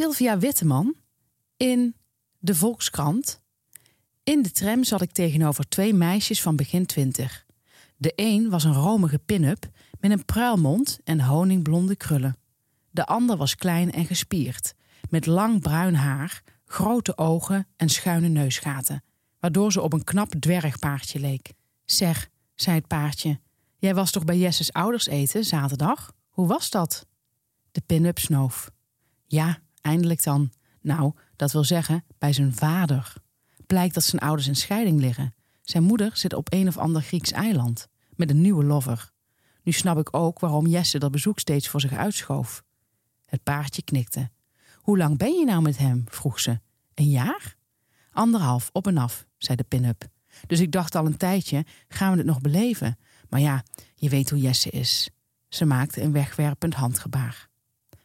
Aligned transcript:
Sylvia 0.00 0.38
Witteman 0.38 0.94
in 1.56 1.94
de 2.38 2.54
Volkskrant. 2.54 3.42
In 4.24 4.42
de 4.42 4.50
tram 4.50 4.84
zat 4.84 5.02
ik 5.02 5.12
tegenover 5.12 5.68
twee 5.68 5.94
meisjes 5.94 6.42
van 6.42 6.56
begin 6.56 6.86
twintig. 6.86 7.46
De 7.96 8.12
een 8.16 8.50
was 8.50 8.64
een 8.64 8.72
romige 8.72 9.18
pin-up 9.18 9.68
met 9.98 10.10
een 10.10 10.24
pruilmond 10.24 11.00
en 11.04 11.20
honingblonde 11.20 11.96
krullen. 11.96 12.36
De 12.90 13.06
ander 13.06 13.36
was 13.36 13.54
klein 13.54 13.92
en 13.92 14.04
gespierd, 14.04 14.74
met 15.10 15.26
lang 15.26 15.60
bruin 15.60 15.94
haar, 15.94 16.42
grote 16.64 17.16
ogen 17.18 17.66
en 17.76 17.88
schuine 17.88 18.28
neusgaten, 18.28 19.04
waardoor 19.38 19.72
ze 19.72 19.80
op 19.80 19.92
een 19.92 20.04
knap 20.04 20.30
dwergpaardje 20.30 21.20
leek. 21.20 21.52
Zeg, 21.84 22.28
zei 22.54 22.76
het 22.76 22.86
paardje, 22.86 23.40
jij 23.78 23.94
was 23.94 24.10
toch 24.10 24.24
bij 24.24 24.38
Jesse's 24.38 24.70
ouders 24.70 25.06
eten 25.06 25.44
zaterdag? 25.44 26.12
Hoe 26.28 26.46
was 26.46 26.70
dat? 26.70 27.06
De 27.72 27.82
pin-up 27.86 28.18
snoof. 28.18 28.70
Ja, 29.26 29.60
eindelijk 29.80 30.22
dan. 30.22 30.52
Nou, 30.80 31.12
dat 31.36 31.52
wil 31.52 31.64
zeggen, 31.64 32.04
bij 32.18 32.32
zijn 32.32 32.54
vader. 32.54 33.12
Blijkt 33.66 33.94
dat 33.94 34.04
zijn 34.04 34.22
ouders 34.22 34.48
in 34.48 34.56
scheiding 34.56 35.00
liggen. 35.00 35.34
Zijn 35.62 35.82
moeder 35.82 36.16
zit 36.16 36.34
op 36.34 36.52
een 36.52 36.68
of 36.68 36.78
ander 36.78 37.02
Grieks 37.02 37.32
eiland. 37.32 37.88
Met 38.14 38.30
een 38.30 38.40
nieuwe 38.40 38.64
lover. 38.64 39.10
Nu 39.62 39.72
snap 39.72 39.98
ik 39.98 40.14
ook 40.14 40.38
waarom 40.40 40.66
Jesse 40.66 40.98
dat 40.98 41.10
bezoek 41.10 41.38
steeds 41.38 41.68
voor 41.68 41.80
zich 41.80 41.92
uitschoof. 41.92 42.64
Het 43.26 43.42
paardje 43.42 43.82
knikte. 43.82 44.30
Hoe 44.74 44.98
lang 44.98 45.18
ben 45.18 45.38
je 45.38 45.44
nou 45.44 45.62
met 45.62 45.78
hem? 45.78 46.04
vroeg 46.08 46.40
ze. 46.40 46.60
Een 46.94 47.08
jaar? 47.08 47.56
Anderhalf, 48.12 48.70
op 48.72 48.86
en 48.86 48.98
af, 48.98 49.26
zei 49.38 49.56
de 49.56 49.64
pin-up. 49.64 50.08
Dus 50.46 50.60
ik 50.60 50.72
dacht 50.72 50.94
al 50.94 51.06
een 51.06 51.16
tijdje, 51.16 51.64
gaan 51.88 52.10
we 52.10 52.16
het 52.16 52.26
nog 52.26 52.40
beleven? 52.40 52.98
Maar 53.28 53.40
ja, 53.40 53.64
je 53.94 54.08
weet 54.08 54.30
hoe 54.30 54.40
Jesse 54.40 54.70
is. 54.70 55.10
Ze 55.48 55.64
maakte 55.64 56.02
een 56.02 56.12
wegwerpend 56.12 56.74
handgebaar. 56.74 57.49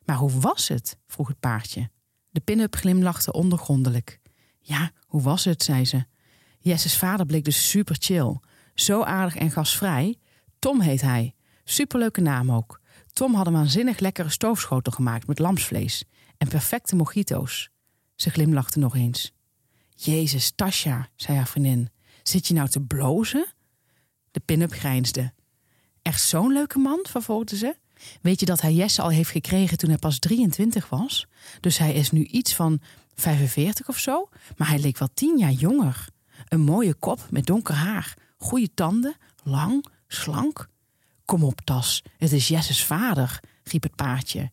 Maar 0.05 0.15
hoe 0.15 0.39
was 0.39 0.67
het? 0.67 0.97
vroeg 1.07 1.27
het 1.27 1.39
paardje. 1.39 1.89
De 2.29 2.39
pin-up 2.39 2.75
glimlachte 2.75 3.31
ondergrondelijk. 3.31 4.19
Ja, 4.59 4.91
hoe 5.05 5.21
was 5.21 5.45
het? 5.45 5.63
zei 5.63 5.85
ze. 5.85 6.05
Jesse's 6.59 6.97
vader 6.97 7.25
bleek 7.25 7.43
dus 7.43 7.69
super 7.69 7.95
chill. 7.99 8.39
Zo 8.73 9.03
aardig 9.03 9.35
en 9.35 9.51
gasvrij. 9.51 10.19
Tom 10.59 10.81
heet 10.81 11.01
hij. 11.01 11.35
Superleuke 11.63 12.21
naam 12.21 12.51
ook. 12.51 12.81
Tom 13.13 13.33
had 13.33 13.47
een 13.47 13.53
waanzinnig 13.53 13.99
lekkere 13.99 14.29
stoofschotel 14.29 14.93
gemaakt 14.93 15.27
met 15.27 15.39
lamsvlees. 15.39 16.05
En 16.37 16.47
perfecte 16.47 16.95
mojito's. 16.95 17.69
Ze 18.15 18.29
glimlachte 18.29 18.79
nog 18.79 18.95
eens. 18.95 19.33
Jezus, 19.89 20.51
Tasja, 20.51 21.09
zei 21.15 21.37
haar 21.37 21.47
vriendin. 21.47 21.89
Zit 22.23 22.47
je 22.47 22.53
nou 22.53 22.69
te 22.69 22.81
blozen? 22.81 23.53
De 24.31 24.39
pin-up 24.39 24.71
grijnsde. 24.71 25.33
Echt 26.01 26.21
zo'n 26.21 26.51
leuke 26.53 26.79
man, 26.79 27.05
vervolgde 27.09 27.57
ze. 27.57 27.75
Weet 28.21 28.39
je 28.39 28.45
dat 28.45 28.61
hij 28.61 28.73
Jesse 28.73 29.01
al 29.01 29.09
heeft 29.09 29.29
gekregen 29.29 29.77
toen 29.77 29.89
hij 29.89 29.97
pas 29.97 30.19
23 30.19 30.89
was? 30.89 31.27
Dus 31.59 31.77
hij 31.77 31.93
is 31.93 32.11
nu 32.11 32.23
iets 32.23 32.55
van 32.55 32.79
45 33.15 33.87
of 33.87 33.97
zo, 33.97 34.29
maar 34.57 34.67
hij 34.67 34.79
leek 34.79 34.97
wel 34.97 35.09
tien 35.13 35.37
jaar 35.37 35.51
jonger. 35.51 36.07
Een 36.47 36.61
mooie 36.61 36.93
kop 36.93 37.27
met 37.29 37.45
donker 37.45 37.75
haar, 37.75 38.13
goede 38.37 38.73
tanden, 38.73 39.15
lang, 39.43 39.85
slank. 40.07 40.69
Kom 41.25 41.43
op, 41.43 41.61
Tas, 41.61 42.03
het 42.17 42.31
is 42.31 42.47
Jesses 42.47 42.83
vader, 42.83 43.39
riep 43.63 43.83
het 43.83 43.95
paardje. 43.95 44.51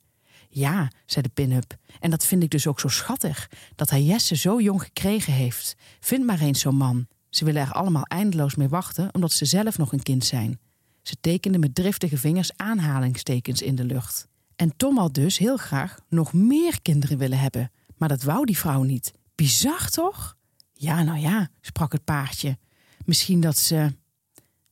Ja, 0.49 0.91
zei 1.07 1.23
de 1.23 1.31
pin-up, 1.35 1.77
en 2.01 2.11
dat 2.11 2.25
vind 2.25 2.43
ik 2.43 2.51
dus 2.51 2.67
ook 2.67 2.81
zo 2.81 2.89
schattig, 2.89 3.51
dat 3.75 3.91
hij 3.91 4.03
Jesse 4.03 4.37
zo 4.37 4.61
jong 4.61 4.83
gekregen 4.83 5.33
heeft. 5.33 5.77
Vind 6.01 6.27
maar 6.27 6.41
eens 6.41 6.61
zo'n 6.61 6.77
man. 6.77 7.07
Ze 7.31 7.45
willen 7.45 7.63
er 7.63 7.73
allemaal 7.73 8.05
eindeloos 8.05 8.55
mee 8.55 8.69
wachten, 8.69 9.15
omdat 9.15 9.33
ze 9.33 9.45
zelf 9.45 9.79
nog 9.79 9.93
een 9.93 10.03
kind 10.03 10.25
zijn. 10.25 10.59
Ze 11.03 11.17
tekende 11.21 11.59
met 11.59 11.75
driftige 11.75 12.19
vingers 12.19 12.51
aanhalingstekens 12.57 13.63
in 13.63 13.75
de 13.75 13.85
lucht. 13.85 14.29
En 14.57 14.77
Tom 14.77 14.99
had 14.99 15.15
dus 15.15 15.39
heel 15.39 15.57
graag 15.57 15.99
nog 16.09 16.33
meer 16.33 16.83
kinderen 16.83 17.19
willen 17.19 17.39
hebben. 17.39 17.71
Maar 17.97 18.09
dat 18.09 18.23
wou 18.23 18.45
die 18.45 18.59
vrouw 18.59 18.83
niet. 18.83 19.13
Bizar 19.35 19.89
toch? 19.89 20.37
Ja, 20.73 21.03
nou 21.03 21.19
ja, 21.19 21.49
sprak 21.61 21.93
het 21.93 22.05
paardje. 22.05 22.59
Misschien 23.05 23.41
dat 23.41 23.59
ze. 23.59 23.95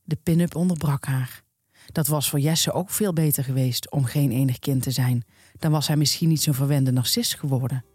De 0.03 0.15
pin-up 0.23 0.55
onderbrak 0.55 1.05
haar. 1.05 1.43
Dat 1.91 2.07
was 2.07 2.29
voor 2.29 2.39
Jesse 2.39 2.71
ook 2.71 2.89
veel 2.89 3.13
beter 3.13 3.43
geweest 3.43 3.91
om 3.91 4.05
geen 4.05 4.31
enig 4.31 4.59
kind 4.59 4.83
te 4.83 4.91
zijn. 4.91 5.25
Dan 5.59 5.71
was 5.71 5.87
hij 5.87 5.97
misschien 5.97 6.29
niet 6.29 6.41
zo'n 6.41 6.53
verwende 6.53 6.91
narcist 6.91 7.39
geworden. 7.39 7.85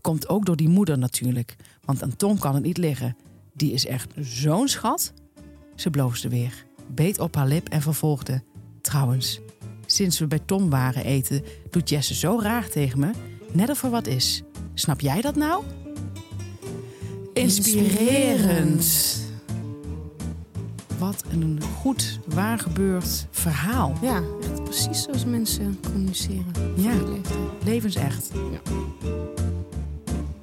Komt 0.00 0.28
ook 0.28 0.44
door 0.44 0.56
die 0.56 0.68
moeder 0.68 0.98
natuurlijk, 0.98 1.56
want 1.84 2.02
aan 2.02 2.16
Tom 2.16 2.38
kan 2.38 2.54
het 2.54 2.62
niet 2.62 2.78
liggen. 2.78 3.16
Die 3.54 3.72
is 3.72 3.86
echt 3.86 4.12
zo'n 4.16 4.68
schat. 4.68 5.12
Ze 5.74 5.90
bloosde 5.90 6.28
weer 6.28 6.64
beet 6.94 7.18
op 7.18 7.34
haar 7.34 7.46
lip 7.46 7.68
en 7.68 7.82
vervolgde: 7.82 8.42
Trouwens, 8.80 9.40
sinds 9.86 10.18
we 10.18 10.26
bij 10.26 10.38
Tom 10.38 10.70
waren 10.70 11.04
eten, 11.04 11.44
doet 11.70 11.88
Jesse 11.88 12.14
zo 12.14 12.40
raar 12.42 12.68
tegen 12.68 12.98
me, 12.98 13.10
net 13.52 13.70
of 13.70 13.82
er 13.82 13.90
wat 13.90 14.06
is. 14.06 14.42
Snap 14.74 15.00
jij 15.00 15.20
dat 15.20 15.36
nou? 15.36 15.64
Inspirerend. 17.32 19.18
Wat 20.98 21.24
een 21.30 21.60
goed, 21.78 22.20
waargebeurd 22.26 23.26
verhaal. 23.30 23.96
Ja, 24.02 24.22
echt 24.42 24.64
precies 24.64 25.02
zoals 25.02 25.24
mensen 25.24 25.78
communiceren. 25.82 26.52
Ja, 26.76 26.92
levensecht. 27.64 28.30
Ja. 28.34 28.72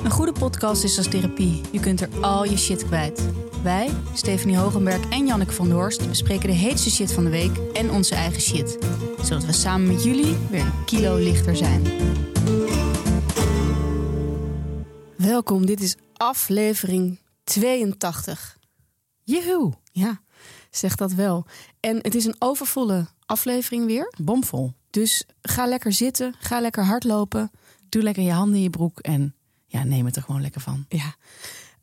Een 0.08 0.14
goede 0.14 0.40
podcast 0.40 0.84
is 0.84 0.98
als 0.98 1.08
therapie. 1.08 1.62
Je 1.72 1.80
kunt 1.80 2.02
er 2.02 2.10
al 2.22 2.44
je 2.44 2.58
shit 2.58 2.86
kwijt. 2.86 3.30
Wij, 3.64 3.90
Stephanie 4.14 4.58
Hogenberg 4.58 5.10
en 5.10 5.26
Janneke 5.26 5.52
van 5.52 5.68
der 5.68 5.76
Horst, 5.76 6.08
bespreken 6.08 6.50
de 6.50 6.56
heetste 6.56 6.90
shit 6.90 7.14
van 7.14 7.24
de 7.24 7.30
week 7.30 7.58
en 7.58 7.92
onze 7.92 8.16
eigen 8.16 8.42
shit. 8.42 8.78
Zodat 9.22 9.46
we 9.46 9.52
samen 9.52 9.88
met 9.88 10.04
jullie 10.04 10.36
weer 10.50 10.62
een 10.62 10.86
kilo 10.86 11.16
lichter 11.16 11.56
zijn. 11.56 11.84
Welkom, 15.18 15.66
dit 15.66 15.82
is 15.82 15.96
aflevering 16.14 17.20
82. 17.44 18.58
Joehoe. 19.24 19.74
Ja, 19.92 20.22
zeg 20.72 20.96
dat 20.96 21.14
wel. 21.14 21.46
En 21.80 21.98
het 22.02 22.16
is 22.16 22.26
een 22.26 22.36
overvolle 22.40 23.08
aflevering 23.26 23.86
weer. 23.86 24.14
Bomvol. 24.22 24.74
Dus 24.90 25.26
ga 25.42 25.66
lekker 25.66 25.94
zitten, 25.94 26.36
ga 26.40 26.62
lekker 26.62 26.84
hardlopen. 26.84 27.52
Doe 27.90 28.04
lekker 28.04 28.24
je 28.24 28.32
handen 28.32 28.56
in 28.56 28.62
je 28.62 28.70
broek 28.70 29.00
en 29.00 29.37
ja, 29.78 29.84
neem 29.84 30.06
het 30.06 30.16
er 30.16 30.22
gewoon 30.22 30.42
lekker 30.42 30.62
van. 30.62 30.86
Ja. 30.90 31.16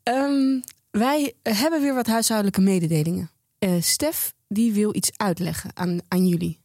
Um, 0.03 0.63
wij 0.91 1.33
hebben 1.43 1.81
weer 1.81 1.93
wat 1.93 2.07
huishoudelijke 2.07 2.61
mededelingen. 2.61 3.29
Uh, 3.59 3.81
Stef, 3.81 4.33
die 4.47 4.73
wil 4.73 4.95
iets 4.95 5.11
uitleggen 5.17 5.71
aan, 5.73 5.99
aan 6.07 6.27
jullie. 6.27 6.59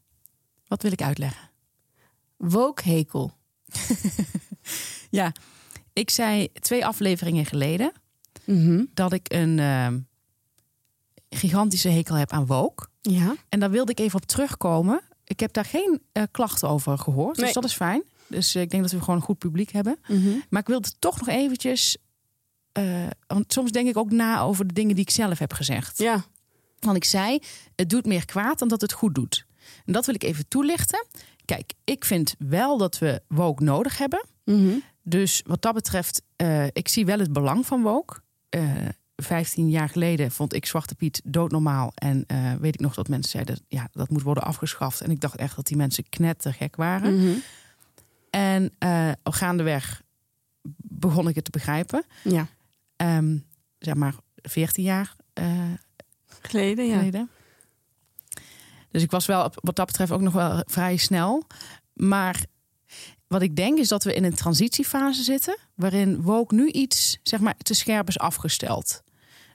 Wat 0.69 0.83
wil 0.83 0.93
ik 0.93 1.03
uitleggen? 1.03 1.51
Wookhekel. 2.37 3.37
ja, 5.11 5.33
ik 5.93 6.11
zei 6.11 6.53
twee 6.53 6.87
afleveringen 6.87 7.47
geleden 7.47 7.93
mhm. 8.45 8.85
dat 8.95 9.13
ik 9.13 9.33
een 9.33 9.59
uh, 9.59 9.89
gigantische 11.31 11.89
hekel 11.89 12.15
heb 12.15 12.31
aan 12.31 12.47
wook. 12.47 12.91
Ja. 13.01 13.37
En 13.49 13.61
daar 13.61 13.71
wilde 13.71 13.93
ik 13.93 14.01
even 14.01 14.21
op 14.21 14.27
terugkomen. 14.27 15.03
Ik 15.25 15.41
heb 15.41 15.53
daar 15.53 15.65
geen 15.65 16.03
uh, 16.13 16.23
klachten 16.31 16.69
over 16.69 16.99
gehoord, 16.99 17.37
dus 17.37 17.53
dat 17.53 17.65
is 17.65 17.75
fijn. 17.75 18.03
Dus 18.31 18.55
ik 18.55 18.71
denk 18.71 18.83
dat 18.83 18.93
we 18.93 19.01
gewoon 19.01 19.17
een 19.17 19.23
goed 19.23 19.39
publiek 19.39 19.73
hebben. 19.73 19.99
Mhm. 20.09 20.29
Maar 20.49 20.61
ik 20.61 20.67
wilde 20.67 20.89
toch 20.99 21.19
nog 21.19 21.29
eventjes 21.29 21.97
uh, 22.79 23.07
want 23.27 23.53
soms 23.53 23.71
denk 23.71 23.89
ik 23.89 23.97
ook 23.97 24.11
na 24.11 24.41
over 24.41 24.67
de 24.67 24.75
dingen 24.75 24.95
die 24.95 25.05
ik 25.05 25.11
zelf 25.11 25.39
heb 25.39 25.53
gezegd. 25.53 25.99
Ja. 25.99 26.25
Want 26.79 26.97
ik 26.97 27.05
zei, 27.05 27.39
het 27.77 27.91
doet 27.91 28.07
meer 28.07 28.25
kwaad 28.25 28.59
dan 28.59 28.69
dat 28.69 28.81
het 28.81 28.93
goed 28.93 29.15
doet. 29.15 29.47
En 29.85 29.93
dat 29.93 30.07
wil 30.07 30.15
ik 30.15 30.23
even 30.23 30.49
toelichten. 30.49 31.07
Kijk, 31.45 31.73
ik 31.85 32.05
vind 32.05 32.35
wel 32.39 32.79
dat 32.79 32.99
we 32.99 33.23
woke 33.29 33.63
nodig 33.63 33.99
hebben. 33.99 34.25
Mhm. 34.45 34.79
Dus 35.03 35.43
wat 35.47 35.63
dat 35.63 35.75
betreft, 35.75 36.23
uh, 36.37 36.67
ik 36.67 36.89
zie 36.89 37.07
wel 37.07 37.19
het 37.19 37.33
belang 37.33 37.67
van 37.67 37.83
woke. 37.83 38.21
Uh, 38.51 38.87
eh, 38.87 38.89
15 39.17 39.71
jaar 39.71 39.89
geleden 39.89 40.31
vond 40.31 40.55
ik 40.55 40.67
Zwarte 40.67 40.95
Piet 40.95 41.21
doodnormaal. 41.25 41.93
En 41.95 42.25
uh, 42.33 42.53
weet 42.55 42.75
ik 42.75 42.81
nog 42.81 42.95
dat 42.95 43.09
mensen 43.09 43.31
zeiden, 43.31 43.59
ja, 43.69 43.89
dat 43.93 44.11
moet 44.11 44.23
worden 44.23 44.43
afgeschaft. 44.43 45.01
En 45.01 45.11
ik 45.11 45.21
dacht 45.21 45.37
echt 45.37 45.57
dat 45.57 45.67
die 45.67 45.77
mensen 45.77 46.09
knettergek 46.09 46.77
waren. 46.77 47.15
Mm 47.15 47.21
-hmm. 47.21 47.43
En 48.31 48.73
gaandeweg 49.23 50.03
begon 50.77 51.28
ik 51.28 51.34
het 51.34 51.45
te 51.45 51.51
begrijpen. 51.51 52.04
Ja. 52.25 52.47
Um, 52.97 53.47
zeg 53.78 53.95
maar 53.95 54.15
14 54.37 54.84
jaar 54.84 55.15
uh, 55.34 55.72
geleden, 56.43 56.87
ja. 56.87 56.99
geleden. 56.99 57.31
Dus 58.91 59.03
ik 59.03 59.10
was 59.10 59.27
wel 59.27 59.53
wat 59.54 59.77
dat 59.77 59.87
betreft 59.87 60.10
ook 60.13 60.21
nog 60.21 60.33
wel 60.33 60.63
vrij 60.66 60.97
snel. 60.97 61.47
Maar 61.93 62.45
wat 63.27 63.43
ik 63.43 63.57
denk 63.57 63.78
is 63.78 63.89
dat 63.89 64.04
we 64.04 64.15
in 64.15 64.25
een 64.25 64.34
transitiefase 64.34 65.22
zitten, 65.22 65.59
waarin 65.75 66.22
woke 66.22 66.54
nu 66.54 66.69
iets 66.69 67.19
zeg 67.22 67.41
maar 67.41 67.57
te 67.57 67.75
scherp 67.75 68.09
is 68.09 68.19
afgesteld. 68.19 69.03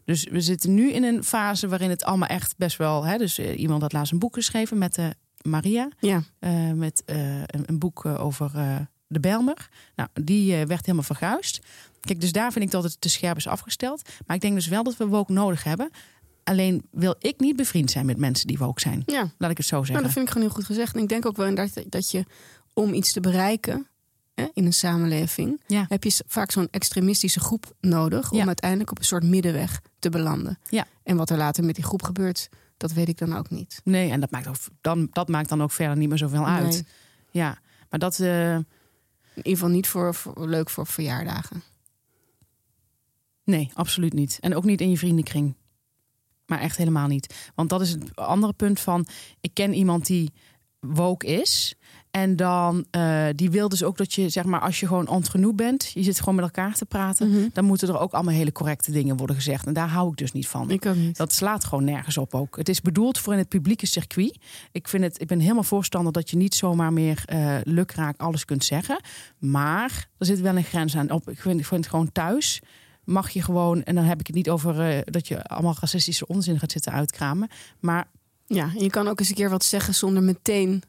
Dus 0.05 0.23
we 0.23 0.41
zitten 0.41 0.73
nu 0.73 0.91
in 0.91 1.03
een 1.03 1.23
fase 1.23 1.67
waarin 1.67 1.89
het 1.89 2.03
allemaal 2.03 2.29
echt 2.29 2.57
best 2.57 2.77
wel. 2.77 3.05
Hè, 3.05 3.17
dus 3.17 3.39
uh, 3.39 3.59
iemand 3.59 3.81
had 3.81 3.93
laatst 3.93 4.11
een 4.11 4.19
boek 4.19 4.33
geschreven 4.33 4.77
met 4.77 4.95
de 4.95 5.01
uh, 5.01 5.09
Maria. 5.45 5.89
Ja. 5.99 6.23
Uh, 6.39 6.71
met 6.71 7.03
een, 7.05 7.63
een, 7.65 7.79
boek 7.79 8.05
over 8.05 8.51
de 9.07 9.19
Belmer. 9.19 9.69
Nou, 9.95 10.09
die 10.13 10.65
werd 10.65 10.81
helemaal 10.85 11.03
verguisd. 11.03 11.61
Kijk, 12.01 12.21
dus 12.21 12.31
daar 12.31 12.51
vind 12.51 12.65
ik 12.65 12.71
dat 12.71 12.83
het 12.83 13.01
te 13.01 13.09
scherp 13.09 13.37
is 13.37 13.47
afgesteld. 13.47 14.09
Maar 14.25 14.35
ik 14.35 14.41
denk 14.41 14.53
dus 14.55 14.67
wel 14.67 14.83
dat 14.83 14.97
we 14.97 15.07
woke 15.07 15.31
nodig 15.31 15.63
hebben. 15.63 15.89
Alleen 16.43 16.85
wil 16.91 17.15
ik 17.19 17.39
niet 17.39 17.55
bevriend 17.55 17.91
zijn 17.91 18.05
met 18.05 18.17
mensen 18.17 18.47
die 18.47 18.57
woke 18.57 18.81
zijn. 18.81 19.03
Ja. 19.05 19.31
Laat 19.37 19.51
ik 19.51 19.57
het 19.57 19.65
zo 19.65 19.75
zeggen. 19.75 19.93
Nou, 19.93 20.03
dat 20.03 20.13
vind 20.13 20.25
ik 20.25 20.31
gewoon 20.31 20.47
heel 20.47 20.57
goed 20.57 20.65
gezegd. 20.65 20.95
En 20.95 21.01
ik 21.01 21.09
denk 21.09 21.25
ook 21.25 21.35
wel 21.35 21.55
dat, 21.55 21.83
dat 21.89 22.11
je 22.11 22.25
om 22.73 22.93
iets 22.93 23.11
te 23.13 23.19
bereiken, 23.19 23.87
hè, 24.33 24.47
in 24.53 24.65
een 24.65 24.73
samenleving, 24.73 25.61
Ja. 25.67 25.85
heb 25.89 26.03
je 26.03 26.23
vaak 26.27 26.51
zo'n 26.51 26.67
extremistische 26.71 27.39
groep 27.39 27.75
nodig 27.79 28.31
om 28.31 28.37
Ja. 28.37 28.45
uiteindelijk 28.45 28.91
op 28.91 28.97
een 28.97 29.05
soort 29.05 29.23
middenweg 29.23 29.81
te 29.99 30.09
belanden. 30.09 30.59
Ja. 30.69 30.85
En 31.03 31.17
wat 31.17 31.29
er 31.29 31.37
later 31.37 31.63
met 31.63 31.75
die 31.75 31.83
groep 31.83 32.03
gebeurt, 32.03 32.49
dat 32.77 32.91
weet 32.93 33.07
ik 33.07 33.17
dan 33.17 33.35
ook 33.37 33.49
niet. 33.49 33.81
Nee, 33.83 34.11
en 34.11 34.19
dat 34.19 34.31
maakt, 34.31 34.47
ook, 34.47 34.55
dan, 34.81 35.07
dat 35.11 35.27
maakt 35.27 35.49
dan 35.49 35.61
ook 35.63 35.71
verder 35.71 35.97
niet 35.97 36.09
meer 36.09 36.17
zoveel 36.17 36.45
uit. 36.47 36.71
Nee. 36.71 36.83
Ja, 37.31 37.57
maar 37.89 37.99
dat... 37.99 38.19
eh, 38.19 38.55
In 38.55 38.65
ieder 39.35 39.51
geval 39.51 39.69
niet 39.69 39.87
voor, 39.87 40.15
voor- 40.15 40.47
leuk 40.47 40.69
voor 40.69 40.87
verjaardagen. 40.87 41.63
Nee, 43.43 43.71
absoluut 43.73 44.13
niet. 44.13 44.37
En 44.41 44.55
ook 44.55 44.63
niet 44.63 44.81
in 44.81 44.89
je 44.89 44.97
vriendenkring. 44.97 45.55
Maar 46.45 46.59
echt 46.59 46.77
helemaal 46.77 47.07
niet. 47.07 47.51
Want 47.55 47.69
dat 47.69 47.81
is 47.81 47.89
het 47.89 48.15
andere 48.15 48.53
punt 48.53 48.79
van... 48.79 49.07
Ik 49.41 49.53
ken 49.53 49.73
iemand 49.73 50.05
die 50.05 50.33
woke 50.79 51.27
is. 51.27 51.75
En 52.15 52.35
dan, 52.35 52.85
eh, 52.91 53.25
die 53.35 53.49
wil 53.49 53.69
dus 53.69 53.83
ook 53.83 53.97
dat 53.97 54.13
je, 54.13 54.29
zeg 54.29 54.43
maar, 54.43 54.59
als 54.59 54.79
je 54.79 54.87
gewoon 54.87 55.07
entre 55.07 55.39
nous 55.39 55.55
bent... 55.55 55.91
je 55.93 56.03
zit 56.03 56.19
gewoon 56.19 56.35
met 56.35 56.43
elkaar 56.43 56.75
te 56.75 56.85
praten... 56.85 57.29
Mhm. 57.29 57.47
dan 57.53 57.65
moeten 57.65 57.87
er 57.87 57.99
ook 57.99 58.13
allemaal 58.13 58.33
hele 58.33 58.51
correcte 58.51 58.91
dingen 58.91 59.17
worden 59.17 59.35
gezegd. 59.35 59.65
En 59.65 59.73
daar 59.73 59.87
hou 59.87 60.09
ik 60.09 60.17
dus 60.17 60.31
niet 60.31 60.47
van. 60.47 60.71
Ik 60.71 60.85
ook 60.85 60.95
niet. 60.95 61.17
Dat 61.17 61.33
slaat 61.33 61.65
gewoon 61.65 61.83
nergens 61.83 62.17
op 62.17 62.35
ook. 62.35 62.57
Het 62.57 62.69
is 62.69 62.81
bedoeld 62.81 63.19
voor 63.19 63.33
in 63.33 63.39
het 63.39 63.49
publieke 63.49 63.85
circuit. 63.85 64.37
Ik, 64.71 64.87
vind 64.87 65.03
het, 65.03 65.21
ik 65.21 65.27
ben 65.27 65.39
helemaal 65.39 65.63
voorstander 65.63 66.13
dat 66.13 66.29
je 66.29 66.37
niet 66.37 66.55
zomaar 66.55 66.93
meer 66.93 67.23
eh 67.25 67.55
lukraak 67.63 68.19
alles 68.19 68.45
kunt 68.45 68.63
zeggen. 68.63 68.99
Maar 69.39 70.07
er 70.17 70.25
zit 70.25 70.41
wel 70.41 70.55
een 70.55 70.63
grens 70.63 70.95
aan. 70.95 71.11
Op, 71.11 71.29
ik, 71.29 71.39
vind, 71.39 71.59
ik 71.59 71.65
vind 71.65 71.81
het 71.81 71.89
gewoon 71.89 72.11
thuis 72.11 72.61
mag 73.03 73.29
je 73.29 73.41
gewoon... 73.41 73.83
en 73.83 73.95
dan 73.95 74.03
heb 74.03 74.19
ik 74.19 74.27
het 74.27 74.35
niet 74.35 74.49
over 74.49 74.79
eh, 74.79 75.01
dat 75.05 75.27
je 75.27 75.43
allemaal 75.43 75.75
racistische 75.79 76.27
onzin 76.27 76.59
gaat 76.59 76.71
zitten 76.71 76.91
uitkramen. 76.91 77.49
Maar 77.79 78.07
Ja, 78.45 78.69
en 78.75 78.83
je 78.83 78.89
kan 78.89 79.07
ook 79.07 79.19
eens 79.19 79.29
een 79.29 79.35
keer 79.35 79.49
wat 79.49 79.63
zeggen 79.63 79.95
zonder 79.95 80.23
meteen 80.23 80.83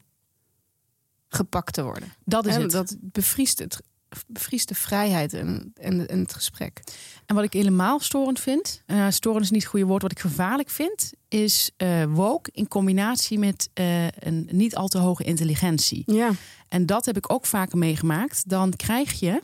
gepakt 1.29 1.73
te 1.73 1.83
worden. 1.83 2.13
dat 2.25 2.45
is 2.45 2.55
Hè, 2.55 2.61
het. 2.61 2.71
Dat 2.71 2.95
bevriest, 2.99 3.59
het, 3.59 3.81
bevriest 4.27 4.67
de 4.67 4.75
vrijheid 4.75 5.33
en, 5.33 5.73
en, 5.75 6.07
en 6.07 6.19
het 6.19 6.33
gesprek. 6.33 6.81
En 7.25 7.35
wat 7.35 7.43
ik 7.43 7.53
helemaal 7.53 7.99
storend 7.99 8.39
vind, 8.39 8.83
eh 8.85 9.05
storend 9.09 9.43
is 9.43 9.51
niet 9.51 9.61
het 9.61 9.71
goede 9.71 9.85
woord, 9.85 10.01
wat 10.01 10.11
ik 10.11 10.19
gevaarlijk 10.19 10.69
vind, 10.69 11.13
is 11.27 11.71
eh 11.77 12.03
woke 12.03 12.49
in 12.53 12.67
combinatie 12.67 13.39
met 13.39 13.69
eh, 13.73 14.07
een 14.07 14.49
niet 14.51 14.75
al 14.75 14.87
te 14.87 14.97
hoge 14.97 15.23
intelligentie. 15.23 16.03
Ja. 16.05 16.31
En 16.67 16.85
dat 16.85 17.05
heb 17.05 17.17
ik 17.17 17.31
ook 17.33 17.45
vaker 17.45 17.77
meegemaakt. 17.77 18.49
Dan 18.49 18.73
krijg 18.75 19.19
je. 19.19 19.41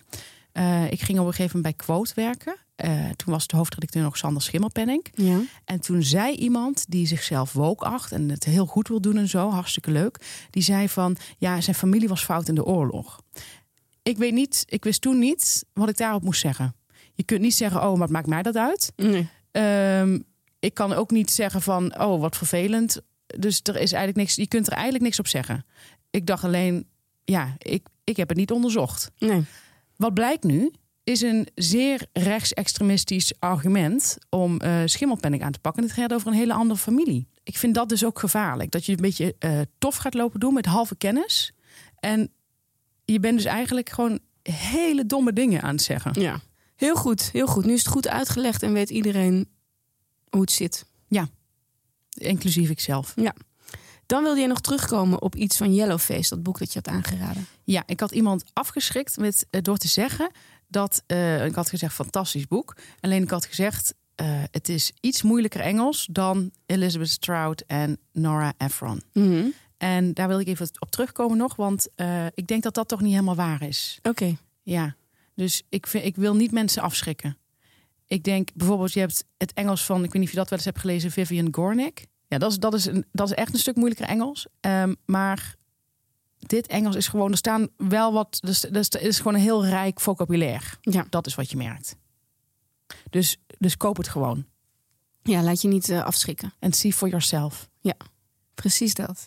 Eh, 0.54 0.92
ik 0.92 1.02
ging 1.02 1.20
op 1.20 1.26
een 1.26 1.34
gegeven 1.34 1.58
moment 1.58 1.78
bij 1.78 1.86
Quote 1.86 2.12
werken. 2.16 2.56
Eh, 2.76 3.10
toen 3.10 3.34
was 3.34 3.48
de 3.48 3.56
hoofdredacteur 3.56 4.04
nog 4.04 4.18
Sander 4.18 4.42
Schimmelpenning. 4.42 5.08
ja. 5.16 5.40
En 5.66 5.80
toen 5.80 6.04
zei 6.04 6.36
iemand 6.36 6.86
die 6.88 7.08
zichzelf 7.08 7.54
woke 7.54 7.86
acht 7.86 8.12
en 8.12 8.30
het 8.30 8.44
heel 8.44 8.66
goed 8.66 8.88
wil 8.88 9.02
doen 9.02 9.18
en 9.18 9.28
zo, 9.28 9.50
hartstikke 9.50 9.92
leuk. 9.92 10.48
Die 10.50 10.64
zei 10.64 10.90
van, 10.90 11.18
ja, 11.38 11.62
zijn 11.62 11.76
familie 11.76 12.08
was 12.08 12.24
fout 12.24 12.48
in 12.48 12.56
de 12.56 12.66
oorlog. 12.66 13.20
Ik 14.04 14.18
weet 14.18 14.34
niet, 14.34 14.64
ik 14.68 14.84
wist 14.84 15.02
toen 15.02 15.20
niet 15.20 15.66
wat 15.74 15.90
ik 15.90 15.98
daarop 15.98 16.24
moest 16.24 16.42
zeggen. 16.42 16.76
Je 17.14 17.24
kunt 17.24 17.42
niet 17.42 17.56
zeggen, 17.56 17.84
oh, 17.84 17.98
wat 17.98 18.10
maakt 18.10 18.28
mij 18.28 18.42
dat 18.42 18.56
uit? 18.56 18.92
Nee. 18.96 19.28
Ehm, 19.52 20.20
ik 20.60 20.74
kan 20.74 20.94
ook 20.94 21.12
niet 21.12 21.32
zeggen 21.32 21.62
van, 21.62 22.00
oh, 22.00 22.22
wat 22.22 22.38
vervelend. 22.38 23.02
Dus 23.26 23.60
er 23.64 23.76
is 23.76 23.92
eigenlijk 23.92 24.16
niks, 24.16 24.36
je 24.36 24.48
kunt 24.48 24.68
er 24.68 24.74
eigenlijk 24.74 25.04
niks 25.04 25.20
op 25.20 25.28
zeggen. 25.28 25.66
Ik 26.10 26.26
dacht 26.26 26.44
alleen, 26.44 26.88
ja, 27.24 27.56
ik, 27.58 27.88
ik 28.04 28.18
heb 28.18 28.30
het 28.30 28.38
niet 28.38 28.52
onderzocht. 28.52 29.12
nee. 29.18 29.44
Wat 30.04 30.14
blijkt 30.14 30.44
nu, 30.44 30.72
is 31.04 31.22
een 31.22 31.48
zeer 31.56 32.08
rechtsextremistisch 32.14 33.34
argument 33.40 34.18
om 34.30 34.60
eh 34.60 34.82
schimmelpenning 34.86 35.44
aan 35.44 35.52
te 35.52 35.60
pakken. 35.60 35.84
En 35.84 35.90
het 35.90 35.98
gaat 35.98 36.14
over 36.14 36.28
een 36.28 36.34
hele 36.34 36.54
andere 36.54 36.80
familie. 36.80 37.28
Ik 37.44 37.58
vind 37.58 37.76
dat 37.76 37.90
dus 37.90 38.06
ook 38.06 38.20
gevaarlijk. 38.20 38.72
Dat 38.72 38.86
je 38.86 38.92
een 38.92 39.02
beetje 39.02 39.36
eh, 39.40 39.60
tof 39.78 39.96
gaat 39.96 40.14
lopen 40.14 40.40
doen 40.40 40.54
met 40.54 40.66
halve 40.66 40.96
kennis. 40.96 41.54
En 42.00 42.32
je 43.06 43.20
bent 43.20 43.36
dus 43.36 43.46
eigenlijk 43.46 43.90
gewoon 43.90 44.20
hele 44.42 45.06
domme 45.06 45.34
dingen 45.34 45.62
aan 45.62 45.76
het 45.76 45.84
zeggen. 45.84 46.22
Ja. 46.22 46.40
Heel 46.76 46.96
goed, 46.96 47.30
heel 47.32 47.48
goed. 47.48 47.66
Nu 47.66 47.74
is 47.74 47.80
het 47.80 47.94
goed 47.94 48.08
uitgelegd 48.08 48.64
en 48.64 48.74
weet 48.74 48.90
iedereen 48.90 49.50
hoe 50.30 50.42
het 50.42 50.52
zit. 50.52 50.86
Inclusief 52.10 52.70
ikzelf. 52.70 53.14
Dan 54.14 54.24
wilde 54.24 54.42
je 54.42 54.48
nog 54.48 54.62
terugkomen 54.62 55.22
op 55.22 55.36
iets 55.36 55.58
van 55.58 55.74
Yellowface, 55.74 56.30
dat 56.30 56.44
boek 56.44 56.60
dat 56.60 56.74
je 56.74 56.80
had 56.84 56.94
aangeraden. 56.94 57.46
Ja, 57.64 57.84
ik 57.86 58.00
had 58.00 58.12
iemand 58.12 58.44
afgeschrikt 58.54 59.18
met, 59.18 59.48
eh, 59.50 59.62
door 59.62 59.78
te 59.78 59.88
zeggen 59.88 60.32
dat... 60.68 61.04
eh, 61.06 61.46
ik 61.46 61.56
had 61.56 61.70
gezegd, 61.70 61.94
fantastisch 61.94 62.48
boek. 62.48 62.76
Alleen 63.00 63.24
ik 63.24 63.30
had 63.30 63.46
gezegd, 63.46 63.94
eh, 64.16 64.44
het 64.52 64.70
is 64.70 64.92
iets 65.00 65.22
moeilijker 65.22 65.62
Engels... 65.62 66.08
dan 66.12 66.52
Elizabeth 66.66 67.10
Strout 67.10 67.64
en 67.68 67.98
Nora 68.12 68.54
Ephron. 68.58 69.04
Mhm. 69.14 69.46
En 69.78 70.14
daar 70.14 70.28
wil 70.28 70.40
ik 70.40 70.48
even 70.48 70.70
op 70.80 70.92
terugkomen 70.92 71.38
nog, 71.38 71.56
want 71.56 71.88
ik 72.34 72.48
denk 72.48 72.64
dat 72.64 72.74
dat 72.74 72.88
toch 72.88 73.02
niet 73.02 73.12
helemaal 73.12 73.36
waar 73.36 73.62
is. 73.62 74.00
Oké. 74.02 74.36
Ja, 74.64 74.96
dus 75.36 75.64
ik, 75.70 75.88
vind, 75.88 76.06
ik 76.06 76.16
wil 76.16 76.36
niet 76.36 76.52
mensen 76.52 76.82
afschrikken. 76.82 77.38
Ik 78.08 78.24
denk 78.24 78.50
bijvoorbeeld, 78.54 78.94
je 78.94 79.00
hebt 79.00 79.26
het 79.38 79.54
Engels 79.54 79.86
van, 79.86 80.04
ik 80.04 80.12
weet 80.12 80.14
niet 80.14 80.24
of 80.24 80.32
je 80.32 80.38
dat 80.38 80.50
wel 80.50 80.58
eens 80.58 80.68
hebt 80.68 80.80
gelezen, 80.80 81.12
Vivian 81.12 81.48
Gornick. 81.52 82.06
Ja, 82.28 82.38
dat 82.38 82.52
is, 82.52 82.58
dat 82.58 82.74
is, 82.74 82.86
een, 82.86 83.06
dat 83.12 83.30
is 83.30 83.36
echt 83.36 83.54
een 83.54 83.60
stuk 83.60 83.76
moeilijker 83.76 84.08
Engels. 84.08 84.48
Ehm, 84.60 84.94
maar 85.06 85.56
dit 86.38 86.68
Engels 86.68 86.96
is 86.96 87.08
gewoon, 87.08 87.32
er 87.32 87.38
staan 87.38 87.68
wel 87.78 88.14
wat, 88.14 88.38
dus, 88.42 88.60
dus 88.60 88.90
er 88.90 89.02
is 89.02 89.18
gewoon 89.18 89.34
een 89.34 89.40
heel 89.40 89.66
rijk 89.66 90.00
vocabulaire. 90.00 90.66
Ja. 90.82 91.06
Dat 91.10 91.28
is 91.28 91.36
wat 91.36 91.52
je 91.52 91.58
merkt. 91.58 91.96
Dus, 93.10 93.38
dus 93.58 93.78
koop 93.78 93.98
het 93.98 94.08
gewoon. 94.08 94.46
ja, 95.24 95.44
laat 95.44 95.62
je 95.62 95.68
niet 95.68 95.90
eh, 95.90 96.04
afschrikken. 96.04 96.54
En 96.60 96.74
see 96.74 96.94
for 96.94 97.08
yourself. 97.08 97.72
Precies 98.54 98.94
dat. 98.94 99.26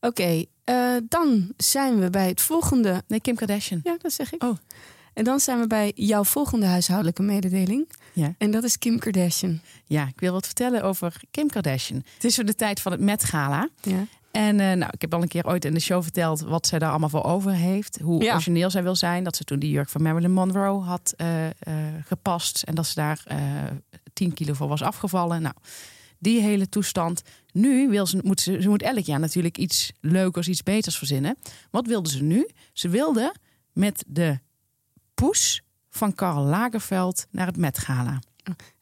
Oké, 0.00 0.44
eh, 0.64 0.96
dan 1.08 1.52
zijn 1.56 1.98
we 1.98 2.10
bij 2.10 2.28
het 2.28 2.40
volgende. 2.40 3.02
Nee, 3.06 3.20
Kim 3.20 3.34
Kardashian. 3.34 3.80
Ja, 3.84 3.96
dat 3.98 4.12
zeg 4.12 4.32
ik. 4.32 4.42
Oh. 4.42 4.56
En 5.18 5.24
dan 5.24 5.40
zijn 5.40 5.60
we 5.60 5.66
bij 5.66 5.92
jouw 5.94 6.24
volgende 6.24 6.66
huishoudelijke 6.66 7.22
mededeling. 7.22 7.90
Ja. 8.12 8.34
En 8.38 8.50
dat 8.50 8.64
is 8.64 8.78
Kim 8.78 8.98
Kardashian. 8.98 9.60
Ja, 9.84 10.06
ik 10.06 10.20
wil 10.20 10.32
wat 10.32 10.44
vertellen 10.46 10.82
over 10.82 11.20
Kim 11.30 11.48
Kardashian. 11.48 12.02
Het 12.14 12.24
is 12.24 12.36
weer 12.36 12.46
de 12.46 12.54
tijd 12.54 12.80
van 12.80 12.92
het 12.92 13.00
Met 13.00 13.24
Gala. 13.24 13.68
Ja. 13.82 14.06
En 14.30 14.60
eh, 14.60 14.72
nou, 14.72 14.90
ik 14.90 15.00
heb 15.00 15.14
al 15.14 15.22
een 15.22 15.28
keer 15.28 15.46
ooit 15.46 15.64
in 15.64 15.74
de 15.74 15.80
show 15.80 16.02
verteld 16.02 16.40
wat 16.40 16.66
zij 16.66 16.78
daar 16.78 16.90
allemaal 16.90 17.08
voor 17.08 17.24
over 17.24 17.52
heeft. 17.52 17.98
Hoe 18.02 18.22
Ja. 18.22 18.32
origineel 18.32 18.70
zij 18.70 18.82
wil 18.82 18.96
zijn. 18.96 19.24
Dat 19.24 19.36
ze 19.36 19.44
toen 19.44 19.58
die 19.58 19.70
jurk 19.70 19.88
van 19.88 20.02
Marilyn 20.02 20.32
Monroe 20.32 20.82
had 20.82 21.14
eh, 21.16 21.46
eh, 21.46 21.52
gepast. 22.06 22.62
En 22.62 22.74
dat 22.74 22.86
ze 22.86 22.94
daar 22.94 23.20
eh 23.24 23.38
10 24.12 24.32
kilo 24.34 24.52
voor 24.54 24.68
was 24.68 24.82
afgevallen. 24.82 25.42
Nou, 25.42 25.54
die 26.18 26.40
hele 26.40 26.68
toestand. 26.68 27.22
Nu 27.52 27.88
wil 27.88 28.06
ze, 28.06 28.20
moet 28.24 28.40
ze, 28.40 28.62
ze 28.62 28.68
moet 28.68 28.82
elk 28.82 29.04
jaar 29.04 29.20
natuurlijk 29.20 29.58
iets 29.58 29.92
leukers, 30.00 30.48
iets 30.48 30.62
beters 30.62 30.98
verzinnen. 30.98 31.36
Wat 31.70 31.86
wilde 31.86 32.08
ze 32.10 32.22
nu? 32.22 32.48
Ze 32.72 32.88
wilde 32.88 33.34
met 33.72 34.04
de 34.06 34.38
poes 35.20 35.62
van 35.90 36.14
Karl 36.14 36.42
Lagerfeld 36.42 37.26
naar 37.30 37.46
het 37.46 37.56
Met 37.56 37.78
Gala. 37.78 38.20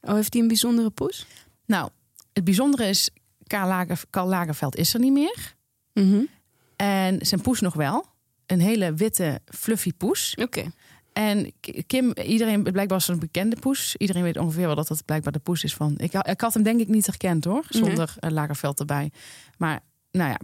Oh, 0.00 0.14
heeft 0.14 0.32
hij 0.32 0.42
een 0.42 0.48
bijzondere 0.48 0.90
poes? 0.90 1.26
Nou, 1.66 1.90
het 2.32 2.44
bijzondere 2.44 2.88
is, 2.88 3.10
Karl, 3.46 3.68
Lager, 3.68 4.02
Karl 4.10 4.26
Lagerfeld 4.26 4.76
is 4.76 4.94
er 4.94 5.00
niet 5.00 5.12
meer. 5.12 5.54
Mhm. 5.92 6.24
En 6.76 7.26
zijn 7.26 7.40
poes 7.40 7.60
nog 7.60 7.74
wel. 7.74 8.06
Een 8.46 8.60
hele 8.60 8.94
witte, 8.94 9.40
fluffy 9.44 9.92
poes. 9.92 10.34
Oké. 10.34 10.72
En 11.12 11.52
Kim, 11.86 12.12
iedereen, 12.12 12.62
blijkbaar 12.62 12.98
was 12.98 13.08
een 13.08 13.18
bekende 13.18 13.56
poes. 13.56 13.96
Iedereen 13.96 14.22
weet 14.22 14.36
ongeveer 14.36 14.66
wel 14.66 14.74
dat 14.74 14.88
dat 14.88 15.04
blijkbaar 15.04 15.32
de 15.32 15.38
poes 15.38 15.64
is 15.64 15.74
van... 15.74 15.94
Ik, 15.96 16.12
ha- 16.12 16.26
ik 16.26 16.40
had 16.40 16.54
hem 16.54 16.62
denk 16.62 16.80
ik 16.80 16.88
niet 16.88 17.06
herkend 17.06 17.44
hoor, 17.44 17.64
zonder 17.68 18.14
eh, 18.18 18.30
Lagerfeld 18.30 18.80
erbij. 18.80 19.10
Maar 19.58 19.80
nou 20.10 20.30
ja, 20.30 20.38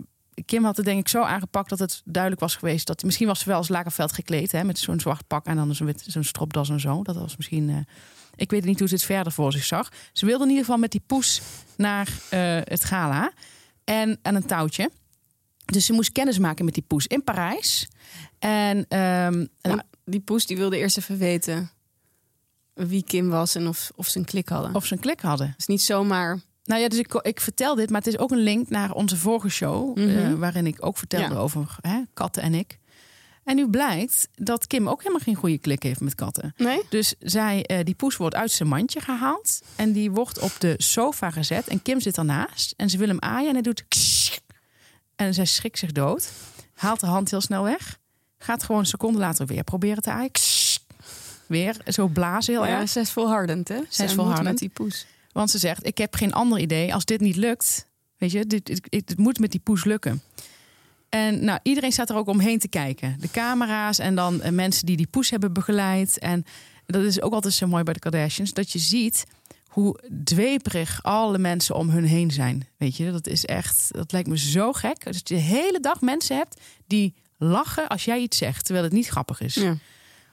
Kim 0.45 0.65
had 0.65 0.77
het 0.77 0.85
denk 0.85 0.99
ik 1.01 1.09
zo 1.09 1.23
aangepakt 1.23 1.69
dat 1.69 1.79
het 1.79 2.03
duidelijk 2.05 2.43
was 2.43 2.57
geweest... 2.57 2.87
dat 2.87 3.03
misschien 3.03 3.27
was 3.27 3.39
ze 3.41 3.45
wel 3.49 3.57
als 3.57 3.69
Lagerfeld 3.69 4.12
gekleed, 4.12 4.53
hè, 4.53 4.65
met 4.65 4.79
zo'n 4.79 5.01
zwart 5.01 5.27
pak... 5.27 5.47
en 5.47 5.57
dan 5.57 5.75
zo'n 5.75 5.87
wit- 5.87 6.05
zo'n 6.07 6.25
stropdas 6.25 6.69
en 6.69 6.81
zo. 6.81 7.03
Dat 7.03 7.17
was 7.17 7.37
misschien... 7.37 7.69
eh, 7.71 7.77
ik 8.35 8.51
weet 8.51 8.65
niet 8.65 8.79
hoe 8.79 8.89
ze 8.89 8.95
het 8.95 9.03
verder 9.05 9.33
voor 9.33 9.53
zich 9.53 9.65
zag. 9.65 9.89
Ze 10.12 10.27
wilde 10.27 10.43
in 10.45 10.49
ieder 10.51 10.65
geval 10.65 10.81
met 10.81 10.91
die 10.91 11.03
poes 11.07 11.41
naar 11.77 12.09
eh, 12.31 12.39
het 12.65 12.85
gala. 12.85 13.33
En 13.85 14.19
aan 14.23 14.35
een 14.35 14.47
touwtje. 14.47 14.91
Dus 15.65 15.87
ze 15.87 15.93
moest 15.93 16.12
kennis 16.12 16.39
maken 16.39 16.65
met 16.65 16.75
die 16.75 16.85
poes 16.87 17.07
in 17.07 17.25
Parijs. 17.25 17.89
En 18.39 18.85
ehm, 18.89 19.37
nou, 19.39 19.47
En 19.61 19.87
die 20.05 20.21
poes 20.21 20.47
die 20.47 20.57
wilde 20.57 20.79
eerst 20.79 20.99
even 20.99 21.19
weten 21.19 21.71
wie 22.75 23.05
Kim 23.05 23.29
was 23.29 23.55
en 23.55 23.69
of, 23.69 23.91
of 23.97 24.09
ze 24.09 24.19
een 24.19 24.25
klik 24.25 24.49
hadden. 24.49 24.75
of 24.75 24.87
ze 24.87 24.93
een 24.95 25.01
klik 25.01 25.21
hadden. 25.21 25.55
Is 25.59 25.67
niet 25.67 25.83
zomaar... 25.83 26.41
Nou 26.64 26.81
ja, 26.81 26.88
dus 26.88 26.99
ik, 26.99 27.14
ik 27.14 27.40
vertel 27.40 27.75
dit, 27.75 27.90
maar 27.90 28.00
het 28.00 28.12
is 28.14 28.19
ook 28.19 28.31
een 28.31 28.42
link 28.42 28.69
naar 28.71 28.92
onze 28.92 29.16
vorige 29.16 29.49
show. 29.49 29.97
Mhm. 29.97 30.09
eh, 30.09 30.33
waarin 30.35 30.66
ik 30.66 30.76
ook 30.87 30.99
vertelde 30.99 31.35
Ja. 31.35 31.40
over 31.40 31.76
hè, 31.81 32.00
katten 32.14 32.42
en 32.42 32.54
ik. 32.54 32.78
En 33.45 33.57
nu 33.57 33.69
blijkt 33.69 34.28
dat 34.35 34.66
Kim 34.66 34.88
ook 34.88 34.99
helemaal 34.99 35.21
geen 35.21 35.35
goede 35.35 35.59
klik 35.59 35.83
heeft 35.83 36.00
met 36.00 36.14
katten. 36.14 36.54
Nee? 36.57 36.81
Dus 36.88 37.14
zij, 37.19 37.64
eh, 37.66 37.85
die 37.85 37.95
poes 37.95 38.16
wordt 38.16 38.35
uit 38.35 38.50
zijn 38.50 38.69
mandje 38.69 39.00
gehaald. 39.00 39.61
En 39.76 39.92
die 39.92 40.11
wordt 40.11 40.38
op 40.38 40.52
de 40.59 40.75
sofa 40.78 41.31
gezet. 41.31 41.69
En 41.69 41.83
Kim 41.83 42.00
zit 42.00 42.16
ernaast. 42.19 42.75
En 42.76 42.90
ze 42.90 42.99
wil 42.99 43.09
hem 43.09 43.21
aaien. 43.21 43.47
En 43.49 43.52
hij 43.52 43.62
doet... 43.62 43.85
ksh. 43.88 44.37
En 45.16 45.35
zij 45.35 45.45
schrikt 45.45 45.78
zich 45.78 45.92
dood. 45.92 46.33
Haalt 46.75 47.00
de 47.00 47.07
hand 47.07 47.31
heel 47.31 47.40
snel 47.40 47.62
weg. 47.62 47.99
Gaat 48.38 48.62
gewoon 48.62 48.81
een 48.81 48.87
seconde 48.87 49.19
later 49.19 49.47
weer 49.47 49.64
proberen 49.64 50.02
te 50.02 50.11
aaien. 50.11 50.31
Ksh. 50.31 50.76
Weer 51.47 51.76
zo 51.87 52.07
blazen 52.07 52.54
heel 52.54 52.66
ja, 52.66 52.81
erg. 52.81 52.88
zij 52.88 53.02
is 53.02 53.11
volhardend, 53.11 53.69
hè? 53.69 53.81
Zij 53.88 54.07
is 54.07 54.12
volhardend. 54.14 54.49
met 54.49 54.59
die 54.59 54.69
poes. 54.69 55.07
Want 55.33 55.51
ze 55.51 55.59
zegt, 55.59 55.87
ik 55.87 55.99
heb 55.99 56.15
geen 56.15 56.33
ander 56.33 56.59
idee. 56.59 56.95
Als 56.95 57.05
dit 57.05 57.21
niet 57.21 57.37
lukt, 57.37 57.87
weet 58.19 58.33
je, 58.33 58.47
dit, 58.47 58.81
dit 58.91 59.19
moet 59.19 59.39
met 59.39 59.51
die 59.51 59.61
poes 59.61 59.85
lukken. 59.85 60.23
En 61.09 61.45
nou, 61.45 61.59
iedereen 61.62 61.93
staat 61.93 62.11
er 62.11 62.17
ook 62.17 62.29
omheen 62.29 62.59
te 62.59 62.69
kijken. 62.69 63.17
De 63.21 63.31
camera's 63.31 63.99
en 63.99 64.15
dan 64.15 64.43
eh, 64.43 64.53
mensen 64.53 64.87
die 64.87 64.97
die 64.97 65.07
poes 65.07 65.31
hebben 65.31 65.53
begeleid. 65.53 66.19
En 66.19 66.45
dat 66.87 67.03
is 67.03 67.21
ook 67.21 67.33
altijd 67.33 67.55
zo 67.55 67.67
mooi 67.67 67.83
bij 67.83 67.93
de 67.93 67.99
Kardashians. 67.99 68.53
Dat 68.53 68.73
je 68.73 68.79
ziet 68.79 69.25
hoe 69.67 69.99
dweperig 70.25 71.03
alle 71.03 71.39
mensen 71.39 71.75
om 71.75 71.91
hun 71.91 72.05
heen 72.05 72.31
zijn. 72.31 72.69
Weet 72.77 72.97
je, 72.97 73.11
dat 73.11 73.27
is 73.27 73.45
echt, 73.45 73.89
dat 73.91 74.12
lijkt 74.12 74.29
me 74.29 74.39
zo 74.39 74.73
gek. 74.73 75.05
Dat 75.05 75.29
je 75.29 75.35
de 75.35 75.41
hele 75.41 75.81
dag 75.81 76.01
mensen 76.01 76.37
hebt 76.37 76.61
die 76.87 77.15
lachen 77.39 77.89
als 77.89 78.05
jij 78.05 78.19
iets 78.19 78.39
zegt, 78.39 78.65
terwijl 78.65 78.85
het 78.85 78.95
niet 78.95 79.09
grappig 79.09 79.41
is. 79.41 79.55
Ja. 79.55 79.77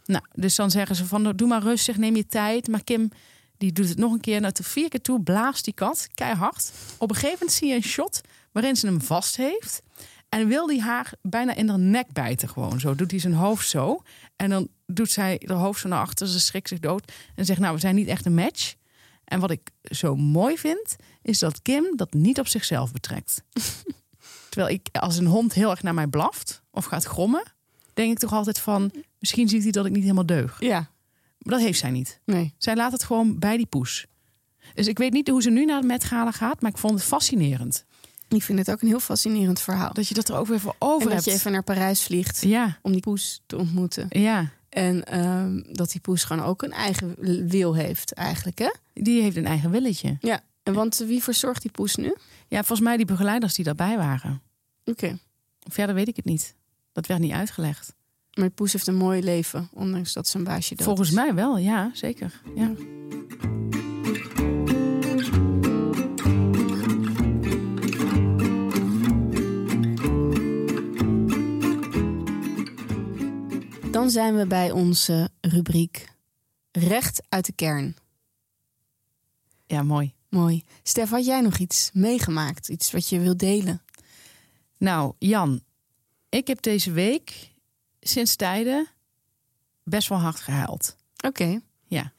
Nou, 0.05 0.23
dus 0.33 0.55
dan 0.55 0.71
zeggen 0.71 0.95
ze 0.95 1.05
van, 1.05 1.33
doe 1.35 1.47
maar 1.47 1.61
rustig, 1.61 1.97
neem 1.97 2.15
je 2.15 2.27
tijd. 2.27 2.67
Maar 2.67 2.83
Kim, 2.83 3.11
die 3.59 3.71
doet 3.71 3.89
het 3.89 3.97
nog 3.97 4.11
een 4.11 4.19
keer. 4.19 4.41
Nou, 4.41 4.53
de 4.53 4.63
vier 4.63 4.89
keer 4.89 5.01
toe 5.01 5.21
blaast 5.21 5.63
die 5.63 5.73
kat 5.73 6.07
keihard. 6.13 6.71
Op 6.97 7.09
een 7.09 7.15
gegeven 7.15 7.37
moment 7.39 7.57
zie 7.57 7.67
je 7.67 7.75
een 7.75 7.83
shot 7.83 8.21
waarin 8.51 8.75
ze 8.75 8.85
hem 8.85 9.01
vast 9.01 9.37
heeft. 9.37 9.81
En 10.29 10.47
wil 10.47 10.67
die 10.67 10.81
haar 10.81 11.13
bijna 11.21 11.55
in 11.55 11.69
haar 11.69 11.79
nek 11.79 12.13
bijten 12.13 12.49
gewoon. 12.49 12.79
Zo 12.79 12.95
doet 12.95 13.11
hij 13.11 13.19
zijn 13.19 13.33
hoofd 13.33 13.69
zo. 13.69 14.01
En 14.35 14.49
dan 14.49 14.67
doet 14.85 15.11
zij 15.11 15.41
haar 15.45 15.57
hoofd 15.57 15.81
zo 15.81 15.87
naar 15.87 15.99
achter. 15.99 16.27
Ze 16.27 16.39
schrikt 16.39 16.67
zich 16.67 16.79
dood. 16.79 17.11
En 17.35 17.45
zegt, 17.45 17.59
nou, 17.59 17.73
we 17.73 17.79
zijn 17.79 17.95
niet 17.95 18.07
echt 18.07 18.25
een 18.25 18.33
match. 18.33 18.75
En 19.23 19.39
wat 19.39 19.51
ik 19.51 19.69
zo 19.83 20.15
mooi 20.15 20.57
vind, 20.57 20.95
is 21.21 21.39
dat 21.39 21.61
Kim 21.61 21.95
dat 21.95 22.13
niet 22.13 22.39
op 22.39 22.47
zichzelf 22.47 22.91
betrekt. 22.91 23.43
Terwijl 24.49 24.73
ik, 24.73 24.87
als 24.91 25.17
een 25.17 25.25
hond 25.25 25.53
heel 25.53 25.69
erg 25.69 25.83
naar 25.83 25.93
mij 25.93 26.07
blaft 26.07 26.61
of 26.71 26.85
gaat 26.85 27.03
grommen, 27.03 27.43
denk 27.93 28.11
ik 28.11 28.19
toch 28.19 28.33
altijd 28.33 28.59
van, 28.59 28.91
misschien 29.19 29.47
ziet 29.47 29.63
hij 29.63 29.71
dat 29.71 29.85
ik 29.85 29.91
niet 29.91 30.01
helemaal 30.01 30.25
deug. 30.25 30.59
Ja, 30.59 30.89
Maar 31.49 31.57
dat 31.57 31.67
heeft 31.67 31.79
zij 31.79 31.91
niet. 31.91 32.19
nee. 32.25 32.53
Zij 32.57 32.75
laat 32.75 32.91
het 32.91 33.03
gewoon 33.03 33.39
bij 33.39 33.57
die 33.57 33.65
poes. 33.65 34.05
Dus 34.73 34.87
ik 34.87 34.97
weet 34.97 35.13
niet 35.13 35.27
hoe 35.27 35.41
ze 35.41 35.49
nu 35.49 35.65
naar 35.65 35.81
de 35.81 35.87
Met 35.87 36.03
Gala 36.03 36.31
gaat, 36.31 36.61
maar 36.61 36.71
ik 36.71 36.77
vond 36.77 36.93
het 36.93 37.03
fascinerend. 37.03 37.85
Ik 38.27 38.43
vind 38.43 38.59
het 38.59 38.71
ook 38.71 38.81
een 38.81 38.87
heel 38.87 38.99
fascinerend 38.99 39.59
verhaal. 39.61 39.93
Dat 39.93 40.07
je 40.07 40.13
dat 40.13 40.29
er 40.29 40.35
ook 40.35 40.47
weer 40.47 40.59
voor 40.59 40.75
over 40.79 41.01
en 41.09 41.15
dat 41.15 41.15
hebt. 41.15 41.25
je 41.25 41.31
even 41.31 41.51
naar 41.51 41.63
Parijs 41.63 42.03
vliegt 42.03 42.41
Ja, 42.41 42.79
om 42.81 42.91
die 42.91 43.01
poes 43.01 43.41
te 43.45 43.57
ontmoeten. 43.57 44.05
ja. 44.09 44.51
En 44.69 45.03
ehm, 45.05 45.61
dat 45.73 45.91
die 45.91 46.01
poes 46.01 46.23
gewoon 46.23 46.45
ook 46.45 46.61
een 46.61 46.71
eigen 46.71 47.15
wil 47.47 47.75
heeft 47.75 48.13
eigenlijk, 48.13 48.59
hè? 48.59 48.73
Die 48.93 49.21
heeft 49.21 49.35
een 49.35 49.45
eigen 49.45 49.71
willetje. 49.71 50.17
Ja. 50.19 50.41
En 50.63 50.73
want 50.73 50.97
wie 50.97 51.23
verzorgt 51.23 51.61
die 51.61 51.71
poes 51.71 51.95
nu? 51.95 52.15
Ja, 52.47 52.57
volgens 52.57 52.79
mij 52.87 52.97
die 52.97 53.05
begeleiders 53.05 53.53
die 53.53 53.65
daarbij 53.65 53.97
waren. 53.97 54.41
Oké. 54.85 55.17
Verder 55.67 55.95
weet 55.95 56.07
ik 56.07 56.15
het 56.15 56.25
niet. 56.25 56.55
Dat 56.91 57.05
werd 57.07 57.19
niet 57.19 57.31
uitgelegd. 57.31 57.95
Maar 58.39 58.49
poes 58.49 58.73
heeft 58.73 58.87
een 58.87 58.95
mooi 58.95 59.21
leven, 59.23 59.69
ondanks 59.73 60.13
dat 60.13 60.27
zijn 60.27 60.43
baasje 60.43 60.75
dood 60.75 60.85
Volgens 60.85 61.09
is. 61.09 61.15
mij 61.15 61.33
wel, 61.33 61.57
ja, 61.57 61.91
zeker. 61.93 62.41
Ja. 62.55 62.71
Dan 73.91 74.09
zijn 74.09 74.35
we 74.35 74.45
bij 74.47 74.71
onze 74.71 75.29
rubriek 75.41 76.07
Recht 76.71 77.21
uit 77.29 77.45
de 77.45 77.51
kern. 77.53 77.95
ja, 79.65 79.83
mooi. 79.83 80.13
Mooi. 80.29 80.63
Stef, 80.83 81.09
had 81.09 81.25
jij 81.25 81.41
nog 81.41 81.57
iets 81.57 81.89
meegemaakt? 81.93 82.69
Iets 82.69 82.91
wat 82.91 83.09
je 83.09 83.19
wilt 83.19 83.39
delen? 83.39 83.81
Nou, 84.77 85.13
Jan, 85.19 85.61
ik 86.29 86.47
heb 86.47 86.61
deze 86.61 86.91
week 86.91 87.48
sinds 87.99 88.35
tijden 88.35 88.87
best 89.83 90.07
wel 90.09 90.17
hard 90.19 90.39
gehuild. 90.39 90.95
Oké. 91.25 91.59
Ja. 91.87 92.11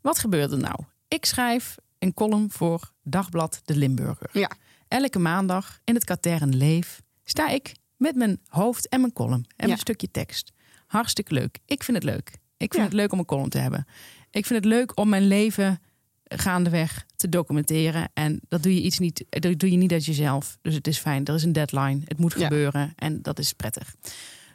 Wat 0.00 0.18
gebeurde 0.18 0.56
nou? 0.56 0.78
Ik 1.08 1.24
schrijf 1.24 1.76
een 1.98 2.14
column 2.14 2.50
voor 2.50 2.92
Dagblad 3.02 3.60
De 3.64 3.76
Limburger. 3.76 4.28
Ja. 4.32 4.50
Elke 4.88 5.18
maandag 5.18 5.80
in 5.84 5.94
het 5.94 6.04
katern 6.04 6.56
Leef 6.56 7.02
sta 7.24 7.48
ik 7.48 7.72
met 7.96 8.14
mijn 8.14 8.40
hoofd 8.48 8.88
en 8.88 9.00
mijn 9.00 9.12
column 9.12 9.44
en 9.56 9.66
Ja. 9.66 9.72
een 9.72 9.78
stukje 9.78 10.10
tekst. 10.10 10.52
Hartstikke 10.86 11.34
leuk. 11.34 11.58
Ik 11.66 11.82
vind 11.82 11.96
het 11.96 12.06
leuk. 12.06 12.28
Ik 12.56 12.72
vind 12.72 12.74
Ja. 12.74 12.82
het 12.82 12.92
leuk 12.92 13.12
om 13.12 13.18
een 13.18 13.24
column 13.24 13.48
te 13.48 13.58
hebben. 13.58 13.86
Ik 14.30 14.46
vind 14.46 14.64
het 14.64 14.72
leuk 14.72 14.98
om 14.98 15.08
mijn 15.08 15.26
leven 15.26 15.80
gaandeweg 16.24 17.04
te 17.16 17.28
documenteren. 17.28 18.08
En 18.14 18.40
dat 18.48 18.62
doe 18.62 18.74
je 18.74 18.80
iets 18.82 18.98
niet, 18.98 19.24
dat 19.28 19.58
doe 19.58 19.70
je 19.70 19.76
niet 19.76 19.92
uit 19.92 20.04
jezelf. 20.04 20.58
Dus 20.62 20.74
het 20.74 20.86
is 20.86 20.98
fijn. 20.98 21.24
Er 21.24 21.34
is 21.34 21.42
een 21.42 21.52
deadline. 21.52 22.00
Het 22.04 22.18
moet 22.18 22.32
Ja. 22.32 22.42
gebeuren. 22.46 22.92
En 22.96 23.22
dat 23.22 23.38
is 23.38 23.52
prettig. 23.52 23.94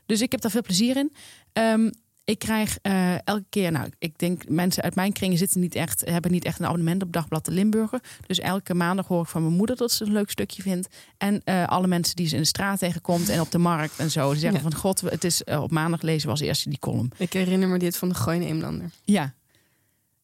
Dus 0.05 0.21
ik 0.21 0.31
heb 0.31 0.41
daar 0.41 0.51
veel 0.51 0.61
plezier 0.61 0.97
in. 0.97 1.13
Ehm, 1.53 1.89
ik 2.25 2.39
krijg 2.39 2.77
eh, 2.81 3.13
elke 3.27 3.45
keer, 3.49 3.71
nou, 3.71 3.89
ik 3.99 4.17
denk 4.19 4.49
mensen 4.49 4.83
uit 4.83 4.95
mijn 4.95 5.11
kringen 5.13 5.37
zitten 5.37 5.59
niet 5.59 5.75
echt, 5.75 6.01
hebben 6.05 6.31
niet 6.31 6.45
echt 6.45 6.59
een 6.59 6.65
abonnement 6.65 7.03
op 7.03 7.11
Dagblad 7.11 7.45
de 7.45 7.51
Limburger. 7.51 8.01
Dus 8.27 8.39
elke 8.39 8.73
maandag 8.73 9.07
hoor 9.07 9.21
ik 9.21 9.27
van 9.27 9.41
mijn 9.43 9.53
moeder 9.55 9.75
dat 9.75 9.91
ze 9.91 10.05
een 10.05 10.11
leuk 10.11 10.29
stukje 10.29 10.61
vindt. 10.61 10.87
En 11.17 11.41
eh, 11.43 11.67
alle 11.67 11.87
mensen 11.87 12.15
die 12.15 12.27
ze 12.27 12.35
in 12.35 12.41
de 12.41 12.47
straat 12.47 12.79
tegenkomt 12.79 13.29
en 13.29 13.39
op 13.39 13.51
de 13.51 13.57
markt 13.57 13.99
en 13.99 14.11
zo. 14.11 14.33
Zeggen 14.33 14.53
Ja. 14.53 14.59
van 14.69 14.75
god, 14.75 15.01
het 15.01 15.23
is 15.23 15.43
eh, 15.43 15.61
op 15.61 15.71
maandag 15.71 16.01
lezen 16.01 16.25
we 16.25 16.31
als 16.31 16.39
eerste 16.41 16.69
die 16.69 16.79
column. 16.79 17.11
Ik 17.17 17.33
herinner 17.33 17.67
me 17.67 17.77
dit 17.79 17.97
van 17.97 18.09
de 18.09 18.15
Gooine 18.15 18.45
Eemlander. 18.45 18.89
Ja. 19.03 19.33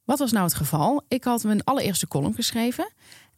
Wat 0.03 0.19
was 0.19 0.31
nou 0.31 0.43
het 0.45 0.53
geval? 0.53 1.03
Ik 1.07 1.23
had 1.23 1.43
mijn 1.43 1.63
allereerste 1.63 2.07
column 2.07 2.33
geschreven. 2.35 2.91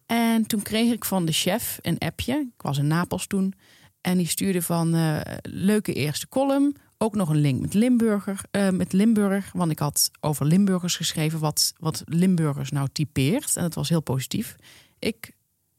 En 0.06 0.46
toen 0.48 0.62
kreeg 0.62 0.92
ik 0.94 1.06
van 1.06 1.26
de 1.26 1.32
chef 1.32 1.80
een 1.82 1.98
appje. 1.98 2.34
Ik 2.56 2.62
was 2.62 2.78
in 2.78 2.88
Napels 2.88 3.28
toen. 3.28 3.54
En 4.02 4.18
die 4.18 4.28
stuurde 4.28 4.62
van 4.62 4.96
eh, 4.96 5.20
leuke 5.42 5.94
eerste 5.94 6.28
column. 6.28 6.76
Ook 6.98 7.16
nog 7.16 7.30
een 7.30 7.42
link 7.42 7.62
met 7.62 7.74
Limburger. 7.74 8.42
eh, 8.52 8.70
met 8.70 8.94
Limburg. 8.94 9.52
Want 9.52 9.72
ik 9.72 9.80
had 9.80 10.12
over 10.20 10.46
Limburgers 10.46 10.96
geschreven. 10.96 11.40
Wat, 11.40 11.74
wat 11.78 12.04
Limburgers 12.06 12.72
nou 12.72 12.88
typeert. 12.92 13.56
En 13.56 13.62
dat 13.62 13.74
was 13.74 13.90
heel 13.90 14.02
positief. 14.02 14.56
Ik 15.00 15.32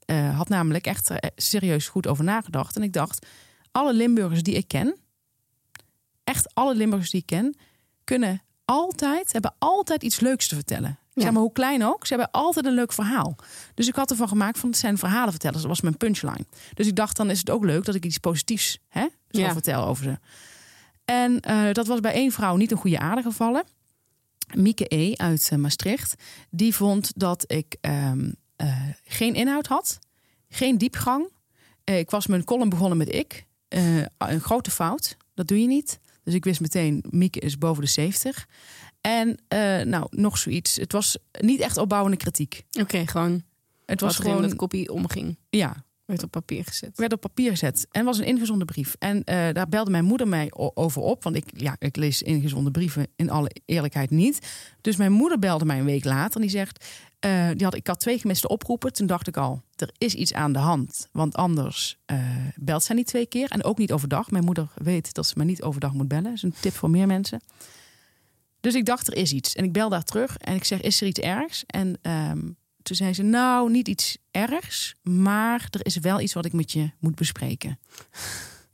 eh, 0.05 0.37
had 0.37 0.49
namelijk 0.49 0.87
echt 0.87 1.09
er 1.09 1.31
serieus 1.37 1.89
goed 1.89 2.07
over 2.07 2.25
nagedacht. 2.25 2.77
En 2.77 2.83
ik 2.83 2.93
dacht, 2.93 3.27
alle 3.73 3.95
Limburgers 3.95 4.43
die 4.43 4.55
ik 4.55 4.69
ken. 4.69 4.97
Echt 6.25 6.55
alle 6.55 6.75
Limburgers 6.75 7.11
die 7.11 7.21
ik 7.21 7.27
ken. 7.27 7.57
Kunnen 8.05 8.43
altijd, 8.65 9.33
hebben 9.33 9.55
altijd 9.59 10.03
iets 10.03 10.21
leuks 10.21 10.49
te 10.49 10.55
vertellen. 10.55 10.99
Ja. 11.15 11.23
Zeg 11.23 11.33
maar 11.33 11.43
hoe 11.43 11.53
klein 11.53 11.85
ook, 11.85 12.07
ze 12.07 12.15
hebben 12.15 12.33
altijd 12.33 12.67
een 12.67 12.73
leuk 12.75 12.93
verhaal. 12.93 13.37
Dus 13.75 13.89
ik 13.89 13.95
had 13.95 14.11
ervan 14.11 14.29
gemaakt 14.29 14.59
van 14.59 14.69
het 14.69 14.79
zijn 14.79 14.99
verhalenvertellers. 14.99 15.61
Dat 15.61 15.71
was 15.71 15.81
mijn 15.81 15.97
punchline. 15.97 16.45
Dus 16.75 16.87
ik 16.87 16.97
dacht 16.97 17.17
dan 17.17 17.31
is 17.31 17.39
het 17.39 17.51
ook 17.51 17.65
leuk 17.65 17.85
dat 17.85 17.95
ik 17.95 18.05
iets 18.05 18.19
positiefs 18.19 18.79
hè, 18.89 19.07
zo 19.31 19.41
Ja. 19.41 19.53
vertel 19.53 19.85
over 19.87 20.05
ze. 20.05 20.19
En 21.05 21.41
eh, 21.41 21.73
dat 21.73 21.87
was 21.87 22.01
bij 22.01 22.13
één 22.13 22.33
vrouw 22.33 22.57
niet 22.57 22.71
een 22.71 22.77
goede 22.77 22.99
aarde 22.99 23.23
gevallen. 23.23 23.65
Mieke 24.55 24.85
E. 24.95 25.15
uit 25.17 25.49
eh, 25.53 25.59
Maastricht. 25.59 26.15
Die 26.51 26.75
vond 26.75 27.13
dat 27.17 27.45
ik 27.47 27.77
ehm, 27.81 28.33
eh, 28.57 28.81
geen 29.05 29.35
inhoud 29.35 29.67
had. 29.67 29.99
Geen 30.49 30.79
diepgang. 30.79 31.29
Ik 31.85 32.11
was 32.11 32.27
mijn 32.27 32.45
column 32.45 32.69
begonnen 32.69 32.99
met 32.99 33.15
ik. 33.15 33.47
Een 34.19 34.41
grote 34.41 34.71
fout. 34.71 35.17
Dat 35.35 35.47
doe 35.49 35.61
je 35.61 35.67
niet. 35.67 36.01
Dus 36.25 36.35
ik 36.35 36.45
wist 36.45 36.61
meteen, 36.61 37.05
Mieke 37.11 37.41
is 37.41 37.59
boven 37.59 37.83
de 37.83 37.89
70. 37.89 38.47
En 39.01 39.37
eh, 39.49 39.81
nou, 39.81 40.07
nog 40.11 40.39
zoiets. 40.39 40.77
Het 40.77 40.93
was 40.93 41.19
niet 41.41 41.61
echt 41.61 41.77
opbouwende 41.77 42.17
kritiek. 42.17 42.65
Oké, 42.81 43.07
gewoon 43.07 43.43
Het 43.87 44.01
was 44.01 44.17
gewoon, 44.17 44.43
dat 44.43 44.55
kopie 44.57 44.93
omging. 44.93 45.37
ja, 45.51 45.85
Werd 46.05 46.23
op 46.23 46.31
papier 46.31 46.65
gezet. 46.65 46.99
werd 46.99 47.13
op 47.13 47.21
papier 47.21 47.51
gezet. 47.51 47.87
En 47.91 48.05
was 48.05 48.19
een 48.19 48.25
ingezonden 48.25 48.67
brief. 48.67 48.95
En 48.99 49.25
eh, 49.25 49.53
daar 49.53 49.69
belde 49.69 49.91
mijn 49.91 50.05
moeder 50.05 50.29
mij 50.29 50.51
over 50.75 51.03
op. 51.03 51.23
Want 51.23 51.37
ik, 51.37 51.45
ja, 51.57 51.77
ik 51.79 51.97
lees 51.97 52.23
ingezonden 52.23 52.73
brieven 52.73 53.07
in 53.17 53.31
alle 53.31 53.51
eerlijkheid 53.65 54.11
niet. 54.11 54.39
Dus 54.81 54.97
mijn 54.97 55.13
moeder 55.13 55.39
belde 55.39 55.65
mij 55.65 55.79
een 55.79 55.85
week 55.85 56.05
later. 56.05 56.35
En 56.35 56.41
die 56.41 56.51
zegt, 56.51 56.85
eh, 57.23 57.49
die 57.55 57.65
had, 57.65 57.75
ik 57.75 57.87
had 57.87 58.01
twee 58.01 58.19
gemiste 58.19 58.49
oproepen. 58.49 58.93
Toen 58.93 59.07
dacht 59.07 59.27
ik 59.27 59.37
al, 59.37 59.63
er 59.77 59.91
is 59.99 60.15
iets 60.15 60.33
aan 60.33 60.53
de 60.53 60.59
hand. 60.59 61.09
Want 61.13 61.35
anders 61.35 61.99
eh, 62.05 62.19
belt 62.55 62.83
zij 62.83 62.97
niet 62.97 63.07
twee 63.07 63.27
keer. 63.27 63.51
En 63.51 63.65
ook 63.65 63.79
niet 63.79 63.93
overdag. 63.93 64.31
Mijn 64.31 64.45
moeder 64.45 64.69
weet 64.75 65.15
dat 65.15 65.27
ze 65.27 65.35
me 65.37 65.45
niet 65.45 65.63
overdag 65.63 65.93
moet 65.93 66.09
bellen. 66.09 66.25
Dat 66.25 66.33
is 66.33 66.43
een 66.43 66.55
tip 66.61 66.75
voor 66.75 66.91
meer 66.91 67.07
mensen. 67.07 67.41
Dus 68.61 68.75
ik 68.75 68.85
dacht, 68.85 69.07
er 69.07 69.17
is 69.17 69.33
iets. 69.33 69.55
En 69.55 69.65
ik 69.65 69.73
bel 69.73 69.89
daar 69.89 70.05
terug 70.05 70.37
en 70.37 70.55
ik 70.55 70.65
zeg, 70.65 70.81
is 70.81 71.01
er 71.01 71.07
iets 71.07 71.21
ergs? 71.21 71.65
En 71.67 71.99
ehm, 72.03 72.41
toen 72.83 72.97
zei 72.97 73.15
ze, 73.15 73.23
nou, 73.23 73.71
niet 73.71 73.89
iets 73.89 74.19
ergs, 74.31 74.95
maar 75.03 75.67
er 75.71 75.87
is 75.87 75.97
wel 75.97 76.21
iets 76.21 76.33
wat 76.33 76.45
ik 76.45 76.53
met 76.53 76.73
je 76.73 76.91
moet 76.99 77.15
bespreken. 77.15 77.79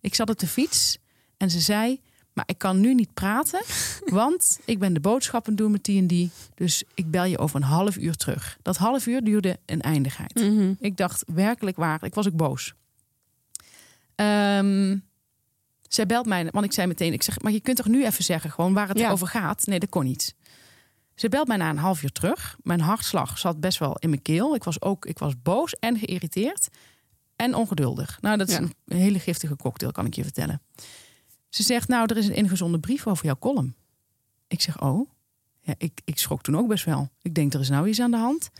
ik 0.00 0.14
zat 0.14 0.30
op 0.30 0.38
de 0.38 0.46
fiets 0.46 0.98
en 1.36 1.50
ze 1.50 1.60
zei, 1.60 2.00
maar 2.38 2.48
ik 2.48 2.58
kan 2.58 2.80
nu 2.80 2.94
niet 2.94 3.14
praten, 3.14 3.62
want 4.20 4.60
ik 4.64 4.78
ben 4.78 4.92
de 4.92 5.00
boodschappen 5.00 5.56
doen 5.56 5.70
met 5.70 5.84
die 5.84 6.00
en 6.00 6.06
die. 6.06 6.30
Dus 6.54 6.82
ik 6.94 7.10
bel 7.10 7.24
je 7.24 7.38
over 7.38 7.56
een 7.56 7.62
half 7.62 7.96
uur 7.96 8.14
terug. 8.16 8.58
Dat 8.62 8.76
half 8.76 9.06
uur 9.06 9.24
duurde 9.24 9.58
een 9.66 9.80
eindigheid. 9.80 10.34
Mhm. 10.34 10.72
Ik 10.80 10.96
dacht 10.96 11.24
werkelijk 11.26 11.76
waar, 11.76 12.04
ik 12.04 12.14
was 12.14 12.26
ook 12.26 12.36
boos. 12.36 12.74
Ehm, 14.14 14.96
zij 15.88 16.06
belt 16.06 16.26
mij, 16.26 16.48
want 16.50 16.64
ik 16.64 16.72
zei 16.72 16.86
meteen, 16.86 17.12
ik 17.12 17.22
zeg, 17.22 17.40
maar 17.40 17.52
je 17.52 17.60
kunt 17.60 17.76
toch 17.76 17.86
nu 17.88 18.04
even 18.06 18.24
zeggen 18.24 18.50
gewoon 18.50 18.74
waar 18.74 18.88
het 18.88 18.98
Ja. 18.98 19.10
over 19.10 19.26
gaat? 19.26 19.66
Nee, 19.66 19.78
dat 19.78 19.88
kon 19.88 20.04
niet. 20.04 20.34
Ze 21.14 21.28
belt 21.28 21.48
mij 21.48 21.56
na 21.56 21.70
een 21.70 21.78
half 21.78 22.02
uur 22.02 22.12
terug. 22.12 22.56
Mijn 22.62 22.80
hartslag 22.80 23.38
zat 23.38 23.60
best 23.60 23.78
wel 23.78 23.96
in 23.98 24.08
mijn 24.08 24.22
keel. 24.22 24.54
Ik 24.54 24.64
was 24.64 24.80
ook, 24.82 25.06
ik 25.06 25.18
was 25.18 25.32
boos 25.42 25.74
en 25.78 25.98
geïrriteerd 25.98 26.68
en 27.36 27.54
ongeduldig. 27.54 28.18
Nou, 28.20 28.36
dat 28.36 28.48
is 28.48 28.54
Ja. 28.54 28.60
een 28.60 28.96
hele 28.98 29.18
giftige 29.18 29.56
cocktail, 29.56 29.92
kan 29.92 30.06
ik 30.06 30.14
je 30.14 30.22
vertellen. 30.22 30.60
Ze 31.48 31.62
zegt, 31.62 31.88
nou, 31.88 32.06
er 32.06 32.16
is 32.16 32.26
een 32.26 32.34
ingezonden 32.34 32.80
brief 32.80 33.06
over 33.06 33.24
jouw 33.24 33.38
column. 33.38 33.74
Ik 34.46 34.60
zeg, 34.60 34.80
oh. 34.80 35.10
Ja, 35.60 35.74
ik, 35.78 36.00
ik 36.04 36.18
schrok 36.18 36.42
toen 36.42 36.56
ook 36.56 36.68
best 36.68 36.84
wel. 36.84 37.08
Ik 37.22 37.34
denk, 37.34 37.54
er 37.54 37.60
is 37.60 37.68
nou 37.68 37.88
iets 37.88 38.00
aan 38.00 38.10
de 38.10 38.16
hand. 38.16 38.50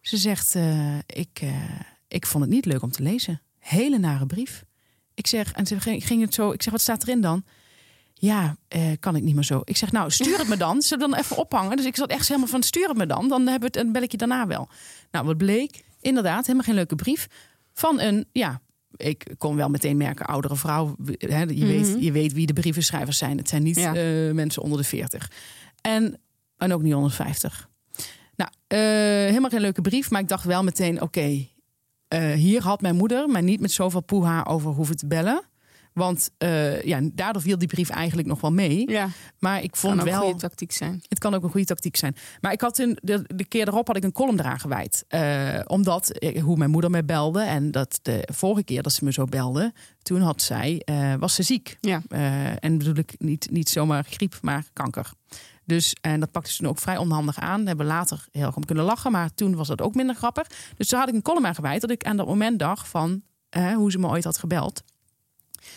Ze 0.00 0.16
zegt, 0.16 0.54
eh, 0.54 0.98
ik, 0.98 1.38
eh, 1.40 1.80
ik 2.08 2.26
vond 2.26 2.44
het 2.44 2.52
niet 2.52 2.64
leuk 2.64 2.82
om 2.82 2.90
te 2.90 3.02
lezen. 3.02 3.40
Hele 3.58 3.98
nare 3.98 4.26
brief. 4.26 4.64
Ik 5.14 5.26
zeg, 5.26 5.52
en 5.52 5.66
ze 5.66 5.80
ging, 5.80 6.20
het 6.20 6.34
zo. 6.34 6.50
Ik 6.50 6.62
zeg, 6.62 6.72
wat 6.72 6.80
staat 6.80 7.02
erin 7.02 7.20
dan? 7.20 7.44
Ja, 8.14 8.56
eh, 8.68 8.90
kan 9.00 9.16
ik 9.16 9.22
niet 9.22 9.34
meer 9.34 9.44
zo. 9.44 9.60
Ik 9.64 9.76
zeg, 9.76 9.92
nou, 9.92 10.10
stuur 10.10 10.38
het 10.38 10.48
me 10.48 10.56
dan. 10.56 10.82
We 10.88 10.96
dan 10.96 11.14
even 11.14 11.36
ophangen? 11.36 11.76
Dus 11.76 11.86
ik 11.86 11.96
zat 11.96 12.10
echt 12.10 12.28
helemaal 12.28 12.48
van, 12.48 12.62
stuur 12.62 12.88
het 12.88 12.96
me 12.96 13.06
dan. 13.06 13.28
Dan, 13.28 13.46
hebben 13.46 13.66
het, 13.66 13.72
dan 13.72 13.92
bel 13.92 14.02
ik 14.02 14.10
je 14.10 14.16
daarna 14.16 14.46
wel. 14.46 14.68
Nou, 15.10 15.26
wat 15.26 15.36
bleek? 15.36 15.84
Inderdaad, 16.00 16.46
helemaal 16.46 16.66
geen 16.66 16.74
leuke 16.74 16.94
brief. 16.94 17.28
Van 17.72 18.00
een, 18.00 18.26
ja, 18.32 18.60
ik 18.96 19.34
kon 19.38 19.56
wel 19.56 19.68
meteen 19.68 19.96
merken, 19.96 20.26
oudere 20.26 20.56
vrouw. 20.56 20.96
Hè, 21.18 21.40
je, 21.42 21.66
weet, 21.66 21.88
Mhm. 21.88 21.98
je 21.98 22.12
weet 22.12 22.32
wie 22.32 22.46
de 22.46 22.52
brievenschrijvers 22.52 23.18
zijn. 23.18 23.36
Het 23.38 23.48
zijn 23.48 23.62
niet 23.62 23.76
Ja. 23.76 23.94
eh, 23.94 24.32
mensen 24.32 24.62
onder 24.62 24.78
de 24.78 24.84
40. 24.84 25.30
En, 25.80 26.18
en 26.56 26.72
ook 26.72 26.82
niet 26.82 26.94
onder 26.94 27.10
de 27.10 27.16
50. 27.16 27.68
Nou, 28.36 28.50
eh, 28.66 28.78
helemaal 29.28 29.50
geen 29.50 29.60
leuke 29.60 29.80
brief. 29.80 30.10
Maar 30.10 30.20
ik 30.20 30.28
dacht 30.28 30.44
wel 30.44 30.62
meteen, 30.62 31.00
oké, 31.02 31.46
eh, 32.08 32.32
hier 32.32 32.62
had 32.62 32.80
mijn 32.80 32.96
moeder 32.96 33.28
mij 33.28 33.40
niet 33.40 33.60
met 33.60 33.70
zoveel 33.72 34.00
poeha 34.02 34.42
over 34.42 34.70
hoeven 34.70 34.96
te 34.96 35.06
bellen. 35.06 35.42
Want 35.94 36.30
eh, 36.38 36.82
ja, 36.82 37.00
daardoor 37.12 37.42
viel 37.42 37.58
die 37.58 37.68
brief 37.68 37.90
eigenlijk 37.90 38.28
nog 38.28 38.40
wel 38.40 38.52
mee. 38.52 38.90
Ja, 38.90 39.08
Maar 39.38 39.62
ik 39.62 39.76
vond 39.76 39.96
kan 39.96 40.02
ook 40.08 40.14
wel. 40.14 40.22
goede 40.22 40.38
tactiek 40.38 40.72
zijn. 40.72 41.02
Het 41.08 41.18
kan 41.18 41.34
ook 41.34 41.42
een 41.42 41.50
goede 41.50 41.66
tactiek 41.66 41.96
zijn. 41.96 42.16
Maar 42.40 42.52
ik 42.52 42.60
had 42.60 42.74
toen, 42.74 42.98
de, 43.02 43.24
de 43.34 43.44
keer 43.44 43.68
erop 43.68 43.86
had 43.86 43.96
ik 43.96 44.04
een 44.04 44.12
column 44.12 44.38
eraan 44.38 44.60
gewijd. 44.60 45.04
Eh, 45.08 45.60
omdat, 45.66 46.10
eh, 46.10 46.42
hoe 46.42 46.56
mijn 46.56 46.70
moeder 46.70 46.90
mij 46.90 47.04
belde. 47.04 47.40
En 47.42 47.70
dat 47.70 47.98
de 48.02 48.28
vorige 48.32 48.64
keer 48.64 48.82
dat 48.82 48.92
ze 48.92 49.04
me 49.04 49.12
zo 49.12 49.24
belde. 49.24 49.72
Toen 50.02 50.20
had 50.20 50.42
zij, 50.42 50.82
was 51.18 51.34
ze 51.34 51.42
ziek. 51.42 51.76
Ja. 51.80 52.02
En 52.58 52.78
bedoel 52.78 52.96
ik 52.96 53.14
niet, 53.18 53.48
niet 53.50 53.68
zomaar 53.68 54.04
griep, 54.04 54.38
maar 54.40 54.64
kanker. 54.72 55.10
Dus, 55.64 55.96
en 56.00 56.20
dat 56.20 56.30
pakte 56.30 56.50
ze 56.50 56.56
toen 56.56 56.68
ook 56.68 56.78
vrij 56.78 56.96
onhandig 56.96 57.38
aan. 57.38 57.58
Daar 57.58 57.66
hebben 57.66 57.86
we 57.86 57.92
later 57.92 58.26
heel 58.30 58.46
erg 58.46 58.56
om 58.56 58.64
kunnen 58.64 58.84
lachen. 58.84 59.12
Maar 59.12 59.34
toen 59.34 59.56
was 59.56 59.68
dat 59.68 59.80
ook 59.80 59.94
minder 59.94 60.14
grappig. 60.16 60.46
Dus 60.76 60.88
toen 60.88 60.98
had 60.98 61.08
ik 61.08 61.14
een 61.14 61.22
column 61.22 61.46
aan 61.46 61.54
gewijd. 61.54 61.80
Dat 61.80 61.90
ik 61.90 62.04
aan 62.04 62.16
dat 62.16 62.26
moment 62.26 62.58
dacht 62.58 62.88
van 62.88 63.22
hoe 63.74 63.90
ze 63.90 63.98
me 63.98 64.08
ooit 64.08 64.24
had 64.24 64.38
gebeld. 64.38 64.82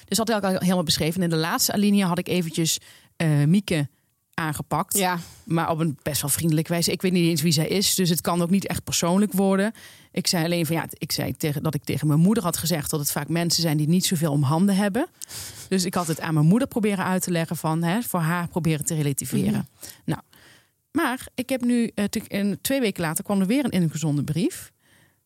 Dus 0.06 0.18
dat 0.18 0.27
had 0.30 0.38
ik 0.38 0.44
al 0.44 0.60
helemaal 0.60 0.84
beschreven. 0.84 1.15
En 1.15 1.24
in 1.24 1.30
de 1.30 1.36
laatste 1.42 1.72
alinea 1.74 2.08
had 2.08 2.18
ik 2.20 2.27
eventjes 2.27 2.77
eh, 3.15 3.44
Mieke 3.44 3.88
aangepakt. 4.34 4.98
Ja, 4.98 5.20
Maar 5.44 5.70
op 5.70 5.80
een 5.80 5.98
best 6.01 6.22
wel 6.22 6.30
vriendelijke 6.30 6.72
wijze. 6.72 6.92
Ik 6.92 7.01
weet 7.01 7.12
niet 7.12 7.30
eens 7.30 7.42
wie 7.42 7.51
zij 7.51 7.68
is, 7.68 7.96
dus 7.96 8.10
het 8.10 8.22
kan 8.22 8.42
ook 8.42 8.50
niet 8.50 8.68
echt 8.68 8.84
persoonlijk 8.84 9.32
worden. 9.32 9.74
Ik 10.12 10.27
zei 10.27 10.44
alleen 10.46 10.65
van 10.65 10.75
ja, 10.75 10.86
ik 10.92 11.12
zei 11.12 11.34
tegen, 11.38 11.63
dat 11.63 11.74
ik 11.75 11.84
tegen 11.84 12.08
mijn 12.08 12.20
moeder 12.20 12.44
had 12.44 12.58
gezegd 12.58 12.89
dat 12.89 13.00
het 13.00 13.12
vaak 13.12 13.27
mensen 13.30 13.62
zijn 13.62 13.77
die 13.77 13.88
niet 13.88 14.06
zoveel 14.06 14.32
om 14.32 14.44
handen 14.44 14.75
hebben. 14.75 15.08
Dus 15.70 15.86
ik 15.86 15.94
had 15.94 16.08
het 16.08 16.20
aan 16.20 16.34
mijn 16.34 16.46
moeder 16.46 16.68
proberen 16.68 17.06
uit 17.06 17.22
te 17.22 17.32
leggen 17.32 17.58
van 17.58 17.84
hè, 17.84 18.01
voor 18.01 18.20
haar 18.20 18.48
proberen 18.48 18.86
te 18.86 18.96
relativeren. 18.96 19.68
Nou, 20.06 20.22
maar 20.92 21.27
ik 21.36 21.50
heb 21.50 21.63
nu 21.63 21.92
eh, 21.96 22.06
twee 22.62 22.80
weken 22.80 23.01
later 23.04 23.24
kwam 23.24 23.39
er 23.42 23.48
weer 23.48 23.65
een 23.65 23.72
ingezonde 23.72 24.24
brief 24.24 24.72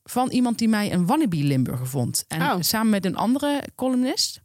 van 0.03 0.29
iemand 0.29 0.57
die 0.57 0.67
mij 0.69 0.93
een 0.93 1.05
wannabe 1.05 1.35
Limburger 1.35 1.87
vond. 1.87 2.25
En 2.27 2.41
Oh. 2.41 2.55
samen 2.59 2.89
met 2.89 3.05
een 3.05 3.15
andere 3.15 3.63
columnist, 3.75 4.41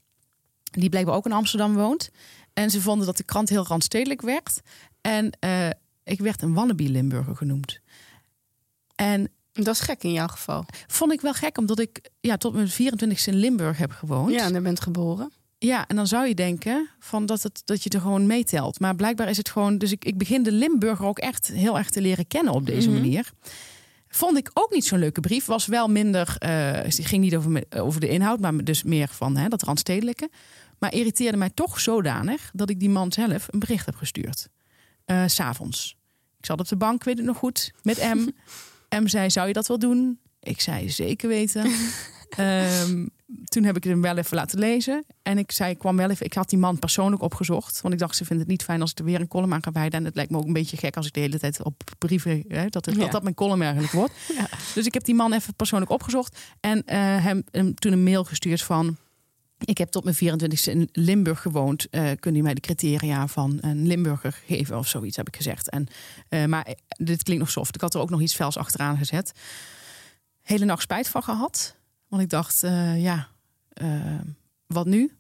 die 0.80 0.88
blijkbaar 0.88 1.14
ook 1.14 1.26
in 1.26 1.32
Amsterdam 1.32 1.74
woont. 1.74 2.10
En 2.52 2.70
ze 2.70 2.80
vonden 2.80 3.06
dat 3.06 3.16
de 3.16 3.22
krant 3.24 3.48
heel 3.48 3.66
randstedelijk 3.66 4.22
werd. 4.22 4.60
En 5.00 5.30
eh, 5.40 5.68
ik 6.04 6.20
werd 6.20 6.42
een 6.42 6.54
wannabe 6.54 6.82
Limburger 6.88 7.36
genoemd. 7.36 7.80
En 8.94 9.28
dat 9.52 9.74
is 9.74 9.80
gek 9.80 10.02
in 10.02 10.12
jouw 10.12 10.26
geval. 10.26 10.64
vond 10.86 11.12
ik 11.12 11.20
wel 11.20 11.32
gek, 11.34 11.58
omdat 11.58 11.78
ik 11.78 12.10
ja, 12.20 12.36
tot 12.36 12.54
mijn 12.54 12.68
24 12.68 13.26
in 13.26 13.34
Limburg 13.34 13.78
heb 13.78 13.90
gewoond. 13.90 14.32
Ja, 14.32 14.44
en 14.44 14.52
daar 14.52 14.62
bent 14.62 14.80
geboren. 14.80 15.32
Ja, 15.58 15.86
en 15.86 15.96
dan 15.96 16.06
zou 16.06 16.26
je 16.26 16.34
denken 16.34 16.88
van 16.98 17.26
dat, 17.26 17.42
het, 17.42 17.62
dat 17.64 17.82
je 17.82 17.90
er 17.90 18.00
gewoon 18.00 18.26
meetelt. 18.26 18.80
Maar 18.80 18.94
blijkbaar 18.94 19.28
is 19.28 19.36
het 19.36 19.48
gewoon. 19.48 19.78
Dus 19.78 19.92
ik, 19.92 20.04
ik 20.04 20.18
begin 20.18 20.42
de 20.42 20.52
Limburger 20.52 21.06
ook 21.06 21.18
echt 21.18 21.46
heel 21.46 21.78
erg 21.78 21.90
te 21.90 22.00
leren 22.00 22.26
kennen 22.26 22.52
op 22.52 22.66
deze 22.66 22.88
Mhm. 22.90 22.98
manier. 23.00 23.30
Vond 24.08 24.36
ik 24.36 24.50
ook 24.54 24.72
niet 24.72 24.84
zo'n 24.84 24.98
leuke 24.98 25.20
brief. 25.20 25.44
Was 25.44 25.66
wel 25.66 25.88
minder. 25.88 26.36
het 26.38 26.98
ging 27.02 27.22
niet 27.22 27.36
over, 27.36 27.64
over 27.76 28.00
de 28.00 28.08
inhoud, 28.08 28.40
maar 28.40 28.64
dus 28.64 28.82
meer 28.82 29.08
van 29.08 29.36
hè, 29.36 29.48
dat 29.48 29.62
randstedelijke. 29.62 30.30
Maar 30.84 30.94
irriteerde 30.94 31.36
mij 31.36 31.50
toch 31.50 31.80
zodanig 31.80 32.50
dat 32.52 32.70
ik 32.70 32.80
die 32.80 32.88
man 32.90 33.12
zelf 33.12 33.46
een 33.50 33.58
bericht 33.58 33.86
heb 33.86 33.94
gestuurd. 33.94 34.48
Eh, 35.04 35.24
s 35.26 35.34
S'avonds. 35.34 35.96
Ik 36.38 36.46
zat 36.46 36.60
op 36.60 36.68
de 36.68 36.76
bank, 36.76 37.04
weet 37.04 37.16
het 37.16 37.26
nog 37.26 37.36
goed, 37.36 37.72
met 37.82 38.14
M. 38.14 38.28
M 39.02 39.06
zei: 39.06 39.30
Zou 39.30 39.46
je 39.46 39.52
dat 39.52 39.66
wel 39.66 39.78
doen? 39.78 40.18
Ik 40.40 40.60
zei: 40.60 40.90
Zeker 40.90 41.28
weten. 41.28 41.70
Ehm, 42.28 43.06
toen 43.44 43.64
heb 43.64 43.76
ik 43.76 43.84
hem 43.84 44.00
wel 44.00 44.16
even 44.16 44.36
laten 44.36 44.58
lezen. 44.58 45.04
En 45.22 45.38
ik 45.38 45.52
zei, 45.52 45.70
ik 45.70 45.78
kwam 45.78 45.96
wel 45.96 46.10
even. 46.10 46.26
Ik 46.26 46.32
had 46.34 46.48
die 46.48 46.58
man 46.58 46.78
persoonlijk 46.78 47.22
opgezocht. 47.22 47.80
Want 47.80 47.94
ik 47.94 48.00
dacht, 48.00 48.16
ze 48.16 48.24
vindt 48.24 48.42
het 48.42 48.50
niet 48.50 48.62
fijn 48.62 48.80
als 48.80 48.90
ik 48.90 48.98
er 48.98 49.04
weer 49.04 49.20
een 49.20 49.28
column 49.28 49.52
aan 49.54 49.62
ga 49.62 49.72
wijden. 49.72 49.98
En 49.98 50.04
het 50.04 50.14
lijkt 50.14 50.30
me 50.30 50.36
ook 50.36 50.46
een 50.46 50.52
beetje 50.52 50.76
gek 50.76 50.96
als 50.96 51.06
ik 51.06 51.12
de 51.12 51.20
hele 51.20 51.38
tijd 51.38 51.62
op 51.62 51.82
brieven. 51.98 52.44
Hè, 52.48 52.68
dat, 52.68 52.84
het, 52.84 52.94
Ja. 52.94 53.00
dat 53.00 53.12
dat 53.12 53.22
mijn 53.22 53.34
column 53.34 53.62
eigenlijk 53.62 53.92
wordt. 53.92 54.12
Dus 54.74 54.86
ik 54.86 54.94
heb 54.94 55.04
die 55.04 55.14
man 55.14 55.32
even 55.32 55.54
persoonlijk 55.54 55.90
opgezocht. 55.90 56.38
En 56.60 56.84
eh, 56.84 56.98
hem, 56.98 57.42
hem 57.50 57.74
toen 57.74 57.92
een 57.92 58.02
mail 58.04 58.24
gestuurd 58.24 58.62
van. 58.62 58.96
Ik 59.64 59.78
heb 59.78 59.90
tot 59.90 60.04
mijn 60.04 60.16
24e 60.16 60.70
in 60.70 60.88
Limburg 60.92 61.40
gewoond. 61.40 61.88
Eh 61.90 62.10
kun 62.20 62.34
je 62.34 62.42
mij 62.42 62.54
de 62.54 62.60
criteria 62.60 63.26
van 63.26 63.58
een 63.60 63.86
Limburger 63.86 64.42
geven 64.46 64.78
of 64.78 64.88
zoiets, 64.88 65.16
heb 65.16 65.28
ik 65.28 65.36
gezegd. 65.36 65.70
En, 65.70 65.86
eh, 66.28 66.44
maar 66.44 66.64
eh, 66.64 66.74
dit 66.88 67.22
klinkt 67.22 67.42
nog 67.42 67.52
soft. 67.52 67.74
Ik 67.74 67.80
had 67.80 67.94
er 67.94 68.00
ook 68.00 68.10
nog 68.10 68.20
iets 68.20 68.36
vels 68.36 68.56
achteraan 68.56 68.96
gezet. 68.96 69.32
Hele 70.42 70.64
nacht 70.64 70.82
spijt 70.82 71.08
van 71.08 71.22
gehad. 71.22 71.76
Want 72.08 72.22
ik 72.22 72.30
dacht, 72.30 72.60
ja, 72.96 73.28
wat 74.66 74.86
nu? 74.86 75.12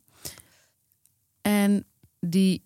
En 1.42 1.84
die 2.20 2.62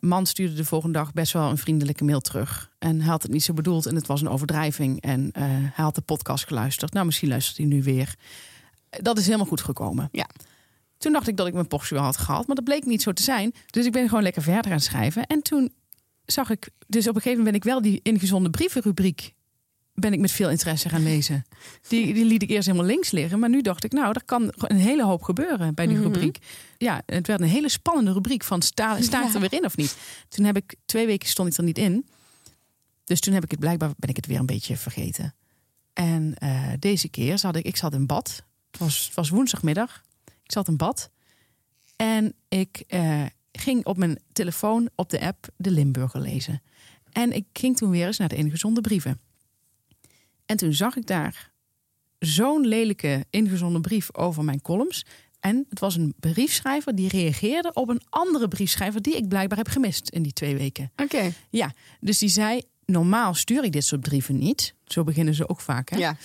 man 0.00 0.26
stuurde 0.26 0.54
de 0.54 0.64
volgende 0.64 0.98
dag 0.98 1.12
best 1.12 1.32
wel 1.32 1.50
een 1.50 1.58
vriendelijke 1.58 2.04
mail 2.04 2.20
terug. 2.20 2.70
En 2.78 3.00
hij 3.00 3.10
had 3.10 3.22
het 3.22 3.32
niet 3.32 3.42
zo 3.42 3.52
bedoeld 3.52 3.86
en 3.86 3.94
het 3.94 4.06
was 4.06 4.20
een 4.20 4.28
overdrijving. 4.28 5.00
En 5.00 5.30
hij 5.32 5.84
had 5.84 5.94
de 5.94 6.00
podcast 6.00 6.46
geluisterd. 6.46 6.92
Nou, 6.92 7.06
misschien 7.06 7.28
luistert 7.28 7.56
hij 7.56 7.66
nu 7.66 7.82
weer. 7.82 8.14
Dat 8.90 9.18
is 9.18 9.24
helemaal 9.24 9.46
goed 9.46 9.60
gekomen. 9.60 10.08
Ja. 10.12 10.26
Toen 10.98 11.12
dacht 11.12 11.28
ik 11.28 11.36
dat 11.36 11.46
ik 11.46 11.52
mijn 11.54 11.66
wel 11.88 12.02
had 12.02 12.16
gehad, 12.16 12.46
maar 12.46 12.56
dat 12.56 12.64
bleek 12.64 12.84
niet 12.84 13.02
zo 13.02 13.12
te 13.12 13.22
zijn. 13.22 13.52
Dus 13.66 13.86
ik 13.86 13.92
ben 13.92 14.08
gewoon 14.08 14.22
lekker 14.22 14.42
verder 14.42 14.70
gaan 14.70 14.80
schrijven. 14.80 15.26
En 15.26 15.42
toen 15.42 15.72
zag 16.24 16.50
ik, 16.50 16.68
dus 16.86 17.08
op 17.08 17.14
een 17.14 17.20
gegeven 17.22 17.44
moment 17.44 17.44
ben 17.44 17.54
ik 17.54 17.64
wel 17.82 17.82
die 17.92 18.00
ingezonde 18.02 18.50
brievenrubriek 18.50 19.34
ben 19.94 20.12
ik 20.12 20.18
met 20.18 20.30
veel 20.30 20.50
interesse 20.50 20.88
gaan 20.88 21.02
lezen. 21.02 21.44
Die, 21.88 22.14
die 22.14 22.24
liet 22.24 22.42
ik 22.42 22.50
eerst 22.50 22.66
helemaal 22.66 22.86
links 22.88 23.10
liggen. 23.10 23.38
Maar 23.38 23.48
nu 23.48 23.60
dacht 23.62 23.84
ik, 23.84 23.92
nou, 23.92 24.08
er 24.12 24.24
kan 24.24 24.52
een 24.56 24.76
hele 24.76 25.04
hoop 25.04 25.22
gebeuren 25.22 25.74
bij 25.74 25.86
die 25.86 25.96
Mhm. 25.96 26.04
rubriek. 26.04 26.38
Ja, 26.78 27.02
het 27.06 27.26
werd 27.26 27.40
een 27.40 27.48
hele 27.48 27.68
spannende 27.68 28.12
rubriek 28.12 28.44
van 28.44 28.62
sta, 28.62 29.00
sta 29.02 29.26
ik 29.26 29.34
er 29.34 29.40
weer 29.40 29.52
in 29.52 29.64
of 29.64 29.76
niet? 29.76 29.96
Toen 30.28 30.44
heb 30.44 30.56
ik, 30.56 30.74
twee 30.84 31.06
weken 31.06 31.28
stond 31.28 31.48
ik 31.52 31.56
er 31.56 31.64
niet 31.64 31.78
in. 31.78 32.06
Dus 33.04 33.20
toen 33.20 33.34
heb 33.34 33.44
ik 33.44 33.50
het 33.50 33.60
blijkbaar, 33.60 33.90
ben 33.96 34.10
ik 34.10 34.16
het 34.16 34.26
weer 34.26 34.38
een 34.38 34.46
beetje 34.46 34.76
vergeten. 34.76 35.34
En 35.92 36.34
eh, 36.38 36.72
deze 36.78 37.08
keer 37.08 37.38
zat 37.38 37.56
ik, 37.56 37.64
ik 37.64 37.76
zat 37.76 37.94
in 37.94 38.06
bad. 38.06 38.42
Het 38.70 38.80
was, 38.80 39.04
het 39.06 39.14
was 39.14 39.28
woensdagmiddag. 39.28 40.02
Ik 40.46 40.52
zat 40.52 40.68
in 40.68 40.76
bad. 40.76 41.10
En 41.96 42.34
ik 42.48 42.84
eh, 42.86 43.24
ging 43.52 43.84
op 43.84 43.96
mijn 43.96 44.18
telefoon 44.32 44.88
op 44.94 45.10
de 45.10 45.20
app 45.20 45.48
de 45.56 45.70
Limburger 45.70 46.20
lezen. 46.20 46.62
En 47.12 47.32
ik 47.32 47.44
ging 47.52 47.76
toen 47.76 47.90
weer 47.90 48.06
eens 48.06 48.18
naar 48.18 48.28
de 48.28 48.36
ingezonde 48.36 48.80
brieven. 48.80 49.20
En 50.46 50.56
toen 50.56 50.72
zag 50.72 50.96
ik 50.96 51.06
daar 51.06 51.52
zo'n 52.18 52.66
lelijke 52.66 53.24
ingezonde 53.30 53.80
brief 53.80 54.14
over 54.14 54.44
mijn 54.44 54.62
columns. 54.62 55.04
En 55.40 55.66
het 55.68 55.80
was 55.80 55.96
een 55.96 56.14
briefschrijver 56.20 56.94
die 56.94 57.08
reageerde 57.08 57.72
op 57.72 57.88
een 57.88 58.02
andere 58.08 58.48
briefschrijver 58.48 59.02
die 59.02 59.16
ik 59.16 59.28
blijkbaar 59.28 59.58
heb 59.58 59.68
gemist 59.68 60.08
in 60.08 60.22
die 60.22 60.32
twee 60.32 60.56
weken. 60.56 60.92
Oké. 60.96 61.32
Ja, 61.50 61.72
dus 62.00 62.18
die 62.18 62.28
zei: 62.28 62.62
Normaal 62.84 63.34
stuur 63.34 63.64
ik 63.64 63.72
dit 63.72 63.84
soort 63.84 64.00
brieven 64.00 64.38
niet. 64.38 64.74
Zo 64.84 65.04
beginnen 65.04 65.34
ze 65.34 65.48
ook 65.48 65.60
vaak. 65.60 65.88
Hè? 65.88 65.96
Ja. 65.96 66.16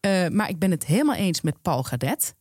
Eh, 0.00 0.28
maar 0.28 0.48
ik 0.48 0.58
ben 0.58 0.70
het 0.70 0.86
helemaal 0.86 1.14
eens 1.14 1.40
met 1.40 1.62
Paul 1.62 1.82
Gadet. 1.82 2.34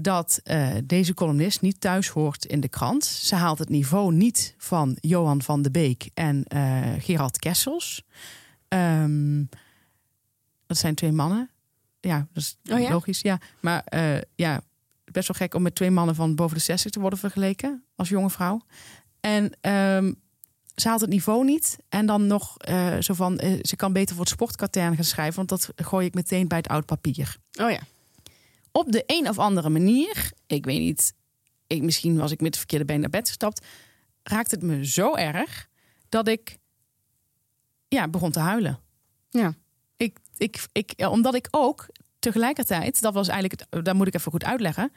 Dat 0.00 0.40
eh, 0.44 0.68
deze 0.84 1.14
columnist 1.14 1.60
niet 1.60 1.80
thuis 1.80 2.08
hoort 2.08 2.44
in 2.44 2.60
de 2.60 2.68
krant. 2.68 3.04
Ze 3.04 3.34
haalt 3.34 3.58
het 3.58 3.68
niveau 3.68 4.12
niet 4.12 4.54
van 4.58 4.96
Johan 5.00 5.42
van 5.42 5.62
de 5.62 5.70
Beek 5.70 6.10
en 6.14 6.44
eh, 6.44 6.92
Gerard 6.98 7.38
Kessels. 7.38 8.02
Ehm, 8.68 9.44
dat 10.66 10.76
zijn 10.76 10.94
twee 10.94 11.12
mannen. 11.12 11.50
Ja, 12.00 12.26
dat 12.32 12.42
is 12.42 12.58
Oh 12.72 12.80
ja? 12.80 12.90
logisch. 12.90 13.20
Ja, 13.20 13.38
maar 13.60 13.82
eh, 13.84 14.20
ja, 14.34 14.60
best 15.04 15.28
wel 15.28 15.36
gek 15.36 15.54
om 15.54 15.62
met 15.62 15.74
twee 15.74 15.90
mannen 15.90 16.14
van 16.14 16.34
boven 16.34 16.56
de 16.56 16.62
60 16.62 16.90
te 16.90 17.00
worden 17.00 17.18
vergeleken 17.18 17.84
als 17.96 18.08
jonge 18.08 18.30
vrouw. 18.30 18.60
En 19.20 19.52
ehm, 19.60 20.12
ze 20.74 20.88
haalt 20.88 21.00
het 21.00 21.10
niveau 21.10 21.44
niet. 21.44 21.76
En 21.88 22.06
dan 22.06 22.26
nog 22.26 22.56
zo 23.00 23.14
van, 23.14 23.40
ze 23.62 23.76
kan 23.76 23.92
beter 23.92 24.14
voor 24.14 24.24
het 24.24 24.34
sportkatern 24.34 24.94
gaan 24.94 25.04
schrijven, 25.04 25.36
want 25.36 25.48
dat 25.48 25.70
gooi 25.86 26.06
ik 26.06 26.14
meteen 26.14 26.48
bij 26.48 26.58
het 26.58 26.68
oud 26.68 26.86
papier. 26.86 27.36
Oh 27.60 27.70
ja. 27.70 27.80
Op 28.72 28.92
de 28.92 29.02
een 29.06 29.28
of 29.28 29.38
andere 29.38 29.68
manier, 29.68 30.32
ik 30.46 30.64
weet 30.64 30.78
niet, 30.78 31.14
ik, 31.66 31.82
misschien 31.82 32.16
was 32.16 32.30
ik 32.30 32.40
met 32.40 32.48
het 32.48 32.58
verkeerde 32.58 32.84
been 32.84 33.00
naar 33.00 33.10
bed 33.10 33.26
gestapt, 33.26 33.66
raakte 34.22 34.54
het 34.54 34.64
me 34.64 34.86
zo 34.86 35.14
erg 35.14 35.68
dat 36.08 36.28
ik 36.28 36.58
ja, 37.88 38.08
begon 38.08 38.30
te 38.30 38.40
huilen. 38.40 38.80
Ja. 39.30 39.54
Ik, 39.96 40.18
ik, 40.36 40.66
ik, 40.72 40.92
ja, 40.96 41.10
omdat 41.10 41.34
ik 41.34 41.48
ook 41.50 41.86
tegelijkertijd, 42.18 43.00
dat 43.00 43.14
was 43.14 43.28
eigenlijk, 43.28 43.60
het, 43.70 43.84
daar 43.84 43.96
moet 43.96 44.06
ik 44.06 44.14
even 44.14 44.32
goed 44.32 44.44
uitleggen. 44.44 44.92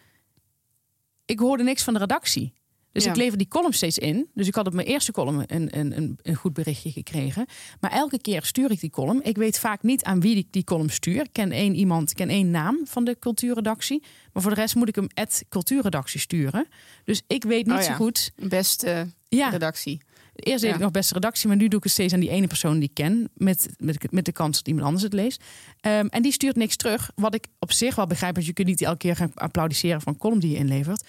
Ik 1.26 1.40
hoorde 1.40 1.64
niks 1.64 1.84
van 1.84 1.94
de 1.94 2.00
redactie. 2.00 2.54
Dus 2.92 3.04
Ja. 3.04 3.10
ik 3.10 3.16
lever 3.16 3.38
die 3.38 3.48
column 3.48 3.74
steeds 3.74 3.98
in. 3.98 4.28
Dus 4.34 4.48
ik 4.48 4.56
had 4.56 4.68
op 4.68 4.74
mijn 4.74 4.88
eerste 4.88 5.12
column 5.12 5.44
een, 5.48 5.78
een, 5.80 5.98
een, 5.98 6.20
een 6.22 6.36
goed 6.36 6.54
berichtje 6.54 6.92
gekregen. 6.92 7.46
Maar 7.80 7.92
elke 7.92 8.20
keer 8.22 8.44
stuur 8.44 8.72
ik 8.72 8.80
die 8.80 8.90
column. 8.90 9.24
Ik 9.24 9.38
weet 9.38 9.60
vaak 9.60 9.84
niet 9.84 10.04
aan 10.04 10.20
wie 10.22 10.36
ik 10.36 10.48
die 10.52 10.64
column 10.64 10.90
stuur. 10.90 11.22
Ik 11.22 11.30
ken 11.32 11.52
één 11.52 11.76
iemand, 11.76 12.10
ik 12.10 12.16
ken 12.16 12.30
één 12.30 12.52
naam 12.52 12.80
van 12.84 13.04
de 13.04 13.18
cultuurredactie. 13.20 14.04
Maar 14.34 14.42
voor 14.44 14.52
de 14.56 14.62
rest 14.62 14.76
moet 14.76 14.88
ik 14.88 14.96
hem 14.96 15.08
at 15.14 15.44
cultuurredactie 15.50 16.20
sturen. 16.20 16.68
Dus 17.06 17.22
ik 17.28 17.44
weet 17.44 17.66
niet 17.66 17.76
Oh 17.76 17.82
ja. 17.82 17.86
zo 17.88 17.94
goed. 17.94 18.32
Beste 18.36 19.08
Ja, 19.28 19.50
redactie. 19.50 20.02
Eerst 20.36 20.62
deed 20.64 20.74
ik 20.74 20.80
nog 20.80 20.92
beste 20.92 21.14
redactie, 21.14 21.48
maar 21.48 21.58
nu 21.58 21.68
doe 21.68 21.78
ik 21.78 21.84
het 21.84 21.94
steeds 21.94 22.14
aan 22.14 22.20
die 22.20 22.30
ene 22.30 22.48
persoon 22.48 22.80
die 22.80 22.84
ik 22.90 22.94
ken. 22.94 23.30
Met, 23.34 23.70
met, 23.78 24.12
met 24.12 24.26
de 24.26 24.32
kans 24.32 24.58
dat 24.58 24.68
iemand 24.68 24.86
anders 24.86 25.04
het 25.04 25.14
leest. 25.14 25.44
Ehm, 25.80 26.06
en 26.06 26.22
die 26.22 26.32
stuurt 26.32 26.56
niks 26.56 26.76
terug. 26.76 27.12
Wat 27.16 27.34
ik 27.36 27.48
op 27.60 27.72
zich 27.72 27.96
wel 27.96 28.08
begrijp, 28.08 28.34
want 28.36 28.46
je 28.48 28.54
kunt 28.54 28.68
niet 28.68 28.82
elke 28.82 28.98
keer 28.98 29.16
gaan 29.16 29.32
applaudisseren 29.34 30.02
van 30.02 30.14
een 30.14 30.20
column 30.20 30.40
die 30.40 30.52
je 30.52 30.58
inlevert. 30.58 31.04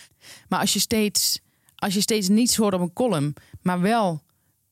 Maar 0.48 0.60
als 0.60 0.72
je 0.72 0.78
steeds, 0.78 1.40
als 1.82 1.94
je 1.94 2.00
steeds 2.00 2.28
niets 2.28 2.56
hoort 2.56 2.74
op 2.74 2.80
een 2.80 2.92
column, 2.92 3.34
maar 3.62 3.80
wel 3.80 4.22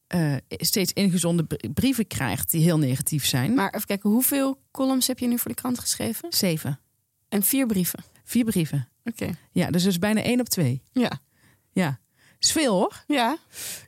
eh, 0.06 0.34
steeds 0.48 0.92
ingezonde 0.92 1.44
br- 1.44 1.68
brieven 1.74 2.06
krijgt 2.06 2.50
die 2.50 2.62
heel 2.62 2.78
negatief 2.78 3.26
zijn. 3.26 3.54
Maar 3.54 3.74
even 3.74 3.86
kijken, 3.86 4.10
hoeveel 4.10 4.60
columns 4.70 5.06
heb 5.06 5.18
je 5.18 5.26
nu 5.26 5.38
voor 5.38 5.50
de 5.50 5.56
krant 5.56 5.78
geschreven? 5.78 6.32
Zeven. 6.32 6.80
En 7.28 7.42
vier 7.42 7.66
brieven. 7.66 8.04
Vier 8.24 8.44
brieven. 8.44 8.88
Oké. 9.04 9.30
Ja, 9.50 9.70
dus 9.70 9.82
dat 9.82 9.92
is 9.92 9.98
bijna 9.98 10.22
één 10.22 10.40
op 10.40 10.48
twee. 10.48 10.82
Ja. 10.92 11.20
Ja. 11.72 12.00
is 12.38 12.52
veel 12.52 12.74
hoor. 12.74 13.04
Ja. 13.06 13.36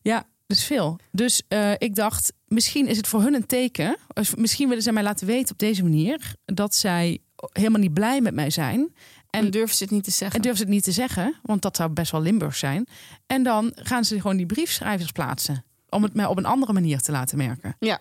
Ja, 0.02 0.26
dat 0.46 0.56
is 0.56 0.64
veel. 0.64 0.98
Dus 1.10 1.42
eh, 1.48 1.72
ik 1.78 1.94
dacht, 1.94 2.32
misschien 2.46 2.86
is 2.86 2.96
het 2.96 3.06
voor 3.06 3.22
hun 3.22 3.34
een 3.34 3.46
teken. 3.46 3.96
Misschien 4.36 4.68
willen 4.68 4.82
zij 4.82 4.92
mij 4.92 5.02
laten 5.02 5.26
weten 5.26 5.52
op 5.52 5.58
deze 5.58 5.82
manier 5.82 6.34
dat 6.44 6.74
zij 6.74 7.18
helemaal 7.52 7.80
niet 7.80 7.94
blij 7.94 8.20
met 8.20 8.34
mij 8.34 8.50
zijn. 8.50 8.94
En 9.32 9.44
En, 9.44 9.50
durven 9.50 9.76
ze 9.76 9.82
het 9.82 9.92
niet 9.92 10.04
te 10.04 10.10
zeggen. 10.10 10.36
en 10.36 10.42
durven 10.42 10.58
ze 10.58 10.64
het 10.64 10.72
niet 10.74 10.84
te 10.84 10.92
zeggen, 10.92 11.34
want 11.42 11.62
dat 11.62 11.76
zou 11.76 11.90
best 11.90 12.12
wel 12.12 12.22
Limburg 12.22 12.56
zijn. 12.56 12.86
En 13.26 13.42
dan 13.42 13.72
gaan 13.74 14.04
ze 14.04 14.20
gewoon 14.20 14.36
die 14.36 14.46
briefschrijvers 14.46 15.12
plaatsen. 15.12 15.64
Om 15.88 16.02
het 16.02 16.14
mij 16.14 16.26
op 16.26 16.36
een 16.36 16.46
andere 16.46 16.72
manier 16.72 17.00
te 17.00 17.12
laten 17.12 17.38
merken. 17.38 17.76
Ja. 17.78 18.00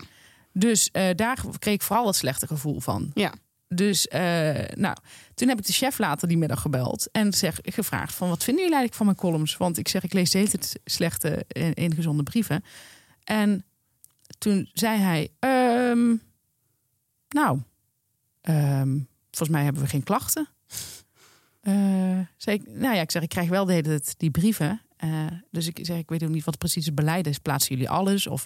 Dus 0.53 0.91
eh, 0.91 1.15
daar 1.15 1.37
kreeg 1.59 1.73
ik 1.73 1.81
vooral 1.81 2.07
het 2.07 2.15
slechte 2.15 2.47
gevoel 2.47 2.79
van. 2.79 3.11
Ja. 3.13 3.33
Dus 3.67 4.07
eh, 4.07 4.19
nou, 4.75 4.95
toen 5.33 5.47
heb 5.47 5.59
ik 5.59 5.65
de 5.65 5.73
chef 5.73 5.97
later 5.97 6.27
die 6.27 6.37
middag 6.37 6.61
gebeld 6.61 7.11
en 7.11 7.33
zeg, 7.33 7.59
gevraagd 7.63 8.13
van 8.13 8.29
wat 8.29 8.43
vinden 8.43 8.63
jullie 8.63 8.77
eigenlijk 8.77 8.93
van 8.93 9.05
mijn 9.05 9.17
columns? 9.17 9.57
Want 9.57 9.77
ik 9.77 9.87
zeg, 9.87 10.03
ik 10.03 10.13
lees 10.13 10.31
de 10.31 10.37
hele 10.37 10.49
tijd 10.49 10.79
slechte 10.85 11.45
eh, 11.47 11.71
ingezonde 11.73 12.23
brieven. 12.23 12.63
En 13.23 13.65
toen 14.37 14.69
zei 14.73 14.99
hij, 14.99 15.29
ehm, 15.39 16.15
nou, 17.29 17.61
ehm, 18.41 18.97
volgens 19.29 19.49
mij 19.49 19.63
hebben 19.63 19.81
we 19.81 19.87
geen 19.87 20.03
klachten. 20.03 20.47
Zei 22.37 22.57
ik, 22.57 22.67
nou 22.67 22.95
ja, 22.95 23.01
ik 23.01 23.11
zeg, 23.11 23.21
ik 23.21 23.29
krijg 23.29 23.49
wel 23.49 23.65
de 23.65 23.73
hele 23.73 23.87
tijd 23.87 24.13
die 24.17 24.31
brieven. 24.31 24.81
Eh, 24.97 25.09
dus 25.51 25.67
ik 25.67 25.79
zeg, 25.81 25.97
ik 25.97 26.09
weet 26.09 26.23
ook 26.23 26.29
niet 26.29 26.43
wat 26.43 26.57
precies 26.57 26.85
het 26.85 26.95
beleid 26.95 27.27
is. 27.27 27.37
Plaatsen 27.37 27.71
jullie 27.75 27.89
alles? 27.89 28.27
Of, 28.27 28.45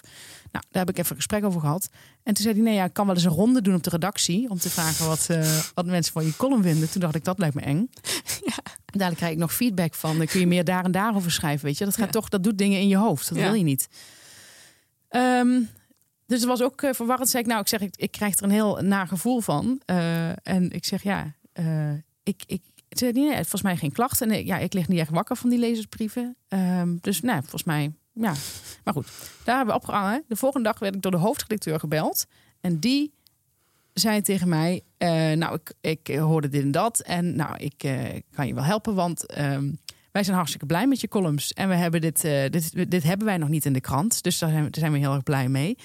nou, 0.52 0.64
daar 0.70 0.84
heb 0.84 0.88
ik 0.90 0.98
even 0.98 1.10
een 1.10 1.16
gesprek 1.16 1.44
over 1.44 1.60
gehad. 1.60 1.88
En 2.22 2.34
toen 2.34 2.42
zei 2.44 2.54
hij, 2.54 2.62
nee, 2.64 2.74
ja, 2.74 2.84
ik 2.84 2.92
kan 2.92 3.06
wel 3.06 3.14
eens 3.14 3.24
een 3.24 3.30
ronde 3.30 3.62
doen 3.62 3.74
op 3.74 3.82
de 3.82 3.90
redactie... 3.90 4.50
om 4.50 4.58
te 4.58 4.70
vragen 4.70 5.06
wat, 5.06 5.26
eh, 5.30 5.58
wat 5.74 5.86
mensen 5.86 6.12
van 6.12 6.24
je 6.24 6.36
column 6.36 6.62
vinden. 6.62 6.90
Toen 6.90 7.00
dacht 7.00 7.14
ik, 7.14 7.24
dat 7.24 7.38
lijkt 7.38 7.54
me 7.54 7.60
eng. 7.60 7.90
Ja. 8.44 8.54
Dadelijk 8.86 9.16
krijg 9.16 9.32
ik 9.32 9.38
nog 9.38 9.54
feedback 9.54 9.94
van... 9.94 10.16
dan 10.18 10.26
kun 10.26 10.40
je 10.40 10.46
meer 10.46 10.64
daar 10.64 10.84
en 10.84 10.90
daarover 10.92 11.30
schrijven, 11.30 11.66
weet 11.66 11.78
je. 11.78 11.84
Dat, 11.84 11.96
gaat 11.96 12.04
Ja. 12.06 12.10
toch, 12.12 12.28
dat 12.28 12.42
doet 12.42 12.58
dingen 12.58 12.80
in 12.80 12.88
je 12.88 12.96
hoofd. 12.96 13.28
Dat 13.28 13.38
Ja. 13.38 13.44
wil 13.44 13.54
je 13.54 13.64
niet. 13.64 13.88
Ehm, 15.08 15.60
dus 16.26 16.38
het 16.40 16.48
was 16.48 16.62
ook 16.62 16.86
verwarrend. 16.90 17.28
Zei 17.28 17.42
ik, 17.42 17.48
nou, 17.48 17.60
ik 17.60 17.68
zeg, 17.68 17.80
ik, 17.80 17.96
ik 17.96 18.10
krijg 18.10 18.36
er 18.36 18.44
een 18.44 18.50
heel 18.50 18.76
naar 18.82 19.08
gevoel 19.08 19.40
van. 19.40 19.80
En 20.42 20.70
ik 20.70 20.84
zeg, 20.84 21.02
ja, 21.02 21.34
ik... 22.22 22.42
ik 22.46 22.62
zei 22.98 23.12
hij, 23.12 23.22
nee, 23.22 23.34
volgens 23.34 23.62
mij 23.62 23.76
geen 23.76 23.92
klachten. 23.92 24.28
Nee, 24.28 24.46
ja, 24.46 24.58
ik 24.58 24.72
lig 24.72 24.88
niet 24.88 24.98
echt 24.98 25.10
wakker 25.10 25.36
van 25.36 25.50
die 25.50 25.58
lezersbrieven. 25.58 26.36
Ehm, 26.48 26.96
dus 27.00 27.20
nou, 27.20 27.40
volgens 27.40 27.64
mij, 27.64 27.92
ja. 28.12 28.34
Maar 28.84 28.94
goed, 28.94 29.06
daar 29.44 29.56
hebben 29.56 29.74
we 29.74 29.80
opgehangen. 29.80 30.24
De 30.28 30.36
volgende 30.36 30.68
dag 30.68 30.78
werd 30.78 30.94
ik 30.94 31.02
door 31.02 31.10
de 31.10 31.16
hoofdredacteur 31.16 31.78
gebeld. 31.80 32.24
En 32.60 32.78
die 32.78 33.12
zei 33.92 34.22
tegen 34.22 34.48
mij, 34.48 34.82
eh, 34.98 35.32
nou, 35.32 35.54
ik, 35.54 35.72
ik 36.06 36.16
hoorde 36.16 36.48
dit 36.48 36.62
en 36.62 36.70
dat. 36.70 37.00
En 37.00 37.36
nou, 37.36 37.56
ik 37.56 37.82
eh, 37.84 37.98
kan 38.30 38.46
je 38.46 38.54
wel 38.54 38.64
helpen, 38.64 38.94
want 38.94 39.26
ehm, 39.26 39.70
wij 40.12 40.24
zijn 40.24 40.36
hartstikke 40.36 40.66
blij 40.66 40.86
met 40.86 41.00
je 41.00 41.08
columns. 41.08 41.52
En 41.52 41.68
we 41.68 41.74
hebben 41.74 42.00
dit, 42.00 42.24
eh, 42.24 42.50
dit, 42.50 42.90
dit 42.90 43.02
hebben 43.02 43.26
wij 43.26 43.36
nog 43.36 43.48
niet 43.48 43.64
in 43.64 43.72
de 43.72 43.80
krant. 43.80 44.22
Dus 44.22 44.38
daar 44.38 44.50
zijn, 44.50 44.64
we- 44.64 44.70
daar 44.70 44.80
zijn 44.80 44.92
we 44.92 44.98
heel 44.98 45.14
erg 45.14 45.22
blij 45.22 45.48
mee. 45.48 45.76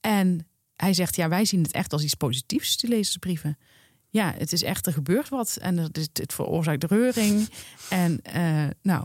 En 0.00 0.46
hij 0.76 0.94
zegt, 0.94 1.16
ja, 1.16 1.28
wij 1.28 1.44
zien 1.44 1.62
het 1.62 1.72
echt 1.72 1.92
als 1.92 2.02
iets 2.02 2.14
positiefs, 2.14 2.76
die 2.76 2.90
lezersbrieven. 2.90 3.58
Ja, 4.10 4.34
het 4.38 4.52
is 4.52 4.62
echt, 4.62 4.86
er 4.86 4.92
gebeurt 4.92 5.28
wat. 5.28 5.56
En 5.60 5.76
het, 5.76 6.10
het 6.12 6.32
veroorzaakt 6.32 6.84
reuring. 6.84 7.48
En 7.88 8.20
eh, 8.22 8.64
nou, 8.82 9.04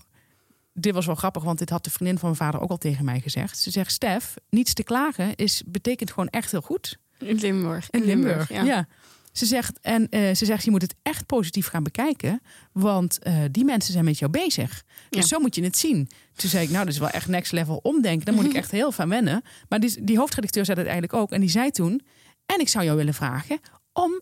dit 0.73 0.93
was 0.93 1.05
wel 1.05 1.15
grappig, 1.15 1.43
want 1.43 1.59
dit 1.59 1.69
had 1.69 1.83
de 1.83 1.89
vriendin 1.89 2.17
van 2.17 2.29
mijn 2.29 2.41
vader 2.41 2.61
ook 2.61 2.69
al 2.69 2.77
tegen 2.77 3.05
mij 3.05 3.19
gezegd. 3.19 3.59
Ze 3.59 3.71
zegt, 3.71 3.91
Stef, 3.91 4.33
niets 4.49 4.73
te 4.73 4.83
klagen 4.83 5.35
is, 5.35 5.63
betekent 5.65 6.09
gewoon 6.09 6.29
echt 6.29 6.51
heel 6.51 6.61
goed. 6.61 6.97
In 7.19 7.35
Limburg. 7.35 7.89
In 7.89 8.03
Limburg, 8.03 8.49
ja. 8.49 8.63
ja. 8.63 8.87
Ze 9.31 9.45
zegt, 9.45 9.79
en 9.81 10.09
eh, 10.09 10.35
ze 10.35 10.45
zegt, 10.45 10.63
je 10.63 10.71
moet 10.71 10.81
het 10.81 10.95
echt 11.01 11.25
positief 11.25 11.67
gaan 11.67 11.83
bekijken. 11.83 12.41
Want 12.71 13.19
eh, 13.19 13.35
die 13.51 13.65
mensen 13.65 13.93
zijn 13.93 14.05
met 14.05 14.19
jou 14.19 14.31
bezig. 14.31 14.83
Dus 15.09 15.21
Ja. 15.21 15.27
zo 15.27 15.39
moet 15.39 15.55
je 15.55 15.63
het 15.63 15.77
zien. 15.77 16.09
Toen 16.35 16.49
zei 16.49 16.63
ik, 16.63 16.69
nou, 16.71 16.85
dat 16.85 16.93
is 16.93 16.99
wel 16.99 17.09
echt 17.09 17.27
next 17.27 17.51
level 17.51 17.79
omdenken. 17.83 18.25
Daar 18.25 18.35
moet 18.35 18.45
ik 18.45 18.53
echt 18.63 18.71
heel 18.71 18.91
van 18.91 19.09
wennen. 19.09 19.41
Maar 19.69 19.79
die, 19.79 20.03
die 20.03 20.17
hoofdredacteur 20.17 20.65
zei 20.65 20.77
dat 20.77 20.85
eigenlijk 20.87 21.21
ook. 21.21 21.31
En 21.31 21.39
die 21.41 21.49
zei 21.49 21.71
toen, 21.71 22.01
en 22.45 22.59
ik 22.59 22.67
zou 22.69 22.85
jou 22.85 22.97
willen 22.97 23.13
vragen 23.13 23.59
om 23.93 24.21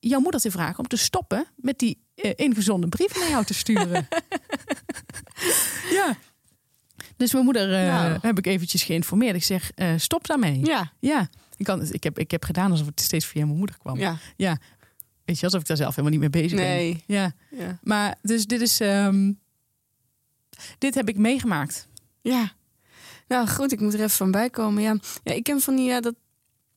jouw 0.00 0.20
moeder 0.20 0.40
te 0.40 0.50
vragen 0.50 0.78
om 0.78 0.86
te 0.86 0.96
stoppen 0.96 1.46
met 1.56 1.78
die 1.78 1.98
eh, 2.14 2.32
ingezonde 2.36 2.88
brieven 2.88 3.20
naar 3.20 3.30
jou 3.30 3.44
te 3.44 3.54
sturen. 3.54 4.08
ja. 5.98 6.16
Dus 7.16 7.32
mijn 7.32 7.44
moeder 7.44 7.74
eh, 7.74 7.86
Nou. 7.86 8.18
heb 8.22 8.38
ik 8.38 8.46
eventjes 8.46 8.82
geïnformeerd. 8.82 9.34
Ik 9.34 9.44
zeg, 9.44 9.70
eh, 9.74 9.92
stop 9.96 10.26
daarmee. 10.26 10.64
Ja. 10.64 10.92
Ja, 11.00 11.28
ik, 11.56 11.64
kan, 11.64 11.82
ik, 11.92 12.02
heb, 12.04 12.18
ik 12.18 12.30
heb 12.30 12.44
gedaan 12.44 12.70
alsof 12.70 12.86
het 12.86 13.00
steeds 13.00 13.26
via 13.26 13.44
mijn 13.44 13.58
moeder 13.58 13.76
kwam. 13.78 13.98
Ja. 13.98 14.16
Ja, 14.36 14.58
weet 15.24 15.38
je, 15.38 15.44
alsof 15.44 15.60
ik 15.60 15.66
daar 15.66 15.76
zelf 15.76 15.90
helemaal 15.96 16.18
niet 16.18 16.30
mee 16.32 16.42
bezig 16.42 16.58
Nee. 16.58 17.04
ben. 17.06 17.16
Ja, 17.16 17.32
Ja. 17.50 17.78
maar 17.82 18.18
dus 18.22 18.46
dit 18.46 18.60
is, 18.60 18.80
ehm, 18.80 19.32
dit 20.78 20.94
heb 20.94 21.08
ik 21.08 21.16
meegemaakt. 21.16 21.88
Ja. 22.20 22.52
Nou 23.28 23.48
goed, 23.48 23.72
ik 23.72 23.80
moet 23.80 23.92
er 23.94 23.98
even 23.98 24.10
van 24.10 24.30
bij 24.30 24.50
komen. 24.50 24.82
Ja, 24.82 24.96
ja 25.24 25.32
ik 25.34 25.42
ken 25.42 25.60
van 25.60 25.76
die. 25.76 25.86
Ja, 25.86 26.00
dat, 26.00 26.14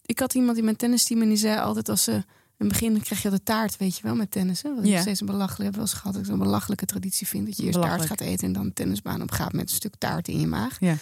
ik 0.05 0.19
had 0.19 0.33
iemand 0.33 0.57
in 0.57 0.63
mijn 0.63 0.75
tennisteam 0.75 1.21
en 1.21 1.27
die 1.27 1.37
zei 1.37 1.59
altijd 1.59 1.89
als 1.89 2.03
ze. 2.03 2.23
In 2.63 2.69
het 2.69 2.79
begin 2.79 3.01
krijg 3.01 3.21
je 3.21 3.29
de 3.29 3.43
taart, 3.43 3.77
weet 3.77 3.97
je 3.97 4.03
wel, 4.03 4.15
met 4.15 4.31
tennissen. 4.31 4.69
Wat 4.75 4.79
ik 4.83 4.85
Ja. 4.89 4.93
nog 4.93 5.01
steeds 5.01 5.19
een 5.19 5.25
belachelijk 5.25 5.63
heb 5.63 5.73
wel 5.73 5.81
eens 5.83 5.93
gehad. 5.93 6.13
Dat 6.13 6.21
ik 6.21 6.27
zo'n 6.27 6.39
belachelijke 6.39 6.85
traditie 6.85 7.27
vind. 7.27 7.45
Dat 7.45 7.57
je 7.57 7.63
eerst 7.63 7.81
taart 7.81 8.05
gaat 8.05 8.21
eten 8.21 8.47
en 8.47 8.53
dan 8.53 8.65
de 8.67 8.73
tennisbaan 8.73 9.21
op 9.21 9.31
gaat 9.31 9.53
met 9.53 9.69
een 9.69 9.75
stuk 9.75 9.95
taart 9.97 10.27
in 10.27 10.39
je 10.39 10.47
maag. 10.47 10.77
Ja. 10.79 10.95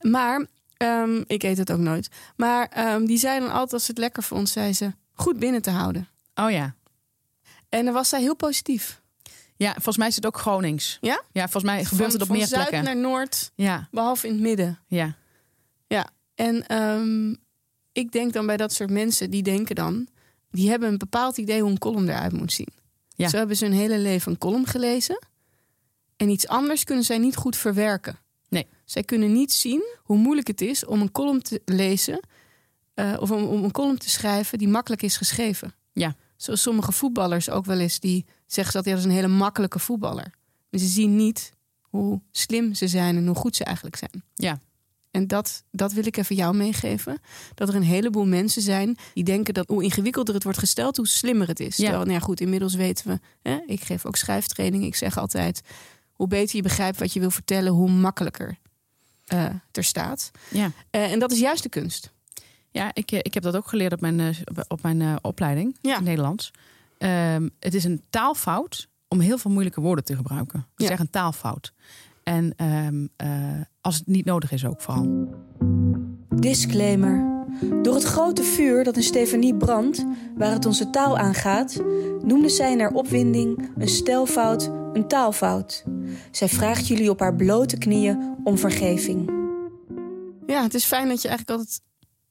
Maar, 0.00 0.46
ehm, 0.76 1.22
ik 1.26 1.42
eet 1.42 1.58
het 1.58 1.72
ook 1.72 1.78
nooit. 1.78 2.08
Maar 2.36 2.66
ehm, 2.68 3.04
die 3.04 3.18
zei 3.18 3.40
dan 3.40 3.50
altijd 3.50 3.72
als 3.72 3.84
ze 3.84 3.90
het 3.90 4.00
lekker 4.00 4.22
vond, 4.22 4.48
zei 4.48 4.72
ze, 4.72 4.92
goed 5.14 5.38
binnen 5.38 5.62
te 5.62 5.70
houden. 5.70 6.08
Oh 6.34 6.50
ja. 6.50 6.74
En 7.68 7.84
dan 7.84 7.94
was 7.94 8.08
zij 8.08 8.20
heel 8.20 8.36
positief. 8.36 9.00
Ja, 9.56 9.72
volgens 9.72 9.96
mij 9.96 10.08
is 10.08 10.14
het 10.16 10.26
ook 10.26 10.38
Gronings. 10.38 10.98
Ja? 11.00 11.22
Ja, 11.32 11.42
volgens 11.42 11.64
mij 11.72 11.84
gebeurt 11.84 12.10
van, 12.10 12.12
het 12.12 12.20
op 12.22 12.26
van 12.26 12.36
meer 12.36 12.46
zuid 12.46 12.68
plekken. 12.68 12.84
naar 12.94 13.02
noord, 13.10 13.52
Ja, 13.54 13.88
behalve 13.90 14.26
in 14.26 14.32
het 14.32 14.42
midden. 14.42 14.78
ja. 14.86 15.16
En 16.34 16.66
ehm, 16.66 17.34
ik 17.92 18.12
denk 18.12 18.32
dan 18.32 18.46
bij 18.46 18.56
dat 18.56 18.72
soort 18.72 18.90
mensen, 18.90 19.30
die 19.30 19.42
denken 19.42 19.74
dan... 19.74 20.08
die 20.56 20.68
hebben 20.70 20.88
een 20.88 20.98
bepaald 20.98 21.36
idee 21.36 21.60
hoe 21.60 21.70
een 21.70 21.78
column 21.78 22.08
eruit 22.08 22.32
moet 22.32 22.52
zien. 22.52 22.68
Ja. 23.14 23.28
Zo 23.28 23.36
hebben 23.36 23.56
ze 23.56 23.64
hun 23.64 23.74
hele 23.74 23.98
leven 23.98 24.32
een 24.32 24.38
column 24.38 24.66
gelezen. 24.66 25.18
En 26.16 26.28
iets 26.28 26.48
anders 26.48 26.84
kunnen 26.84 27.04
zij 27.04 27.18
niet 27.18 27.36
goed 27.36 27.56
verwerken. 27.56 28.18
Nee. 28.48 28.66
Zij 28.84 29.02
kunnen 29.02 29.32
niet 29.32 29.52
zien 29.52 29.82
hoe 30.02 30.16
moeilijk 30.16 30.46
het 30.46 30.60
is 30.60 30.84
om 30.84 31.00
een 31.00 31.12
column 31.12 31.42
te 31.42 31.62
lezen... 31.64 32.20
eh, 32.94 33.16
of 33.20 33.30
om, 33.30 33.44
om 33.44 33.64
een 33.64 33.70
column 33.70 33.98
te 33.98 34.08
schrijven 34.08 34.58
die 34.58 34.68
makkelijk 34.68 35.02
is 35.02 35.16
geschreven. 35.16 35.74
Ja. 35.92 36.16
Zoals 36.36 36.62
sommige 36.62 36.92
voetballers 36.92 37.50
ook 37.50 37.64
wel 37.64 37.78
eens, 37.78 38.00
die 38.00 38.26
zeggen 38.46 38.72
dat 38.74 38.84
hij 38.84 38.94
is 38.94 39.04
een 39.04 39.10
hele 39.10 39.28
makkelijke 39.28 39.78
voetballer. 39.78 40.34
Maar 40.70 40.80
ze 40.80 40.86
zien 40.86 41.16
niet 41.16 41.52
hoe 41.80 42.20
slim 42.30 42.74
ze 42.74 42.88
zijn 42.88 43.16
en 43.16 43.26
hoe 43.26 43.36
goed 43.36 43.56
ze 43.56 43.64
eigenlijk 43.64 43.96
zijn. 43.96 44.22
Ja. 44.34 44.60
En 45.16 45.26
dat, 45.26 45.64
dat 45.70 45.92
wil 45.92 46.06
ik 46.06 46.16
even 46.16 46.36
jou 46.36 46.56
meegeven. 46.56 47.18
Dat 47.54 47.68
er 47.68 47.74
een 47.74 47.82
heleboel 47.82 48.26
mensen 48.26 48.62
zijn 48.62 48.96
die 49.14 49.24
denken 49.24 49.54
dat 49.54 49.68
hoe 49.68 49.82
ingewikkelder 49.82 50.34
het 50.34 50.42
wordt 50.44 50.58
gesteld, 50.58 50.96
hoe 50.96 51.08
slimmer 51.08 51.48
het 51.48 51.60
is. 51.60 51.76
Ja. 51.76 51.82
Terwijl, 51.82 52.04
nou 52.04 52.18
ja, 52.18 52.24
goed, 52.24 52.40
inmiddels 52.40 52.74
weten 52.74 53.06
we, 53.08 53.20
hè, 53.50 53.58
ik 53.66 53.80
geef 53.82 54.06
ook 54.06 54.16
schrijftraining. 54.16 54.84
Ik 54.84 54.94
zeg 54.94 55.18
altijd, 55.18 55.60
hoe 56.12 56.26
beter 56.28 56.56
je 56.56 56.62
begrijpt 56.62 56.98
wat 56.98 57.12
je 57.12 57.20
wil 57.20 57.30
vertellen, 57.30 57.72
hoe 57.72 57.90
makkelijker 57.90 58.58
eh 59.26 59.44
er 59.72 59.84
staat. 59.84 60.30
Ja, 60.50 60.70
Eh, 60.90 61.12
en 61.12 61.18
dat 61.18 61.32
is 61.32 61.38
juist 61.38 61.62
de 61.62 61.68
kunst. 61.68 62.12
ja 62.70 62.90
ik, 62.94 63.12
eh, 63.12 63.18
ik 63.22 63.34
heb 63.34 63.42
dat 63.42 63.56
ook 63.56 63.68
geleerd 63.68 63.92
op 63.92 64.00
mijn, 64.00 64.36
op 64.68 64.82
mijn 64.82 65.24
opleiding 65.24 65.76
Ja. 65.80 65.98
in 65.98 66.04
Nederlands. 66.04 66.50
Ehm, 66.98 67.48
het 67.60 67.74
is 67.74 67.84
een 67.84 68.02
taalfout 68.10 68.88
om 69.08 69.20
heel 69.20 69.38
veel 69.38 69.50
moeilijke 69.50 69.80
woorden 69.80 70.04
te 70.04 70.16
gebruiken. 70.16 70.58
Het 70.58 70.80
is 70.80 70.84
Ja. 70.86 70.90
echt 70.92 71.00
een 71.00 71.10
taalfout. 71.10 71.72
En 72.28 72.52
ehm, 72.56 73.06
eh, 73.16 73.60
als 73.80 73.96
het 73.96 74.06
niet 74.06 74.24
nodig 74.24 74.52
is 74.52 74.66
ook 74.66 74.80
vooral. 74.80 75.28
Disclaimer. 76.28 77.34
Door 77.82 77.94
het 77.94 78.04
grote 78.04 78.42
vuur 78.42 78.84
dat 78.84 78.96
in 78.96 79.02
Stefanie 79.02 79.54
brandt, 79.54 80.04
waar 80.36 80.52
het 80.52 80.66
onze 80.66 80.90
taal 80.90 81.18
aangaat, 81.18 81.82
noemde 82.22 82.48
zij 82.48 82.72
in 82.72 82.80
haar 82.80 82.92
opwinding 82.92 83.70
een 83.76 83.88
stelfout 83.88 84.70
een 84.96 85.08
taalfout. 85.08 85.84
Zij 86.30 86.48
vraagt 86.48 86.86
jullie 86.86 87.10
op 87.10 87.20
haar 87.20 87.34
blote 87.34 87.78
knieën 87.78 88.36
om 88.44 88.58
vergeving. 88.58 89.30
Ja, 90.46 90.62
het 90.62 90.74
is 90.74 90.84
fijn 90.84 91.08
dat 91.08 91.22
je 91.22 91.28
eigenlijk 91.28 91.58
altijd... 91.58 91.80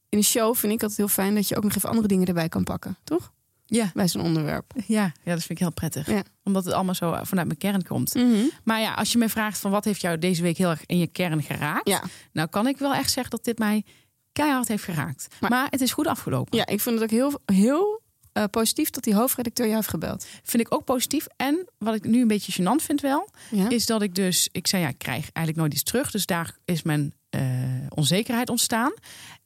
In 0.08 0.18
een 0.18 0.24
show 0.24 0.54
vind 0.54 0.72
ik 0.72 0.80
altijd 0.80 0.98
heel 0.98 1.08
fijn 1.08 1.34
dat 1.34 1.48
je 1.48 1.56
ook 1.56 1.62
nog 1.62 1.76
even 1.76 1.88
andere 1.88 2.08
dingen 2.08 2.26
erbij 2.26 2.48
kan 2.48 2.64
pakken. 2.64 2.96
Toch? 3.04 3.32
Ja, 3.66 3.90
Bij 3.94 4.08
zo'n 4.08 4.22
onderwerp. 4.22 4.72
ja, 4.86 5.02
ja, 5.02 5.12
dat 5.32 5.38
vind 5.38 5.50
ik 5.50 5.58
heel 5.58 5.72
prettig. 5.72 6.06
Ja. 6.10 6.22
Omdat 6.44 6.64
het 6.64 6.74
allemaal 6.74 6.94
zo 6.94 7.18
vanuit 7.22 7.46
mijn 7.46 7.58
kern 7.58 7.82
komt. 7.86 8.14
Mhm. 8.14 8.44
Maar 8.64 8.80
ja, 8.80 8.92
als 8.94 9.12
je 9.12 9.18
me 9.18 9.28
vraagt 9.28 9.58
van 9.58 9.70
wat 9.70 9.84
heeft 9.84 10.00
jou 10.00 10.18
deze 10.18 10.42
week 10.42 10.56
heel 10.56 10.70
erg 10.70 10.82
in 10.86 10.98
je 10.98 11.06
kern 11.06 11.42
geraakt? 11.42 11.88
Ja. 11.88 12.02
Nou 12.32 12.48
kan 12.48 12.66
ik 12.66 12.78
wel 12.78 12.94
echt 12.94 13.10
zeggen 13.12 13.30
dat 13.30 13.44
dit 13.44 13.58
mij 13.58 13.84
keihard 14.32 14.68
heeft 14.68 14.84
geraakt. 14.84 15.26
Maar, 15.40 15.50
Maar- 15.50 15.66
het 15.70 15.80
is 15.80 15.92
goed 15.92 16.06
afgelopen. 16.06 16.58
ja, 16.58 16.66
ik 16.66 16.80
vind 16.80 16.94
het 16.94 17.04
ook 17.04 17.10
heel, 17.18 17.40
heel 17.56 18.00
eh, 18.32 18.44
positief 18.50 18.90
dat 18.90 19.04
die 19.04 19.14
hoofdredacteur 19.14 19.64
jou 19.66 19.76
heeft 19.78 19.90
gebeld. 19.90 20.26
Vind 20.42 20.62
ik 20.66 20.74
ook 20.74 20.84
positief. 20.84 21.26
En 21.36 21.68
wat 21.78 21.94
ik 21.94 22.04
nu 22.04 22.20
een 22.20 22.28
beetje 22.28 22.62
gênant 22.62 22.84
vind 22.84 23.00
wel, 23.00 23.28
Ja? 23.50 23.68
is 23.68 23.86
dat 23.86 24.02
ik 24.02 24.14
dus... 24.14 24.48
Ik 24.52 24.66
zei 24.66 24.82
ja, 24.82 24.88
ik 24.88 24.98
krijg 24.98 25.20
eigenlijk 25.20 25.56
nooit 25.56 25.72
iets 25.72 25.82
terug. 25.82 26.10
Dus 26.10 26.26
daar 26.26 26.56
is 26.64 26.82
mijn 26.82 27.14
eh, 27.30 27.42
onzekerheid 27.88 28.50
ontstaan. 28.50 28.92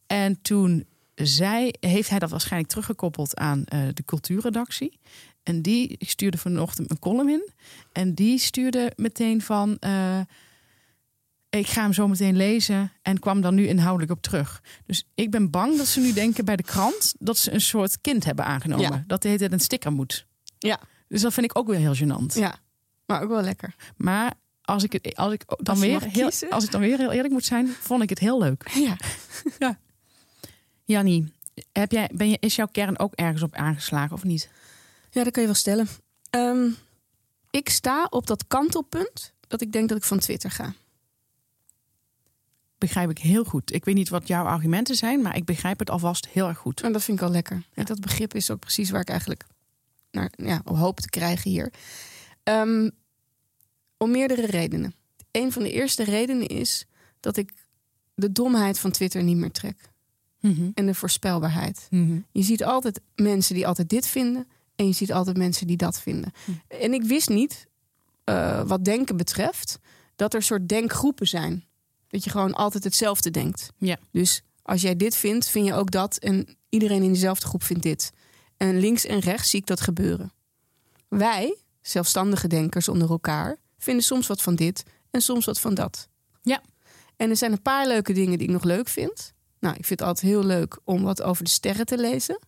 En 0.06 0.42
toen 0.42 0.86
zei, 1.26 1.70
heeft 1.80 2.08
hij 2.10 2.18
dat 2.18 2.30
waarschijnlijk 2.30 2.70
teruggekoppeld 2.70 3.36
aan 3.36 3.64
eh, 3.64 3.80
de 3.94 4.04
cultuurredactie. 4.04 4.98
En 5.42 5.62
die 5.62 5.94
ik 5.98 6.10
stuurde 6.10 6.38
vanochtend 6.38 6.90
een 6.90 6.98
column 6.98 7.28
in. 7.28 7.48
En 7.92 8.14
die 8.14 8.38
stuurde 8.38 8.92
meteen 8.96 9.42
van... 9.42 9.76
eh, 9.78 10.20
ik 11.50 11.66
ga 11.66 11.82
hem 11.82 11.92
zo 11.92 12.08
meteen 12.08 12.36
lezen 12.36 12.92
en 13.02 13.18
kwam 13.18 13.40
dan 13.40 13.54
nu 13.54 13.66
inhoudelijk 13.66 14.12
op 14.12 14.22
terug. 14.22 14.62
Dus 14.86 15.04
ik 15.14 15.30
ben 15.30 15.50
bang 15.50 15.76
dat 15.76 15.86
ze 15.86 16.00
nu 16.00 16.12
denken 16.12 16.44
bij 16.44 16.56
de 16.56 16.62
krant... 16.62 17.14
dat 17.18 17.38
ze 17.38 17.52
een 17.52 17.60
soort 17.60 18.00
kind 18.00 18.24
hebben 18.24 18.44
aangenomen. 18.44 18.92
Ja. 18.92 19.04
Dat 19.06 19.22
hele 19.22 19.38
tijd 19.38 19.52
een 19.52 19.60
sticker 19.60 19.92
moet. 19.92 20.26
Ja. 20.58 20.80
Dus 21.08 21.20
dat 21.20 21.32
vind 21.32 21.46
ik 21.46 21.58
ook 21.58 21.66
weer 21.66 21.78
heel 21.78 21.96
gênant. 21.96 22.38
ja, 22.38 22.58
maar 23.06 23.22
ook 23.22 23.28
wel 23.28 23.42
lekker. 23.42 23.74
Maar 23.96 24.34
als 24.62 24.82
ik, 24.82 24.92
het, 24.92 25.16
als 25.16 25.32
ik 25.32 25.44
dan 25.46 25.58
Als 25.64 25.78
weer 25.78 26.00
heel, 26.02 26.30
als 26.50 26.64
ik 26.64 26.70
dan 26.70 26.80
weer 26.80 26.98
heel 26.98 27.12
eerlijk 27.12 27.32
moet 27.32 27.44
zijn, 27.44 27.68
vond 27.68 28.02
ik 28.02 28.08
het 28.08 28.18
heel 28.18 28.38
leuk. 28.38 28.70
Ja. 28.74 28.96
Jannie, 30.90 31.32
heb 31.72 31.92
jij, 31.92 32.10
ben 32.12 32.30
je, 32.30 32.36
is 32.40 32.56
jouw 32.56 32.68
kern 32.72 32.98
ook 32.98 33.14
ergens 33.14 33.42
op 33.42 33.54
aangeslagen 33.54 34.12
of 34.12 34.24
niet? 34.24 34.48
Ja, 35.10 35.24
dat 35.24 35.32
kan 35.32 35.42
je 35.42 35.48
wel 35.48 35.58
stellen. 35.58 35.88
Ehm, 36.30 36.70
ik 37.50 37.68
sta 37.68 38.06
op 38.10 38.26
dat 38.26 38.46
kantelpunt 38.46 39.32
dat 39.48 39.60
ik 39.60 39.72
denk 39.72 39.88
dat 39.88 39.98
ik 39.98 40.04
van 40.04 40.18
Twitter 40.18 40.50
ga. 40.50 40.74
Begrijp 42.78 43.10
ik 43.10 43.18
heel 43.18 43.44
goed. 43.44 43.72
Ik 43.72 43.84
weet 43.84 43.94
niet 43.94 44.08
wat 44.08 44.26
jouw 44.26 44.44
argumenten 44.44 44.94
zijn, 44.94 45.22
maar 45.22 45.36
ik 45.36 45.44
begrijp 45.44 45.78
het 45.78 45.90
alvast 45.90 46.28
heel 46.28 46.48
erg 46.48 46.58
goed. 46.58 46.80
En 46.80 46.92
dat 46.92 47.02
vind 47.02 47.18
ik 47.18 47.24
al 47.24 47.30
lekker. 47.30 47.62
Dat 47.74 48.00
begrip 48.00 48.34
is 48.34 48.50
ook 48.50 48.60
precies 48.60 48.90
waar 48.90 49.00
ik 49.00 49.08
eigenlijk 49.08 49.44
naar 50.10 50.32
ja, 50.36 50.62
op 50.64 50.76
hoop 50.76 51.00
te 51.00 51.08
krijgen 51.08 51.50
hier. 51.50 51.72
Ehm, 52.42 52.90
om 53.96 54.10
meerdere 54.10 54.46
redenen. 54.46 54.94
Een 55.30 55.52
van 55.52 55.62
de 55.62 55.72
eerste 55.72 56.04
redenen 56.04 56.46
is 56.46 56.86
dat 57.20 57.36
ik 57.36 57.52
de 58.14 58.32
domheid 58.32 58.78
van 58.78 58.90
Twitter 58.90 59.22
niet 59.22 59.36
meer 59.36 59.50
trek. 59.50 59.89
Mhm. 60.40 60.70
En 60.74 60.86
de 60.86 60.94
voorspelbaarheid. 60.94 61.86
Mhm. 61.90 62.18
Je 62.32 62.42
ziet 62.42 62.64
altijd 62.64 63.00
mensen 63.14 63.54
die 63.54 63.66
altijd 63.66 63.88
dit 63.88 64.06
vinden. 64.06 64.46
En 64.80 64.86
je 64.86 64.92
ziet 64.92 65.12
altijd 65.12 65.36
mensen 65.36 65.66
die 65.66 65.76
dat 65.76 66.00
vinden. 66.00 66.32
Hm. 66.44 66.50
En 66.68 66.92
ik 66.92 67.02
wist 67.02 67.28
niet, 67.28 67.66
eh, 68.24 68.62
wat 68.62 68.84
denken 68.84 69.16
betreft, 69.16 69.78
dat 70.16 70.34
er 70.34 70.42
soort 70.42 70.68
denkgroepen 70.68 71.28
zijn. 71.28 71.64
Dat 72.08 72.24
je 72.24 72.30
gewoon 72.30 72.54
altijd 72.54 72.84
hetzelfde 72.84 73.30
denkt. 73.30 73.72
Ja. 73.78 73.98
Dus 74.10 74.42
als 74.62 74.82
jij 74.82 74.96
dit 74.96 75.16
vindt, 75.16 75.48
vind 75.48 75.66
je 75.66 75.74
ook 75.74 75.90
dat. 75.90 76.16
En 76.16 76.56
iedereen 76.68 77.02
in 77.02 77.12
dezelfde 77.12 77.46
groep 77.46 77.62
vindt 77.62 77.82
dit. 77.82 78.12
En 78.56 78.78
links 78.78 79.06
en 79.06 79.18
rechts 79.18 79.50
zie 79.50 79.60
ik 79.60 79.66
dat 79.66 79.80
gebeuren. 79.80 80.32
Wij, 81.08 81.56
zelfstandige 81.80 82.48
denkers 82.48 82.88
onder 82.88 83.10
elkaar, 83.10 83.56
vinden 83.78 84.04
soms 84.04 84.26
wat 84.26 84.42
van 84.42 84.54
dit 84.54 84.82
en 85.10 85.20
soms 85.20 85.44
wat 85.44 85.60
van 85.60 85.74
dat. 85.74 86.08
Ja. 86.42 86.62
En 87.16 87.30
er 87.30 87.36
zijn 87.36 87.52
een 87.52 87.62
paar 87.62 87.86
leuke 87.86 88.12
dingen 88.12 88.38
die 88.38 88.46
ik 88.46 88.52
nog 88.52 88.64
leuk 88.64 88.88
vind. 88.88 89.32
Nou, 89.60 89.74
ik 89.76 89.84
vind 89.84 90.00
het 90.00 90.08
altijd 90.08 90.32
heel 90.32 90.44
leuk 90.44 90.78
om 90.84 91.02
wat 91.02 91.22
over 91.22 91.44
de 91.44 91.50
sterren 91.50 91.86
te 91.86 91.98
lezen. 91.98 92.38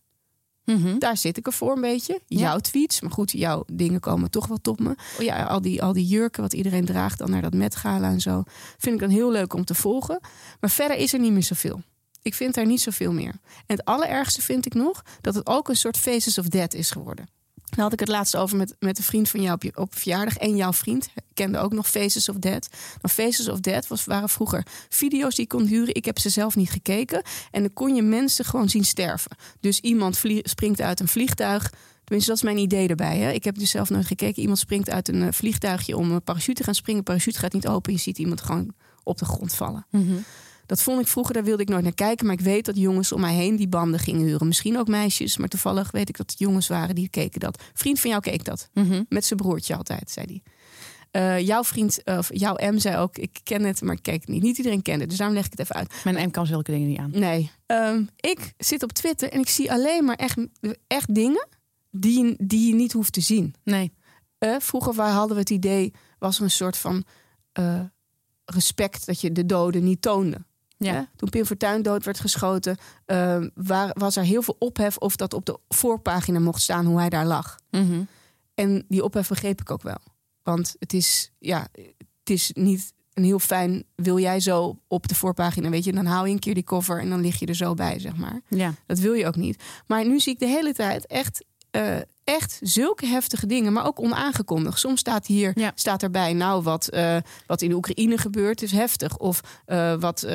Mhm. 0.65 0.99
Daar 0.99 1.17
zit 1.17 1.37
ik 1.37 1.45
ervoor 1.47 1.75
een 1.75 1.81
beetje. 1.81 2.21
Ja. 2.25 2.39
Jouw 2.39 2.57
tweets. 2.57 3.01
Maar 3.01 3.11
goed, 3.11 3.31
jouw 3.31 3.63
dingen 3.73 3.99
komen 3.99 4.29
toch 4.29 4.47
wel 4.47 4.57
tot 4.61 4.79
me. 4.79 4.89
Oh 4.89 5.23
ja, 5.23 5.43
al 5.43 5.61
die, 5.61 5.83
al 5.83 5.93
die 5.93 6.05
jurken 6.05 6.41
wat 6.41 6.53
iedereen 6.53 6.85
draagt 6.85 7.17
dan 7.17 7.29
naar 7.29 7.41
dat 7.41 7.53
Met 7.53 7.75
Gala 7.75 8.09
en 8.09 8.21
zo. 8.21 8.43
Vind 8.77 8.95
ik 8.95 9.01
dan 9.01 9.09
heel 9.09 9.31
leuk 9.31 9.53
om 9.53 9.65
te 9.65 9.75
volgen. 9.75 10.19
Maar 10.59 10.69
verder 10.69 10.97
is 10.97 11.13
er 11.13 11.19
niet 11.19 11.31
meer 11.31 11.43
zoveel. 11.43 11.81
Ik 12.21 12.33
vind 12.33 12.53
daar 12.53 12.65
niet 12.65 12.81
zoveel 12.81 13.13
meer. 13.13 13.33
En 13.65 13.75
het 13.75 13.85
allerergste 13.85 14.41
vind 14.41 14.65
ik 14.65 14.73
nog 14.73 15.03
dat 15.21 15.35
het 15.35 15.47
ook 15.47 15.69
een 15.69 15.75
soort 15.75 15.97
Faces 15.97 16.37
of 16.37 16.47
Dead 16.47 16.73
is 16.73 16.91
geworden. 16.91 17.27
Daar 17.75 17.83
had 17.83 17.93
ik 17.93 17.99
het 17.99 18.09
laatst 18.09 18.35
over 18.35 18.57
met, 18.57 18.75
met 18.79 18.97
een 18.97 19.03
vriend 19.03 19.29
van 19.29 19.41
jou 19.41 19.53
op, 19.53 19.63
je, 19.63 19.71
op 19.75 19.95
verjaardag. 19.95 20.37
En 20.37 20.55
jouw 20.55 20.73
vriend 20.73 21.09
kende 21.33 21.57
ook 21.57 21.73
nog 21.73 21.89
Faces 21.89 22.29
of 22.29 22.35
Dead. 22.35 22.69
Nou, 23.01 23.13
Faces 23.13 23.49
of 23.49 23.59
Dead 23.59 23.87
was, 23.87 24.05
waren 24.05 24.29
vroeger 24.29 24.65
video's 24.89 25.35
die 25.35 25.47
kon 25.47 25.65
huren. 25.65 25.95
Ik 25.95 26.05
heb 26.05 26.19
ze 26.19 26.29
zelf 26.29 26.55
niet 26.55 26.69
gekeken. 26.69 27.21
En 27.51 27.61
dan 27.61 27.73
kon 27.73 27.95
je 27.95 28.01
mensen 28.01 28.45
gewoon 28.45 28.69
zien 28.69 28.85
sterven. 28.85 29.31
Dus 29.59 29.79
iemand 29.79 30.21
springt 30.43 30.81
uit 30.81 30.99
een 30.99 31.07
vliegtuig. 31.07 31.71
Tenminste, 32.03 32.29
dat 32.29 32.37
is 32.37 32.43
mijn 32.43 32.57
idee 32.57 32.87
erbij. 32.87 33.17
Hè. 33.17 33.31
Ik 33.31 33.43
heb 33.43 33.57
dus 33.57 33.69
zelf 33.69 33.89
nooit 33.89 34.05
gekeken. 34.05 34.41
Iemand 34.41 34.59
springt 34.59 34.89
uit 34.89 35.07
een 35.07 35.23
eh, 35.23 35.31
vliegtuigje 35.31 35.97
om 35.97 36.11
een 36.11 36.23
parachute 36.23 36.53
te 36.53 36.63
gaan 36.63 36.75
springen. 36.75 37.03
Parachute 37.03 37.39
gaat 37.39 37.53
niet 37.53 37.67
open. 37.67 37.93
Je 37.93 37.99
ziet 37.99 38.17
iemand 38.17 38.41
gewoon 38.41 38.73
op 39.03 39.17
de 39.17 39.25
grond 39.25 39.55
vallen. 39.55 39.85
Mhm. 39.89 40.13
Dat 40.65 40.81
vond 40.81 41.01
ik 41.01 41.07
vroeger, 41.07 41.33
daar 41.33 41.43
wilde 41.43 41.61
ik 41.61 41.69
nooit 41.69 41.83
naar 41.83 41.93
kijken. 41.93 42.25
Maar 42.25 42.35
ik 42.35 42.41
weet 42.41 42.65
dat 42.65 42.77
jongens 42.77 43.11
om 43.11 43.21
mij 43.21 43.33
heen 43.35 43.55
die 43.55 43.67
banden 43.67 43.99
gingen 43.99 44.21
huren. 44.25 44.47
Misschien 44.47 44.77
ook 44.77 44.87
meisjes, 44.87 45.37
maar 45.37 45.47
toevallig 45.47 45.91
weet 45.91 46.09
ik 46.09 46.17
dat 46.17 46.29
het 46.29 46.39
jongens 46.39 46.67
waren 46.67 46.95
die 46.95 47.09
keken 47.09 47.39
dat. 47.39 47.63
Vriend 47.73 47.99
van 47.99 48.09
jou 48.09 48.21
keek 48.21 48.43
dat. 48.45 48.69
Mhm. 48.73 49.03
Met 49.09 49.25
zijn 49.25 49.39
broertje 49.39 49.75
altijd, 49.75 50.11
zei 50.11 50.25
hij. 50.25 50.41
Eh, 51.11 51.45
jouw 51.47 51.63
vriend, 51.63 52.01
of 52.05 52.29
jouw 52.33 52.55
M 52.71 52.77
zei 52.79 52.97
ook, 52.97 53.17
ik 53.17 53.39
ken 53.43 53.63
het, 53.63 53.81
maar 53.81 53.95
ik 53.95 54.01
keek 54.03 54.19
het 54.21 54.29
niet. 54.29 54.41
Niet 54.41 54.57
iedereen 54.57 54.81
kende 54.81 54.99
het, 54.99 55.09
dus 55.09 55.17
daarom 55.17 55.35
leg 55.35 55.45
ik 55.45 55.51
het 55.51 55.59
even 55.59 55.75
uit. 55.75 55.93
Mijn 56.03 56.27
M 56.27 56.31
kan 56.31 56.45
zulke 56.45 56.71
dingen 56.71 56.87
niet 56.87 56.97
aan. 56.97 57.11
Nee, 57.13 57.51
Ehm, 57.65 58.03
ik 58.15 58.53
zit 58.57 58.83
op 58.83 58.91
Twitter 58.91 59.31
en 59.31 59.39
ik 59.39 59.49
zie 59.49 59.71
alleen 59.71 60.05
maar 60.05 60.15
echt, 60.15 60.37
echt 60.87 61.15
dingen 61.15 61.47
die, 61.91 62.23
je- 62.25 62.35
die 62.37 62.67
je 62.67 62.73
niet 62.75 62.91
hoeft 62.91 63.13
te 63.13 63.21
zien. 63.21 63.55
Nee. 63.63 63.93
Eh, 64.37 64.55
vroeger 64.59 64.93
waar 64.93 65.11
hadden 65.11 65.33
we 65.35 65.39
het 65.41 65.49
idee, 65.49 65.93
was 66.19 66.37
er 66.37 66.43
een 66.43 66.51
soort 66.51 66.77
van 66.77 67.03
eh, 67.51 67.79
respect 68.45 69.05
dat 69.05 69.21
je 69.21 69.31
de 69.31 69.45
doden 69.45 69.83
niet 69.83 70.01
toonde. 70.01 70.45
Ja. 70.77 71.09
Toen 71.15 71.29
Pim 71.29 71.45
Fortuyn 71.45 71.81
dood 71.81 72.05
werd 72.05 72.19
geschoten, 72.19 72.77
eh, 73.05 73.45
waar, 73.53 73.91
was 73.93 74.15
er 74.15 74.23
heel 74.23 74.41
veel 74.41 74.55
ophef 74.59 74.97
of 74.97 75.15
dat 75.15 75.33
op 75.33 75.45
de 75.45 75.59
voorpagina 75.69 76.39
mocht 76.39 76.61
staan 76.61 76.85
hoe 76.85 76.99
hij 76.99 77.09
daar 77.09 77.25
lag. 77.25 77.59
Mhm. 77.69 78.03
En 78.53 78.85
die 78.87 79.03
ophef 79.03 79.27
begreep 79.27 79.61
ik 79.61 79.71
ook 79.71 79.81
wel. 79.81 79.99
Want 80.43 80.75
het 80.79 80.93
is, 80.93 81.31
ja, 81.39 81.67
het 81.71 82.29
is 82.29 82.51
niet 82.53 82.93
een 83.13 83.23
heel 83.23 83.39
fijn, 83.39 83.83
wil 83.95 84.19
jij 84.19 84.39
zo 84.39 84.79
op 84.87 85.07
de 85.07 85.15
voorpagina, 85.15 85.69
weet 85.69 85.83
je, 85.83 85.93
dan 85.93 86.05
hou 86.05 86.27
je 86.27 86.33
een 86.33 86.39
keer 86.39 86.53
die 86.53 86.63
cover 86.63 86.99
en 86.99 87.09
dan 87.09 87.21
lig 87.21 87.39
je 87.39 87.45
er 87.45 87.55
zo 87.55 87.73
bij, 87.73 87.99
zeg 87.99 88.15
maar. 88.15 88.41
Ja. 88.47 88.73
Dat 88.85 88.99
wil 88.99 89.13
je 89.13 89.27
ook 89.27 89.35
niet. 89.35 89.63
Maar 89.87 90.05
nu 90.05 90.19
zie 90.19 90.33
ik 90.33 90.39
de 90.39 90.47
hele 90.47 90.73
tijd 90.73 91.07
echt, 91.07 91.45
eh, 91.73 91.95
echt 92.23 92.59
zulke 92.61 93.05
heftige 93.05 93.45
dingen, 93.45 93.73
maar 93.73 93.85
ook 93.85 93.99
onaangekondigd. 93.99 94.79
Soms 94.79 94.99
staat 94.99 95.25
hier 95.27 95.51
Ja. 95.55 95.71
staat 95.75 96.03
erbij, 96.03 96.33
nou, 96.33 96.63
wat, 96.63 96.87
eh, 96.87 97.17
wat 97.47 97.61
in 97.61 97.69
de 97.69 97.75
Oekraïne 97.75 98.17
gebeurt 98.17 98.61
is 98.61 98.71
heftig. 98.71 99.17
Of 99.17 99.41
eh, 99.65 99.93
wat, 99.99 100.25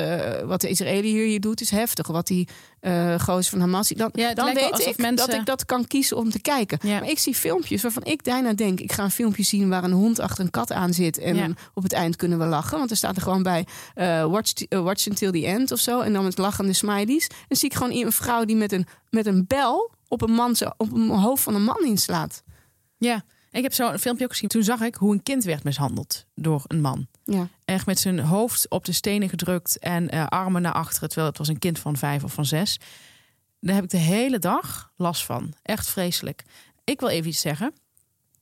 wat 0.45 0.61
de 0.61 0.69
Israëli 0.69 1.07
hier 1.07 1.39
doet 1.39 1.61
is 1.61 1.69
heftig. 1.69 2.07
Wat 2.07 2.27
die 2.27 2.47
eh 2.79 3.19
gozer 3.19 3.49
van 3.51 3.59
Hamas... 3.59 3.87
Dan, 3.89 4.09
Ja, 4.13 4.33
dan 4.33 4.53
weet 4.53 4.79
ik 4.79 4.97
mensen- 4.97 5.27
dat 5.27 5.33
ik 5.39 5.45
dat 5.45 5.65
kan 5.65 5.87
kiezen 5.87 6.17
om 6.17 6.29
te 6.29 6.41
kijken. 6.41 6.79
Ja. 6.81 6.99
Maar 6.99 7.09
ik 7.09 7.19
zie 7.19 7.35
filmpjes 7.35 7.81
waarvan 7.81 8.03
ik 8.03 8.23
daarna 8.23 8.53
denk... 8.53 8.79
ik 8.79 8.91
ga 8.91 9.03
een 9.03 9.11
filmpje 9.11 9.43
zien 9.43 9.69
waar 9.69 9.83
een 9.83 9.91
hond 9.91 10.19
achter 10.19 10.43
een 10.43 10.49
kat 10.51 10.71
aan 10.71 10.93
zit... 10.93 11.17
en 11.17 11.55
op 11.73 11.83
het 11.83 11.93
eind 11.93 12.15
kunnen 12.15 12.39
we 12.39 12.45
lachen. 12.45 12.77
Want 12.77 12.91
er 12.91 12.97
staat 12.97 13.15
er 13.15 13.21
gewoon 13.21 13.43
bij 13.43 13.65
watch, 14.29 14.51
watch 14.69 15.07
until 15.07 15.31
the 15.31 15.45
end 15.45 15.71
of 15.71 15.79
zo. 15.79 15.99
En 15.99 16.13
dan 16.13 16.23
met 16.23 16.37
lachende 16.37 16.73
smileys. 16.73 17.27
En 17.47 17.55
zie 17.57 17.69
ik 17.69 17.75
gewoon 17.75 17.93
een 17.93 18.11
vrouw 18.11 18.45
die 18.45 18.55
met 18.55 18.71
een, 18.71 18.87
met 19.09 19.25
een 19.25 19.45
bel... 19.47 19.97
op 20.09 20.21
een, 20.21 20.31
man, 20.31 20.55
op 20.77 20.91
een 20.93 21.09
hoofd 21.09 21.43
van 21.43 21.55
een 21.55 21.63
man 21.63 21.85
inslaat. 21.85 22.43
Ja. 22.97 23.23
Ik 23.51 23.63
heb 23.63 23.73
zo'n 23.73 23.97
filmpje 23.97 24.23
ook 24.25 24.31
gezien. 24.31 24.49
Toen 24.49 24.63
zag 24.63 24.81
ik 24.81 24.95
hoe 24.95 25.13
een 25.13 25.23
kind 25.23 25.43
werd 25.43 25.63
mishandeld 25.63 26.25
door 26.35 26.63
een 26.67 26.81
man. 26.81 27.07
Ja. 27.23 27.47
Echt 27.65 27.85
met 27.85 27.99
zijn 27.99 28.19
hoofd 28.19 28.69
op 28.69 28.85
de 28.85 28.91
stenen 28.91 29.29
gedrukt 29.29 29.79
en 29.79 30.09
eh, 30.09 30.25
armen 30.27 30.61
naar 30.61 30.73
achteren. 30.73 31.07
Terwijl 31.09 31.29
het 31.29 31.37
was 31.37 31.47
een 31.47 31.59
kind 31.59 31.79
van 31.79 31.97
vijf 31.97 32.23
of 32.23 32.33
van 32.33 32.45
zes. 32.45 32.79
Daar 33.59 33.75
heb 33.75 33.83
ik 33.83 33.89
de 33.89 33.97
hele 33.97 34.39
dag 34.39 34.91
last 34.95 35.25
van. 35.25 35.53
Echt 35.61 35.89
vreselijk. 35.89 36.43
Ik 36.83 36.99
wil 36.99 37.09
even 37.09 37.29
iets 37.29 37.41
zeggen. 37.41 37.73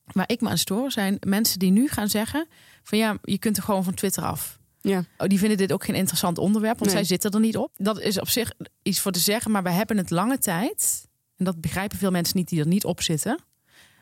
Waar 0.04 0.28
ik 0.30 0.40
me 0.40 0.48
aan 0.48 0.58
stoor 0.58 0.90
zijn 0.90 1.16
mensen 1.26 1.58
die 1.58 1.70
nu 1.70 1.88
gaan 1.88 2.08
zeggen... 2.08 2.46
van 2.82 2.98
ja, 2.98 3.16
je 3.22 3.38
kunt 3.38 3.56
er 3.56 3.62
gewoon 3.62 3.84
van 3.84 3.94
Twitter 3.94 4.22
af. 4.24 4.58
Ja. 4.80 5.04
Oh, 5.18 5.28
die 5.28 5.38
vinden 5.38 5.56
dit 5.56 5.72
ook 5.72 5.84
geen 5.84 5.94
interessant 5.94 6.38
onderwerp, 6.38 6.78
want 6.78 6.90
Nee. 6.90 6.96
zij 7.00 7.04
zitten 7.08 7.30
er 7.30 7.40
niet 7.40 7.56
op. 7.56 7.72
Dat 7.76 8.00
is 8.00 8.20
op 8.20 8.28
zich 8.28 8.52
iets 8.82 9.00
voor 9.00 9.12
te 9.12 9.18
zeggen, 9.18 9.50
maar 9.50 9.62
we 9.62 9.70
hebben 9.70 9.96
het 9.96 10.10
lange 10.10 10.38
tijd... 10.38 11.06
en 11.38 11.44
dat 11.44 11.60
begrijpen 11.60 11.98
veel 11.98 12.10
mensen 12.10 12.36
niet 12.36 12.48
die 12.48 12.60
er 12.60 12.66
niet 12.66 12.84
op 12.84 13.02
zitten... 13.02 13.38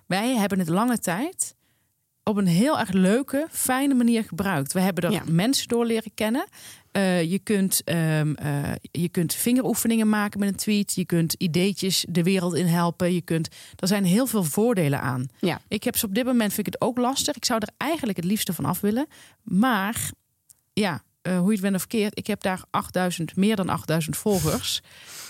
wij 0.06 0.34
hebben 0.36 0.58
het 0.58 0.68
lange 0.68 0.98
tijd 0.98 1.54
op 2.22 2.36
een 2.36 2.46
heel 2.46 2.78
erg 2.78 2.90
leuke, 2.92 3.46
fijne 3.50 3.94
manier 3.94 4.24
gebruikt. 4.24 4.72
We 4.72 4.80
hebben 4.80 5.04
er 5.04 5.10
Ja. 5.12 5.22
mensen 5.28 5.68
door 5.68 5.86
leren 5.86 6.14
kennen. 6.14 6.46
Eh, 6.92 7.22
je, 7.30 7.38
kunt, 7.38 7.82
ehm, 7.84 8.34
eh, 8.34 8.72
je 8.90 9.08
kunt 9.08 9.34
vingeroefeningen 9.34 10.08
maken 10.08 10.40
met 10.40 10.48
een 10.48 10.54
tweet. 10.56 10.92
Je 10.94 11.04
kunt 11.04 11.32
ideetjes 11.32 12.04
de 12.08 12.22
wereld 12.22 12.54
in 12.54 12.66
helpen. 12.66 13.14
Je 13.14 13.20
kunt, 13.20 13.48
er 13.76 13.88
zijn 13.88 14.04
heel 14.04 14.26
veel 14.26 14.44
voordelen 14.44 15.00
aan. 15.00 15.28
Ja. 15.40 15.60
Ik 15.68 15.84
heb 15.84 15.96
ze 15.96 16.06
op 16.06 16.14
dit 16.14 16.24
moment 16.24 16.52
vind 16.52 16.66
ik 16.66 16.72
het 16.72 16.82
ook 16.82 16.98
lastig. 16.98 17.36
Ik 17.36 17.44
zou 17.44 17.60
er 17.62 17.68
eigenlijk 17.76 18.16
het 18.16 18.26
liefste 18.26 18.52
van 18.52 18.64
af 18.64 18.80
willen. 18.80 19.06
Maar 19.42 20.10
ja, 20.72 21.02
eh, 21.26 21.38
hoe 21.38 21.46
je 21.46 21.52
het 21.52 21.60
bent 21.60 21.74
of 21.74 21.80
verkeerd. 21.80 22.18
Ik 22.18 22.26
heb 22.26 22.42
daar 22.42 22.62
8000, 22.70 23.36
meer 23.36 23.56
dan 23.56 23.68
8000 23.68 24.16
volgers. 24.16 24.80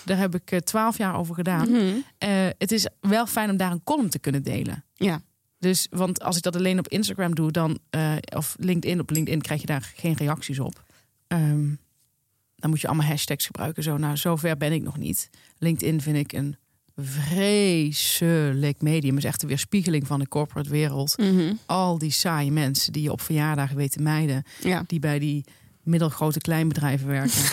Daar 0.05 0.17
heb 0.17 0.35
ik 0.35 0.59
12 0.59 0.97
jaar 0.97 1.15
over 1.15 1.35
gedaan. 1.35 1.69
Mhm. 1.71 1.95
Eh, 2.17 2.29
het 2.57 2.71
is 2.71 2.87
wel 2.99 3.25
fijn 3.27 3.49
om 3.49 3.57
daar 3.57 3.71
een 3.71 3.83
column 3.83 4.09
te 4.09 4.19
kunnen 4.19 4.43
delen. 4.43 4.83
Ja. 4.93 5.21
Dus, 5.59 5.87
want 5.89 6.21
als 6.23 6.37
ik 6.37 6.43
dat 6.43 6.55
alleen 6.55 6.79
op 6.79 6.87
Instagram 6.87 7.35
doe, 7.35 7.51
dan, 7.51 7.79
eh, 7.89 8.13
of 8.35 8.55
LinkedIn, 8.59 8.99
op 8.99 9.09
LinkedIn 9.09 9.41
krijg 9.41 9.61
je 9.61 9.67
daar 9.67 9.91
geen 9.95 10.13
reacties 10.13 10.59
op. 10.59 10.83
Ehm, 11.27 11.65
dan 12.55 12.69
moet 12.69 12.81
je 12.81 12.87
allemaal 12.87 13.05
hashtags 13.07 13.45
gebruiken. 13.45 13.83
Zo, 13.83 13.97
nou, 13.97 14.17
zover 14.17 14.57
ben 14.57 14.71
ik 14.71 14.83
nog 14.83 14.97
niet. 14.97 15.29
LinkedIn 15.57 16.01
vind 16.01 16.17
ik 16.17 16.31
een 16.33 16.57
vreselijk 16.95 18.81
medium. 18.81 19.17
Is 19.17 19.23
echt 19.23 19.41
een 19.41 19.47
weerspiegeling 19.47 20.07
van 20.07 20.19
de 20.19 20.27
corporate 20.27 20.69
wereld. 20.69 21.17
Mhm. 21.17 21.53
Al 21.65 21.97
die 21.97 22.11
saaie 22.11 22.51
mensen 22.51 22.93
die 22.93 23.03
je 23.03 23.11
op 23.11 23.21
verjaardagen 23.21 23.75
weten 23.75 24.03
mijden, 24.03 24.43
Ja. 24.63 24.83
die 24.87 24.99
bij 24.99 25.19
die 25.19 25.43
middelgrote 25.87 26.39
kleinbedrijven 26.39 27.07
werken. 27.07 27.41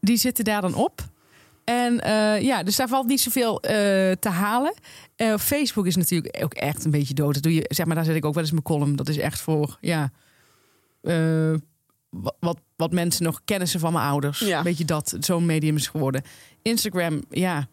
die 0.00 0.16
zitten 0.16 0.44
daar 0.44 0.60
dan 0.60 0.74
op. 0.74 1.08
En 1.64 2.00
eh, 2.00 2.42
ja, 2.42 2.62
dus 2.62 2.76
daar 2.76 2.88
valt 2.88 3.06
niet 3.06 3.20
zoveel 3.20 3.62
eh, 3.62 3.72
te 4.12 4.28
halen. 4.28 4.74
Eh, 5.16 5.36
Facebook 5.36 5.86
is 5.86 5.96
natuurlijk 5.96 6.42
ook 6.42 6.54
echt 6.54 6.84
een 6.84 6.90
beetje 6.90 7.14
dood. 7.14 7.34
Dat 7.34 7.42
doe 7.42 7.54
je, 7.54 7.64
zeg 7.68 7.86
maar, 7.86 7.94
daar 7.94 8.04
zet 8.04 8.16
ik 8.16 8.24
ook 8.24 8.34
wel 8.34 8.42
eens 8.42 8.52
mijn 8.52 8.64
column. 8.64 8.96
Dat 8.96 9.08
is 9.08 9.18
echt 9.18 9.40
voor, 9.40 9.78
ja, 9.80 10.10
eh, 11.02 11.54
wat, 12.40 12.60
wat, 12.76 12.92
mensen 12.92 13.24
nog 13.24 13.40
kennen 13.44 13.68
ze 13.68 13.78
van 13.78 13.92
mijn 13.92 14.04
ouders. 14.04 14.38
Ja. 14.38 14.58
Een 14.58 14.64
beetje 14.64 14.84
dat, 14.84 15.16
zo'n 15.20 15.46
medium 15.46 15.76
is 15.76 15.86
geworden. 15.86 16.22
Instagram, 16.62 17.22
ja, 17.30 17.68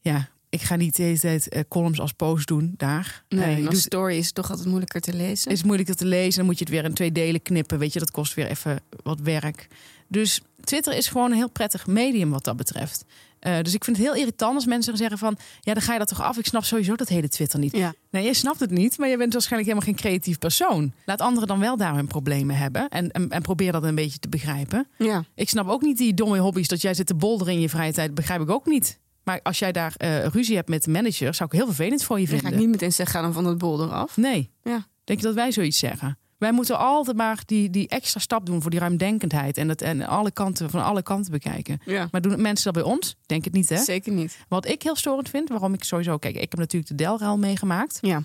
ja. 0.00 0.28
Ik 0.50 0.60
ga 0.62 0.76
niet 0.76 0.96
de 0.96 1.02
hele 1.02 1.18
tijd 1.18 1.48
eh, 1.48 1.62
columns 1.68 2.00
als 2.00 2.12
post 2.12 2.46
doen 2.48 2.74
daar. 2.76 3.24
Nee, 3.28 3.62
doet- 3.62 3.78
story 3.78 4.16
is 4.16 4.32
toch 4.32 4.50
altijd 4.50 4.68
moeilijker 4.68 5.00
te 5.00 5.12
lezen. 5.14 5.50
is 5.50 5.62
moeilijker 5.62 5.94
te 5.96 6.06
lezen. 6.06 6.36
Dan 6.38 6.44
moet 6.46 6.58
je 6.58 6.64
het 6.64 6.72
weer 6.72 6.84
in 6.84 6.94
twee 6.94 7.12
delen 7.12 7.42
knippen. 7.42 7.78
Weet 7.78 7.92
je, 7.92 7.98
dat 7.98 8.10
kost 8.10 8.34
weer 8.34 8.46
even 8.46 8.80
wat 9.02 9.20
werk. 9.20 9.68
Dus 10.08 10.40
Twitter 10.64 10.92
is 10.96 11.08
gewoon 11.08 11.30
een 11.30 11.36
heel 11.36 11.50
prettig 11.50 11.86
medium 11.86 12.30
wat 12.30 12.44
dat 12.44 12.56
betreft. 12.56 13.04
Eh, 13.38 13.60
dus 13.62 13.74
ik 13.74 13.84
vind 13.84 13.96
het 13.96 14.06
heel 14.06 14.14
irritant 14.14 14.54
als 14.54 14.66
mensen 14.66 14.96
zeggen 14.96 15.18
van... 15.18 15.36
ja, 15.60 15.72
dan 15.74 15.82
ga 15.82 15.92
je 15.92 15.98
dat 15.98 16.08
toch 16.08 16.22
af. 16.22 16.38
Ik 16.38 16.46
snap 16.46 16.64
sowieso 16.64 16.96
dat 16.96 17.08
hele 17.08 17.28
Twitter 17.28 17.58
niet. 17.58 17.76
Ja. 17.76 17.94
Nee, 18.10 18.24
je 18.24 18.34
snapt 18.34 18.60
het 18.60 18.70
niet, 18.70 18.98
maar 18.98 19.08
je 19.08 19.16
bent 19.16 19.32
waarschijnlijk 19.32 19.72
helemaal 19.72 19.94
geen 19.94 20.02
creatief 20.04 20.38
persoon. 20.38 20.92
Laat 21.04 21.20
anderen 21.20 21.48
dan 21.48 21.60
wel 21.60 21.76
daar 21.76 21.94
hun 21.94 22.06
problemen 22.06 22.56
hebben. 22.56 22.88
En, 22.88 23.10
en, 23.10 23.30
en 23.30 23.42
probeer 23.42 23.72
dat 23.72 23.82
een 23.84 23.94
beetje 23.94 24.18
te 24.18 24.28
begrijpen. 24.28 24.86
Ja. 24.98 25.24
Ik 25.34 25.48
snap 25.48 25.68
ook 25.68 25.82
niet 25.82 25.96
die 25.98 26.14
domme 26.14 26.38
hobby's 26.38 26.68
dat 26.68 26.80
jij 26.82 26.94
zit 26.94 27.06
te 27.06 27.14
bolderen 27.14 27.54
in 27.54 27.60
je 27.60 27.68
vrije 27.68 27.92
tijd. 27.92 28.14
Begrijp 28.14 28.40
ik 28.40 28.50
ook 28.50 28.66
niet. 28.66 28.98
Maar 29.30 29.40
als 29.42 29.58
jij 29.58 29.72
daar 29.72 29.94
eh, 29.96 30.24
ruzie 30.26 30.56
hebt 30.56 30.68
met 30.68 30.84
de 30.84 30.90
manager... 30.90 31.34
zou 31.34 31.48
ik 31.52 31.56
heel 31.58 31.66
vervelend 31.66 32.02
voor 32.02 32.20
je 32.20 32.26
Dan 32.26 32.34
ga 32.34 32.40
vinden. 32.40 32.58
ik 32.58 32.64
niet 32.64 32.74
meteen 32.74 32.92
zeggen, 32.92 33.14
ga 33.16 33.22
dan 33.22 33.32
van 33.32 33.44
dat 33.44 33.58
bolder 33.58 33.88
af. 33.92 34.16
Nee. 34.16 34.50
Ja. 34.62 34.86
Denk 35.04 35.20
je 35.20 35.26
dat 35.26 35.34
wij 35.34 35.52
zoiets 35.52 35.78
zeggen? 35.78 36.18
Wij 36.38 36.52
moeten 36.52 36.78
altijd 36.78 37.16
maar 37.16 37.42
die, 37.46 37.70
die 37.70 37.88
extra 37.88 38.20
stap 38.20 38.46
doen 38.46 38.62
voor 38.62 38.70
die 38.70 38.80
ruimdenkendheid. 38.80 39.56
En, 39.56 39.68
dat, 39.68 39.82
en 39.82 40.02
alle 40.06 40.30
kanten, 40.30 40.70
van 40.70 40.82
alle 40.84 41.02
kanten 41.02 41.32
bekijken. 41.32 41.80
Ja. 41.84 42.08
Maar 42.10 42.20
doen 42.20 42.40
mensen 42.40 42.72
dat 42.72 42.82
bij 42.82 42.92
ons? 42.92 43.16
Denk 43.26 43.44
het 43.44 43.52
niet, 43.52 43.68
hè? 43.68 43.76
Zeker 43.76 44.12
niet. 44.12 44.38
Wat 44.48 44.66
ik 44.68 44.82
heel 44.82 44.96
storend 44.96 45.28
vind, 45.28 45.48
waarom 45.48 45.74
ik 45.74 45.84
sowieso... 45.84 46.18
Kijk, 46.18 46.34
ik 46.34 46.50
heb 46.50 46.58
natuurlijk 46.58 46.90
de 46.90 47.04
Delruil 47.04 47.38
meegemaakt. 47.38 47.98
Ja. 48.00 48.22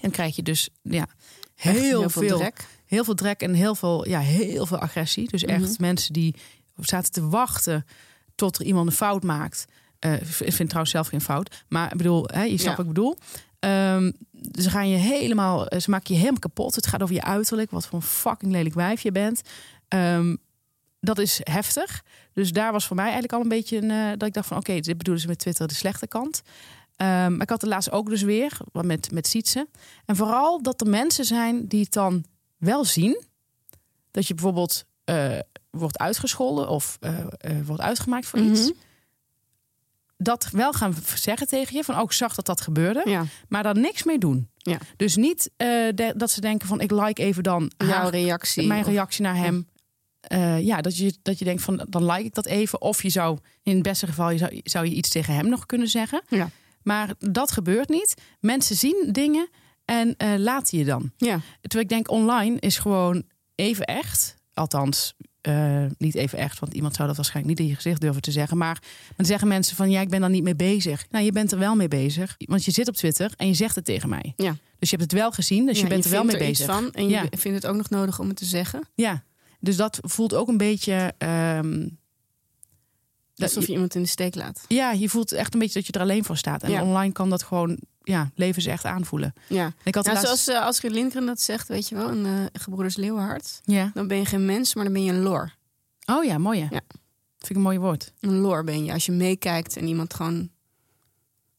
En 0.00 0.10
krijg 0.10 0.36
je 0.36 0.42
dus 0.42 0.68
ja, 0.82 1.06
heel, 1.54 2.10
veel, 2.10 2.38
drek. 2.38 2.66
heel 2.86 3.04
veel 3.04 3.14
drek 3.14 3.40
en 3.42 3.54
heel 3.54 3.74
veel, 3.74 4.08
ja, 4.08 4.18
heel 4.20 4.66
veel 4.66 4.78
agressie. 4.78 5.28
Dus 5.30 5.44
echt 5.44 5.60
Mhm. 5.60 5.72
mensen 5.78 6.12
die 6.12 6.34
zaten 6.76 7.12
te 7.12 7.28
wachten 7.28 7.84
tot 8.34 8.58
er 8.58 8.64
iemand 8.64 8.86
een 8.86 8.92
fout 8.92 9.22
maakt. 9.22 9.64
Eh, 10.02 10.12
ik 10.20 10.52
vind 10.52 10.68
trouwens 10.68 10.90
zelf 10.90 11.06
geen 11.06 11.20
fout. 11.20 11.64
Maar 11.68 11.90
ik 11.92 11.96
bedoel, 11.96 12.24
hè, 12.32 12.42
je 12.42 12.58
snapt 12.58 12.62
Ja. 12.62 12.70
wat 12.70 12.86
ik 12.86 12.92
bedoel. 12.92 13.18
Ehm, 13.58 14.12
ze 14.52 14.70
gaan 14.70 14.88
je 14.88 14.96
helemaal, 14.96 15.66
ze 15.78 15.90
maken 15.90 16.14
je 16.14 16.20
helemaal 16.20 16.40
kapot. 16.40 16.74
Het 16.74 16.86
gaat 16.86 17.02
over 17.02 17.14
je 17.14 17.22
uiterlijk, 17.22 17.70
wat 17.70 17.86
voor 17.86 17.98
een 17.98 18.04
fucking 18.04 18.52
lelijk 18.52 18.74
wijf 18.74 19.00
je 19.02 19.12
bent. 19.12 19.42
Ehm, 19.88 20.36
dat 21.00 21.18
is 21.18 21.40
heftig. 21.42 22.02
Dus 22.32 22.52
daar 22.52 22.72
was 22.72 22.86
voor 22.86 22.96
mij 22.96 23.04
eigenlijk 23.04 23.34
al 23.34 23.40
een 23.40 23.48
beetje 23.48 23.76
een, 23.76 23.90
eh, 23.90 24.08
dat 24.16 24.28
ik 24.28 24.34
dacht 24.34 24.46
van 24.48 24.56
oké, 24.56 24.80
dit 24.80 24.96
bedoelen 24.96 25.22
ze 25.22 25.28
met 25.28 25.38
Twitter 25.38 25.68
de 25.68 25.74
slechte 25.74 26.06
kant. 26.06 26.42
Ehm, 26.96 27.32
maar 27.32 27.42
ik 27.42 27.50
had 27.50 27.60
het 27.60 27.70
laatst 27.70 27.90
ook 27.90 28.08
dus 28.08 28.22
weer 28.22 28.56
wat 28.72 28.84
met, 28.84 29.12
met 29.12 29.26
Sietse. 29.26 29.68
En 30.04 30.16
vooral 30.16 30.62
dat 30.62 30.80
er 30.80 30.86
mensen 30.88 31.24
zijn 31.24 31.66
die 31.68 31.80
het 31.82 31.92
dan 31.92 32.24
wel 32.58 32.84
zien. 32.84 33.22
Dat 34.10 34.26
je 34.26 34.34
bijvoorbeeld 34.34 34.84
eh, 35.04 35.38
wordt 35.70 35.98
uitgescholden 35.98 36.68
of 36.68 36.96
eh, 37.00 37.18
eh, 37.38 37.66
wordt 37.66 37.82
uitgemaakt 37.82 38.26
voor 38.26 38.38
iets. 38.38 38.72
Dat 40.22 40.48
wel 40.52 40.72
gaan 40.72 40.94
zeggen 41.14 41.46
tegen 41.46 41.76
je. 41.76 41.84
Van 41.84 41.94
ook 41.94 42.12
zag 42.12 42.34
dat 42.34 42.46
dat 42.46 42.60
gebeurde. 42.60 43.02
Ja. 43.04 43.24
Maar 43.48 43.62
daar 43.62 43.78
niks 43.78 44.02
mee 44.02 44.18
doen. 44.18 44.48
Ja. 44.56 44.78
Dus 44.96 45.16
niet 45.16 45.50
eh, 45.56 45.66
de- 45.94 46.14
dat 46.16 46.30
ze 46.30 46.40
denken 46.40 46.68
van 46.68 46.80
ik 46.80 46.90
like 46.90 47.22
even 47.22 47.42
dan 47.42 47.72
Jouw 47.76 47.88
haar, 47.88 48.10
reactie. 48.10 48.66
mijn 48.66 48.80
of- 48.80 48.86
reactie 48.86 49.22
naar 49.22 49.36
hem. 49.36 49.68
Eh, 50.20 50.60
ja, 50.60 50.80
dat 50.80 50.96
je, 50.96 51.14
dat 51.22 51.38
je 51.38 51.44
denkt 51.44 51.62
van 51.62 51.86
dan 51.88 52.04
like 52.10 52.24
ik 52.24 52.34
dat 52.34 52.46
even. 52.46 52.80
Of 52.80 53.02
je 53.02 53.08
zou 53.08 53.38
in 53.62 53.74
het 53.74 53.82
beste 53.82 54.06
geval 54.06 54.30
je 54.30 54.38
zou, 54.38 54.60
zou 54.64 54.84
je 54.86 54.94
iets 54.94 55.08
tegen 55.08 55.34
hem 55.34 55.48
nog 55.48 55.66
kunnen 55.66 55.88
zeggen. 55.88 56.22
Ja. 56.28 56.50
Maar 56.82 57.14
dat 57.18 57.50
gebeurt 57.52 57.88
niet. 57.88 58.14
Mensen 58.40 58.76
zien 58.76 59.08
dingen 59.12 59.48
en 59.84 60.14
eh, 60.16 60.34
laten 60.36 60.78
je 60.78 60.84
dan. 60.84 61.10
Ja. 61.16 61.40
Terwijl 61.60 61.82
ik 61.84 61.88
denk 61.88 62.10
online 62.10 62.56
is 62.60 62.78
gewoon 62.78 63.22
even 63.54 63.84
echt. 63.84 64.34
Althans, 64.54 65.14
eh, 65.42 65.84
niet 65.98 66.14
even 66.14 66.38
echt, 66.38 66.58
want 66.58 66.74
iemand 66.74 66.94
zou 66.94 67.06
dat 67.08 67.16
waarschijnlijk 67.16 67.54
niet 67.54 67.64
in 67.66 67.70
je 67.72 67.76
gezicht 67.80 68.00
durven 68.00 68.22
te 68.22 68.30
zeggen. 68.30 68.56
Maar 68.58 68.82
dan 69.16 69.26
zeggen 69.26 69.48
mensen 69.48 69.76
van 69.76 69.90
ja, 69.90 70.00
ik 70.00 70.08
ben 70.08 70.20
daar 70.20 70.30
niet 70.30 70.42
mee 70.42 70.56
bezig. 70.56 71.04
Nou, 71.10 71.24
je 71.24 71.32
bent 71.32 71.52
er 71.52 71.58
wel 71.58 71.74
mee 71.76 71.88
bezig. 71.88 72.34
Want 72.38 72.64
je 72.64 72.70
zit 72.70 72.88
op 72.88 72.94
Twitter 72.94 73.32
en 73.36 73.46
je 73.46 73.54
zegt 73.54 73.74
het 73.74 73.84
tegen 73.84 74.08
mij. 74.08 74.32
Ja. 74.36 74.56
Dus 74.78 74.90
je 74.90 74.96
hebt 74.96 75.10
het 75.10 75.20
wel 75.20 75.32
gezien, 75.32 75.66
dus 75.66 75.76
Ja, 75.76 75.82
je 75.82 75.88
bent 75.88 76.04
er 76.04 76.10
wel 76.10 76.24
mee 76.24 76.36
iets 76.36 76.44
bezig. 76.46 76.66
van 76.74 76.92
en 76.92 77.04
je 77.04 77.10
Ja. 77.10 77.24
vindt 77.30 77.62
het 77.62 77.66
ook 77.66 77.76
nog 77.76 77.90
nodig 77.90 78.18
om 78.18 78.28
het 78.28 78.36
te 78.36 78.44
zeggen. 78.44 78.88
Ja, 78.94 79.24
dus 79.60 79.76
dat 79.76 79.98
voelt 80.02 80.34
ook 80.34 80.48
een 80.48 80.56
beetje. 80.56 81.12
ehm, 81.18 81.88
dat 83.34 83.48
Alsof 83.48 83.66
je 83.66 83.72
iemand 83.72 83.94
in 83.94 84.02
de 84.02 84.08
steek 84.08 84.34
laat. 84.34 84.64
Ja, 84.68 84.92
je 84.92 85.08
voelt 85.08 85.32
echt 85.32 85.54
een 85.54 85.60
beetje 85.60 85.74
dat 85.74 85.86
je 85.86 85.92
er 85.92 86.00
alleen 86.00 86.24
voor 86.24 86.36
staat. 86.36 86.62
En 86.62 86.70
Ja. 86.70 86.82
online 86.82 87.12
kan 87.12 87.30
dat 87.30 87.42
gewoon, 87.42 87.78
ja, 88.02 88.30
leven 88.34 88.62
ze 88.62 88.70
echt 88.70 88.84
aanvoelen. 88.84 89.32
Ja. 89.48 89.72
Ik 89.84 89.94
had 89.94 90.04
Nou, 90.04 90.16
laatst- 90.16 90.44
zoals 90.44 90.60
uh, 90.62 90.66
Astrid 90.66 90.92
Lindgren 90.92 91.26
dat 91.26 91.40
zegt, 91.40 91.68
weet 91.68 91.88
je 91.88 91.94
wel, 91.94 92.08
in 92.10 92.26
uh, 92.26 92.44
Gebroeders 92.52 92.96
Leeuwenhart. 92.96 93.60
Ja. 93.64 93.90
Dan 93.94 94.06
ben 94.08 94.16
je 94.16 94.24
geen 94.24 94.44
mens, 94.46 94.74
maar 94.74 94.84
dan 94.84 94.92
ben 94.92 95.04
je 95.04 95.12
een 95.12 95.22
lor. 95.22 95.54
Oh 96.06 96.24
ja, 96.24 96.38
mooi. 96.38 96.58
Ja. 96.58 96.68
Vind 96.68 97.50
ik 97.50 97.56
een 97.56 97.62
mooi 97.62 97.78
woord. 97.78 98.12
Een 98.20 98.36
lor 98.38 98.64
ben 98.64 98.84
je. 98.84 98.92
Als 98.92 99.06
je 99.06 99.12
meekijkt 99.12 99.76
en 99.76 99.86
iemand 99.86 100.14
gewoon... 100.14 100.50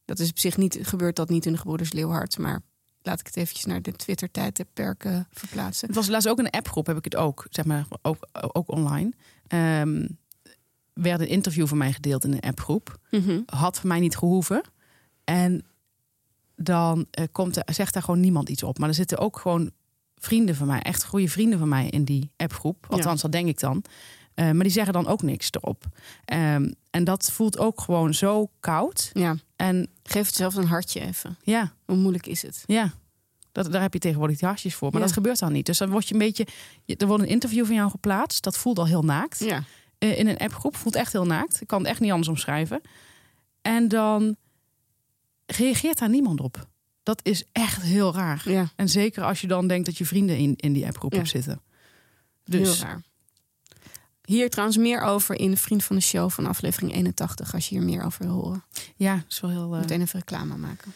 Dat 0.04 0.18
is 0.18 0.30
op 0.30 0.38
zich 0.38 0.56
niet, 0.56 0.78
gebeurt 0.82 1.16
dat 1.16 1.28
niet 1.28 1.46
in 1.46 1.52
de 1.52 1.58
Gebroeders 1.58 1.92
Leeuwenhart. 1.92 2.38
Maar 2.38 2.60
laat 3.02 3.20
ik 3.20 3.26
het 3.26 3.36
eventjes 3.36 3.64
naar 3.64 3.82
de 3.82 3.92
Twitter-tijdperk 3.92 5.04
uh, 5.04 5.18
verplaatsen. 5.30 5.86
Het 5.86 5.96
was 5.96 6.08
laatst 6.08 6.28
ook 6.28 6.38
een 6.38 6.50
appgroep, 6.50 6.86
heb 6.86 6.96
ik 6.96 7.04
het 7.04 7.16
ook. 7.16 7.46
Zeg 7.50 7.64
maar, 7.64 7.86
ook, 8.02 8.28
ook 8.32 8.70
online. 8.70 9.12
Um, 9.80 10.18
werd 10.94 11.20
een 11.20 11.28
interview 11.28 11.66
van 11.66 11.78
mij 11.78 11.92
gedeeld 11.92 12.24
in 12.24 12.32
een 12.32 12.40
appgroep. 12.40 12.98
Mm-hmm. 13.10 13.42
Had 13.46 13.78
voor 13.80 13.88
mij 13.88 14.00
niet 14.00 14.16
gehoeven. 14.16 14.62
En 15.24 15.64
dan 16.56 17.06
uh, 17.18 17.24
komt 17.32 17.56
er, 17.56 17.74
zegt 17.74 17.94
daar 17.94 18.02
gewoon 18.02 18.20
niemand 18.20 18.48
iets 18.48 18.62
op. 18.62 18.78
Maar 18.78 18.88
er 18.88 18.94
zitten 18.94 19.18
ook 19.18 19.38
gewoon 19.38 19.70
vrienden 20.16 20.56
van 20.56 20.66
mij, 20.66 20.80
echt 20.80 21.04
goede 21.04 21.28
vrienden 21.28 21.58
van 21.58 21.68
mij 21.68 21.88
in 21.88 22.04
die 22.04 22.30
appgroep. 22.36 22.86
Althans, 22.88 23.16
ja. 23.16 23.22
dat 23.22 23.32
denk 23.32 23.48
ik 23.48 23.60
dan. 23.60 23.84
Uh, 24.34 24.50
maar 24.50 24.62
die 24.62 24.72
zeggen 24.72 24.92
dan 24.92 25.06
ook 25.06 25.22
niks 25.22 25.48
erop. 25.50 25.84
Um, 26.32 26.74
en 26.90 27.04
dat 27.04 27.30
voelt 27.32 27.58
ook 27.58 27.80
gewoon 27.80 28.14
zo 28.14 28.50
koud. 28.60 29.10
Ja. 29.12 29.36
En 29.56 29.88
geef 30.02 30.26
het 30.26 30.34
zelf 30.34 30.54
een 30.54 30.66
hartje 30.66 31.00
even. 31.00 31.36
Ja. 31.42 31.72
Hoe 31.84 31.96
moeilijk 31.96 32.26
is 32.26 32.42
het? 32.42 32.62
Ja. 32.66 32.92
Dat, 33.52 33.72
daar 33.72 33.82
heb 33.82 33.92
je 33.92 33.98
tegenwoordig 33.98 34.38
die 34.38 34.48
hartjes 34.48 34.74
voor. 34.74 34.90
Maar 34.90 35.00
ja. 35.00 35.06
dat 35.06 35.14
gebeurt 35.14 35.38
dan 35.38 35.52
niet. 35.52 35.66
Dus 35.66 35.78
dan 35.78 35.90
word 35.90 36.08
je 36.08 36.12
een 36.14 36.20
beetje. 36.20 36.46
Er 36.86 37.06
wordt 37.06 37.22
een 37.22 37.28
interview 37.28 37.66
van 37.66 37.74
jou 37.74 37.90
geplaatst. 37.90 38.44
Dat 38.44 38.58
voelt 38.58 38.78
al 38.78 38.86
heel 38.86 39.02
naakt. 39.02 39.38
Ja. 39.38 39.62
Uh, 40.04 40.18
in 40.18 40.26
een 40.26 40.38
appgroep 40.38 40.76
voelt 40.76 40.94
echt 40.94 41.12
heel 41.12 41.26
naakt. 41.26 41.60
Ik 41.60 41.66
kan 41.66 41.78
het 41.78 41.88
echt 41.88 42.00
niet 42.00 42.10
anders 42.10 42.28
omschrijven. 42.28 42.80
En 43.62 43.88
dan 43.88 44.36
reageert 45.46 45.98
daar 45.98 46.08
niemand 46.08 46.40
op. 46.40 46.68
Dat 47.02 47.20
is 47.22 47.44
echt 47.52 47.82
heel 47.82 48.14
raar. 48.14 48.42
Ja. 48.44 48.68
En 48.76 48.88
zeker 48.88 49.24
als 49.24 49.40
je 49.40 49.46
dan 49.46 49.68
denkt 49.68 49.86
dat 49.86 49.98
je 49.98 50.06
vrienden 50.06 50.36
in, 50.36 50.54
in 50.56 50.72
die 50.72 50.86
appgroep 50.86 51.12
ja. 51.12 51.18
hebt 51.18 51.30
zitten. 51.30 51.60
Dus. 52.44 52.78
Heel 52.78 52.88
raar. 52.88 53.02
Hier 54.24 54.50
trouwens 54.50 54.78
meer 54.78 55.00
over 55.00 55.38
in 55.38 55.50
de 55.50 55.56
Vriend 55.56 55.84
van 55.84 55.96
de 55.96 56.02
Show 56.02 56.30
van 56.30 56.46
aflevering 56.46 56.94
81. 56.94 57.54
Als 57.54 57.68
je 57.68 57.74
hier 57.74 57.84
meer 57.84 58.04
over 58.04 58.26
wil 58.26 58.34
horen. 58.34 58.64
Ja, 58.96 59.14
dat 59.14 59.24
is 59.28 59.40
wel 59.40 59.50
heel... 59.50 59.74
Uh... 59.74 59.80
Meteen 59.80 60.00
even 60.00 60.18
reclame 60.18 60.56
maken. 60.56 60.92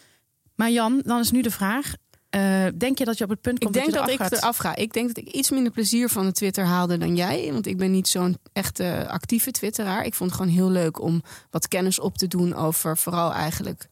Maar 0.54 0.70
Jan, 0.70 1.02
dan 1.04 1.20
is 1.20 1.30
nu 1.30 1.42
de 1.42 1.50
vraag. 1.50 1.94
Uh, 2.36 2.66
denk 2.74 2.98
je 2.98 3.04
dat 3.04 3.18
je 3.18 3.24
op 3.24 3.30
het 3.30 3.40
punt 3.40 3.58
komt 3.58 3.76
ik 3.76 3.82
denk 3.82 3.94
dat, 3.94 4.08
ik 4.08 4.32
eraf 4.32 4.56
ga. 4.56 4.76
Ik 4.76 4.92
denk 4.92 5.06
dat 5.06 5.16
ik 5.16 5.32
iets 5.32 5.50
minder 5.50 5.72
plezier 5.72 6.08
van 6.08 6.24
de 6.24 6.32
Twitter 6.32 6.64
haalde 6.64 6.98
dan 6.98 7.16
jij. 7.16 7.52
Want 7.52 7.66
ik 7.66 7.76
ben 7.76 7.90
niet 7.90 8.08
zo'n 8.08 8.38
echte 8.52 9.06
actieve 9.08 9.50
twitteraar. 9.50 10.04
Ik 10.04 10.14
vond 10.14 10.30
het 10.30 10.40
gewoon 10.40 10.54
heel 10.54 10.70
leuk 10.70 11.00
om 11.00 11.22
wat 11.50 11.68
kennis 11.68 11.98
op 11.98 12.18
te 12.18 12.26
doen 12.26 12.54
over 12.54 12.96
vooral 12.96 13.32
eigenlijk 13.32 13.88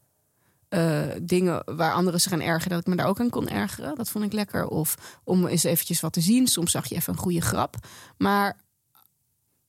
eh, 0.69 1.01
dingen 1.21 1.75
waar 1.75 1.93
anderen 1.93 2.21
zich 2.21 2.31
aan 2.31 2.41
ergeren, 2.41 2.69
dat 2.69 2.79
ik 2.79 2.87
me 2.87 2.95
daar 2.95 3.07
ook 3.07 3.19
aan 3.19 3.29
kon 3.29 3.49
ergeren. 3.49 3.95
Dat 3.95 4.09
vond 4.09 4.25
ik 4.25 4.33
lekker. 4.33 4.67
Of 4.67 5.19
om 5.23 5.45
eens 5.45 5.63
eventjes 5.63 5.99
wat 5.99 6.13
te 6.13 6.21
zien. 6.21 6.47
Soms 6.47 6.71
zag 6.71 6.85
je 6.85 6.95
even 6.95 7.13
een 7.13 7.19
goede 7.19 7.41
grap. 7.41 7.75
Maar 8.17 8.57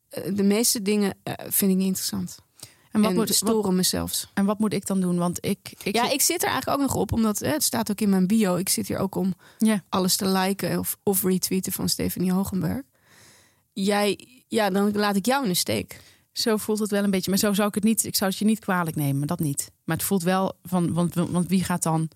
eh, 0.08 0.34
de 0.34 0.42
meeste 0.42 0.82
dingen 0.82 1.14
eh, 1.22 1.34
vind 1.48 1.70
ik 1.70 1.76
niet 1.76 1.86
interessant. 1.86 2.38
En 2.98 3.04
wat, 3.04 3.10
en 3.10 3.16
moet, 3.16 3.34
storen 3.34 3.62
wat, 3.62 3.72
me 3.72 3.82
zelfs. 3.82 4.30
en 4.34 4.44
wat 4.44 4.58
moet 4.58 4.72
ik 4.72 4.86
dan 4.86 5.00
doen? 5.00 5.16
Want 5.18 5.44
ik, 5.44 5.72
ik 5.82 5.94
ja, 5.94 6.02
zit- 6.04 6.12
ik 6.12 6.20
zit 6.20 6.42
er 6.42 6.48
eigenlijk 6.48 6.80
ook 6.80 6.86
nog 6.86 6.96
op, 6.96 7.12
omdat 7.12 7.38
hè, 7.38 7.48
het 7.52 7.62
staat 7.62 7.90
ook 7.90 8.00
in 8.00 8.08
mijn 8.08 8.26
bio. 8.26 8.56
Ik 8.56 8.68
zit 8.68 8.88
hier 8.88 8.98
ook 8.98 9.14
om 9.14 9.34
Ja. 9.58 9.82
alles 9.88 10.16
te 10.16 10.28
liken 10.28 10.78
of, 10.78 10.96
of 11.02 11.22
retweeten 11.22 11.72
van 11.72 11.88
Stephanie 11.88 12.32
Hogenberg. 12.32 12.82
Jij, 13.72 14.28
ja, 14.48 14.70
dan 14.70 14.92
laat 14.92 15.16
ik 15.16 15.26
jou 15.26 15.42
in 15.42 15.48
de 15.48 15.54
steek. 15.54 16.00
Zo 16.32 16.56
voelt 16.56 16.78
het 16.78 16.90
wel 16.90 17.04
een 17.04 17.10
beetje. 17.10 17.30
Maar 17.30 17.38
zo 17.38 17.52
zou 17.52 17.68
ik 17.68 17.74
het 17.74 17.84
niet. 17.84 18.04
Ik 18.04 18.16
zou 18.16 18.30
het 18.30 18.38
je 18.38 18.44
niet 18.44 18.58
kwalijk 18.58 18.96
nemen, 18.96 19.26
dat 19.26 19.38
niet. 19.40 19.70
Maar 19.84 19.96
het 19.96 20.04
voelt 20.04 20.22
wel 20.22 20.52
van. 20.62 20.92
Want, 20.92 21.14
want 21.14 21.48
wie 21.48 21.64
gaat 21.64 21.82
dan. 21.82 22.08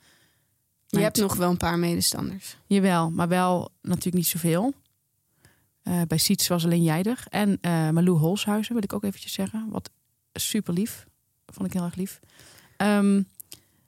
Je 0.86 0.98
hebt 0.98 1.16
nog 1.20 1.34
wel 1.36 1.50
een 1.50 1.56
paar 1.56 1.78
medestanders. 1.78 2.56
Jawel, 2.66 3.10
maar 3.10 3.28
wel 3.28 3.68
natuurlijk 3.82 4.14
niet 4.16 4.26
zoveel. 4.26 4.74
Eh, 5.82 6.00
bij 6.08 6.18
Siets 6.18 6.48
was 6.48 6.64
alleen 6.64 6.82
jij 6.82 7.02
er. 7.02 7.24
En 7.28 7.58
eh 7.60 7.90
Malou 7.90 8.18
Holshuizen 8.18 8.74
wil 8.74 8.82
ik 8.82 8.92
ook 8.92 9.04
eventjes 9.04 9.32
zeggen. 9.32 9.66
Wat 9.70 9.90
super 10.32 10.74
lief. 10.74 11.06
Vond 11.46 11.66
ik 11.66 11.72
heel 11.72 11.84
erg 11.84 11.94
lief. 11.94 12.20
Ehm, 12.76 13.22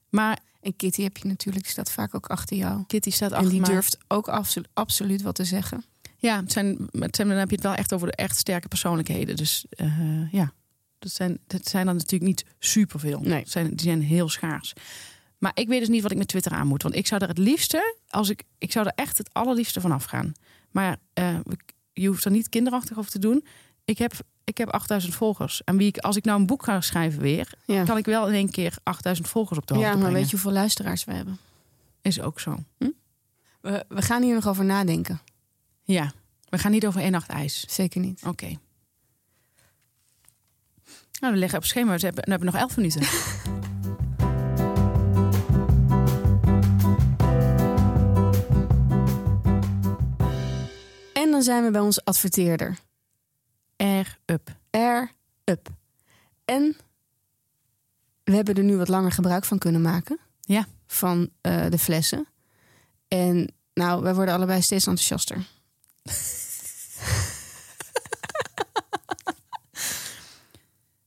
maar 0.08 0.38
En 0.60 0.76
Kitty 0.76 1.02
heb 1.02 1.16
je 1.16 1.28
natuurlijk, 1.28 1.64
die 1.64 1.72
staat 1.72 1.90
vaak 1.92 2.14
ook 2.14 2.26
achter 2.26 2.56
jou. 2.56 2.84
Kitty 2.86 3.10
staat 3.10 3.30
En 3.30 3.36
achter 3.36 3.50
die 3.52 3.60
mij. 3.60 3.70
durft 3.70 3.98
ook 4.08 4.28
absolu- 4.28 4.66
absoluut 4.72 5.22
wat 5.22 5.34
te 5.34 5.44
zeggen. 5.44 5.84
Ja, 6.16 6.40
het 6.40 6.52
zijn, 6.52 6.88
het 6.98 7.16
zijn, 7.16 7.28
dan 7.28 7.36
heb 7.36 7.48
je 7.48 7.54
het 7.54 7.64
wel 7.64 7.74
echt 7.74 7.92
over 7.92 8.06
de 8.06 8.14
echt 8.16 8.36
sterke 8.36 8.68
persoonlijkheden. 8.68 9.36
Dus 9.36 9.64
eh, 9.70 10.32
ja, 10.32 10.52
dat 10.98 11.12
zijn, 11.12 11.38
dat 11.46 11.68
zijn 11.68 11.86
dan 11.86 11.94
natuurlijk 11.96 12.22
niet 12.22 12.44
superveel. 12.58 13.20
Nee. 13.20 13.42
Zijn, 13.46 13.68
die 13.68 13.80
zijn 13.86 14.02
heel 14.02 14.28
schaars. 14.28 14.72
Maar 15.38 15.52
ik 15.54 15.68
weet 15.68 15.78
dus 15.80 15.88
niet 15.88 16.02
wat 16.02 16.10
ik 16.10 16.18
met 16.18 16.28
Twitter 16.28 16.52
aan 16.52 16.66
moet. 16.66 16.82
Want 16.82 16.94
ik 16.94 17.06
zou 17.06 17.22
er 17.22 17.28
het 17.28 17.38
liefste, 17.38 17.96
als 18.08 18.28
ik, 18.28 18.42
ik 18.58 18.72
zou 18.72 18.86
er 18.86 18.92
echt 18.94 19.18
het 19.18 19.32
allerliefste 19.32 19.80
van 19.80 19.92
afgaan. 19.92 20.32
Maar 20.70 20.96
eh, 21.12 21.36
je 21.92 22.06
hoeft 22.06 22.24
er 22.24 22.30
niet 22.30 22.48
kinderachtig 22.48 22.98
over 22.98 23.10
te 23.10 23.18
doen. 23.18 23.44
Ik 23.84 23.98
heb, 23.98 24.12
ik 24.44 24.58
heb 24.58 24.68
8000 24.68 25.14
volgers. 25.14 25.64
En 25.64 25.76
wie 25.76 25.88
ik, 25.88 25.98
als 25.98 26.16
ik 26.16 26.24
nou 26.24 26.40
een 26.40 26.46
boek 26.46 26.64
ga 26.64 26.80
schrijven 26.80 27.20
weer, 27.20 27.52
Ja, 27.64 27.84
kan 27.84 27.96
ik 27.96 28.04
wel 28.04 28.28
in 28.28 28.34
één 28.34 28.50
keer 28.50 28.76
8000 28.82 29.28
volgers 29.28 29.58
op 29.58 29.66
de 29.66 29.74
hoogte 29.74 29.88
ja 29.88 29.94
maar 29.94 30.02
brengen. 30.02 30.20
weet 30.20 30.30
je 30.30 30.36
hoeveel 30.36 30.52
luisteraars 30.60 31.04
we 31.04 31.12
hebben? 31.12 31.38
Is 32.02 32.20
ook 32.20 32.40
zo. 32.40 32.58
We, 33.60 33.84
we 33.88 34.02
gaan 34.02 34.22
hier 34.22 34.34
nog 34.34 34.48
over 34.48 34.64
nadenken. 34.64 35.20
Ja, 35.82 36.12
we 36.48 36.58
gaan 36.58 36.70
niet 36.70 36.86
over 36.86 37.00
één 37.00 37.12
nacht 37.12 37.28
ijs. 37.28 37.64
Zeker 37.68 38.00
niet. 38.00 38.22
Oké. 38.26 38.58
Nou, 41.20 41.32
we 41.32 41.38
liggen 41.38 41.58
op 41.58 41.64
schema. 41.64 41.94
We 41.96 42.00
hebben, 42.04 42.24
we 42.24 42.30
hebben 42.30 42.52
nog 42.52 42.60
elf 42.60 42.76
minuten. 42.76 43.02
En 51.12 51.30
dan 51.30 51.42
zijn 51.42 51.64
we 51.64 51.70
bij 51.70 51.80
onze 51.80 52.00
adverteerder. 52.04 52.78
Air 53.76 54.18
up. 54.24 54.56
Air 54.70 55.12
Up. 55.44 55.68
En 56.44 56.76
we 58.24 58.34
hebben 58.34 58.54
er 58.54 58.64
nu 58.64 58.76
wat 58.76 58.88
langer 58.88 59.12
gebruik 59.12 59.44
van 59.44 59.58
kunnen 59.58 59.82
maken. 59.82 60.18
Ja. 60.40 60.66
Van 60.86 61.30
eh, 61.40 61.66
de 61.70 61.78
flessen. 61.78 62.26
En 63.08 63.54
nou, 63.74 64.02
wij 64.02 64.14
worden 64.14 64.34
allebei 64.34 64.62
steeds 64.62 64.86
enthousiaster. 64.86 65.46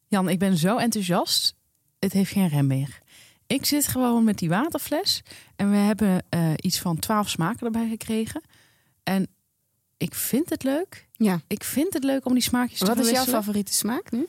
Jan, 0.07 0.29
ik 0.29 0.39
ben 0.39 0.57
zo 0.57 0.77
enthousiast. 0.77 1.55
Het 1.99 2.13
heeft 2.13 2.31
geen 2.31 2.47
rem 2.47 2.67
meer. 2.67 2.99
Ik 3.47 3.65
zit 3.65 3.87
gewoon 3.87 4.23
met 4.23 4.37
die 4.37 4.49
waterfles. 4.49 5.23
En 5.55 5.71
we 5.71 5.77
hebben 5.77 6.25
eh, 6.29 6.53
iets 6.55 6.79
van 6.79 6.99
twaalf 6.99 7.29
smaken 7.29 7.65
erbij 7.65 7.89
gekregen. 7.89 8.41
En 9.03 9.27
ik 9.97 10.15
vind 10.15 10.49
het 10.49 10.63
leuk. 10.63 11.06
Ja. 11.17 11.39
Ik 11.47 11.63
vind 11.63 11.93
het 11.93 12.03
leuk 12.03 12.25
om 12.25 12.33
die 12.33 12.43
smaakjes 12.43 12.79
te 12.79 12.85
Wat 12.85 12.93
is 12.97 13.01
jouw 13.01 13.05
verwisselen. 13.05 13.39
favoriete 13.43 13.73
smaak 13.73 14.11
nu? 14.11 14.27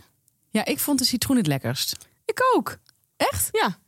Ja, 0.51 0.65
ik 0.65 0.79
vond 0.79 0.99
de 0.99 1.05
citroen 1.05 1.37
het 1.37 1.47
lekkerst. 1.47 1.97
Ik 2.25 2.41
ook. 2.55 2.79
Echt? 3.17 3.49
Ja. 3.53 3.79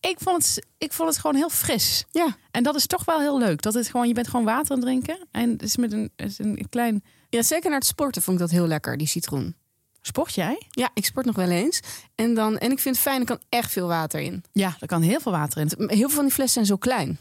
Ik 0.00 0.16
vond 0.20 0.46
het, 0.46 0.66
ik 0.78 0.92
vond 0.92 1.08
het 1.08 1.18
gewoon 1.18 1.36
heel 1.36 1.50
fris. 1.50 2.04
Ja. 2.10 2.36
En 2.50 2.62
dat 2.62 2.74
is 2.74 2.86
toch 2.86 3.04
wel 3.04 3.20
heel 3.20 3.38
leuk. 3.38 3.62
Dat 3.62 3.74
het 3.74 3.88
gewoon, 3.88 4.08
je 4.08 4.14
bent 4.14 4.28
gewoon 4.28 4.44
water 4.44 4.70
aan 4.70 4.76
het 4.76 4.86
drinken. 4.86 5.26
En 5.30 5.50
het 5.50 5.62
is 5.62 5.76
met 5.76 5.92
een, 5.92 6.10
het 6.16 6.30
is 6.30 6.38
een 6.38 6.66
klein... 6.70 7.04
Ja, 7.28 7.42
zeker 7.42 7.70
naar 7.70 7.78
het 7.78 7.88
sporten 7.88 8.22
vond 8.22 8.36
ik 8.36 8.42
dat 8.42 8.52
heel 8.52 8.66
lekker, 8.66 8.96
die 8.96 9.06
citroen. 9.06 9.56
Sport 10.00 10.34
jij? 10.34 10.62
Ja, 10.70 10.90
ik 10.94 11.04
sport 11.04 11.26
nog 11.26 11.36
wel 11.36 11.48
eens. 11.50 11.80
En, 12.14 12.34
dan, 12.34 12.58
en 12.58 12.70
ik 12.70 12.78
vind 12.78 12.94
het 12.94 13.04
fijn, 13.04 13.20
er 13.20 13.26
kan 13.26 13.40
echt 13.48 13.72
veel 13.72 13.86
water 13.86 14.20
in. 14.20 14.44
Ja, 14.52 14.76
er 14.80 14.86
kan 14.86 15.02
heel 15.02 15.20
veel 15.20 15.32
water 15.32 15.60
in. 15.60 15.70
Heel 15.76 15.96
veel 15.96 16.08
van 16.08 16.24
die 16.24 16.32
flessen 16.34 16.52
zijn 16.54 16.66
zo 16.66 16.76
klein. 16.76 17.18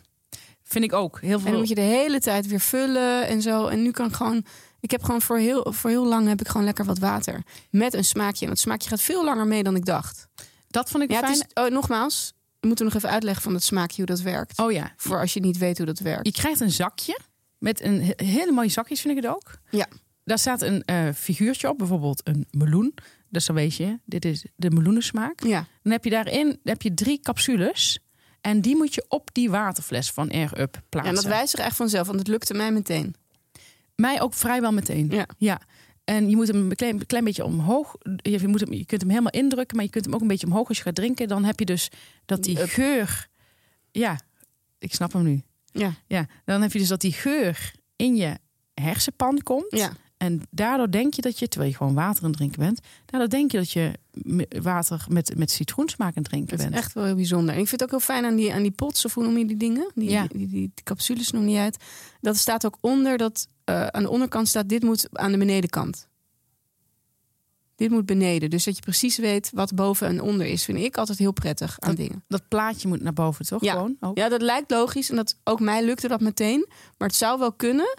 Vind 0.70 0.84
ik 0.84 0.94
ook. 0.94 1.22
Heel 1.22 1.34
En 1.34 1.40
veel. 1.40 1.50
dan 1.52 1.60
moet 1.60 1.70
je 1.70 1.76
de 1.76 1.82
hele 1.82 2.20
tijd 2.20 2.48
weer 2.48 2.60
vullen 2.60 3.28
en 3.28 3.42
zo. 3.42 3.68
En 3.68 3.82
nu 3.82 3.92
kan 3.92 4.08
ik 4.08 4.14
gewoon... 4.14 4.46
Ik 4.80 4.92
heb 4.92 5.04
gewoon 5.04 5.22
voor 5.22 5.38
heel, 5.38 5.74
voor 5.74 5.90
heel 5.90 6.06
lang 6.08 6.28
heb 6.28 6.40
ik 6.42 6.48
gewoon 6.48 6.66
lekker 6.66 6.86
wat 6.86 6.98
water. 7.00 7.44
Met 7.72 7.94
een 7.94 8.04
smaakje. 8.06 8.46
En 8.46 8.52
het 8.52 8.60
smaakje 8.60 8.90
gaat 8.90 9.02
veel 9.02 9.24
langer 9.24 9.48
mee 9.48 9.64
dan 9.64 9.76
ik 9.76 9.86
dacht. 9.86 10.28
Dat 10.68 10.90
vond 10.90 11.04
ik 11.04 11.10
Ja, 11.12 11.16
het 11.16 11.26
fijn. 11.26 11.38
is, 11.38 11.64
oh, 11.64 11.70
nogmaals, 11.70 12.34
we 12.60 12.68
moeten 12.68 12.86
nog 12.86 12.94
even 12.96 13.10
uitleggen 13.10 13.44
van 13.44 13.54
het 13.54 13.64
smaakje 13.64 13.96
hoe 13.96 14.06
dat 14.06 14.22
werkt. 14.22 14.60
Oh 14.60 14.72
ja, 14.72 14.94
Voor 14.98 15.20
als 15.20 15.34
je 15.34 15.40
niet 15.40 15.58
weet 15.58 15.78
hoe 15.78 15.86
dat 15.86 16.00
werkt. 16.00 16.26
je 16.26 16.32
krijgt 16.32 16.60
een 16.60 16.72
zakje. 16.72 17.20
Met 17.58 17.82
een 17.82 18.02
he- 18.04 18.26
hele 18.26 18.52
mooie 18.52 18.70
zakjes, 18.70 19.02
vind 19.02 19.18
ik 19.18 19.24
het 19.24 19.34
ook. 19.34 19.60
Ja. 19.70 19.88
Daar 20.24 20.40
staat 20.40 20.62
een 20.62 20.84
eh, 20.84 21.08
figuurtje 21.16 21.70
op. 21.70 21.78
Bijvoorbeeld 21.78 22.22
een 22.24 22.46
meloen. 22.52 22.94
Dus 23.30 23.46
dan 23.46 23.56
weet 23.56 23.76
je, 23.76 24.00
dit 24.06 24.26
is 24.26 24.46
de 24.56 24.70
meloenensmaak. 24.72 25.44
Ja, 25.44 25.66
Dan 25.84 25.92
heb 25.92 26.04
je 26.04 26.10
daarin 26.10 26.60
heb 26.64 26.82
je 26.82 26.94
drie 26.94 27.20
capsules. 27.20 28.00
En 28.50 28.62
die 28.62 28.76
moet 28.76 28.94
je 28.94 29.06
op 29.08 29.30
die 29.34 29.50
waterfles 29.50 30.12
van 30.12 30.32
Air 30.32 30.60
Up 30.60 30.82
plaatsen. 30.90 31.16
en 31.16 31.22
dat 31.22 31.32
wijst 31.32 31.50
zich 31.50 31.60
echt 31.60 31.76
vanzelf, 31.76 32.08
want 32.08 32.20
het 32.20 32.28
lukte 32.28 32.54
mij 32.54 32.72
meteen. 32.72 33.16
Mij 33.96 34.22
ook 34.22 34.34
vrijwel 34.34 34.72
meteen. 34.72 35.08
Ja. 35.10 35.28
ja. 35.38 35.62
En 36.04 36.30
je 36.30 36.36
moet 36.36 36.48
hem 36.48 36.70
een 36.70 36.76
klein, 36.76 37.06
klein 37.06 37.24
beetje 37.24 37.44
omhoog. 37.44 37.96
Je, 38.16 38.48
moet 38.48 38.60
hem, 38.60 38.74
je 38.74 38.86
kunt 38.86 39.02
hem 39.02 39.10
helemaal 39.10 39.32
indrukken, 39.32 39.76
maar 39.76 39.86
je 39.86 39.92
kunt 39.92 40.06
hem 40.06 40.14
ook 40.14 40.22
een 40.22 40.28
beetje 40.28 40.48
omhoog 40.48 40.68
als 40.68 40.78
je 40.78 40.84
gaat 40.84 40.96
drinken. 40.96 41.28
Dan 41.28 41.44
heb 41.44 41.60
je 41.60 41.66
dus 41.66 41.90
dat 42.26 42.44
die 42.44 42.58
geur. 42.58 43.28
Ja, 43.92 44.20
ik 44.80 44.94
snap 44.94 45.14
hem 45.14 45.24
nu. 45.24 45.42
Ja, 45.72 45.94
Ja, 46.08 46.26
dan 46.46 46.62
heb 46.62 46.72
je 46.72 46.80
dus 46.80 46.88
dat 46.88 47.02
die 47.02 47.14
geur 47.14 47.74
in 47.96 48.16
je 48.16 48.38
hersenpan 48.74 49.44
komt. 49.44 49.78
ja. 49.78 49.92
En 50.20 50.42
daardoor 50.50 50.92
denk 50.92 51.14
je 51.14 51.22
dat 51.22 51.40
je, 51.40 51.48
terwijl 51.48 51.72
je 51.72 51.78
gewoon 51.78 51.94
water 51.94 52.24
aan 52.24 52.30
het 52.30 52.38
drinken 52.38 52.60
bent, 52.60 52.80
daardoor 53.06 53.30
denk 53.30 53.52
je 53.52 53.58
dat 53.58 53.72
je 53.72 53.92
water 54.62 55.06
met, 55.10 55.38
met 55.38 55.52
citroensmaak 55.52 56.08
aan 56.16 56.22
het 56.22 56.30
drinken 56.32 56.50
dat 56.50 56.60
is 56.60 56.66
bent. 56.72 56.78
echt 56.78 56.94
wel 56.94 57.04
heel 57.04 57.16
bijzonder. 57.16 57.56
En 57.56 57.62
ik 57.62 57.68
vind 57.68 57.82
het 57.82 57.84
ook 57.94 57.98
heel 58.00 58.16
fijn 58.16 58.26
aan 58.26 58.36
die, 58.36 58.54
aan 58.54 58.62
die 58.62 58.72
pots, 58.72 59.06
of 59.06 59.14
hoe 59.14 59.24
noem 59.24 59.38
je 59.38 59.46
die 59.46 59.58
dingen? 59.58 59.92
Die, 59.96 60.10
Ja. 60.10 60.28
die, 60.28 60.38
die, 60.38 60.48
die 60.50 60.72
capsules 60.84 61.32
noem 61.32 61.48
je 61.48 61.60
uit. 61.60 61.78
Dat 62.22 62.38
staat 62.38 62.66
ook 62.66 62.78
onder, 62.82 63.18
dat 63.18 63.48
eh, 63.64 63.88
aan 63.88 64.04
de 64.04 64.10
onderkant 64.10 64.48
staat, 64.48 64.70
dit 64.70 64.84
moet 64.84 65.08
aan 65.12 65.32
de 65.32 65.38
benedenkant. 65.38 66.08
Dit 67.76 67.90
moet 67.90 68.06
beneden. 68.06 68.50
Dus 68.50 68.64
dat 68.64 68.76
je 68.76 68.82
precies 68.82 69.18
weet 69.18 69.52
wat 69.54 69.76
boven 69.76 70.08
en 70.08 70.22
onder 70.22 70.48
is, 70.48 70.64
vind 70.66 70.78
ik 70.78 70.98
altijd 70.98 71.18
heel 71.18 71.32
prettig 71.32 71.80
aan 71.80 71.96
dingen. 71.96 72.24
Dat 72.28 72.48
plaatje 72.48 72.88
moet 72.88 73.02
naar 73.02 73.14
boven, 73.14 73.46
toch? 73.46 73.64
Ja. 73.64 73.74
Gewoon 73.74 73.96
ook. 74.00 74.18
Ja, 74.18 74.30
dat 74.30 74.42
lijkt 74.42 74.72
logisch. 74.72 75.10
En 75.10 75.16
dat, 75.16 75.36
ook 75.44 75.60
mij 75.60 75.86
lukte 75.86 76.08
dat 76.08 76.22
meteen. 76.22 76.66
Maar 76.98 77.08
het 77.08 77.18
zou 77.18 77.40
wel 77.40 77.52
kunnen 77.54 77.98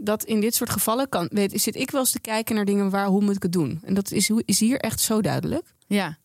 dat 0.00 0.24
in 0.24 0.40
dit 0.40 0.54
soort 0.54 0.70
gevallen 0.70 1.08
kan, 1.08 1.28
weet, 1.32 1.60
zit 1.60 1.76
ik 1.76 1.90
wel 1.90 2.00
eens 2.00 2.10
te 2.10 2.20
kijken 2.20 2.54
naar 2.54 2.64
dingen 2.64 2.90
waar, 2.90 3.06
hoe 3.06 3.22
moet 3.24 3.36
ik 3.36 3.42
het 3.42 3.52
doen? 3.52 3.80
En 3.84 3.94
dat 3.94 4.10
is, 4.10 4.30
is 4.44 4.60
hier 4.60 4.78
echt 4.80 5.00
zo 5.00 5.20
duidelijk. 5.20 5.74
Ja. 5.86 6.18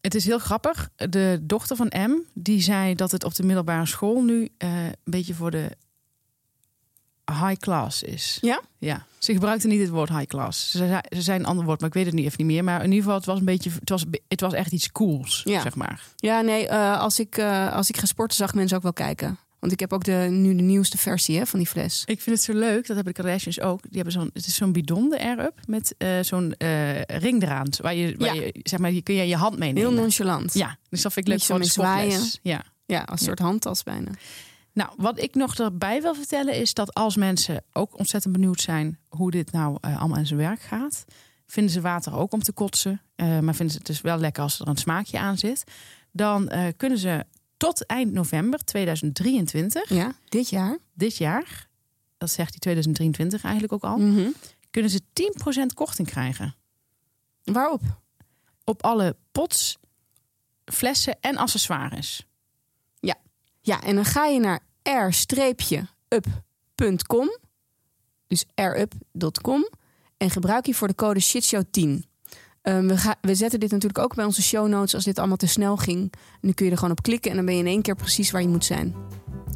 Het 0.00 0.14
is 0.14 0.24
heel 0.24 0.38
grappig. 0.38 0.88
De 0.96 1.38
dochter 1.42 1.76
van 1.76 1.92
M, 1.96 2.12
die 2.34 2.60
zei 2.60 2.94
dat 2.94 3.10
het 3.10 3.24
op 3.24 3.34
de 3.34 3.42
middelbare 3.42 3.86
school 3.86 4.22
nu 4.22 4.48
eh, 4.58 4.84
een 4.86 4.94
beetje 5.04 5.34
voor 5.34 5.50
de 5.50 5.70
high 7.32 7.56
class 7.60 8.02
is. 8.02 8.38
Ja? 8.40 8.62
Ja. 8.78 9.06
Ze 9.18 9.32
gebruikte 9.32 9.66
niet 9.66 9.80
het 9.80 9.88
woord 9.88 10.08
high 10.08 10.24
class. 10.26 10.70
Ze 10.70 10.76
zei, 10.78 11.00
ze 11.10 11.22
zei 11.22 11.38
een 11.38 11.44
ander 11.44 11.64
woord, 11.64 11.80
maar 11.80 11.88
ik 11.88 11.94
weet 11.94 12.06
het 12.06 12.14
niet 12.14 12.24
even 12.24 12.38
niet 12.38 12.46
meer. 12.54 12.64
Maar 12.64 12.78
in 12.78 12.84
ieder 12.84 12.98
geval, 13.02 13.16
het 13.16 13.24
was 13.26 13.38
een 13.38 13.44
beetje, 13.44 13.70
het 13.80 13.88
was, 13.88 14.04
het 14.28 14.40
was 14.40 14.52
echt 14.52 14.72
iets 14.72 14.92
cools, 14.92 15.40
Ja. 15.44 15.60
zeg 15.60 15.74
maar. 15.74 16.02
Ja, 16.16 16.40
nee, 16.40 16.68
eh, 16.68 17.00
als, 17.00 17.20
ik, 17.20 17.36
eh, 17.36 17.72
als 17.72 17.88
ik 17.88 17.96
ga 17.96 18.06
sporten, 18.06 18.36
zag 18.36 18.54
mensen 18.54 18.76
ook 18.76 18.82
wel 18.82 18.92
kijken. 18.92 19.38
Want 19.66 19.80
ik 19.80 19.88
heb 19.88 19.92
ook 19.98 20.04
de, 20.04 20.26
nu 20.30 20.56
de 20.56 20.62
nieuwste 20.62 20.98
versie 20.98 21.38
hè, 21.38 21.46
van 21.46 21.58
die 21.58 21.68
fles. 21.68 22.02
Ik 22.04 22.20
vind 22.20 22.36
het 22.36 22.44
zo 22.44 22.52
leuk, 22.52 22.86
dat 22.86 22.96
hebben 22.96 23.14
de 23.14 23.22
Kardashians 23.22 23.60
ook. 23.60 23.82
Die 23.82 23.94
hebben 23.94 24.12
zo'n, 24.12 24.30
het 24.32 24.46
is 24.46 24.54
zo'n 24.54 24.72
bidon, 24.72 25.10
de 25.10 25.20
Air-Up, 25.20 25.60
met 25.66 25.94
eh, 25.98 26.08
zo'n 26.20 26.54
eh, 26.56 27.02
ring 27.02 27.42
eraan. 27.42 27.68
Waar 27.80 27.94
je, 27.94 28.14
waar 28.16 28.34
Ja. 28.34 28.42
je, 28.42 28.54
zeg 28.62 28.78
maar, 28.78 28.92
je 28.92 29.02
kun 29.02 29.14
je 29.14 29.26
je 29.28 29.36
hand 29.36 29.58
meenemen. 29.58 29.90
Heel 29.92 30.00
nonchalant. 30.00 30.54
Ja, 30.54 30.76
dus 30.88 31.02
dat 31.02 31.12
vind 31.12 31.26
ik 31.26 31.32
leuk 31.32 31.42
voor 31.42 31.58
de 31.58 31.64
zwaaien. 31.64 32.20
Ja. 32.42 32.62
Ja, 32.86 33.00
als 33.00 33.20
een 33.20 33.26
soort 33.26 33.38
handtas 33.38 33.82
bijna. 33.82 34.10
Nou, 34.72 34.90
wat 34.96 35.20
ik 35.20 35.34
nog 35.34 35.56
erbij 35.58 36.02
wil 36.02 36.14
vertellen 36.14 36.54
is 36.54 36.74
dat 36.74 36.94
als 36.94 37.16
mensen 37.16 37.64
ook 37.72 37.98
ontzettend 37.98 38.32
benieuwd 38.32 38.60
zijn 38.60 38.98
hoe 39.08 39.30
dit 39.30 39.52
nou 39.52 39.78
eh, 39.80 39.98
allemaal 40.00 40.18
in 40.18 40.26
zijn 40.26 40.38
werk 40.40 40.60
gaat, 40.60 41.04
vinden 41.46 41.72
ze 41.72 41.80
water 41.80 42.14
ook 42.16 42.32
om 42.32 42.42
te 42.42 42.52
kotsen, 42.52 43.00
maar 43.16 43.54
vinden 43.54 43.70
ze 43.70 43.76
het 43.78 43.86
dus 43.86 44.00
wel 44.00 44.18
lekker 44.18 44.42
als 44.42 44.60
er 44.60 44.68
een 44.68 44.76
smaakje 44.76 45.18
aan 45.18 45.38
zit, 45.38 45.64
dan 46.12 46.50
kunnen 46.76 46.98
ze 46.98 47.24
tot 47.56 47.86
eind 47.86 48.12
november 48.12 48.58
2023, 48.64 49.88
Ja, 49.88 50.12
dit 50.28 50.48
jaar. 50.48 50.78
dit 50.92 51.16
jaar, 51.16 51.68
dat 52.18 52.30
zegt 52.30 52.50
die 52.50 52.60
2023 52.60 53.42
eigenlijk 53.44 53.72
ook 53.72 53.84
al, 53.90 53.96
Mhm. 53.98 54.28
kunnen 54.70 54.90
ze 54.90 55.00
10% 55.12 55.74
korting 55.74 56.08
krijgen 56.08 56.54
Waarop? 57.44 57.80
op 58.64 58.82
alle 58.82 59.16
pots 59.32 59.78
flessen 60.64 61.16
en 61.20 61.36
accessoires. 61.36 62.24
Ja, 63.60 63.82
en 63.82 63.94
dan 63.94 64.04
ga 64.04 64.24
je 64.26 64.40
naar 64.40 64.60
r-up.com. 66.08 67.38
Dus 68.26 68.44
rup.com. 68.54 69.68
En 70.16 70.30
gebruik 70.30 70.66
je 70.66 70.74
voor 70.74 70.88
de 70.88 70.94
code 70.94 71.20
SHITSHOW10. 71.22 72.04
Ehm, 72.66 72.86
we, 72.86 72.96
ga, 72.96 73.16
we 73.20 73.34
zetten 73.34 73.60
dit 73.60 73.70
natuurlijk 73.70 74.04
ook 74.04 74.14
bij 74.14 74.24
onze 74.24 74.42
show 74.42 74.68
notes 74.68 74.94
als 74.94 75.04
dit 75.04 75.18
allemaal 75.18 75.36
te 75.36 75.46
snel 75.46 75.76
ging. 75.76 75.98
En 76.12 76.38
dan 76.40 76.54
kun 76.54 76.64
je 76.64 76.70
er 76.70 76.76
gewoon 76.76 76.92
op 76.92 77.02
klikken 77.02 77.30
en 77.30 77.36
dan 77.36 77.46
ben 77.46 77.54
je 77.54 77.60
in 77.60 77.66
één 77.66 77.82
keer 77.82 77.94
precies 77.94 78.30
waar 78.30 78.42
je 78.42 78.48
moet 78.48 78.64
zijn. 78.64 78.94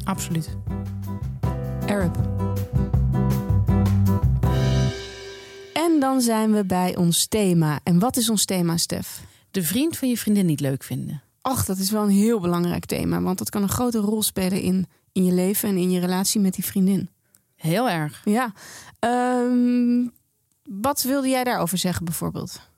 Absoluut. 0.03 0.57
Arab. 1.87 2.17
En 5.73 5.99
dan 5.99 6.21
zijn 6.21 6.53
we 6.53 6.65
bij 6.65 6.95
ons 6.95 7.27
thema. 7.27 7.79
En 7.83 7.99
wat 7.99 8.17
is 8.17 8.29
ons 8.29 8.45
thema, 8.45 8.77
Stef? 8.77 9.23
De 9.51 9.63
vriend 9.63 9.97
van 9.97 10.09
je 10.09 10.17
vriendin 10.17 10.45
niet 10.45 10.59
leuk 10.59 10.83
vinden. 10.83 11.21
Ach, 11.41 11.65
dat 11.65 11.77
is 11.77 11.91
wel 11.91 12.03
een 12.03 12.09
heel 12.09 12.39
belangrijk 12.39 12.85
thema. 12.85 13.21
Want 13.21 13.37
dat 13.37 13.49
kan 13.49 13.61
een 13.61 13.69
grote 13.69 13.99
rol 13.99 14.23
spelen 14.23 14.61
in, 14.61 14.87
in 15.11 15.25
je 15.25 15.33
leven 15.33 15.69
en 15.69 15.77
in 15.77 15.91
je 15.91 15.99
relatie 15.99 16.41
met 16.41 16.53
die 16.53 16.65
vriendin. 16.65 17.09
Heel 17.55 17.89
erg. 17.89 18.21
Ja. 18.25 18.53
Ehm, 18.99 20.07
wat 20.63 21.01
wilde 21.01 21.27
jij 21.29 21.43
daarover 21.43 21.77
zeggen 21.77 22.05
bijvoorbeeld? 22.05 22.69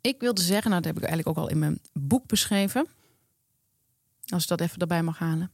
Ik 0.00 0.20
wilde 0.20 0.40
zeggen, 0.40 0.70
nou 0.70 0.82
dat 0.82 0.92
heb 0.92 1.02
ik 1.02 1.08
eigenlijk 1.08 1.38
ook 1.38 1.44
al 1.44 1.50
in 1.50 1.58
mijn 1.58 1.78
boek 1.92 2.26
beschreven. 2.26 2.86
Als 4.26 4.42
ik 4.42 4.48
dat 4.48 4.60
even 4.60 4.78
erbij 4.78 5.02
mag 5.02 5.18
halen. 5.18 5.50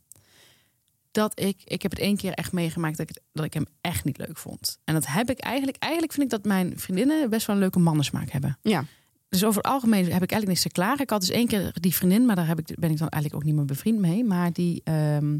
Dat 1.10 1.40
ik, 1.40 1.62
ik 1.64 1.82
heb 1.82 1.90
het 1.90 2.00
één 2.00 2.16
keer 2.16 2.32
echt 2.32 2.52
meegemaakt 2.52 2.96
dat 2.96 3.10
ik, 3.10 3.18
dat 3.32 3.44
ik 3.44 3.54
hem 3.54 3.66
echt 3.80 4.04
niet 4.04 4.18
leuk 4.18 4.36
vond. 4.36 4.78
En 4.84 4.94
dat 4.94 5.06
heb 5.06 5.30
ik 5.30 5.38
eigenlijk, 5.38 5.76
eigenlijk 5.76 6.12
vind 6.12 6.24
ik 6.24 6.30
dat 6.30 6.44
mijn 6.44 6.78
vriendinnen 6.78 7.30
best 7.30 7.46
wel 7.46 7.56
een 7.56 7.62
leuke 7.62 7.78
mannensmaak 7.78 8.30
hebben. 8.30 8.58
Ja. 8.62 8.84
Dus 9.28 9.44
over 9.44 9.62
het 9.62 9.72
algemeen 9.72 9.98
heb 9.98 10.22
ik 10.22 10.30
eigenlijk 10.30 10.46
niks 10.46 10.62
te 10.62 10.68
klagen. 10.68 11.00
Ik 11.00 11.10
had 11.10 11.20
dus 11.20 11.30
één 11.30 11.46
keer 11.46 11.72
die 11.80 11.94
vriendin, 11.94 12.26
maar 12.26 12.36
daar 12.36 12.46
heb 12.46 12.58
ik, 12.58 12.66
ben 12.78 12.90
ik 12.90 12.98
dan 12.98 13.08
eigenlijk 13.08 13.34
ook 13.34 13.48
niet 13.48 13.54
meer 13.54 13.64
bevriend 13.64 13.98
mee. 13.98 14.24
Maar 14.24 14.52
die 14.52 14.80
ehm, 14.84 15.38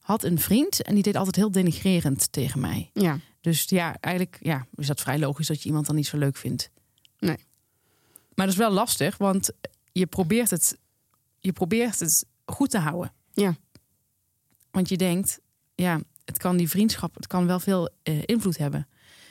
had 0.00 0.24
een 0.24 0.38
vriend 0.38 0.82
en 0.82 0.94
die 0.94 1.02
deed 1.02 1.16
altijd 1.16 1.36
heel 1.36 1.50
denigrerend 1.50 2.32
tegen 2.32 2.60
mij. 2.60 2.90
Ja. 2.92 3.18
Dus 3.40 3.64
ja, 3.64 3.96
eigenlijk 4.00 4.38
ja, 4.40 4.66
is 4.74 4.86
dat 4.86 5.00
vrij 5.00 5.18
logisch 5.18 5.46
dat 5.46 5.62
je 5.62 5.68
iemand 5.68 5.86
dan 5.86 5.94
niet 5.94 6.06
zo 6.06 6.18
leuk 6.18 6.36
vindt. 6.36 6.70
Nee. 7.18 7.36
Maar 8.36 8.46
dat 8.46 8.54
is 8.54 8.60
wel 8.60 8.70
lastig, 8.70 9.16
want 9.16 9.50
je 9.92 10.06
probeert 10.06 10.50
het, 10.50 10.78
je 11.40 11.52
probeert 11.52 12.00
het 12.00 12.26
goed 12.44 12.70
te 12.70 12.78
houden. 12.78 13.12
Ja. 13.32 13.56
Want 14.70 14.88
je 14.88 14.96
denkt, 14.96 15.40
ja, 15.74 16.00
het 16.24 16.38
kan 16.38 16.56
die 16.56 16.68
vriendschap, 16.68 17.14
het 17.14 17.26
kan 17.26 17.46
wel 17.46 17.60
veel 17.60 17.90
eh, 18.02 18.22
invloed 18.24 18.58
hebben. 18.58 18.88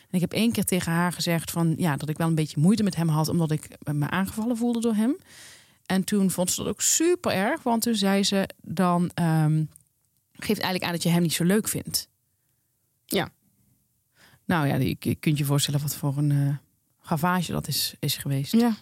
En 0.10 0.12
ik 0.12 0.22
heb 0.22 0.34
één 0.34 0.52
keer 0.52 0.64
tegen 0.64 0.92
haar 0.92 1.14
gezegd 1.14 1.52
van 1.52 1.74
ja, 1.78 1.96
dat 1.96 2.10
ik 2.10 2.18
wel 2.18 2.28
een 2.28 2.36
beetje 2.36 2.60
moeite 2.60 2.84
met 2.84 2.96
hem 2.96 3.08
had, 3.08 3.28
omdat 3.28 3.52
ik 3.52 3.68
me 3.94 4.10
aangevallen 4.10 4.58
voelde 4.58 4.80
door 4.80 4.96
hem. 4.96 5.18
En 5.86 6.04
toen 6.04 6.32
vond 6.32 6.52
ze 6.52 6.64
dat 6.64 6.72
ook 6.72 6.82
super 6.82 7.32
erg, 7.32 7.64
want 7.64 7.82
toen 7.82 7.96
zei 7.96 8.24
ze 8.24 8.50
dan 8.62 9.12
ehm, 9.14 9.64
geeft 10.32 10.60
eigenlijk 10.60 10.84
aan 10.84 10.92
dat 10.92 11.04
je 11.04 11.10
hem 11.10 11.22
niet 11.22 11.34
zo 11.34 11.44
leuk 11.44 11.68
vindt. 11.68 12.10
Ja. 13.06 13.30
Nou 14.46 14.68
ja, 14.68 14.76
je, 14.76 14.96
je 15.00 15.16
kunt 15.16 15.38
je 15.38 15.46
voorstellen 15.46 15.82
wat 15.82 15.96
voor 15.96 16.18
een 16.18 16.32
eh 16.32 16.56
gavage 17.06 17.52
dat 17.52 17.68
is, 17.68 17.96
is 18.00 18.18
geweest. 18.18 18.52
Ja. 18.52 18.76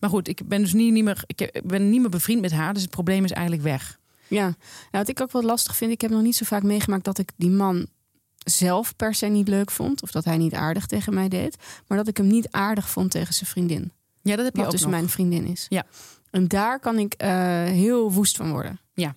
Maar 0.00 0.10
goed, 0.10 0.28
ik 0.28 0.48
ben 0.48 0.60
dus 0.60 0.72
niet, 0.72 0.92
niet 0.92 1.04
meer, 1.04 1.22
ik 1.26 1.60
ben 1.64 1.90
niet 1.90 2.00
meer 2.00 2.10
bevriend 2.10 2.40
met 2.40 2.52
haar, 2.52 2.72
dus 2.72 2.82
het 2.82 2.90
probleem 2.90 3.24
is 3.24 3.32
eigenlijk 3.32 3.66
weg. 3.66 3.98
Ja. 4.28 4.44
Nou, 4.44 4.54
wat 4.90 5.08
ik 5.08 5.20
ook 5.20 5.32
wel 5.32 5.42
lastig 5.42 5.76
vind, 5.76 5.92
ik 5.92 6.00
heb 6.00 6.10
nog 6.10 6.22
niet 6.22 6.36
zo 6.36 6.44
vaak 6.44 6.62
meegemaakt 6.62 7.04
dat 7.04 7.18
ik 7.18 7.30
die 7.36 7.50
man 7.50 7.86
zelf 8.44 8.96
per 8.96 9.14
se 9.14 9.26
niet 9.26 9.48
leuk 9.48 9.70
vond. 9.70 10.02
Of 10.02 10.10
dat 10.10 10.24
hij 10.24 10.36
niet 10.36 10.54
aardig 10.54 10.86
tegen 10.86 11.14
mij 11.14 11.28
deed. 11.28 11.56
Maar 11.86 11.98
dat 11.98 12.08
ik 12.08 12.16
hem 12.16 12.26
niet 12.26 12.50
aardig 12.50 12.90
vond 12.90 13.10
tegen 13.10 13.34
zijn 13.34 13.50
vriendin. 13.50 13.92
Ja, 14.22 14.36
dat 14.36 14.44
heb 14.44 14.54
je 14.54 14.58
Wat 14.58 14.66
ook 14.66 14.72
dus 14.72 14.82
nog. 14.82 14.90
mijn 14.90 15.08
vriendin 15.08 15.46
is. 15.46 15.66
Ja. 15.68 15.84
En 16.30 16.48
daar 16.48 16.80
kan 16.80 16.98
ik 16.98 17.14
eh, 17.14 17.30
heel 17.64 18.12
woest 18.12 18.36
van 18.36 18.50
worden. 18.50 18.80
Ja. 18.94 19.14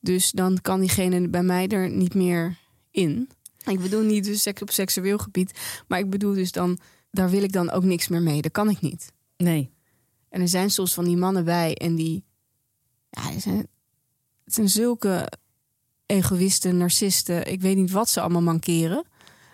Dus 0.00 0.30
dan 0.30 0.58
kan 0.62 0.80
diegene 0.80 1.28
bij 1.28 1.42
mij 1.42 1.68
er 1.68 1.90
niet 1.90 2.14
meer 2.14 2.56
in. 2.90 3.28
Ik 3.64 3.80
bedoel 3.80 4.02
niet 4.02 4.24
dus 4.24 4.42
seks 4.42 4.62
op 4.62 4.70
seksueel 4.70 5.18
gebied. 5.18 5.58
Maar 5.88 5.98
ik 5.98 6.10
bedoel 6.10 6.34
dus 6.34 6.52
dan, 6.52 6.78
daar 7.10 7.30
wil 7.30 7.42
ik 7.42 7.52
dan 7.52 7.70
ook 7.70 7.84
niks 7.84 8.08
meer 8.08 8.22
mee. 8.22 8.42
Dat 8.42 8.52
kan 8.52 8.70
ik 8.70 8.80
niet. 8.80 9.12
Nee. 9.36 9.70
En 10.28 10.40
er 10.40 10.48
zijn 10.48 10.70
soms 10.70 10.94
van 10.94 11.04
die 11.04 11.16
mannen 11.16 11.44
bij 11.44 11.74
en 11.74 11.94
die. 11.94 12.24
Ja, 13.10 13.38
zijn, 13.40 13.68
het 14.44 14.54
zijn 14.54 14.68
zulke 14.68 15.32
egoïsten, 16.06 16.76
narcisten. 16.76 17.52
Ik 17.52 17.60
weet 17.60 17.76
niet 17.76 17.90
wat 17.90 18.08
ze 18.08 18.20
allemaal 18.20 18.42
mankeren. 18.42 19.04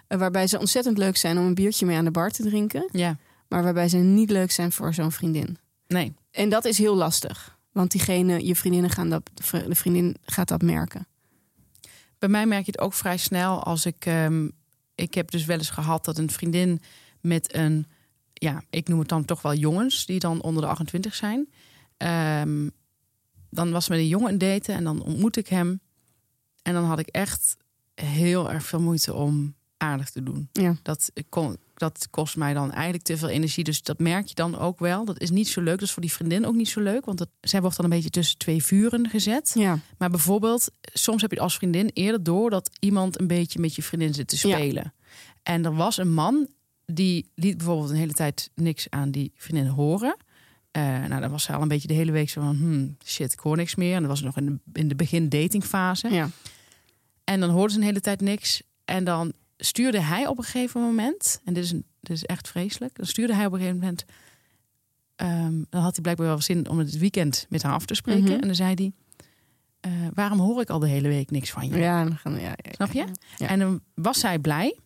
Eh, 0.07 0.19
Waarbij 0.19 0.47
ze 0.47 0.59
ontzettend 0.59 0.99
leuk 0.99 1.17
zijn 1.17 1.39
om 1.39 1.47
een 1.47 1.55
biertje 1.55 1.87
mee 1.87 1.97
aan 1.97 2.05
de 2.05 2.11
bar 2.11 2.31
te 2.31 2.43
drinken. 2.43 2.89
Ja. 2.93 3.17
Maar 3.49 3.63
waarbij 3.63 3.89
ze 3.89 3.97
niet 3.97 4.31
leuk 4.31 4.51
zijn 4.51 4.73
voor 4.73 4.95
zo'n 4.95 5.13
vriendin. 5.13 5.57
Nee. 5.87 6.15
En 6.31 6.49
dat 6.49 6.65
is 6.65 6.79
heel 6.79 6.97
lastig. 6.97 7.59
Want 7.73 7.91
diegene, 7.91 8.47
je 8.47 8.57
vriendinnen 8.57 8.91
gaan 8.91 9.09
dat, 9.11 9.31
de 9.67 9.75
vriendin 9.75 10.17
gaat 10.25 10.49
dat 10.49 10.63
merken. 10.63 11.07
Bij 12.19 12.29
mij 12.29 12.47
merk 12.47 12.65
je 12.65 12.71
het 12.71 12.81
ook 12.81 12.95
vrij 12.95 13.17
snel 13.17 13.63
als 13.63 13.87
ik. 13.87 14.07
ehm, 14.07 14.49
ik 14.95 15.15
heb 15.15 15.31
dus 15.31 15.45
wel 15.45 15.59
eens 15.59 15.71
gehad 15.71 16.05
dat 16.05 16.19
een 16.19 16.31
vriendin 16.31 16.81
met 17.21 17.55
een. 17.55 17.87
Ja, 18.43 18.63
ik 18.71 18.89
noem 18.89 18.99
het 18.99 19.09
dan 19.09 19.25
toch 19.25 19.43
wel 19.43 19.55
jongens, 19.55 20.07
die 20.07 20.19
dan 20.19 20.41
onder 20.43 20.63
de 20.63 20.69
28 20.69 21.15
zijn. 21.15 21.49
Ehm, 21.97 22.69
dan 23.51 23.71
was 23.71 23.89
met 23.89 23.99
een 23.99 24.09
jongen 24.09 24.33
een 24.33 24.39
daten 24.39 24.75
en 24.75 24.85
dan 24.85 25.03
ontmoet 25.03 25.37
ik 25.37 25.49
hem. 25.49 25.81
En 26.63 26.73
dan 26.75 26.85
had 26.85 26.99
ik 26.99 27.07
echt 27.07 27.57
heel 27.95 28.51
erg 28.51 28.65
veel 28.65 28.81
moeite 28.81 29.15
om 29.15 29.55
aardig 29.77 30.11
te 30.11 30.23
doen. 30.23 30.49
Ja. 30.53 30.77
Dat, 30.83 31.11
kon, 31.29 31.57
dat 31.75 32.07
kost 32.11 32.37
mij 32.37 32.55
dan 32.55 32.73
eigenlijk 32.73 33.05
te 33.05 33.17
veel 33.17 33.29
energie. 33.29 33.65
Dus 33.65 33.83
dat 33.83 33.99
merk 33.99 34.27
je 34.27 34.35
dan 34.35 34.59
ook 34.59 34.79
wel. 34.79 35.05
Dat 35.05 35.21
is 35.21 35.31
niet 35.31 35.49
zo 35.49 35.61
leuk. 35.61 35.79
Dat 35.79 35.89
is 35.89 35.93
voor 35.93 36.03
die 36.03 36.13
vriendin 36.13 36.47
ook 36.47 36.55
niet 36.55 36.69
zo 36.69 36.81
leuk. 36.81 37.05
Want 37.05 37.19
dat, 37.19 37.29
zij 37.41 37.61
wordt 37.61 37.77
dan 37.77 37.85
een 37.85 37.91
beetje 37.91 38.11
tussen 38.11 38.39
twee 38.39 38.65
vuren 38.65 39.09
gezet. 39.09 39.51
Ja. 39.55 39.79
Maar 39.99 40.11
bijvoorbeeld, 40.11 40.71
soms 40.81 41.23
heb 41.23 41.33
je 41.33 41.41
als 41.41 41.57
vriendin 41.57 41.91
eerder 41.93 42.23
door 42.23 42.51
dat 42.51 42.71
iemand 42.81 43.21
een 43.21 43.27
beetje 43.27 43.61
met 43.61 43.75
je 43.75 43.83
vriendin 43.83 44.15
zit 44.15 44.29
te 44.29 44.49
Ja. 44.49 44.57
spelen. 44.57 44.95
En 45.43 45.65
er 45.65 45.75
was 45.75 45.97
een 45.97 46.13
man 46.13 46.49
die 46.87 47.31
liet 47.35 47.57
bijvoorbeeld 47.57 47.91
een 47.91 47.97
hele 47.97 48.13
tijd 48.13 48.51
niks 48.55 48.91
aan 48.91 49.11
die 49.11 49.33
vriendin 49.37 49.67
horen. 49.67 50.17
Eh, 50.71 50.83
nou, 50.83 51.21
dan 51.21 51.31
was 51.31 51.43
zij 51.43 51.55
al 51.55 51.63
een 51.63 51.69
beetje 51.69 51.89
de 51.89 51.95
hele 51.95 52.13
week 52.13 52.31
zo 52.31 52.41
van, 52.41 52.57
hmm, 52.57 52.97
shit, 53.05 53.33
ik 53.33 53.39
hoor 53.39 53.57
niks 53.57 53.75
meer. 53.75 53.95
En 53.95 54.01
dat 54.01 54.11
was 54.11 54.23
nog 54.23 54.37
in 54.37 54.47
de, 54.47 54.81
in 54.81 54.89
de 54.89 54.95
begin 54.95 55.29
datingfase. 55.29 56.09
ja. 56.09 56.29
En 57.25 57.41
dan 57.41 57.51
hoorde 57.51 57.73
ze 57.73 57.79
een 57.79 57.85
hele 57.85 58.01
tijd 58.01 58.21
niks. 58.21 58.63
En 58.85 59.05
dan 59.05 59.33
stuurde 59.57 60.01
hij 60.01 60.27
op 60.27 60.39
een 60.39 60.45
gegeven 60.45 60.81
moment, 60.81 61.41
en 61.45 61.55
dit 61.55 61.65
is, 61.65 61.71
een, 61.71 61.85
dit 62.01 62.17
is 62.17 62.25
echt 62.25 62.49
vreselijk, 62.49 62.97
dan 62.97 63.07
stuurde 63.07 63.35
hij 63.35 63.47
op 63.47 63.53
een 63.53 63.59
gegeven 63.59 63.81
moment, 63.81 64.05
ehm, 65.17 65.63
dan 65.71 65.83
had 65.83 65.93
hij 65.93 66.03
blijkbaar 66.03 66.27
wel 66.27 66.41
zin 66.41 66.69
om 66.69 66.79
het 66.79 66.99
weekend 66.99 67.47
met 67.49 67.63
haar 67.63 67.73
af 67.73 67.85
te 67.85 67.95
spreken. 67.95 68.23
Mhm. 68.23 68.33
En 68.33 68.41
dan 68.41 68.55
zei 68.55 68.75
hij, 68.75 68.93
eh, 69.81 69.91
waarom 70.15 70.39
hoor 70.39 70.61
ik 70.61 70.71
al 70.71 70.79
de 70.79 70.89
hele 70.89 71.09
week 71.09 71.31
niks 71.31 71.51
van 71.51 71.69
je? 71.69 71.79
Ja, 71.79 72.05
dan 72.05 72.17
gaan 72.17 72.35
we, 72.35 72.41
ja, 72.41 72.55
ja, 72.57 72.71
Snap 72.73 72.93
je? 72.93 73.05
Ja. 73.37 73.49
En 73.49 73.59
dan 73.59 73.81
was 73.95 74.21
zij 74.21 74.39
blij. 74.39 74.79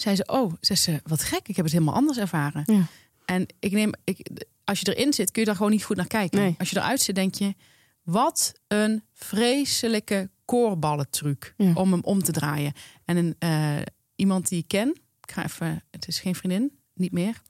Zei 0.00 0.16
ze, 0.16 0.24
oh, 0.26 0.52
zei 0.60 0.78
ze, 0.78 1.00
wat 1.04 1.22
gek, 1.22 1.48
ik 1.48 1.56
heb 1.56 1.64
het 1.64 1.74
helemaal 1.74 1.94
anders 1.94 2.18
ervaren. 2.18 2.62
Ja. 2.66 2.86
En 3.24 3.46
ik 3.58 3.72
neem, 3.72 3.92
ik, 4.04 4.28
als 4.64 4.80
je 4.80 4.94
erin 4.94 5.12
zit, 5.12 5.30
kun 5.30 5.40
je 5.40 5.46
daar 5.46 5.56
gewoon 5.56 5.70
niet 5.70 5.84
goed 5.84 5.96
naar 5.96 6.06
kijken. 6.06 6.38
Nee. 6.40 6.54
Als 6.58 6.70
je 6.70 6.76
eruit 6.76 7.00
zit, 7.00 7.14
denk 7.14 7.34
je, 7.34 7.54
wat 8.02 8.52
een 8.68 9.02
vreselijke 9.12 10.30
koorballentruc 10.44 11.54
Ja. 11.56 11.72
om 11.74 11.92
hem 11.92 12.02
om 12.02 12.22
te 12.22 12.32
draaien. 12.32 12.72
En 13.04 13.16
een, 13.16 13.34
eh, 13.38 13.76
iemand 14.16 14.48
die 14.48 14.58
ik 14.58 14.68
ken, 14.68 14.88
ik 15.26 15.32
ga 15.32 15.44
even, 15.44 15.82
het 15.90 16.08
is 16.08 16.20
geen 16.20 16.34
vriendin, 16.34 16.72
niet 16.94 17.12
meer. 17.12 17.42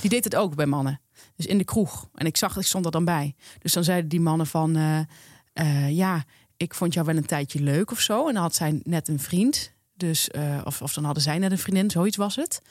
Die 0.00 0.10
deed 0.10 0.24
het 0.24 0.36
ook 0.36 0.54
bij 0.54 0.66
mannen. 0.66 1.00
Dus 1.36 1.46
in 1.46 1.58
de 1.58 1.64
kroeg. 1.64 2.08
En 2.14 2.26
ik 2.26 2.36
zag, 2.36 2.56
ik 2.56 2.62
stond 2.62 2.84
er 2.84 2.90
dan 2.90 3.04
bij. 3.04 3.34
Dus 3.58 3.72
dan 3.72 3.84
zeiden 3.84 4.08
die 4.10 4.20
mannen 4.20 4.46
van, 4.46 4.76
eh, 4.76 4.98
eh, 5.52 5.90
ja, 5.96 6.24
ik 6.56 6.74
vond 6.74 6.94
jou 6.94 7.06
wel 7.06 7.16
een 7.16 7.26
tijdje 7.26 7.60
leuk 7.60 7.90
of 7.90 8.00
zo. 8.00 8.28
En 8.28 8.34
dan 8.34 8.42
had 8.42 8.54
zij 8.54 8.80
net 8.84 9.08
een 9.08 9.20
vriend. 9.20 9.72
Dus, 9.96 10.28
eh, 10.30 10.60
of, 10.64 10.82
of 10.82 10.92
dan 10.92 11.04
hadden 11.04 11.22
zij 11.22 11.38
net 11.38 11.50
een 11.50 11.58
vriendin, 11.58 11.90
zoiets 11.90 12.16
was 12.16 12.36
het. 12.36 12.62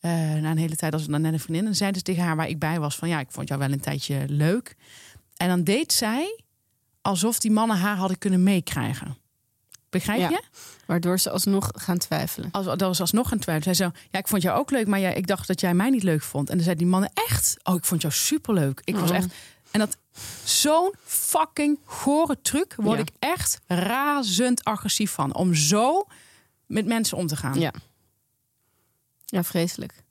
Eh, 0.00 0.10
na 0.10 0.50
een 0.50 0.56
hele 0.58 0.76
tijd 0.76 0.92
als 0.92 1.02
het 1.02 1.10
dan 1.10 1.20
net 1.20 1.32
een 1.32 1.40
vriendin. 1.40 1.66
En 1.66 1.74
zeiden 1.74 1.98
ze 1.98 2.04
tegen 2.04 2.22
haar 2.22 2.36
waar 2.36 2.48
ik 2.48 2.58
bij 2.58 2.80
was 2.80 2.96
van, 2.96 3.08
ja, 3.08 3.20
ik 3.20 3.30
vond 3.30 3.48
jou 3.48 3.60
wel 3.60 3.72
een 3.72 3.80
tijdje 3.80 4.24
leuk. 4.28 4.76
En 5.36 5.48
dan 5.48 5.62
deed 5.64 5.92
zij 5.92 6.40
alsof 7.02 7.38
die 7.38 7.50
mannen 7.50 7.76
haar 7.76 7.96
hadden 7.96 8.18
kunnen 8.18 8.42
meekrijgen. 8.42 9.16
Begrijp 9.90 10.18
Ja. 10.20 10.28
je? 10.28 10.42
Waardoor 10.86 11.18
ze 11.20 11.30
alsnog 11.30 11.70
gaan 11.74 11.98
twijfelen. 11.98 12.48
Als, 12.52 12.64
dat 12.66 12.80
was 12.80 13.00
alsnog 13.00 13.30
een 13.30 13.38
twijfel. 13.38 13.74
Zij 13.74 13.86
zo, 13.86 13.92
ja, 14.10 14.18
ik 14.18 14.28
vond 14.28 14.42
jou 14.42 14.58
ook 14.58 14.70
leuk, 14.70 14.86
maar 14.86 14.98
ja, 14.98 15.10
ik 15.10 15.26
dacht 15.26 15.46
dat 15.46 15.60
jij 15.60 15.74
mij 15.74 15.90
niet 15.90 16.02
leuk 16.02 16.22
vond. 16.22 16.48
En 16.50 16.54
dan 16.56 16.64
zei 16.64 16.76
die 16.76 16.86
mannen 16.86 17.10
echt, 17.14 17.56
oh, 17.62 17.74
ik 17.74 17.84
vond 17.84 18.00
jou 18.02 18.14
superleuk. 18.14 18.80
Ik 18.84 18.96
was 18.96 19.10
Oh. 19.10 19.16
echt, 19.16 19.26
en 19.70 19.78
dat 19.80 19.96
zo'n 20.44 20.94
fucking 21.04 21.78
gore 21.84 22.38
truc 22.42 22.74
word 22.76 22.98
Ja. 22.98 23.02
ik 23.04 23.10
echt 23.18 23.60
razend 23.66 24.64
agressief 24.64 25.10
van. 25.10 25.34
Om 25.34 25.54
zo 25.54 26.06
met 26.66 26.86
mensen 26.86 27.16
om 27.16 27.26
te 27.26 27.36
gaan. 27.36 27.60
Ja. 27.60 27.72
Ja, 29.24 29.44
vreselijk. 29.44 30.04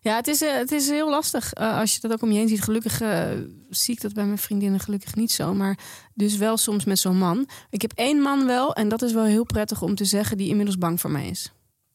Ja, 0.00 0.16
het 0.16 0.26
is, 0.26 0.42
eh, 0.42 0.54
het 0.54 0.72
is 0.72 0.88
heel 0.88 1.10
lastig 1.10 1.52
eh, 1.52 1.78
als 1.78 1.94
je 1.94 2.00
dat 2.00 2.12
ook 2.12 2.22
om 2.22 2.30
je 2.30 2.38
heen 2.38 2.48
ziet. 2.48 2.62
Gelukkig 2.62 3.00
eh, 3.00 3.28
zie 3.70 3.94
ik 3.94 4.00
dat 4.00 4.12
bij 4.12 4.24
mijn 4.24 4.38
vriendinnen 4.38 4.80
gelukkig 4.80 5.14
niet 5.14 5.32
zo. 5.32 5.54
Maar 5.54 5.78
dus 6.14 6.36
wel 6.36 6.56
soms 6.56 6.84
met 6.84 6.98
zo'n 6.98 7.18
man. 7.18 7.48
Ik 7.70 7.82
heb 7.82 7.92
één 7.94 8.20
man 8.20 8.46
wel, 8.46 8.74
en 8.74 8.88
dat 8.88 9.02
is 9.02 9.12
wel 9.12 9.24
heel 9.24 9.44
prettig 9.44 9.82
om 9.82 9.94
te 9.94 10.04
zeggen, 10.04 10.36
die 10.36 10.48
inmiddels 10.48 10.78
bang 10.78 11.00
voor 11.00 11.10
mij 11.10 11.28
is. 11.28 11.52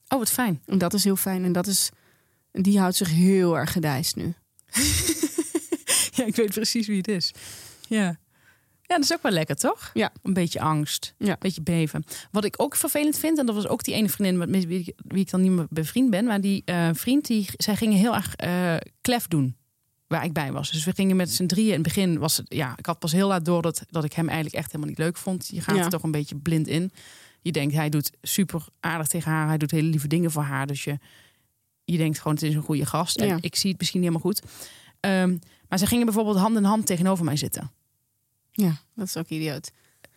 Oh, 0.08 0.20
wat 0.20 0.30
fijn. 0.30 0.62
En 0.66 0.78
dat 0.78 0.94
is 0.94 1.04
heel 1.04 1.16
fijn. 1.16 1.44
En 1.44 1.52
dat 1.52 1.68
is, 1.68 1.90
die 2.52 2.80
houdt 2.80 2.96
zich 2.96 3.10
heel 3.10 3.58
erg 3.58 3.72
gedijst 3.72 4.16
nu. 4.16 4.24
ja, 6.16 6.26
ik 6.26 6.36
weet 6.36 6.54
precies 6.54 6.88
wie 6.88 6.98
het 6.98 7.08
is. 7.08 7.34
Ja. 7.88 8.18
Ja, 8.94 9.00
dat 9.00 9.10
is 9.10 9.14
ook 9.14 9.22
wel 9.24 9.32
lekker, 9.32 9.56
toch? 9.56 9.90
Ja. 9.94 10.12
Een 10.24 10.34
beetje 10.34 10.62
angst. 10.62 11.14
Ja. 11.18 11.30
Een 11.32 11.36
beetje 11.40 11.62
beven. 11.62 12.04
Wat 12.32 12.46
ik 12.46 12.62
ook 12.62 12.76
vervelend 12.76 13.18
vind, 13.20 13.38
en 13.40 13.46
dat 13.46 13.56
was 13.56 13.68
ook 13.68 13.84
die 13.84 13.94
ene 13.94 14.10
vriendin 14.10 14.50
met 14.50 14.66
wie, 14.66 14.80
ik- 14.80 14.94
wie 15.08 15.22
ik 15.22 15.30
dan 15.30 15.42
niet 15.42 15.52
meer 15.52 15.66
bevriend 15.70 16.10
ben, 16.10 16.26
maar 16.26 16.42
die 16.42 16.62
eh, 16.66 16.90
vriend, 16.94 17.26
die, 17.28 17.46
zij 17.58 17.76
gingen 17.76 17.98
heel 17.98 18.16
erg 18.16 18.36
eh, 18.36 18.76
klef 19.02 19.28
doen. 19.28 19.56
Waar 20.08 20.24
ik 20.26 20.34
bij 20.34 20.52
was. 20.52 20.72
Dus 20.72 20.84
we 20.86 20.94
gingen 20.94 21.16
met 21.16 21.32
z'n 21.32 21.46
drieën. 21.46 21.68
In 21.68 21.74
het 21.74 21.84
begin 21.84 22.20
was 22.20 22.38
het, 22.38 22.46
ja, 22.50 22.74
ik 22.78 22.86
had 22.86 23.00
pas 23.00 23.12
heel 23.12 23.28
laat 23.28 23.46
door 23.46 23.62
dat, 23.62 23.82
dat 23.90 24.04
ik 24.04 24.14
hem 24.14 24.26
eigenlijk 24.28 24.56
echt 24.56 24.66
helemaal 24.72 24.88
niet 24.90 24.98
leuk 24.98 25.18
vond. 25.18 25.48
Je 25.52 25.62
gaat 25.62 25.76
Ja. 25.76 25.84
er 25.84 25.90
toch 25.90 26.04
een 26.04 26.12
beetje 26.12 26.36
blind 26.36 26.68
in. 26.68 26.92
Je 27.42 27.52
denkt, 27.52 27.74
hij 27.74 27.90
doet 27.90 28.12
super 28.22 28.66
aardig 28.80 29.08
tegen 29.08 29.32
haar. 29.32 29.48
Hij 29.48 29.58
doet 29.58 29.72
hele 29.72 29.88
lieve 29.88 30.08
dingen 30.08 30.32
voor 30.32 30.44
haar. 30.44 30.68
Dus 30.68 30.84
je, 30.84 30.98
je 31.86 31.98
denkt 31.98 32.18
gewoon, 32.18 32.34
het 32.34 32.44
is 32.44 32.56
een 32.56 32.62
goede 32.62 32.86
gast. 32.86 33.18
En 33.18 33.28
Ja. 33.28 33.38
ik 33.42 33.56
zie 33.56 33.70
het 33.70 33.80
misschien 33.80 34.02
niet 34.02 34.10
helemaal 34.10 34.32
goed. 34.32 34.42
Ehm, 35.00 35.38
maar 35.70 35.80
ze 35.80 35.86
gingen 35.88 36.06
bijvoorbeeld 36.06 36.38
hand 36.38 36.56
in 36.58 36.64
hand 36.64 36.86
tegenover 36.86 37.26
mij 37.26 37.36
zitten. 37.38 37.72
Ja, 38.54 38.76
dat 38.96 39.08
is 39.08 39.18
ook 39.18 39.30
idioot. 39.30 39.72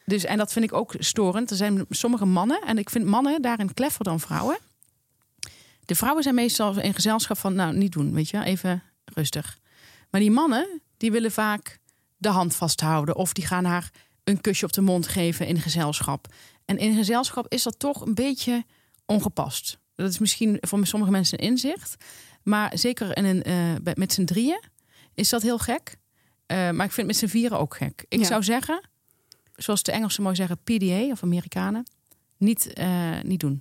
Dus, 0.04 0.24
en 0.24 0.38
dat 0.38 0.52
vind 0.52 0.64
ik 0.64 0.72
ook 0.72 0.94
storend. 0.98 1.50
Er 1.50 1.56
zijn 1.56 1.84
sommige 1.90 2.24
mannen, 2.24 2.60
en 2.60 2.78
ik 2.78 2.90
vind 2.90 3.04
mannen 3.04 3.42
daarin 3.42 3.74
kleffer 3.74 4.04
dan 4.04 4.20
vrouwen. 4.20 4.58
De 5.84 5.94
vrouwen 5.94 6.22
zijn 6.22 6.34
meestal 6.34 6.80
in 6.80 6.94
gezelschap 6.94 7.38
van, 7.38 7.54
nou, 7.54 7.76
niet 7.76 7.92
doen, 7.92 8.12
weet 8.12 8.28
je, 8.28 8.44
even 8.44 8.82
rustig. 9.04 9.58
Maar 10.10 10.20
die 10.20 10.30
mannen, 10.30 10.80
die 10.96 11.12
willen 11.12 11.32
vaak 11.32 11.78
de 12.16 12.28
hand 12.28 12.54
vasthouden. 12.54 13.16
Of 13.16 13.32
die 13.32 13.46
gaan 13.46 13.64
haar 13.64 13.90
een 14.24 14.40
kusje 14.40 14.64
op 14.64 14.72
de 14.72 14.80
mond 14.80 15.08
geven 15.08 15.46
in 15.46 15.60
gezelschap. 15.60 16.26
En 16.64 16.78
in 16.78 16.94
gezelschap 16.96 17.46
is 17.48 17.62
dat 17.62 17.78
toch 17.78 18.00
een 18.00 18.14
beetje 18.14 18.64
ongepast. 19.04 19.78
Dat 19.94 20.10
is 20.10 20.18
misschien 20.18 20.58
voor 20.60 20.86
sommige 20.86 21.12
mensen 21.12 21.42
een 21.42 21.48
inzicht. 21.48 22.04
Maar 22.42 22.78
zeker 22.78 23.16
in 23.16 23.24
een, 23.24 23.42
eh, 23.42 23.94
met 23.94 24.12
z'n 24.12 24.24
drieën 24.24 24.62
is 25.14 25.28
dat 25.28 25.42
heel 25.42 25.58
gek. 25.58 25.96
Eh, 26.46 26.56
maar 26.56 26.86
ik 26.86 26.92
vind 26.92 26.96
het 26.96 27.06
met 27.06 27.16
z'n 27.16 27.26
vieren 27.26 27.58
ook 27.58 27.76
gek. 27.76 28.04
Ik 28.08 28.18
Ja. 28.18 28.24
zou 28.26 28.42
zeggen, 28.42 28.88
zoals 29.54 29.82
de 29.82 29.92
Engelsen 29.92 30.22
mooi 30.22 30.34
zeggen, 30.34 30.58
PDA 30.64 31.10
of 31.10 31.22
Amerikanen, 31.22 31.86
niet, 32.36 32.72
eh, 32.72 33.20
niet 33.22 33.40
doen. 33.40 33.60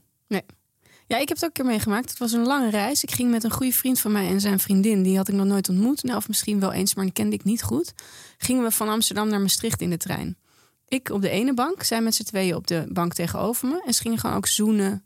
Ja, 1.07 1.17
ik 1.17 1.27
heb 1.27 1.37
het 1.37 1.43
ook 1.45 1.57
een 1.57 1.63
keer 1.63 1.65
meegemaakt. 1.65 2.09
Het 2.09 2.17
was 2.19 2.31
een 2.31 2.45
lange 2.45 2.69
reis. 2.69 3.03
Ik 3.03 3.11
ging 3.11 3.29
met 3.31 3.43
een 3.43 3.51
goede 3.51 3.71
vriend 3.71 3.99
van 3.99 4.11
mij 4.11 4.27
en 4.27 4.41
zijn 4.41 4.59
vriendin. 4.59 5.03
Die 5.03 5.17
had 5.17 5.27
ik 5.27 5.35
nog 5.35 5.45
nooit 5.45 5.69
ontmoet. 5.69 6.03
Nou, 6.03 6.17
of 6.17 6.27
misschien 6.27 6.59
wel 6.59 6.71
eens, 6.71 6.95
maar 6.95 7.03
die 7.03 7.13
kende 7.13 7.35
ik 7.35 7.43
niet 7.43 7.63
goed. 7.63 7.93
Gingen 8.37 8.63
we 8.63 8.71
van 8.71 8.89
Amsterdam 8.89 9.29
naar 9.29 9.41
Maastricht 9.41 9.81
in 9.81 9.89
de 9.89 9.97
trein. 9.97 10.37
Ik 10.87 11.09
op 11.09 11.21
de 11.21 11.29
ene 11.29 11.53
bank, 11.53 11.83
zij 11.83 12.01
met 12.01 12.15
z'n 12.15 12.23
tweeën 12.23 12.55
op 12.55 12.67
de 12.67 12.85
bank 12.89 13.13
tegenover 13.13 13.67
me. 13.67 13.81
En 13.85 13.93
ze 13.93 14.01
gingen 14.01 14.17
gewoon 14.17 14.35
ook 14.35 14.47
zoenen, 14.47 15.05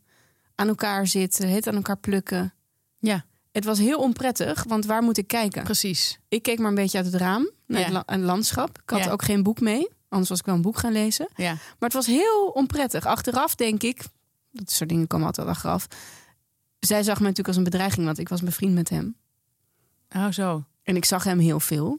aan 0.54 0.68
elkaar 0.68 1.06
zitten, 1.06 1.48
het 1.50 1.66
aan 1.68 1.74
elkaar 1.74 1.98
plukken. 1.98 2.54
Ja, 2.98 3.24
Het 3.52 3.64
was 3.64 3.78
heel 3.78 3.98
onprettig, 3.98 4.64
want 4.64 4.84
waar 4.86 5.02
moet 5.02 5.18
ik 5.18 5.26
kijken? 5.26 5.62
precies. 5.62 6.18
Ik 6.28 6.42
keek 6.42 6.58
maar 6.58 6.68
een 6.68 6.74
beetje 6.74 6.98
uit 6.98 7.06
het 7.06 7.14
raam 7.20 7.50
naar 7.66 7.78
Ja. 7.80 7.84
het, 7.84 7.94
la- 7.94 8.02
het 8.14 8.20
landschap. 8.20 8.78
Ik 8.82 8.90
had 8.90 9.04
Ja. 9.04 9.10
ook 9.10 9.22
geen 9.22 9.42
boek 9.42 9.60
mee, 9.60 9.88
anders 10.08 10.28
was 10.28 10.38
ik 10.38 10.46
wel 10.46 10.54
een 10.54 10.62
boek 10.62 10.78
gaan 10.78 10.92
lezen. 10.92 11.28
Ja. 11.36 11.52
Maar 11.52 11.60
het 11.78 11.92
was 11.92 12.06
heel 12.06 12.46
onprettig. 12.54 13.06
Achteraf 13.06 13.54
denk 13.54 13.82
ik, 13.82 14.04
dat 14.50 14.70
soort 14.70 14.88
dingen 14.88 15.06
komen 15.06 15.26
altijd 15.26 15.46
achteraf. 15.48 15.86
Zij 16.78 17.02
zag 17.02 17.14
mij 17.18 17.28
natuurlijk 17.28 17.48
als 17.48 17.56
een 17.56 17.64
bedreiging, 17.64 18.06
want 18.06 18.18
ik 18.18 18.28
was 18.28 18.42
bevriend 18.42 18.74
met 18.74 18.88
hem. 18.88 19.16
Oh, 20.16 20.28
zo. 20.30 20.64
En 20.82 20.96
ik 20.96 21.04
zag 21.04 21.24
hem 21.24 21.38
heel 21.38 21.60
veel. 21.60 21.98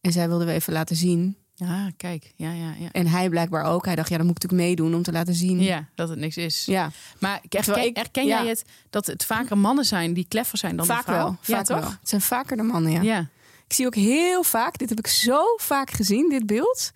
En 0.00 0.12
zij 0.12 0.28
wilde 0.28 0.44
we 0.44 0.52
even 0.52 0.72
laten 0.72 0.96
zien. 0.96 1.36
Ja, 1.58 1.90
kijk. 1.96 2.32
Ja, 2.36 2.52
ja, 2.52 2.72
ja. 2.78 2.88
En 2.92 3.06
hij 3.06 3.28
blijkbaar 3.28 3.64
ook. 3.64 3.84
Hij 3.84 3.94
dacht, 3.94 4.08
ja, 4.08 4.16
dan 4.16 4.26
moet 4.26 4.36
ik 4.36 4.42
natuurlijk 4.42 4.68
meedoen 4.68 4.94
om 4.94 5.02
te 5.02 5.12
laten 5.12 5.34
zien. 5.34 5.60
Ja, 5.62 5.84
dat 5.94 6.08
het 6.08 6.18
niks 6.18 6.36
is. 6.36 6.64
Ja, 6.64 6.90
Maar 7.18 7.40
herken, 7.48 7.84
ik- 7.84 7.96
herken 7.96 8.26
ja. 8.26 8.38
jij 8.42 8.48
het 8.50 8.64
dat 8.90 9.06
het 9.06 9.24
vaker 9.24 9.58
mannen 9.58 9.84
zijn 9.84 10.14
die 10.14 10.26
kleffer 10.28 10.58
zijn 10.58 10.76
dan 10.76 10.86
vaak 10.86 11.06
de 11.06 11.12
vrouw? 11.12 11.16
wel. 11.22 11.36
ja, 11.42 11.56
Vaak 11.56 11.64
toch? 11.64 11.80
wel. 11.80 11.88
Het 11.90 12.08
zijn 12.08 12.20
vaker 12.20 12.56
de 12.56 12.62
mannen, 12.62 12.92
ja. 12.92 13.00
Ja. 13.02 13.18
Ik 13.66 13.72
zie 13.72 13.86
ook 13.86 13.94
heel 13.94 14.42
vaak, 14.42 14.78
dit 14.78 14.88
heb 14.88 14.98
ik 14.98 15.06
zo 15.06 15.42
vaak 15.56 15.90
gezien, 15.90 16.28
dit 16.28 16.46
beeld. 16.46 16.90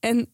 En 0.00 0.28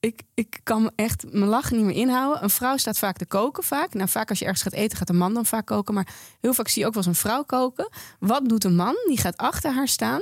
ik, 0.00 0.22
ik 0.34 0.60
kan 0.62 0.90
echt 0.96 1.24
mijn 1.32 1.44
lachen 1.50 1.76
niet 1.76 1.84
meer 1.86 1.96
inhouden. 1.96 2.42
Een 2.42 2.50
vrouw 2.50 2.76
staat 2.76 2.98
vaak 2.98 3.16
te 3.16 3.26
koken, 3.26 3.62
vaak. 3.64 3.94
Nou, 3.94 4.08
vaak 4.08 4.28
als 4.28 4.38
je 4.38 4.44
ergens 4.44 4.62
gaat 4.62 4.72
eten, 4.72 4.98
gaat 4.98 5.08
een 5.08 5.16
man 5.16 5.34
dan 5.34 5.46
vaak 5.46 5.66
koken. 5.66 5.94
Maar 5.94 6.08
heel 6.40 6.54
vaak 6.54 6.68
zie 6.68 6.82
je 6.82 6.88
ook 6.88 6.94
wel 6.94 7.02
eens 7.06 7.12
een 7.16 7.20
vrouw 7.20 7.42
koken. 7.42 7.88
Wat 8.18 8.48
doet 8.48 8.64
een 8.64 8.76
man? 8.76 8.94
Die 9.06 9.18
gaat 9.18 9.36
achter 9.36 9.72
haar 9.74 9.88
staan, 9.88 10.20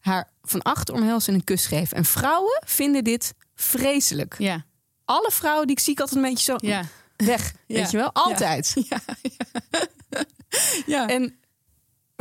haar 0.00 0.30
van 0.42 0.62
achter 0.62 0.94
omhelzen 0.94 1.32
en 1.32 1.38
een 1.38 1.44
kus 1.44 1.66
geven. 1.66 1.96
En 1.96 2.04
vrouwen 2.04 2.62
vinden 2.66 3.04
dit 3.04 3.34
vreselijk. 3.54 4.34
Ja. 4.38 4.64
Alle 5.04 5.30
vrouwen 5.32 5.66
die 5.66 5.76
ik 5.76 5.82
zie, 5.82 5.92
ik 5.92 6.00
altijd 6.00 6.24
een 6.24 6.30
beetje 6.30 6.44
zo 6.52 6.56
Ja. 6.68 6.84
weg. 7.16 7.52
Ja. 7.66 7.76
Weet 7.80 7.90
je 7.90 7.96
wel? 7.96 8.12
Altijd. 8.12 8.74
ja. 10.86 11.08
En 11.08 11.36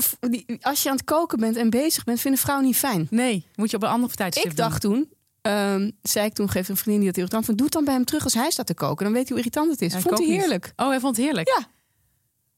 f- 0.03 0.17
die, 0.19 0.45
als 0.61 0.83
je 0.83 0.89
aan 0.89 0.95
het 0.95 1.05
koken 1.05 1.39
bent 1.39 1.55
en 1.55 1.69
bezig 1.69 2.03
bent, 2.03 2.19
vinden 2.19 2.39
vrouwen 2.39 2.65
niet 2.67 2.75
fijn. 2.77 3.07
Nee, 3.09 3.45
moet 3.55 3.69
je 3.69 3.75
op 3.75 3.83
een 3.83 3.89
ander 3.89 4.11
tijdstip 4.15 4.45
Ik 4.51 4.55
dacht 4.57 4.81
toen, 4.81 5.13
ehm, 5.41 5.91
zei 6.01 6.25
ik 6.25 6.33
toen, 6.33 6.49
geef 6.49 6.69
een 6.69 6.77
vriendin 6.77 6.99
die 7.01 7.09
dat 7.09 7.17
irritant 7.17 7.45
vond, 7.45 7.57
doe 7.57 7.65
het 7.65 7.75
dan 7.75 7.85
bij 7.85 7.93
hem 7.93 8.05
terug 8.05 8.23
als 8.23 8.33
hij 8.33 8.51
staat 8.51 8.65
te 8.65 8.73
koken. 8.73 9.03
Dan 9.05 9.13
weet 9.13 9.21
hij 9.29 9.37
hoe 9.37 9.45
irritant 9.45 9.71
het 9.71 9.81
is. 9.81 9.93
Ja, 9.93 9.99
vond 9.99 10.17
hij 10.17 10.27
niet. 10.27 10.39
heerlijk. 10.39 10.73
Oh, 10.75 10.87
hij 10.87 10.99
vond 10.99 11.15
het 11.15 11.25
heerlijk? 11.25 11.47
Ja. 11.47 11.67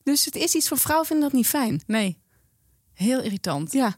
Dus 0.03 0.25
het 0.25 0.35
is 0.35 0.55
iets 0.55 0.67
van 0.67 0.77
vrouwen 0.77 1.07
vinden 1.07 1.25
dat 1.29 1.37
niet 1.37 1.47
fijn. 1.47 1.81
Nee. 1.87 2.19
Heel 2.93 3.21
irritant. 3.21 3.71
Ja. 3.71 3.95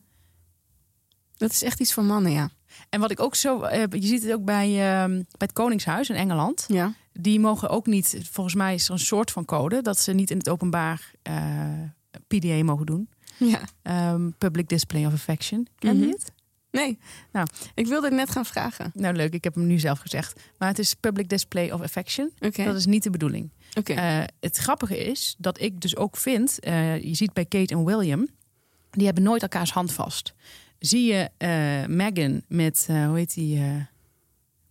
Dat 1.44 1.52
is 1.52 1.64
echt 1.64 1.80
iets 1.80 1.94
van 1.94 2.06
mannen, 2.06 2.32
ja. 2.32 2.50
En 2.90 3.00
wat 3.00 3.12
ik 3.12 3.20
ook 3.20 3.36
zo... 3.36 3.62
eh, 3.62 3.84
je 3.90 4.08
ziet 4.08 4.24
het 4.24 4.34
ook 4.34 4.46
bij, 4.46 4.68
ehm, 4.68 5.12
bij 5.12 5.24
het 5.38 5.54
Koningshuis 5.54 6.10
in 6.10 6.16
Engeland. 6.16 6.66
Ja. 6.68 6.94
Die 7.14 7.40
mogen 7.40 7.70
ook 7.70 7.86
niet... 7.86 8.18
Volgens 8.32 8.56
mij 8.56 8.74
is 8.74 8.86
er 8.88 8.92
een 8.94 9.00
soort 9.00 9.32
van 9.32 9.46
code... 9.46 9.82
dat 9.82 10.00
ze 10.00 10.12
niet 10.14 10.32
in 10.32 10.38
het 10.38 10.50
openbaar 10.50 11.12
eh, 11.22 11.34
PDA 12.28 12.64
mogen 12.64 12.86
doen. 12.86 13.10
ja. 13.38 13.60
Ehm, 13.82 14.30
public 14.38 14.70
Display 14.70 15.06
of 15.06 15.14
Affection. 15.14 15.68
Ken 15.80 15.96
je 15.98 16.02
Mhm. 16.02 16.10
het? 16.12 16.32
Nee. 16.72 17.00
Nou. 17.32 17.48
Ik 17.74 17.88
wilde 17.88 18.08
het 18.08 18.16
net 18.16 18.30
gaan 18.30 18.46
vragen. 18.46 18.92
Nou, 18.94 19.16
leuk. 19.16 19.34
Ik 19.34 19.44
heb 19.44 19.56
hem 19.56 19.68
nu 19.68 19.80
zelf 19.80 20.00
gezegd. 20.00 20.40
Maar 20.58 20.68
het 20.70 20.80
is 20.80 20.94
public 20.94 21.30
display 21.30 21.72
of 21.72 21.82
affection. 21.82 22.32
Oké. 22.40 22.64
Dat 22.64 22.76
is 22.76 22.86
niet 22.86 23.04
de 23.04 23.10
bedoeling. 23.10 23.50
Oké. 23.78 23.94
Eh, 23.94 24.24
het 24.40 24.58
grappige 24.58 24.98
is 25.06 25.36
dat 25.38 25.62
ik 25.62 25.82
dus 25.82 25.96
ook 25.96 26.18
vind... 26.18 26.58
je 27.02 27.10
ziet 27.12 27.34
bij 27.34 27.46
Kate 27.46 27.74
en 27.74 27.86
William... 27.86 28.28
die 28.92 29.06
hebben 29.06 29.24
nooit 29.24 29.42
elkaars 29.42 29.72
hand 29.72 29.92
vast. 29.92 30.34
Zie 30.86 31.14
je 31.14 31.30
eh 31.38 31.86
Meghan 31.88 32.42
met... 32.48 32.86
eh, 32.90 33.06
hoe, 33.06 33.18
heet 33.18 33.34
die, 33.34 33.58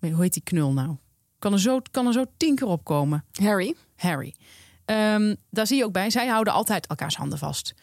eh, 0.00 0.12
hoe 0.12 0.22
heet 0.22 0.32
die 0.32 0.42
knul 0.42 0.72
nou? 0.72 0.96
Kan 1.38 1.52
er 1.52 1.60
zo, 1.60 1.80
kan 1.90 2.06
er 2.06 2.12
zo 2.12 2.24
tien 2.36 2.54
keer 2.54 2.66
opkomen. 2.66 3.24
Harry. 3.32 3.74
Harry. 3.96 4.34
Ehm, 4.84 5.34
daar 5.50 5.66
zie 5.66 5.76
je 5.76 5.84
ook 5.84 5.92
bij. 5.92 6.10
Zij 6.10 6.26
houden 6.26 6.52
altijd 6.52 6.86
elkaars 6.86 7.16
handen 7.16 7.38
vast. 7.38 7.74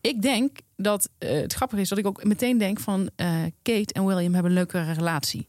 Ik 0.00 0.22
denk 0.22 0.58
dat 0.76 1.08
het 1.18 1.52
grappige 1.52 1.80
is 1.80 1.88
dat 1.88 1.98
ik 1.98 2.06
ook 2.06 2.24
meteen 2.24 2.58
denk 2.58 2.80
van... 2.80 3.10
Kate 3.62 3.92
en 3.92 4.06
William 4.06 4.32
hebben 4.32 4.50
een 4.50 4.58
leukere 4.58 4.92
relatie. 4.92 5.48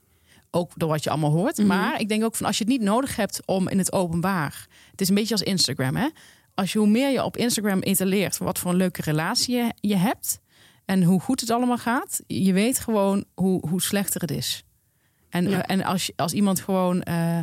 Ook 0.52 0.72
door 0.76 0.90
wat 0.90 1.04
je 1.04 1.10
allemaal 1.10 1.32
hoort. 1.32 1.58
Mhm. 1.58 1.68
Maar 1.68 2.00
ik 2.00 2.10
denk 2.10 2.24
ook 2.24 2.36
van 2.36 2.46
als 2.46 2.58
je 2.58 2.64
het 2.64 2.74
niet 2.74 2.82
nodig 2.82 3.16
hebt 3.16 3.46
om 3.46 3.68
in 3.68 3.78
het 3.78 3.94
openbaar... 3.94 4.68
Het 4.92 5.02
is 5.02 5.10
een 5.10 5.16
beetje 5.16 5.34
als 5.34 5.44
Instagram, 5.44 5.96
hè? 5.96 6.08
Als 6.54 6.74
je 6.74 6.80
hoe 6.80 6.88
meer 6.88 7.10
je 7.10 7.24
op 7.24 7.38
Instagram 7.38 7.80
etaleert... 7.80 8.38
wat 8.38 8.60
voor 8.60 8.72
een 8.72 8.78
leuke 8.78 9.02
relatie 9.02 9.56
je, 9.56 9.74
je 9.80 9.96
hebt... 9.96 10.40
en 10.90 11.04
hoe 11.04 11.20
goed 11.20 11.40
het 11.40 11.50
allemaal 11.50 11.78
gaat... 11.78 12.22
je 12.28 12.54
weet 12.54 12.80
gewoon 12.80 13.26
hoe, 13.34 13.68
hoe 13.68 13.82
slechter 13.82 14.22
het 14.22 14.32
is. 14.32 14.64
En, 15.30 15.50
Ja. 15.50 15.66
en 15.66 15.84
als, 15.84 16.06
je, 16.06 16.14
als 16.16 16.34
iemand 16.34 16.60
gewoon... 16.60 17.02
eh, 17.02 17.38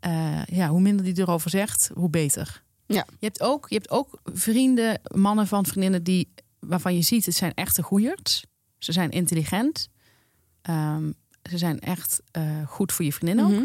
eh, 0.00 0.44
ja, 0.44 0.68
hoe 0.68 0.80
minder 0.80 1.04
die 1.04 1.18
erover 1.18 1.50
zegt, 1.50 1.90
hoe 1.94 2.10
beter. 2.10 2.62
Ja. 2.86 3.06
Je 3.18 3.26
hebt 3.26 3.40
ook, 3.42 3.68
je 3.68 3.74
hebt 3.74 3.90
ook 3.90 4.20
vrienden, 4.24 5.00
mannen 5.14 5.46
van 5.46 5.66
vriendinnen 5.66 6.02
die, 6.02 6.32
waarvan 6.58 6.94
je 6.94 7.02
ziet, 7.02 7.26
het 7.26 7.34
zijn 7.34 7.54
echte 7.54 7.82
goeiers. 7.82 8.44
Ze 8.78 8.92
zijn 8.92 9.10
intelligent. 9.10 9.88
Ehm, 10.62 11.12
ze 11.50 11.58
zijn 11.58 11.80
echt 11.80 12.22
eh, 12.30 12.66
goed 12.66 12.92
voor 12.92 13.04
je 13.04 13.12
vriendin 13.12 13.44
ook. 13.44 13.50
Mhm. 13.50 13.64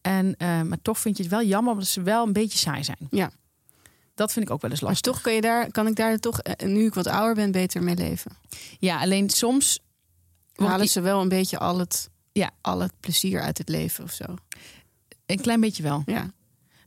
En, 0.00 0.34
maar 0.68 0.82
toch 0.82 0.98
vind 0.98 1.16
je 1.16 1.22
het 1.22 1.32
wel 1.32 1.42
jammer 1.42 1.72
omdat 1.72 1.88
ze 1.88 2.02
wel 2.02 2.26
een 2.26 2.32
beetje 2.32 2.58
saai 2.58 2.84
zijn. 2.84 3.08
Ja. 3.10 3.30
Dat 4.16 4.32
vind 4.32 4.44
ik 4.46 4.50
ook 4.50 4.60
wel 4.60 4.70
eens 4.70 4.80
Maar 4.80 4.90
lastig. 4.90 5.12
toch 5.12 5.22
kan, 5.22 5.32
je 5.34 5.40
daar, 5.40 5.70
kan 5.70 5.86
ik 5.86 5.96
daar 5.96 6.18
toch, 6.18 6.40
eh, 6.40 6.68
nu 6.68 6.86
ik 6.86 6.94
wat 6.94 7.06
ouder 7.06 7.34
ben, 7.34 7.50
beter 7.50 7.82
mee 7.82 7.94
leven. 7.96 8.30
Ja, 8.78 9.00
alleen 9.00 9.30
soms 9.30 9.78
Halen 10.54 10.78
die- 10.78 10.88
ze 10.88 11.00
wel 11.00 11.20
een 11.20 11.28
beetje 11.28 11.58
al 11.58 11.78
het, 11.78 12.10
Ja. 12.32 12.50
al 12.60 12.80
het 12.80 12.92
plezier 13.00 13.40
uit 13.40 13.58
het 13.58 13.68
leven 13.68 14.04
of 14.04 14.12
zo. 14.12 14.24
een 15.26 15.40
klein 15.40 15.60
beetje 15.60 15.82
wel. 15.82 16.02
Ja. 16.06 16.30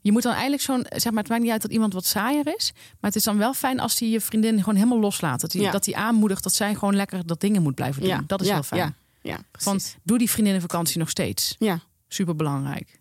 Je 0.02 0.12
moet 0.12 0.22
dan 0.22 0.32
eigenlijk 0.32 0.62
zo'n, 0.62 0.86
zeg 0.88 1.12
maar, 1.12 1.22
het 1.22 1.28
maakt 1.32 1.42
niet 1.42 1.50
uit 1.50 1.62
dat 1.62 1.70
iemand 1.70 1.92
wat 1.92 2.04
saaier 2.06 2.54
is. 2.56 2.72
Maar 2.74 3.10
het 3.10 3.16
is 3.16 3.22
dan 3.24 3.38
wel 3.38 3.54
fijn 3.54 3.80
als 3.80 3.98
hij 3.98 4.08
je 4.08 4.20
vriendin 4.20 4.58
gewoon 4.58 4.74
helemaal 4.74 4.98
loslaat. 5.00 5.40
Dat 5.40 5.52
hij, 5.52 5.62
Ja. 5.62 5.70
dat 5.70 5.84
hij 5.86 5.94
aanmoedigt 5.94 6.42
dat 6.42 6.52
zij 6.54 6.74
gewoon 6.74 6.96
lekker 6.96 7.26
dat 7.26 7.40
dingen 7.40 7.62
moet 7.62 7.74
blijven 7.74 8.00
doen. 8.02 8.10
Ja. 8.10 8.22
Dat 8.26 8.40
is 8.40 8.46
ja. 8.46 8.54
heel 8.54 8.62
fijn. 8.62 8.96
Ja. 9.22 9.38
Van, 9.52 9.72
precies. 9.76 9.96
doe 10.02 10.18
die 10.18 10.30
vriendinnenvakantie 10.30 10.98
nog 10.98 11.10
steeds. 11.10 11.54
Ja. 11.58 11.80
Super 12.08 12.36
belangrijk. 12.36 13.00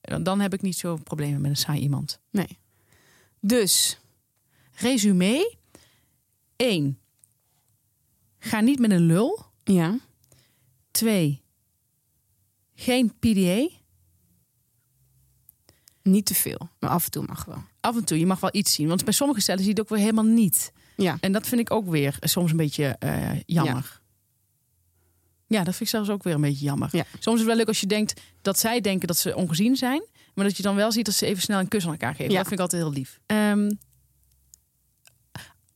Dan, 0.00 0.22
dan 0.22 0.40
heb 0.40 0.54
ik 0.54 0.62
niet 0.62 0.76
zo 0.76 0.96
problemen 0.96 1.40
met 1.40 1.50
een 1.50 1.56
saai 1.56 1.80
iemand. 1.80 2.20
Nee. 2.30 2.58
Dus, 3.40 3.98
Resume. 4.72 5.56
1. 6.56 6.98
Ga 8.38 8.60
niet 8.60 8.78
met 8.78 8.90
een 8.90 9.06
lul. 9.06 9.44
ja. 9.64 9.98
2. 10.90 11.42
Geen 12.74 13.18
PDA. 13.18 13.68
Niet 16.02 16.26
te 16.26 16.34
veel, 16.34 16.68
maar 16.78 16.90
af 16.90 17.04
en 17.04 17.10
toe 17.10 17.24
mag 17.26 17.44
wel. 17.44 17.62
Af 17.80 17.96
en 17.96 18.04
toe, 18.04 18.18
je 18.18 18.26
mag 18.26 18.40
wel 18.40 18.50
iets 18.52 18.74
zien. 18.74 18.88
Want 18.88 19.04
bij 19.04 19.12
sommige 19.12 19.40
stellen 19.40 19.60
zie 19.60 19.68
je 19.68 19.74
het 19.80 19.84
ook 19.84 19.96
weer 19.96 20.04
helemaal 20.04 20.32
niet. 20.34 20.72
Ja. 20.96 21.16
En 21.20 21.32
dat 21.32 21.46
vind 21.46 21.60
ik 21.60 21.70
ook 21.70 21.88
weer 21.88 22.16
soms 22.20 22.50
een 22.50 22.56
beetje 22.56 22.84
eh, 22.98 23.40
jammer. 23.46 24.00
Ja, 25.46 25.64
dat 25.64 25.74
vind 25.74 25.80
ik 25.80 25.88
zelfs 25.88 26.08
ook 26.08 26.22
weer 26.22 26.34
een 26.34 26.40
beetje 26.40 26.64
jammer. 26.64 26.88
Ja. 26.92 27.04
Soms 27.12 27.24
is 27.24 27.32
het 27.32 27.46
wel 27.46 27.56
leuk 27.56 27.68
als 27.68 27.80
je 27.80 27.86
denkt 27.86 28.20
dat 28.42 28.58
zij 28.58 28.80
denken 28.80 29.08
dat 29.08 29.16
ze 29.16 29.36
ongezien 29.36 29.76
zijn. 29.76 30.02
Maar 30.38 30.46
dat 30.46 30.56
je 30.56 30.62
dan 30.62 30.74
wel 30.76 30.92
ziet 30.92 31.04
dat 31.04 31.14
ze 31.14 31.26
even 31.26 31.42
snel 31.42 31.58
een 31.58 31.68
kus 31.68 31.84
aan 31.84 31.90
elkaar 31.90 32.14
geven. 32.14 32.30
Ja. 32.32 32.38
Dat 32.38 32.48
vind 32.48 32.60
ik 32.60 32.64
altijd 32.66 32.82
heel 32.82 32.92
lief. 32.92 33.20
Ehm 33.26 33.70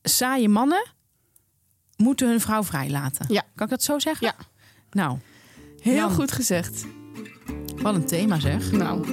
saaie 0.03 0.49
mannen 0.49 0.85
moeten 1.97 2.29
hun 2.29 2.41
vrouw 2.41 2.63
vrijlaten. 2.65 3.27
Ja. 3.29 3.43
Kan 3.55 3.67
ik 3.67 3.73
dat 3.73 3.83
zo 3.83 3.99
zeggen? 3.99 4.27
Ja. 4.27 4.35
Nou, 4.91 5.19
Heel 5.81 5.95
Jan. 5.95 6.11
goed 6.13 6.33
gezegd. 6.33 6.87
wat 7.77 7.95
een 7.95 8.07
thema 8.07 8.41
zeg. 8.41 8.73
Nou. 8.73 9.05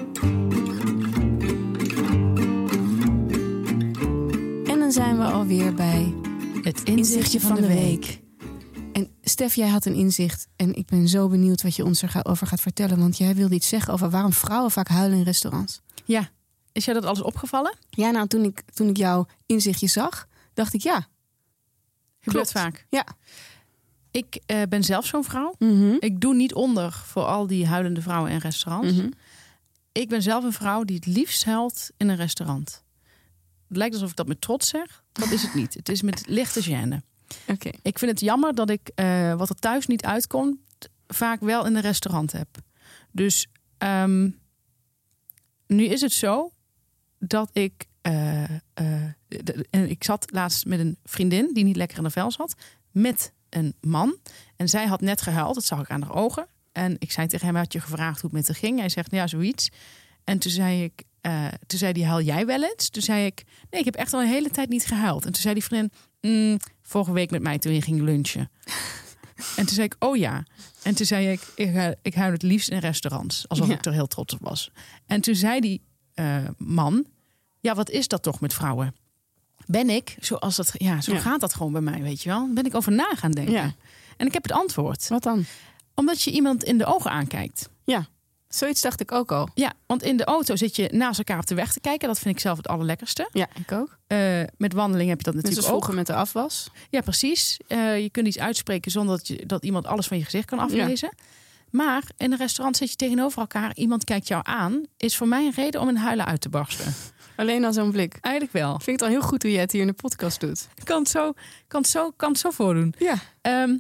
En 4.66 4.80
dan 4.80 4.92
zijn 4.92 5.18
we 5.18 5.24
alweer 5.24 5.74
bij 5.74 6.14
Het 6.62 6.84
inzichtje 6.84 7.40
van 7.40 7.56
de 7.56 7.68
week. 7.68 8.20
En 8.94 9.10
Stef, 9.22 9.56
jij 9.56 9.68
had 9.68 9.86
een 9.86 9.94
inzicht. 9.94 10.48
En 10.56 10.76
ik 10.76 10.86
ben 10.86 11.08
zo 11.08 11.28
benieuwd 11.28 11.62
wat 11.62 11.76
je 11.76 11.86
ons 11.86 12.02
erover 12.02 12.48
gaat 12.48 12.62
vertellen. 12.62 13.00
Want 13.00 13.18
jij 13.18 13.36
wilde 13.36 13.56
iets 13.56 13.68
zeggen 13.68 13.94
over 13.94 14.10
waarom 14.10 14.34
vrouwen 14.34 14.72
vaak 14.72 14.88
huilen 14.88 15.18
in 15.18 15.24
restaurants. 15.24 15.82
Ja. 16.06 16.30
Is 16.72 16.86
jij 16.86 16.94
dat 16.94 17.06
alles 17.06 17.22
opgevallen? 17.22 17.76
Ja, 17.90 18.12
nou, 18.12 18.28
toen 18.28 18.44
ik, 18.44 18.62
toen 18.62 18.90
ik 18.90 18.98
jouw 18.98 19.28
inzichtje 19.46 19.88
zag, 19.88 20.28
dacht 20.54 20.74
ik 20.74 20.82
ja. 20.82 21.08
Gebeurt 22.20 22.52
vaak. 22.52 22.86
Ja. 22.90 23.06
Ik 24.12 24.42
eh, 24.46 24.62
ben 24.70 24.84
zelf 24.84 25.06
zo'n 25.06 25.24
vrouw. 25.24 25.56
Mhm. 25.60 25.96
Ik 26.00 26.22
doe 26.22 26.36
niet 26.36 26.54
onder 26.54 26.92
voor 26.92 27.24
al 27.26 27.48
die 27.48 27.68
huilende 27.68 28.02
vrouwen 28.02 28.32
in 28.32 28.38
restaurants. 28.38 28.94
Mhm. 28.94 29.10
Ik 29.92 30.10
ben 30.10 30.22
zelf 30.22 30.44
een 30.44 30.54
vrouw 30.54 30.84
die 30.84 30.96
het 30.96 31.06
liefst 31.06 31.46
huilt 31.46 31.90
in 31.98 32.10
een 32.10 32.16
restaurant. 32.16 32.84
Het 33.68 33.78
lijkt 33.78 33.94
alsof 33.94 34.10
ik 34.10 34.16
dat 34.16 34.28
met 34.28 34.42
trots 34.42 34.68
zeg. 34.68 35.04
Dat 35.12 35.32
is 35.32 35.42
het 35.42 35.54
niet. 35.54 35.74
Het 35.74 35.90
is 35.90 36.02
met 36.02 36.24
lichte 36.28 36.64
gêne. 36.64 37.09
Ik 37.82 38.00
vind 38.00 38.12
het 38.12 38.20
jammer 38.20 38.56
dat 38.56 38.70
ik 38.70 38.92
eh, 38.96 39.34
wat 39.34 39.50
er 39.50 39.56
thuis 39.56 39.88
niet 39.88 40.06
uitkomt, 40.06 40.58
vaak 41.08 41.40
wel 41.40 41.66
in 41.66 41.76
een 41.76 41.82
restaurant 41.82 42.32
heb. 42.32 42.48
Dus 43.12 43.48
ehm, 43.78 44.30
nu 45.68 45.84
is 45.86 46.02
het 46.02 46.12
zo 46.14 46.52
dat 47.20 47.50
ik. 47.54 47.88
eh, 48.02 48.44
eh, 48.74 49.90
ik 49.90 50.04
zat 50.04 50.32
laatst 50.32 50.66
met 50.66 50.80
een 50.80 50.98
vriendin 51.04 51.54
die 51.54 51.64
niet 51.64 51.76
lekker 51.76 51.98
in 51.98 52.04
de 52.04 52.10
vel 52.10 52.32
zat. 52.32 52.54
Met 52.92 53.34
een 53.50 53.74
man. 53.82 54.18
En 54.56 54.70
zij 54.70 54.86
had 54.86 55.02
net 55.02 55.22
gehuild. 55.22 55.54
Dat 55.54 55.64
zag 55.66 55.80
ik 55.80 55.90
aan 55.90 56.02
haar 56.02 56.16
ogen. 56.16 56.48
En 56.72 56.96
ik 57.00 57.12
zei 57.12 57.28
tegen 57.28 57.46
hem: 57.46 57.56
Had 57.56 57.74
je 57.74 57.80
gevraagd 57.82 58.22
hoe 58.22 58.30
het 58.30 58.40
met 58.40 58.48
haar 58.48 58.56
ging? 58.56 58.80
Hij 58.80 58.90
zegt: 58.90 59.12
Ja, 59.12 59.28
zoiets. 59.28 59.70
En 60.24 60.40
toen 60.40 60.52
zei 60.52 60.84
ik. 60.84 61.04
toen 61.68 61.80
zei 61.80 61.92
hij: 61.92 62.04
Huil 62.10 62.22
jij 62.22 62.46
wel 62.46 62.64
eens? 62.64 62.90
Toen 62.90 63.02
zei 63.02 63.26
ik: 63.26 63.44
Nee, 63.70 63.80
ik 63.80 63.86
heb 63.86 63.96
echt 63.96 64.14
al 64.14 64.22
een 64.22 64.28
hele 64.28 64.50
tijd 64.50 64.70
niet 64.70 64.86
gehuild. 64.86 65.26
En 65.26 65.32
toen 65.32 65.42
zei 65.42 65.54
die 65.54 65.64
vriendin: 65.64 65.92
"Mm, 66.22 66.58
Vorige 66.82 67.12
week 67.12 67.32
met 67.32 67.42
mij 67.42 67.58
toen 67.60 67.74
je 67.74 67.82
ging 67.82 68.02
lunchen. 68.02 68.50
en 69.58 69.66
toen 69.66 69.68
zei 69.76 69.84
ik: 69.84 69.96
Oh 70.00 70.18
ja. 70.18 70.44
En 70.84 70.96
toen 70.96 71.06
zei 71.06 71.32
ik: 71.32 71.42
Ik, 71.56 71.74
huil- 71.74 71.96
ik 72.02 72.14
huil 72.14 72.32
het 72.32 72.42
liefst 72.42 72.70
in 72.70 72.78
restaurants. 72.80 73.48
Alsof 73.48 73.68
Ja. 73.68 73.74
ik 73.74 73.86
er 73.86 73.94
heel 73.94 74.08
trots 74.08 74.34
op 74.34 74.40
was. 74.42 74.72
En 75.06 75.22
toen 75.22 75.36
zei 75.36 75.60
die 75.60 75.82
eh, 76.14 76.38
man: 76.58 77.06
Ja, 77.60 77.76
wat 77.76 77.90
is 77.90 78.08
dat 78.08 78.24
toch 78.24 78.40
met 78.40 78.54
vrouwen? 78.54 78.96
Ben 79.66 79.90
ik, 79.90 80.16
zoals 80.20 80.56
dat, 80.56 80.72
ja, 80.74 81.02
zo 81.02 81.14
Ja. 81.14 81.20
gaat 81.20 81.40
dat 81.40 81.54
gewoon 81.54 81.72
bij 81.72 81.82
mij, 81.82 82.02
weet 82.02 82.22
je 82.24 82.30
wel? 82.30 82.54
Ben 82.54 82.66
ik 82.66 82.76
over 82.76 82.92
na 82.92 83.14
gaan 83.16 83.32
denken. 83.32 83.54
Ja. 83.54 83.74
En 84.18 84.28
ik 84.28 84.34
heb 84.34 84.44
het 84.44 84.52
antwoord. 84.52 85.08
Wat 85.08 85.24
dan? 85.24 85.46
Omdat 85.96 86.22
je 86.22 86.32
iemand 86.32 86.64
in 86.64 86.78
de 86.78 86.86
ogen 86.86 87.12
aankijkt. 87.12 87.70
Ja. 87.86 88.08
Zoiets 88.50 88.82
dacht 88.82 89.00
ik 89.02 89.12
ook 89.12 89.32
al. 89.32 89.50
Ja, 89.54 89.74
want 89.86 90.04
in 90.04 90.18
de 90.18 90.24
auto 90.24 90.56
zit 90.56 90.76
je 90.76 90.90
naast 90.92 91.18
elkaar 91.18 91.38
op 91.40 91.48
de 91.48 91.56
weg 91.56 91.74
te 91.74 91.80
kijken. 91.80 92.08
Dat 92.08 92.20
vind 92.20 92.36
ik 92.36 92.42
zelf 92.42 92.58
het 92.58 92.68
allerlekkerste. 92.68 93.30
Ja, 93.32 93.48
ik 93.60 93.72
ook. 93.72 93.98
Eh, 94.08 94.42
met 94.58 94.74
wandeling 94.74 95.10
heb 95.10 95.18
je 95.18 95.24
dat 95.24 95.34
natuurlijk 95.34 95.62
ook. 95.62 95.70
vroeger 95.70 95.94
met 95.94 96.08
de 96.08 96.14
afwas. 96.14 96.70
Ja, 96.90 97.02
precies. 97.02 97.60
Eh, 97.68 98.00
je 98.02 98.10
kunt 98.10 98.28
iets 98.28 98.40
uitspreken 98.40 98.92
zonder 98.92 99.18
dat, 99.18 99.28
je, 99.28 99.46
dat 99.46 99.64
iemand 99.64 99.88
alles 99.88 100.08
van 100.08 100.18
je 100.18 100.24
gezicht 100.24 100.46
kan 100.46 100.60
aflezen. 100.60 101.10
Maar 101.70 102.04
in 102.18 102.32
een 102.32 102.38
restaurant 102.38 102.78
zit 102.78 102.90
je 102.90 102.96
tegenover 102.96 103.40
elkaar. 103.40 103.76
Iemand 103.76 104.04
kijkt 104.04 104.28
jou 104.28 104.42
aan. 104.46 104.84
Is 104.98 105.18
voor 105.18 105.28
mij 105.28 105.46
een 105.46 105.54
reden 105.56 105.82
om 105.82 105.90
in 105.90 105.96
huilen 105.96 106.26
uit 106.26 106.42
te 106.42 106.50
barsten. 106.50 106.94
Alleen 107.36 107.66
al 107.66 107.74
zo'n 107.74 107.92
blik. 107.92 108.18
Eigenlijk 108.22 108.54
wel. 108.54 108.76
Ik 108.76 108.82
vind 108.82 109.00
het 109.00 109.10
al 109.10 109.16
heel 109.16 109.28
goed 109.28 109.42
hoe 109.42 109.52
jij 109.52 109.62
het 109.62 109.72
hier 109.72 109.82
in 109.82 109.88
de 109.88 109.94
podcast 109.94 110.40
doet. 110.40 110.68
Ik 110.76 110.86
kan 110.86 111.00
het 111.00 111.10
zo, 111.10 111.34
kan 111.68 111.82
het 111.82 111.90
zo, 111.90 112.12
kan 112.16 112.30
het 112.30 112.40
zo 112.40 112.50
voordoen. 112.50 112.94
Ja. 112.98 113.16
Ehm, 113.42 113.78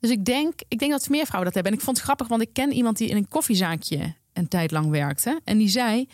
dus 0.00 0.10
ik 0.10 0.24
denk, 0.24 0.60
ik 0.68 0.78
denk 0.78 0.90
dat 0.90 1.08
meer 1.08 1.26
vrouwen 1.26 1.44
dat 1.44 1.54
hebben. 1.54 1.72
En 1.72 1.78
ik 1.78 1.84
vond 1.84 1.96
het 1.96 2.06
grappig, 2.06 2.28
want 2.28 2.42
ik 2.42 2.52
ken 2.52 2.72
iemand 2.72 2.96
die 2.96 3.08
in 3.08 3.16
een 3.16 3.28
koffiezaakje 3.28 4.14
een 4.32 4.48
tijd 4.48 4.70
lang 4.70 4.90
werkte. 4.90 5.40
En 5.44 5.58
die 5.58 5.68
zei, 5.68 6.08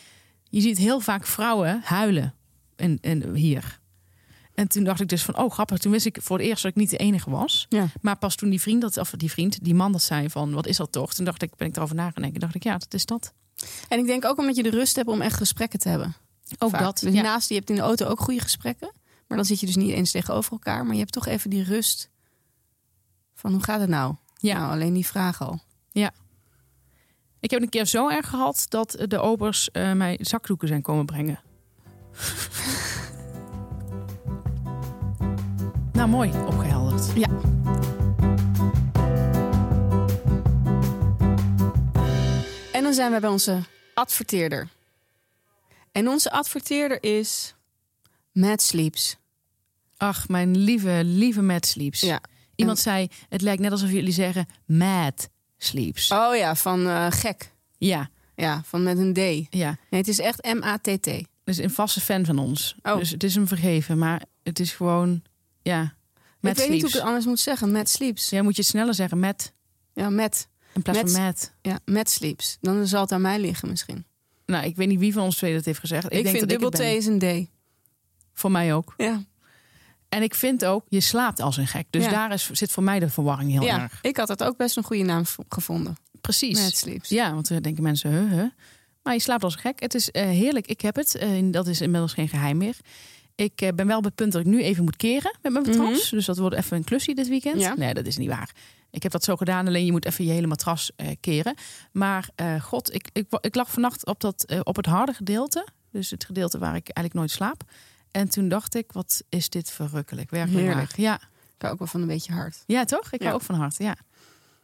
je 0.48 0.60
ziet 0.60 0.78
heel 0.78 1.00
vaak 1.00 1.26
vrouwen 1.26 1.80
huilen 1.84 2.34
in, 2.76 2.98
in, 3.00 3.34
hier. 3.34 3.80
En 4.54 4.68
toen 4.68 4.84
dacht 4.84 5.00
ik 5.00 5.08
dus 5.08 5.22
van, 5.22 5.38
oh 5.38 5.50
grappig. 5.50 5.78
Toen 5.78 5.92
wist 5.92 6.06
ik 6.06 6.18
voor 6.22 6.38
het 6.38 6.46
eerst 6.46 6.62
dat 6.62 6.70
ik 6.70 6.76
niet 6.76 6.90
de 6.90 6.96
enige 6.96 7.30
was. 7.30 7.66
Ja. 7.68 7.88
Maar 8.00 8.16
pas 8.16 8.34
toen 8.34 8.50
die 8.50 8.60
vriend, 8.60 8.80
dat, 8.80 8.96
of 8.96 9.10
die 9.10 9.30
vriend, 9.30 9.64
die 9.64 9.74
man 9.74 9.92
dat 9.92 10.02
zei 10.02 10.30
van, 10.30 10.52
wat 10.52 10.66
is 10.66 10.76
dat 10.76 10.92
toch? 10.92 11.14
Toen 11.14 11.24
dacht 11.24 11.42
ik, 11.42 11.56
ben 11.56 11.68
ik 11.68 11.76
erover 11.76 11.94
na 11.94 12.10
gaan 12.10 12.22
denken. 12.22 12.40
dacht 12.40 12.54
ik, 12.54 12.62
ja, 12.62 12.78
dat 12.78 12.94
is 12.94 13.06
dat. 13.06 13.32
En 13.88 13.98
ik 13.98 14.06
denk 14.06 14.24
ook 14.24 14.38
omdat 14.38 14.56
je 14.56 14.62
de 14.62 14.70
rust 14.70 14.96
hebt 14.96 15.08
om 15.08 15.20
echt 15.20 15.36
gesprekken 15.36 15.78
te 15.78 15.88
hebben. 15.88 16.14
Ook 16.58 16.70
Vaak. 16.70 16.80
dat. 16.80 16.98
Dus 16.98 17.14
ja. 17.14 17.22
naast, 17.22 17.48
je 17.48 17.54
hebt 17.54 17.70
in 17.70 17.76
de 17.76 17.82
auto 17.82 18.06
ook 18.06 18.20
goede 18.20 18.40
gesprekken. 18.40 18.90
Maar 19.26 19.36
dan 19.36 19.46
zit 19.46 19.60
je 19.60 19.66
dus 19.66 19.76
niet 19.76 19.90
eens 19.90 20.10
tegenover 20.10 20.52
elkaar. 20.52 20.84
Maar 20.84 20.94
je 20.94 21.00
hebt 21.00 21.12
toch 21.12 21.26
even 21.26 21.50
die 21.50 21.62
rust 21.62 22.10
van 23.36 23.52
hoe 23.52 23.62
gaat 23.62 23.80
het 23.80 23.88
nou? 23.88 24.14
Ja. 24.36 24.58
Nou, 24.58 24.72
alleen 24.72 24.92
die 24.92 25.06
vraag 25.06 25.42
al. 25.42 25.60
Ik 27.46 27.52
heb 27.52 27.62
een 27.62 27.68
keer 27.68 27.86
zo 27.86 28.08
erg 28.08 28.28
gehad 28.28 28.66
dat 28.68 29.04
de 29.08 29.18
obers 29.18 29.70
eh, 29.70 29.92
mij 29.92 30.18
zakdoeken 30.20 30.68
zijn 30.68 30.82
komen 30.82 31.06
brengen. 31.06 31.40
nou, 35.92 36.08
mooi 36.08 36.30
opgehelderd. 36.30 37.12
Ja. 37.14 37.28
En 42.72 42.82
dan 42.82 42.94
zijn 42.94 43.12
we 43.12 43.20
bij 43.20 43.30
onze 43.30 43.60
adverteerder. 43.94 44.68
En 45.92 46.08
onze 46.08 46.30
adverteerder 46.30 47.02
is 47.02 47.54
Mad 48.32 48.62
Sleeps. 48.62 49.16
Ach, 49.96 50.28
mijn 50.28 50.56
lieve, 50.56 51.00
lieve 51.04 51.42
Mad 51.42 51.66
Sleeps. 51.66 52.00
Ja. 52.00 52.20
Iemand 52.56 52.78
zei, 52.78 53.08
het 53.28 53.40
lijkt 53.40 53.62
net 53.62 53.70
alsof 53.72 53.90
jullie 53.90 54.12
zeggen 54.12 54.46
Mad 54.66 55.28
Sleeps. 55.56 56.10
Oh 56.10 56.36
ja, 56.36 56.54
van 56.54 56.86
eh, 56.86 57.06
gek. 57.10 57.52
Ja, 57.78 58.10
Ja, 58.34 58.62
van 58.64 58.82
met 58.82 58.98
een 58.98 59.12
D. 59.12 59.54
ja. 59.54 59.76
Nee, 59.90 60.00
het 60.00 60.08
is 60.08 60.18
echt 60.18 60.44
M-A-T-T. 60.54 61.10
Dus 61.44 61.56
een 61.58 61.70
vaste 61.70 62.00
fan 62.00 62.24
van 62.24 62.38
ons. 62.38 62.76
Oh. 62.82 62.98
Dus 62.98 63.10
het 63.10 63.24
is 63.24 63.34
hem 63.34 63.46
vergeven, 63.46 63.98
maar 63.98 64.22
het 64.42 64.58
is 64.60 64.72
gewoon, 64.72 65.22
ja, 65.62 65.82
Ik 65.82 65.90
Mad 66.40 66.56
weet 66.56 66.68
niet 66.68 66.80
hoe 66.80 66.88
ik 66.90 66.94
het 66.96 67.04
anders 67.04 67.24
moet 67.24 67.40
zeggen. 67.40 67.72
Mad 67.72 67.88
Sleeps. 67.88 68.30
Jij 68.30 68.42
moet 68.42 68.56
je 68.56 68.60
het 68.62 68.70
sneller 68.70 68.94
zeggen, 68.94 69.18
met 69.18 69.52
Ja, 69.94 70.10
met. 70.10 70.48
in 70.74 70.82
plaats 70.82 71.02
Met- 71.02 71.10
van 71.12 71.22
Mad. 71.22 71.52
Ja, 71.62 71.78
Mad 71.84 72.10
Sleeps. 72.10 72.56
Dan 72.60 72.86
zal 72.86 73.00
het 73.00 73.12
aan 73.12 73.20
mij 73.20 73.38
liggen 73.40 73.68
misschien. 73.68 74.06
Nou, 74.46 74.64
ik 74.64 74.76
weet 74.76 74.88
niet 74.88 74.98
wie 74.98 75.12
van 75.12 75.22
ons 75.22 75.36
twee 75.36 75.54
dat 75.54 75.64
heeft 75.64 75.78
gezegd. 75.78 76.04
Ik, 76.04 76.10
Ik, 76.12 76.16
denk 76.24 76.36
vind 76.36 76.40
dat 76.50 76.60
dubbel 76.60 76.80
ik 76.80 76.94
T 76.94 76.98
is 76.98 77.06
een 77.06 77.18
D. 77.44 77.48
Voor 78.32 78.50
mij 78.50 78.74
ook. 78.74 78.94
Ja. 78.96 79.22
En 80.08 80.22
ik 80.22 80.34
vind 80.34 80.64
ook, 80.64 80.84
je 80.88 81.00
slaapt 81.00 81.40
als 81.40 81.56
een 81.56 81.66
gek. 81.66 81.86
Dus 81.90 82.04
Ja. 82.04 82.10
daar 82.10 82.32
is, 82.32 82.50
zit 82.50 82.72
voor 82.72 82.82
mij 82.82 82.98
de 82.98 83.08
verwarring 83.08 83.50
heel 83.50 83.62
ja, 83.62 83.80
erg. 83.80 83.98
ik 84.02 84.16
had 84.16 84.28
het 84.28 84.42
ook 84.42 84.56
best 84.56 84.76
een 84.76 84.82
goede 84.82 85.02
naam 85.02 85.24
gevonden. 85.48 85.96
Precies. 86.20 86.60
Mad 86.60 86.76
Sleeps. 86.76 87.08
Ja, 87.08 87.34
want 87.34 87.48
dan 87.48 87.62
denken 87.62 87.82
mensen, 87.82 88.10
huh, 88.10 88.30
huh. 88.30 88.50
Maar 89.02 89.14
je 89.14 89.20
slaapt 89.20 89.44
als 89.44 89.54
een 89.54 89.60
gek. 89.60 89.80
Het 89.80 89.94
is 89.94 90.10
eh, 90.10 90.22
heerlijk. 90.22 90.66
Ik 90.66 90.80
heb 90.80 90.96
het. 90.96 91.14
Eh, 91.14 91.28
dat 91.44 91.66
is 91.66 91.80
inmiddels 91.80 92.12
geen 92.12 92.28
geheim 92.28 92.56
meer. 92.56 92.76
Ik 93.34 93.60
eh, 93.60 93.68
ben 93.74 93.86
wel 93.86 93.98
op 93.98 94.04
het 94.04 94.14
punt 94.14 94.32
dat 94.32 94.40
ik 94.40 94.46
nu 94.46 94.62
even 94.62 94.84
moet 94.84 94.96
keren 94.96 95.36
met 95.42 95.52
mijn 95.52 95.64
matras. 95.66 96.10
Dus 96.10 96.26
dat 96.26 96.38
wordt 96.38 96.56
even 96.56 96.76
een 96.76 96.84
klusje 96.84 97.14
dit 97.14 97.28
weekend. 97.28 97.54
Mhm. 97.54 97.64
Ja. 97.64 97.74
Nee, 97.76 97.94
dat 97.94 98.06
is 98.06 98.16
niet 98.16 98.28
waar. 98.28 98.50
Ik 98.96 99.02
heb 99.02 99.12
dat 99.12 99.24
zo 99.24 99.36
gedaan, 99.36 99.66
alleen 99.66 99.84
je 99.84 99.92
moet 99.92 100.04
even 100.06 100.24
je 100.24 100.30
hele 100.30 100.46
matras 100.46 100.90
eh, 100.96 101.08
keren. 101.20 101.54
Maar 101.92 102.28
eh, 102.34 102.60
god, 102.60 102.94
ik, 102.94 103.08
ik, 103.12 103.26
ik 103.40 103.54
lag 103.54 103.70
vannacht 103.70 104.06
op, 104.06 104.20
dat, 104.20 104.44
eh, 104.44 104.60
op 104.62 104.76
het 104.76 104.86
harde 104.86 105.12
gedeelte. 105.12 105.66
Dus 105.92 106.10
het 106.10 106.24
gedeelte 106.24 106.58
waar 106.58 106.76
ik 106.76 106.88
eigenlijk 106.88 107.14
nooit 107.14 107.30
slaap. 107.30 107.62
En 108.16 108.28
toen 108.28 108.48
dacht 108.48 108.74
ik, 108.74 108.92
wat 108.92 109.22
is 109.28 109.48
dit 109.48 109.70
verrukkelijk. 109.70 110.30
Werkelijk 110.30 110.66
Heerlijk. 110.66 110.96
Ja. 110.96 111.14
Ik 111.56 111.62
hou 111.62 111.72
ook 111.72 111.78
wel 111.78 111.88
van 111.88 112.00
een 112.00 112.06
beetje 112.06 112.32
hard. 112.32 112.62
Ja, 112.66 112.84
toch? 112.84 113.12
Ik 113.12 113.22
hou 113.22 113.34
ook 113.34 113.42
van 113.42 113.54
hard. 113.54 113.74
Ja. 113.78 113.96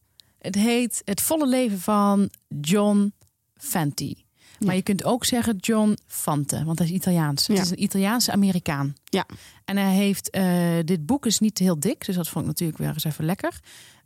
Het 0.47 0.55
heet 0.55 1.03
Het 1.05 1.21
volle 1.21 1.47
leven 1.49 1.81
van 1.81 2.31
John 2.61 3.15
Fenty. 3.55 4.15
Maar 4.59 4.75
je 4.75 4.83
kunt 4.83 5.05
ook 5.05 5.25
zeggen 5.25 5.57
John 5.57 5.97
Fante, 6.07 6.65
want 6.65 6.79
hij 6.79 6.89
is 6.89 6.95
Italiaans. 6.95 7.47
Het 7.47 7.57
Ja. 7.57 7.63
is 7.63 7.71
een 7.71 7.83
Italiaanse 7.83 8.33
Amerikaan. 8.33 8.95
Ja. 9.05 9.27
En 9.65 9.77
hij 9.77 9.95
heeft, 9.95 10.31
eh, 10.31 10.79
dit 10.85 11.07
boek 11.07 11.27
is 11.27 11.39
niet 11.39 11.59
heel 11.59 11.81
dik, 11.81 12.07
dus 12.07 12.15
dat 12.15 12.29
vond 12.29 12.45
ik 12.45 12.51
natuurlijk 12.51 12.79
weer 12.79 12.89
eens 12.89 13.05
even 13.05 13.25
lekker. 13.25 13.61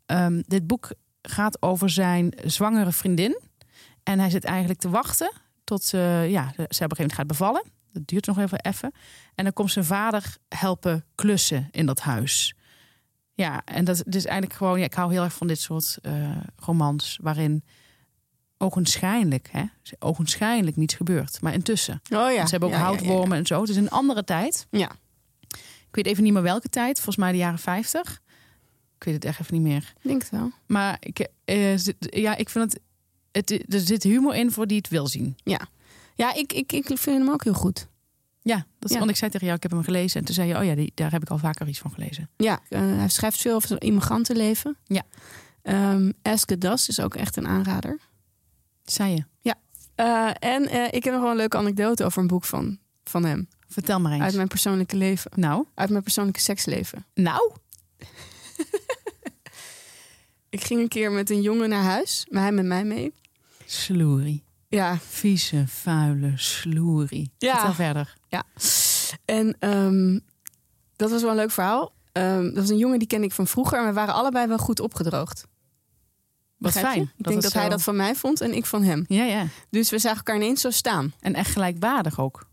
Ehm, 0.06 0.42
dit 0.46 0.66
boek 0.66 0.92
gaat 1.22 1.62
over 1.62 1.90
zijn 1.90 2.32
zwangere 2.44 2.92
vriendin. 2.92 3.40
En 4.02 4.18
hij 4.18 4.30
zit 4.30 4.44
eigenlijk 4.44 4.80
te 4.80 4.90
wachten 4.90 5.32
tot 5.64 5.84
ze, 5.84 6.26
ja, 6.28 6.42
ze 6.48 6.52
op 6.54 6.58
een 6.60 6.66
gegeven 6.66 6.96
moment 6.96 7.12
gaat 7.12 7.26
bevallen. 7.26 7.62
Dat 7.92 8.06
duurt 8.06 8.26
nog 8.26 8.38
even 8.38 8.60
even. 8.60 8.92
En 9.34 9.44
dan 9.44 9.52
komt 9.52 9.70
zijn 9.72 9.84
vader 9.84 10.36
helpen 10.48 11.04
klussen 11.14 11.68
in 11.70 11.86
dat 11.86 12.00
huis. 12.00 12.54
Ja, 13.40 13.62
en 13.64 13.84
dat 13.84 14.02
is 14.06 14.24
eigenlijk 14.24 14.52
gewoon, 14.58 14.78
ja, 14.78 14.84
ik 14.84 14.94
hou 14.94 15.12
heel 15.12 15.22
erg 15.22 15.32
van 15.32 15.46
dit 15.46 15.60
soort 15.60 15.98
eh, 16.02 16.36
romans 16.56 17.18
waarin 17.22 17.64
ogenschijnlijk, 18.58 19.48
hè, 19.52 19.62
ogenschijnlijk 19.98 20.76
niets 20.76 20.94
gebeurt. 20.94 21.40
Maar 21.40 21.52
intussen. 21.52 22.00
Oh 22.12 22.32
ja. 22.32 22.44
Ze 22.44 22.50
hebben 22.50 22.68
ook 22.68 22.74
Ja, 22.74 22.80
ja, 22.80 22.84
ja, 22.86 22.90
houtwormen 22.96 23.38
en 23.38 23.46
zo. 23.46 23.60
Het 23.60 23.70
is 23.70 23.76
een 23.76 23.90
andere 23.90 24.24
tijd. 24.24 24.66
Ja. 24.70 24.90
Ik 25.88 25.96
weet 25.96 26.06
even 26.06 26.22
niet 26.22 26.32
meer 26.32 26.42
welke 26.42 26.68
tijd. 26.68 26.94
Volgens 26.96 27.16
mij 27.16 27.32
de 27.32 27.38
jaren 27.38 27.58
50. 27.58 28.20
Ik 28.96 29.04
weet 29.04 29.14
het 29.14 29.24
echt 29.24 29.40
even 29.40 29.54
niet 29.54 29.62
meer. 29.62 29.92
Ik 29.96 30.08
denk 30.08 30.22
het 30.22 30.30
wel. 30.30 30.50
Maar 30.66 30.96
ik, 31.00 31.28
eh, 31.44 31.72
zit- 31.76 31.96
ja, 32.10 32.36
ik 32.36 32.48
vind 32.48 32.72
het, 32.72 32.82
het. 33.48 33.74
Er 33.74 33.80
zit 33.80 34.02
humor 34.02 34.34
in 34.34 34.50
voor 34.52 34.66
die 34.66 34.76
het 34.76 34.88
wil 34.88 35.06
zien. 35.06 35.36
Ja, 36.14 36.34
ik, 36.34 36.52
ik, 36.52 36.72
ik 36.72 36.84
vind 36.86 37.04
hem 37.18 37.30
ook 37.30 37.44
heel 37.44 37.52
goed. 37.54 37.88
Ja, 38.42 38.66
dat, 38.78 38.90
Ja. 38.90 38.98
want 38.98 39.10
ik 39.10 39.16
zei 39.16 39.30
tegen 39.30 39.46
jou, 39.46 39.56
ik 39.58 39.62
heb 39.62 39.72
hem 39.72 39.82
gelezen. 39.84 40.20
En 40.20 40.26
toen 40.26 40.34
zei 40.34 40.48
je, 40.48 40.56
oh 40.58 40.64
ja, 40.64 40.74
die, 40.74 40.92
daar 40.94 41.10
heb 41.10 41.22
ik 41.22 41.30
al 41.30 41.38
vaker 41.38 41.68
iets 41.68 41.78
van 41.78 41.90
gelezen. 41.92 42.30
Ja, 42.36 42.60
eh, 42.68 42.80
hij 42.80 43.08
schrijft 43.08 43.40
veel 43.40 43.54
over 43.54 43.68
zijn 43.68 43.80
immigrantenleven. 43.80 44.76
Ja. 44.84 45.02
Ask 46.22 46.50
It 46.50 46.60
Does 46.60 46.88
is 46.88 47.00
ook 47.00 47.14
echt 47.14 47.36
een 47.36 47.46
aanrader. 47.46 47.98
Zei 48.84 49.14
je. 49.14 49.24
Eh, 49.94 50.30
en 50.38 50.68
eh, 50.68 50.84
ik 50.90 51.04
heb 51.04 51.12
nog 51.12 51.22
wel 51.22 51.30
een 51.30 51.36
leuke 51.36 51.56
anekdote 51.56 52.04
over 52.04 52.20
een 52.22 52.26
boek 52.28 52.44
van, 52.44 52.78
van 53.04 53.24
hem. 53.24 53.48
Vertel 53.68 54.00
maar 54.00 54.12
eens. 54.12 54.22
Uit 54.22 54.34
mijn 54.34 54.48
persoonlijke 54.48 54.96
leven. 54.96 55.30
Nou, 55.34 55.64
Uit 55.74 55.90
mijn 55.90 56.02
persoonlijke 56.02 56.40
seksleven. 56.40 57.06
nou. 57.14 57.52
Ik 60.48 60.64
ging 60.64 60.80
een 60.80 60.88
keer 60.88 61.12
met 61.12 61.30
een 61.30 61.42
jongen 61.42 61.68
naar 61.68 61.82
huis. 61.82 62.26
Maar 62.30 62.42
hij 62.42 62.52
met 62.52 62.64
mij 62.64 62.84
mee. 62.84 63.12
Sloerie. 63.66 64.44
Ja. 64.70 64.98
Vieze, 64.98 65.64
vuile 65.66 66.32
sloerie. 66.34 67.30
Ja. 67.38 67.54
Vertel 67.54 67.74
verder. 67.74 68.14
En 69.24 69.56
ehm, 69.58 70.18
dat 70.96 71.10
was 71.10 71.22
wel 71.22 71.30
een 71.30 71.36
leuk 71.36 71.50
verhaal. 71.50 71.92
Ehm, 72.12 72.44
dat 72.44 72.54
was 72.54 72.68
een 72.68 72.78
jongen 72.78 72.98
die 72.98 73.08
kende 73.08 73.26
ik 73.26 73.32
van 73.32 73.46
vroeger. 73.46 73.78
En 73.78 73.86
we 73.86 73.92
waren 73.92 74.14
allebei 74.14 74.46
wel 74.46 74.58
goed 74.58 74.80
opgedroogd. 74.80 75.46
Wat 76.56 76.72
Begrijp 76.72 76.86
je? 76.86 76.92
fijn. 76.92 77.12
Ik 77.16 77.24
denk 77.24 77.34
het 77.34 77.44
dat 77.44 77.52
hij 77.52 77.68
dat 77.68 77.82
van 77.82 77.96
mij 77.96 78.14
vond 78.14 78.40
en 78.40 78.54
ik 78.54 78.66
van 78.66 78.82
hem. 78.82 79.04
Ja, 79.08 79.24
ja. 79.24 79.46
Dus 79.70 79.90
we 79.90 79.98
zagen 79.98 80.18
elkaar 80.18 80.36
ineens 80.36 80.60
zo 80.60 80.70
staan. 80.70 81.12
En 81.20 81.34
echt 81.34 81.50
gelijkwaardig 81.50 82.20
ook. 82.20 82.46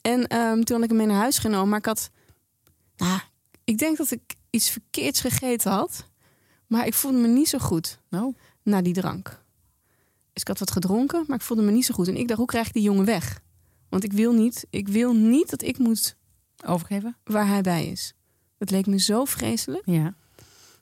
En 0.00 0.26
ehm, 0.26 0.62
toen 0.62 0.74
had 0.76 0.82
ik 0.84 0.88
hem 0.88 0.96
mee 0.96 1.06
naar 1.06 1.20
huis 1.20 1.38
genomen. 1.38 1.68
Maar 1.68 1.78
ik 1.78 1.84
had... 1.84 2.10
Nou, 2.96 3.20
ik 3.64 3.78
denk 3.78 3.96
dat 3.96 4.10
ik 4.10 4.34
iets 4.50 4.70
verkeerds 4.70 5.20
gegeten 5.20 5.70
had. 5.70 6.08
Maar 6.66 6.86
ik 6.86 6.94
voelde 6.94 7.18
me 7.18 7.28
niet 7.28 7.48
zo 7.48 7.58
goed 7.58 7.98
Nou, 8.08 8.34
na 8.62 8.82
die 8.82 8.94
drank. 8.94 9.42
Dus 10.40 10.48
ik 10.48 10.58
had 10.58 10.68
wat 10.68 10.84
gedronken, 10.84 11.24
maar 11.26 11.36
ik 11.36 11.42
voelde 11.42 11.62
me 11.62 11.70
niet 11.70 11.84
zo 11.84 11.94
goed. 11.94 12.08
En 12.08 12.16
ik 12.16 12.26
dacht, 12.26 12.38
hoe 12.38 12.48
krijg 12.48 12.66
ik 12.66 12.72
die 12.72 12.82
jongen 12.82 13.04
weg? 13.04 13.40
Want 13.88 14.04
ik 14.04 14.12
wil 14.12 14.32
niet, 14.32 14.66
ik 14.70 14.88
wil 14.88 15.14
niet 15.14 15.50
dat 15.50 15.62
ik 15.62 15.78
moet 15.78 16.16
overgeven? 16.64 17.16
waar 17.24 17.46
hij 17.46 17.60
bij 17.60 17.86
is. 17.86 18.14
Dat 18.58 18.70
leek 18.70 18.86
me 18.86 18.98
zo 19.00 19.24
vreselijk. 19.24 19.82
Ja. 19.84 20.14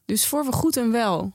Dus 0.05 0.27
voor 0.27 0.45
we 0.45 0.53
goed 0.53 0.77
en 0.77 0.91
wel 0.91 1.33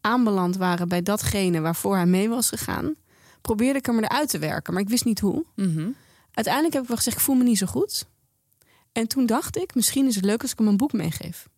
aanbeland 0.00 0.56
waren 0.56 0.88
bij 0.88 1.02
datgene 1.02 1.60
waarvoor 1.60 1.94
hij 1.94 2.06
mee 2.06 2.28
was 2.28 2.48
gegaan, 2.48 2.94
probeerde 3.40 3.78
ik 3.78 3.86
hem 3.86 3.98
eruit 3.98 4.28
te 4.28 4.38
werken. 4.38 4.72
Maar 4.72 4.82
ik 4.82 4.88
wist 4.88 5.04
niet 5.04 5.20
hoe. 5.20 5.44
Mhm. 5.56 5.88
Uiteindelijk 6.32 6.74
heb 6.74 6.82
ik 6.82 6.88
wel 6.88 6.96
gezegd, 6.96 7.16
ik 7.16 7.22
voel 7.22 7.34
me 7.34 7.44
niet 7.44 7.58
zo 7.58 7.66
goed. 7.66 8.06
En 8.92 9.08
toen 9.08 9.26
dacht 9.26 9.56
ik, 9.56 9.74
misschien 9.74 10.06
is 10.06 10.14
het 10.14 10.24
leuk 10.24 10.42
als 10.42 10.52
ik 10.52 10.58
hem 10.58 10.68
een 10.68 10.76
boek 10.76 10.92
meegeef. 10.92 11.48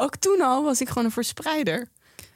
Ook 0.00 0.16
toen 0.16 0.40
al 0.40 0.64
was 0.64 0.80
ik 0.80 0.88
gewoon 0.88 1.04
een 1.04 1.10
verspreider. 1.10 1.88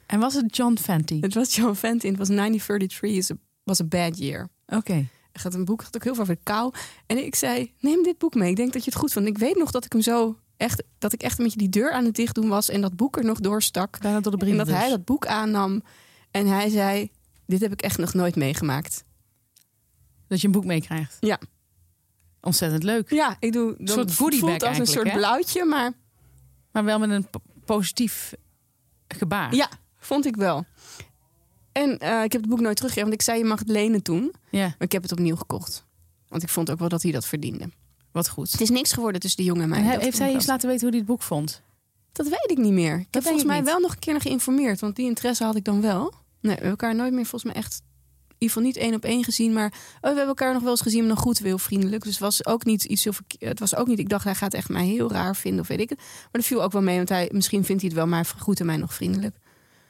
En 0.06 0.20
was 0.20 0.34
het 0.34 0.56
John 0.56 0.76
Fenty? 0.76 1.20
Het 1.20 1.34
was 1.34 1.54
John 1.54 1.74
Fenton. 1.74 2.10
Het 2.10 2.18
was 2.18 2.28
1933 2.28 3.02
is 3.02 3.30
a, 3.30 3.34
was 3.64 3.80
a 3.80 3.84
bad 3.84 4.18
year. 4.18 4.48
Oké. 4.66 4.92
Hij 4.92 5.42
gaat 5.42 5.54
een 5.54 5.64
boek, 5.64 5.82
gaat 5.82 5.96
ook 5.96 6.04
heel 6.04 6.14
veel 6.14 6.22
over 6.22 6.34
de 6.34 6.40
kou. 6.42 6.72
En 7.06 7.24
ik 7.24 7.34
zei, 7.34 7.72
neem 7.80 8.02
dit 8.02 8.18
boek 8.18 8.34
mee. 8.34 8.50
Ik 8.50 8.56
denk 8.56 8.72
dat 8.72 8.84
je 8.84 8.90
het 8.90 8.98
goed 8.98 9.12
vindt. 9.12 9.28
Ik 9.28 9.38
weet 9.38 9.56
nog 9.56 9.70
dat 9.70 9.84
ik 9.84 9.92
hem 9.92 10.00
zo 10.00 10.38
echt, 10.56 10.82
dat 10.98 11.12
ik 11.12 11.22
echt 11.22 11.38
een 11.38 11.44
beetje 11.44 11.58
die 11.58 11.68
deur 11.68 11.92
aan 11.92 12.04
het 12.04 12.14
dicht 12.14 12.34
doen 12.34 12.48
was 12.48 12.68
en 12.68 12.80
dat 12.80 12.96
boek 12.96 13.16
er 13.16 13.24
nog 13.24 13.40
doorstak. 13.40 14.00
Bijna 14.00 14.20
door 14.20 14.32
de 14.32 14.38
En 14.38 14.44
brieven 14.44 14.66
dat 14.66 14.76
hij 14.76 14.88
dat 14.88 15.04
boek 15.04 15.26
aannam 15.26 15.82
en 16.30 16.46
hij 16.46 16.68
zei, 16.68 17.10
dit 17.46 17.60
heb 17.60 17.72
ik 17.72 17.82
echt 17.82 17.98
nog 17.98 18.14
nooit 18.14 18.36
meegemaakt. 18.36 19.04
Dat 20.28 20.40
je 20.40 20.46
een 20.46 20.52
boek 20.52 20.64
meekrijgt. 20.64 21.16
Ja. 21.20 21.40
Ontzettend 22.40 22.82
leuk. 22.82 23.10
Ja, 23.10 23.36
ik 23.38 23.52
doe 23.52 23.74
Een 23.78 23.88
soort 23.88 24.08
het 24.08 24.18
goodiebag 24.18 24.48
voelt 24.48 24.62
als 24.62 24.78
een 24.78 24.86
soort 24.86 25.10
hè? 25.10 25.16
blauwtje, 25.16 25.64
maar 25.64 25.92
Maar 26.72 26.84
wel 26.84 26.98
met 26.98 27.10
een 27.10 27.26
positief 27.64 28.34
gebaar. 29.08 29.54
ja, 29.54 29.68
vond 29.98 30.26
ik 30.26 30.36
wel. 30.36 30.64
En 31.72 31.98
eh, 31.98 32.22
ik 32.22 32.32
heb 32.32 32.40
het 32.40 32.50
boek 32.50 32.60
nooit 32.60 32.76
teruggegeven, 32.76 33.08
want 33.10 33.20
ik 33.20 33.26
zei 33.26 33.38
je 33.38 33.44
mag 33.44 33.58
het 33.58 33.68
lenen 33.68 34.02
toen. 34.02 34.34
Ja, 34.50 34.66
Maar 34.66 34.74
ik 34.78 34.92
heb 34.92 35.02
het 35.02 35.12
opnieuw 35.12 35.36
gekocht. 35.36 35.84
Want 36.28 36.42
ik 36.42 36.48
vond 36.48 36.70
ook 36.70 36.78
wel 36.78 36.88
dat 36.88 37.02
hij 37.02 37.12
dat 37.12 37.26
verdiende. 37.26 37.70
wat 38.12 38.28
goed. 38.28 38.52
Het 38.52 38.60
is 38.60 38.70
niks 38.70 38.92
geworden 38.92 39.20
tussen 39.20 39.40
de 39.40 39.46
jongen 39.46 39.62
en 39.62 39.68
mij. 39.68 39.78
En 39.78 40.00
heeft 40.00 40.18
hij 40.18 40.32
eens 40.32 40.46
laten 40.46 40.68
weten 40.68 40.80
hoe 40.82 40.90
hij 40.90 40.98
het 40.98 41.08
boek 41.08 41.22
vond? 41.22 41.62
Dat 42.12 42.28
weet 42.28 42.50
ik 42.50 42.58
niet 42.58 42.72
meer. 42.72 42.98
Ik 42.98 43.06
heb 43.10 43.22
volgens 43.22 43.44
mij 43.44 43.56
niet. 43.56 43.64
wel 43.64 43.78
nog 43.80 43.92
een 43.92 43.98
keer 43.98 44.20
geïnformeerd. 44.20 44.80
Want 44.80 44.96
die 44.96 45.06
interesse 45.06 45.44
had 45.44 45.56
ik 45.56 45.64
dan 45.64 45.80
wel. 45.80 46.00
Nee, 46.02 46.12
we 46.40 46.48
hebben 46.50 46.70
elkaar 46.70 46.94
nooit 46.94 47.12
meer 47.12 47.26
volgens 47.26 47.52
mij 47.52 47.62
echt... 47.62 47.82
Ieder 48.42 48.56
geval 48.56 48.62
niet 48.62 48.76
één 48.76 48.94
op 48.94 49.04
één 49.04 49.24
gezien. 49.24 49.52
Maar 49.52 49.72
oh, 49.72 50.00
we 50.00 50.06
hebben 50.06 50.26
elkaar 50.26 50.52
nog 50.52 50.62
wel 50.62 50.70
eens 50.70 50.80
gezien, 50.80 50.98
maar 51.00 51.08
nog 51.08 51.18
goed 51.18 51.38
wil 51.38 51.58
vriendelijk. 51.58 52.02
Dus 52.02 52.12
het 52.12 52.20
was 52.20 52.46
ook 52.46 52.64
niet 52.64 52.84
iets 52.84 53.04
heel. 53.04 53.12
Het 53.38 53.58
was 53.58 53.74
ook 53.76 53.86
niet, 53.86 53.98
ik 53.98 54.08
dacht 54.08 54.24
hij 54.24 54.34
gaat 54.34 54.54
echt 54.54 54.68
mij 54.68 54.86
heel 54.86 55.10
raar 55.10 55.36
vinden 55.36 55.60
of 55.60 55.68
weet 55.68 55.80
ik 55.80 55.88
het. 55.88 55.98
Maar 55.98 56.28
dat 56.30 56.44
viel 56.44 56.62
ook 56.62 56.72
wel 56.72 56.82
mee, 56.82 56.96
want 56.96 57.08
hij, 57.08 57.28
misschien 57.32 57.64
vindt 57.64 57.80
hij 57.80 57.90
het 57.90 57.98
wel, 57.98 58.06
maar 58.08 58.20
hij 58.20 58.28
vergroette 58.28 58.64
mij 58.64 58.76
nog 58.76 58.94
vriendelijk. 58.94 59.36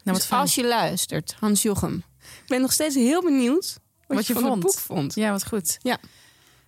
Nou, 0.05 0.17
wat 0.19 0.29
dus 0.29 0.31
als 0.31 0.55
je 0.55 0.67
luistert, 0.67 1.35
Hans 1.41 1.63
Jochem. 1.63 2.03
Ik 2.21 2.45
ben 2.47 2.61
nog 2.61 2.73
steeds 2.73 2.95
heel 2.95 3.23
benieuwd 3.23 3.79
wat, 4.07 4.17
Wat 4.17 4.27
je 4.27 4.33
van 4.33 4.43
vond. 4.43 4.55
het 4.55 4.63
boek 4.63 4.79
vond. 4.79 5.15
Ja, 5.15 5.31
wat 5.31 5.47
goed. 5.47 5.79
Ja. 5.83 5.99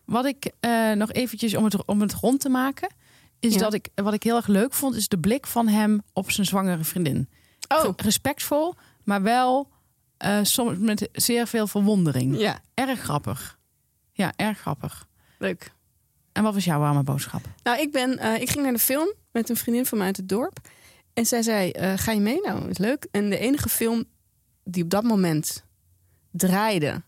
Wat 0.04 0.24
ik 0.24 0.50
eh, 0.60 0.92
nog 0.92 1.12
eventjes 1.12 1.54
om 1.54 1.64
het, 1.64 1.84
om 1.84 2.00
het 2.00 2.12
rond 2.14 2.40
te 2.40 2.48
maken... 2.48 2.88
is 3.40 3.54
Ja. 3.54 3.58
dat 3.58 3.74
ik, 3.74 3.88
wat 3.94 4.12
ik 4.14 4.22
heel 4.22 4.36
erg 4.36 4.46
leuk 4.46 4.72
vond... 4.74 4.94
is 4.94 5.08
de 5.08 5.18
blik 5.18 5.46
van 5.46 5.68
hem 5.68 6.02
op 6.12 6.30
zijn 6.30 6.46
zwangere 6.46 6.84
vriendin. 6.84 7.28
Oh, 7.68 7.92
Respectvol, 7.96 8.74
maar 9.04 9.22
wel 9.22 9.68
eh, 10.16 10.38
soms 10.42 10.78
met 10.78 11.08
zeer 11.12 11.46
veel 11.46 11.66
verwondering. 11.66 12.38
ja, 12.38 12.60
Erg 12.74 13.00
grappig. 13.00 13.58
Ja, 14.12 14.32
erg 14.36 14.58
grappig. 14.58 15.06
leuk. 15.38 15.72
En 16.32 16.42
wat 16.42 16.54
was 16.54 16.64
jouw 16.64 16.78
warme 16.78 17.02
boodschap? 17.02 17.42
Nou, 17.62 17.80
ik, 17.80 17.92
ben, 17.92 18.18
eh, 18.18 18.40
ik 18.40 18.50
ging 18.50 18.64
naar 18.64 18.72
de 18.72 18.78
film 18.78 19.12
met 19.32 19.48
een 19.48 19.56
vriendin 19.56 19.86
van 19.86 19.98
mij 19.98 20.06
uit 20.06 20.16
het 20.16 20.28
dorp. 20.28 20.58
En 21.12 21.26
zij 21.26 21.42
zei, 21.42 21.70
eh, 21.70 21.92
ga 21.96 22.12
je 22.12 22.20
mee? 22.20 22.40
Nou, 22.40 22.68
is 22.68 22.78
leuk. 22.78 23.06
En 23.10 23.30
de 23.30 23.38
enige 23.38 23.68
film 23.68 24.04
die 24.64 24.82
op 24.84 24.90
dat 24.90 25.02
moment 25.02 25.64
draaide 26.30 27.02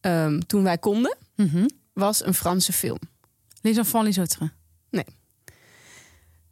ehm, 0.00 0.38
toen 0.40 0.62
wij 0.62 0.78
konden, 0.78 1.16
Mhm. 1.36 1.66
was 1.92 2.24
een 2.24 2.34
Franse 2.34 2.72
film. 2.72 2.98
Les 3.62 3.76
enfants 3.76 4.06
les 4.06 4.18
autres. 4.18 4.48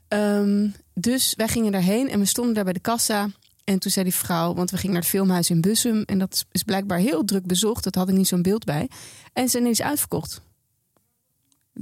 Ehm, 0.09 0.69
dus 0.95 1.35
wij 1.37 1.49
gingen 1.49 1.73
daarheen 1.73 2.09
en 2.09 2.19
we 2.19 2.25
stonden 2.25 2.55
daar 2.55 2.65
bij 2.65 2.73
de 2.73 2.81
kassa. 2.81 3.29
En 3.69 3.79
toen 3.79 3.91
zei 3.91 4.05
die 4.05 4.15
vrouw, 4.15 4.55
want 4.55 4.71
we 4.71 4.77
gingen 4.77 4.93
naar 4.93 5.03
het 5.03 5.11
filmhuis 5.11 5.51
in 5.51 5.61
Bussum. 5.61 6.03
En 6.03 6.19
dat 6.19 6.45
is 6.53 6.63
blijkbaar 6.63 6.99
heel 6.99 7.25
druk 7.25 7.47
bezocht. 7.47 7.85
Dat 7.85 7.95
had 7.95 8.09
ik 8.09 8.15
niet 8.15 8.29
zo'n 8.29 8.43
beeld 8.43 8.65
bij. 8.65 8.91
En 9.33 9.49
ze 9.49 9.61
is 9.61 9.83
uitverkocht. 9.83 10.41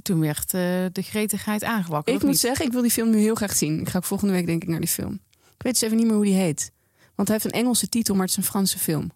Toen 0.03 0.21
werd 0.21 0.55
eh, 0.55 0.61
de 0.93 1.03
gretigheid 1.03 1.65
aangewakkerd. 1.65 2.17
Ik 2.17 2.23
moet 2.23 2.31
niet? 2.31 2.41
zeggen, 2.41 2.67
ik 2.67 2.73
wil 2.73 2.83
die 2.83 2.91
film 2.91 3.11
nu 3.11 3.19
heel 3.19 3.35
graag 3.35 3.57
zien. 3.57 3.81
Ik 3.81 3.89
ga 3.89 3.99
ook 3.99 4.05
volgende 4.05 4.33
week 4.33 4.47
denk 4.47 4.63
ik 4.63 4.69
naar 4.69 4.81
die 4.81 4.89
film. 4.89 5.13
Ik 5.31 5.63
weet 5.63 5.73
dus 5.73 5.83
even 5.83 5.97
niet 5.97 6.07
meer 6.07 6.15
hoe 6.15 6.25
die 6.25 6.35
heet. 6.35 6.73
Want 7.15 7.29
hij 7.29 7.39
heeft 7.43 7.55
een 7.55 7.61
Engelse 7.61 7.89
titel, 7.89 8.15
maar 8.15 8.23
het 8.23 8.31
is 8.31 8.37
een 8.37 8.51
Franse 8.51 8.79
film. 8.79 9.11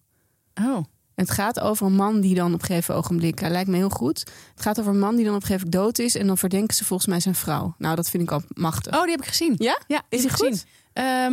Oh, 0.54 0.76
En 0.76 0.84
het 1.14 1.30
gaat 1.30 1.60
over 1.60 1.86
een 1.86 1.94
man 1.94 2.20
die 2.20 2.34
dan 2.34 2.54
op 2.54 2.60
een 2.60 2.66
gegeven 2.66 2.94
ogenblik... 2.94 3.38
Hij 3.38 3.50
lijkt 3.50 3.68
me 3.68 3.76
heel 3.76 3.88
goed. 3.88 4.18
Het 4.54 4.62
gaat 4.62 4.80
over 4.80 4.92
een 4.92 4.98
man 4.98 5.16
die 5.16 5.24
dan 5.24 5.34
op 5.34 5.40
een 5.40 5.46
gegeven 5.46 5.66
ogenblik 5.66 5.96
dood 5.96 6.06
is... 6.06 6.14
en 6.14 6.26
dan 6.26 6.38
verdenken 6.38 6.76
ze 6.76 6.84
volgens 6.84 7.08
mij 7.08 7.20
zijn 7.20 7.34
vrouw. 7.34 7.74
Nou, 7.78 7.96
dat 7.96 8.10
vind 8.10 8.22
ik 8.22 8.30
al 8.30 8.42
machtig. 8.48 8.94
oh 8.94 9.02
die 9.02 9.10
heb 9.10 9.20
ik 9.20 9.26
gezien. 9.26 9.54
Ja? 9.56 9.80
Ja, 9.86 10.02
Is 10.08 10.20
die 10.20 10.30
gezien. 10.30 10.60
Ehm, 10.92 11.32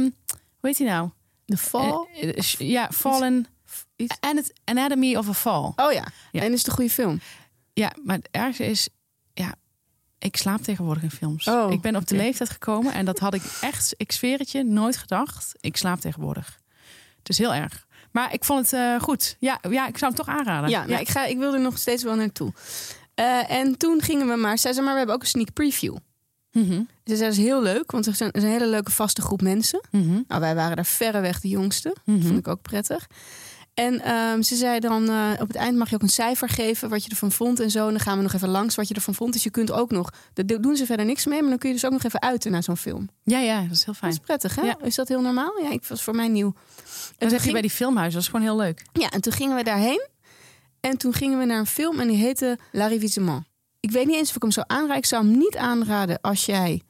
hoe 0.60 0.70
heet 0.70 0.78
hij 0.78 0.88
nou? 0.88 1.10
The 1.48 1.58
Fall? 1.58 2.08
Eh, 2.22 2.38
eh, 2.38 2.70
ja, 2.70 2.90
Fallen... 2.92 3.46
Iets- 3.96 4.18
Anat- 4.20 4.54
Anatomy 4.66 5.16
of 5.16 5.30
a 5.30 5.34
Fall. 5.34 5.72
Oh 5.76 5.92
ja. 5.92 6.08
Ja. 6.32 6.42
En 6.42 6.52
is 6.52 6.58
het 6.58 6.68
een 6.68 6.74
goede 6.74 6.90
film? 6.90 7.20
Ja, 7.74 7.92
maar 8.04 8.16
het 8.16 8.28
ergste 8.32 8.66
is... 8.66 8.90
Ja, 9.34 9.56
ik 10.20 10.38
slaap 10.38 10.62
tegenwoordig 10.62 11.04
in 11.04 11.12
films. 11.12 11.48
Oh, 11.48 11.72
ik 11.72 11.82
ben 11.82 11.96
op 11.96 12.08
de 12.08 12.16
leeftijd 12.16 12.50
gekomen 12.50 12.94
en 12.94 13.06
dat 13.06 13.20
had 13.20 13.34
ik 13.34 13.42
echt... 13.62 13.94
Ik 13.98 14.12
zweer 14.12 14.38
het 14.40 14.52
je, 14.52 14.64
nooit 14.64 14.98
gedacht. 14.98 15.52
Ik 15.60 15.78
slaap 15.78 16.00
tegenwoordig. 16.00 16.60
Het 17.18 17.30
is 17.30 17.38
heel 17.38 17.54
erg. 17.54 17.88
Maar 18.12 18.34
ik 18.34 18.46
vond 18.46 18.72
het 18.72 18.80
eh, 18.80 19.00
goed. 19.02 19.36
Ja, 19.40 19.60
ja, 19.70 19.88
ik 19.88 19.98
zou 19.98 20.14
hem 20.14 20.26
toch 20.26 20.36
aanraden. 20.36 20.70
Ja, 20.70 20.86
nou, 20.86 21.02
ik, 21.02 21.10
ga, 21.10 21.26
ik 21.26 21.38
wil 21.38 21.54
er 21.54 21.60
nog 21.60 21.78
steeds 21.78 22.04
wel 22.04 22.16
naartoe. 22.16 22.54
Eh, 23.14 23.52
en 23.52 23.78
toen 23.78 24.02
gingen 24.02 24.28
we 24.28 24.36
maar, 24.36 24.58
zei 24.58 24.74
ze 24.74 24.82
maar, 24.82 24.92
we 24.92 24.98
hebben 24.98 25.16
ook 25.16 25.22
een 25.22 25.28
sneak 25.28 25.54
preview. 25.54 25.96
Ze 26.66 27.16
zei, 27.16 27.30
dat 27.30 27.32
is 27.32 27.38
heel 27.46 27.62
leuk, 27.62 27.92
want 27.92 28.06
er 28.06 28.16
zijn 28.16 28.32
is 28.32 28.44
een 28.44 28.50
hele 28.50 28.68
leuke 28.68 28.92
vaste 28.92 29.22
groep 29.22 29.42
mensen. 29.42 29.82
mhm, 29.92 30.22
Nou, 30.28 30.42
wij 30.42 30.56
waren 30.56 30.76
daar 30.76 30.86
verreweg 30.86 31.40
de 31.42 31.48
jongste. 31.48 31.96
mhm. 32.06 32.22
Vond 32.22 32.38
ik 32.38 32.48
ook 32.48 32.62
prettig. 32.62 33.08
En 33.74 34.02
ehm, 34.02 34.42
ze 34.42 34.56
zei 34.56 34.80
dan, 34.80 35.10
eh, 35.10 35.32
op 35.40 35.48
het 35.48 35.56
eind 35.56 35.78
mag 35.78 35.90
je 35.90 35.96
ook 35.96 36.02
een 36.02 36.10
cijfer 36.10 36.50
geven 36.50 36.90
wat 36.90 37.04
je 37.04 37.10
ervan 37.10 37.32
vond 37.32 37.60
en 37.60 37.72
zo. 37.72 37.86
En 37.86 37.90
dan 37.92 38.00
gaan 38.00 38.18
we 38.18 38.24
nog 38.24 38.34
even 38.34 38.50
langs 38.50 38.76
wat 38.76 38.88
je 38.88 38.94
ervan 38.94 39.14
vond. 39.16 39.34
Dus 39.34 39.44
je 39.44 39.50
kunt 39.50 39.72
ook 39.72 39.92
nog, 39.92 40.10
daar 40.34 40.62
doen 40.62 40.76
ze 40.76 40.86
verder 40.86 41.06
niks 41.06 41.26
mee, 41.26 41.40
maar 41.42 41.50
dan 41.50 41.58
kun 41.58 41.70
je 41.70 41.76
dus 41.76 41.86
ook 41.86 41.92
nog 41.92 42.04
even 42.04 42.22
uiten 42.22 42.52
naar 42.52 42.64
zo'n 42.64 42.78
film. 42.78 43.10
Ja, 43.24 43.40
ja, 43.40 43.62
dat 43.62 43.72
is 43.72 43.78
heel 43.78 43.86
Dat 43.86 43.96
fijn. 43.98 44.12
is 44.12 44.20
prettig, 44.20 44.56
hè? 44.56 44.62
Ja. 44.62 44.78
Is 44.84 44.96
dat 44.96 45.08
heel 45.08 45.22
normaal? 45.22 45.62
Ja, 45.64 45.70
ik 45.72 45.84
was 45.86 46.04
voor 46.04 46.16
mij 46.16 46.28
nieuw. 46.28 46.54
En 47.18 47.30
Dat 47.30 47.40
ging- 47.42 47.52
bij 47.52 47.62
die 47.62 47.70
filmhuizen. 47.72 48.14
Dat 48.14 48.22
is 48.22 48.28
gewoon 48.28 48.46
heel 48.46 48.58
leuk. 48.58 48.86
Ja, 48.94 49.10
en 49.10 49.22
toen 49.22 49.34
gingen 49.34 49.56
we 49.56 49.64
daarheen. 49.64 50.08
En 50.80 50.98
toen 50.98 51.14
gingen 51.14 51.40
we 51.40 51.46
naar 51.46 51.60
een 51.60 51.66
film 51.66 52.00
en 52.00 52.08
die 52.08 52.18
heette 52.18 52.58
L'Arrivissement. 52.72 53.44
Ik 53.80 53.92
weet 53.92 54.06
niet 54.06 54.16
eens 54.16 54.30
of 54.30 54.36
ik 54.36 54.42
hem 54.42 54.52
zou 54.52 54.66
aanraden. 54.70 54.98
Ik 54.98 55.06
zou 55.06 55.26
hem 55.28 55.38
niet 55.38 55.58
aanraden 55.58 56.22
als 56.22 56.46
jij 56.46 56.82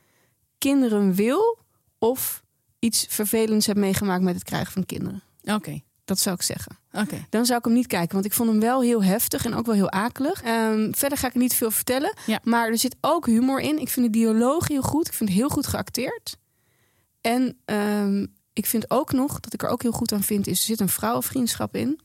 kinderen 0.57 1.13
wil 1.13 1.57
of 1.99 2.43
iets 2.79 3.05
vervelends 3.09 3.65
hebt 3.65 3.79
meegemaakt 3.79 4.23
met 4.23 4.33
het 4.35 4.43
krijgen 4.43 4.71
van 4.71 4.85
kinderen. 4.85 5.21
Oké, 5.43 5.81
Dat 6.05 6.19
zou 6.19 6.35
ik 6.35 6.41
zeggen. 6.41 6.77
oké. 6.91 7.25
Dan 7.29 7.45
zou 7.45 7.59
ik 7.59 7.65
hem 7.65 7.73
niet 7.73 7.87
kijken, 7.87 8.13
want 8.13 8.25
ik 8.25 8.33
vond 8.33 8.49
hem 8.49 8.59
wel 8.59 8.81
heel 8.81 9.03
heftig 9.03 9.45
en 9.45 9.53
ook 9.53 9.65
wel 9.65 9.75
heel 9.75 9.91
akelig. 9.91 10.41
Ehm, 10.41 10.91
verder 10.93 11.17
ga 11.17 11.27
ik 11.27 11.33
niet 11.35 11.53
veel 11.53 11.71
vertellen, 11.71 12.13
Ja. 12.25 12.39
maar 12.43 12.67
er 12.67 12.77
zit 12.77 12.95
ook 13.01 13.25
humor 13.25 13.59
in. 13.59 13.79
Ik 13.79 13.89
vind 13.89 14.05
de 14.05 14.11
dialoog 14.19 14.67
heel 14.67 14.81
goed. 14.81 15.07
Ik 15.07 15.13
vind 15.13 15.29
het 15.29 15.37
heel 15.39 15.49
goed 15.49 15.67
geacteerd. 15.67 16.37
En 17.21 17.57
ehm, 17.65 18.25
ik 18.53 18.65
vind 18.65 18.89
ook 18.91 19.11
nog, 19.11 19.39
dat 19.39 19.53
ik 19.53 19.63
er 19.63 19.69
ook 19.69 19.81
heel 19.81 19.91
goed 19.91 20.11
aan 20.11 20.23
vind, 20.23 20.47
is 20.47 20.59
er 20.59 20.65
zit 20.65 20.79
een 20.79 20.89
vrouwenvriendschap 20.89 21.75
in. 21.75 21.99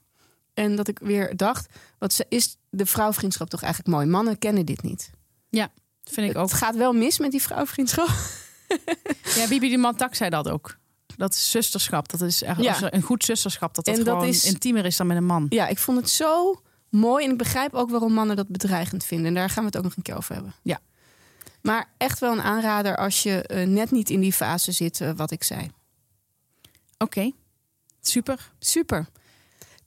En 0.55 0.77
dat 0.77 0.89
ik 0.89 0.99
weer 0.99 1.37
dacht, 1.37 1.67
wat 1.99 2.13
ze- 2.13 2.27
is 2.29 2.57
de 2.75 2.87
vrouwenvriendschap 2.87 3.49
toch 3.49 3.63
eigenlijk 3.63 3.95
mooi? 3.95 4.07
Mannen 4.07 4.39
kennen 4.39 4.67
dit 4.67 4.83
niet. 4.83 5.11
Dat 6.05 6.15
vind 6.15 6.31
ik 6.31 6.37
ook. 6.37 6.49
Het 6.49 6.57
gaat 6.59 6.77
wel 6.77 6.93
mis 6.93 7.19
met 7.19 7.31
die 7.31 7.43
vrouwenvriendschap. 7.43 8.09
Ja, 9.37 9.49
Bibi 9.49 9.71
de 9.71 9.77
Mantak 9.77 10.15
zei 10.15 10.31
dat 10.31 10.49
ook. 10.49 10.77
Dat 11.17 11.35
is 11.35 11.51
zusterschap. 11.51 12.09
Dat 12.11 12.21
is 12.21 12.39
Ja. 12.39 12.57
er 12.83 12.95
een 12.95 13.03
goed 13.03 13.25
zusterschap. 13.25 13.75
Dat 13.75 13.85
dat, 13.85 13.99
En 13.99 14.05
dat 14.05 14.15
gewoon 14.15 14.29
is- 14.29 14.45
intiemer 14.45 14.85
is 14.85 14.97
dan 14.97 15.07
met 15.07 15.17
een 15.17 15.25
man. 15.25 15.47
Ja, 15.49 15.67
ik 15.69 15.79
vond 15.79 15.99
het 15.99 16.11
zo 16.11 16.63
mooi. 16.89 17.25
En 17.25 17.31
ik 17.31 17.39
begrijp 17.39 17.75
ook 17.75 17.91
waarom 17.91 18.13
mannen 18.13 18.37
dat 18.37 18.49
bedreigend 18.49 19.05
vinden. 19.05 19.27
En 19.27 19.35
daar 19.35 19.51
gaan 19.51 19.63
we 19.63 19.67
het 19.69 19.77
ook 19.77 19.83
nog 19.85 19.97
een 19.97 20.03
keer 20.03 20.17
over 20.17 20.35
hebben. 20.35 20.55
Ja. 20.63 20.79
Maar 21.61 21.93
echt 21.97 22.19
wel 22.19 22.33
een 22.33 22.43
aanrader 22.43 22.97
als 22.97 23.23
je 23.23 23.43
eh, 23.43 23.67
net 23.67 23.91
niet 23.91 24.11
in 24.11 24.21
die 24.21 24.33
fase 24.33 24.73
zit, 24.73 25.01
eh, 25.01 25.11
wat 25.17 25.31
ik 25.31 25.43
zei. 25.45 25.71
Oké, 26.99 27.31
super. 28.01 28.53
Super. 28.59 29.07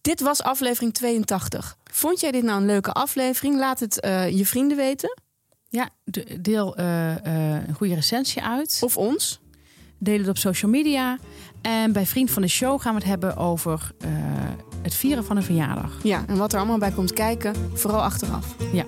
Dit 0.06 0.22
was 0.22 0.43
aflevering 0.43 0.93
82. 0.93 1.78
Vond 1.91 2.20
jij 2.20 2.32
dit 2.32 2.43
nou 2.43 2.60
een 2.60 2.66
leuke 2.66 2.91
aflevering? 2.91 3.58
Laat 3.58 3.80
het 3.80 3.99
eh, 3.99 4.38
je 4.38 4.45
vrienden 4.45 4.78
weten. 4.78 5.20
Ja, 5.70 5.89
de- 6.03 6.41
deel 6.41 6.76
eh, 6.76 7.12
eh, 7.26 7.68
een 7.68 7.74
goede 7.74 7.95
recensie 7.95 8.43
uit. 8.43 8.80
Of 8.82 8.97
ons. 8.97 9.39
Deel 9.97 10.18
het 10.18 10.28
op 10.28 10.38
social 10.38 10.72
media. 10.72 11.18
En 11.62 11.91
bij 11.91 12.06
Vriend 12.06 12.32
van 12.32 12.41
de 12.41 12.47
Show 12.47 12.82
gaan 12.82 12.93
we 12.93 12.99
het 12.99 13.10
hebben 13.10 13.38
over 13.38 13.91
het 14.82 14.93
vieren 14.95 15.26
van 15.26 15.38
een 15.38 15.43
verjaardag. 15.43 15.99
Ja, 16.03 16.24
en 16.28 16.38
wat 16.38 16.53
er 16.53 16.58
allemaal 16.60 16.78
bij 16.78 16.91
komt 16.91 17.14
kijken, 17.14 17.56
vooral 17.74 18.01
achteraf. 18.01 18.56
Ja. 18.74 18.86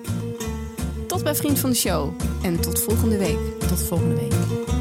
Tot 1.06 1.24
bij 1.24 1.34
Vriend 1.34 1.58
van 1.58 1.70
de 1.70 1.76
Show. 1.76 2.20
En 2.42 2.60
tot 2.60 2.80
volgende 2.80 3.18
week. 3.18 3.38
Tot 3.68 3.82
volgende 3.82 4.14
week. 4.14 4.77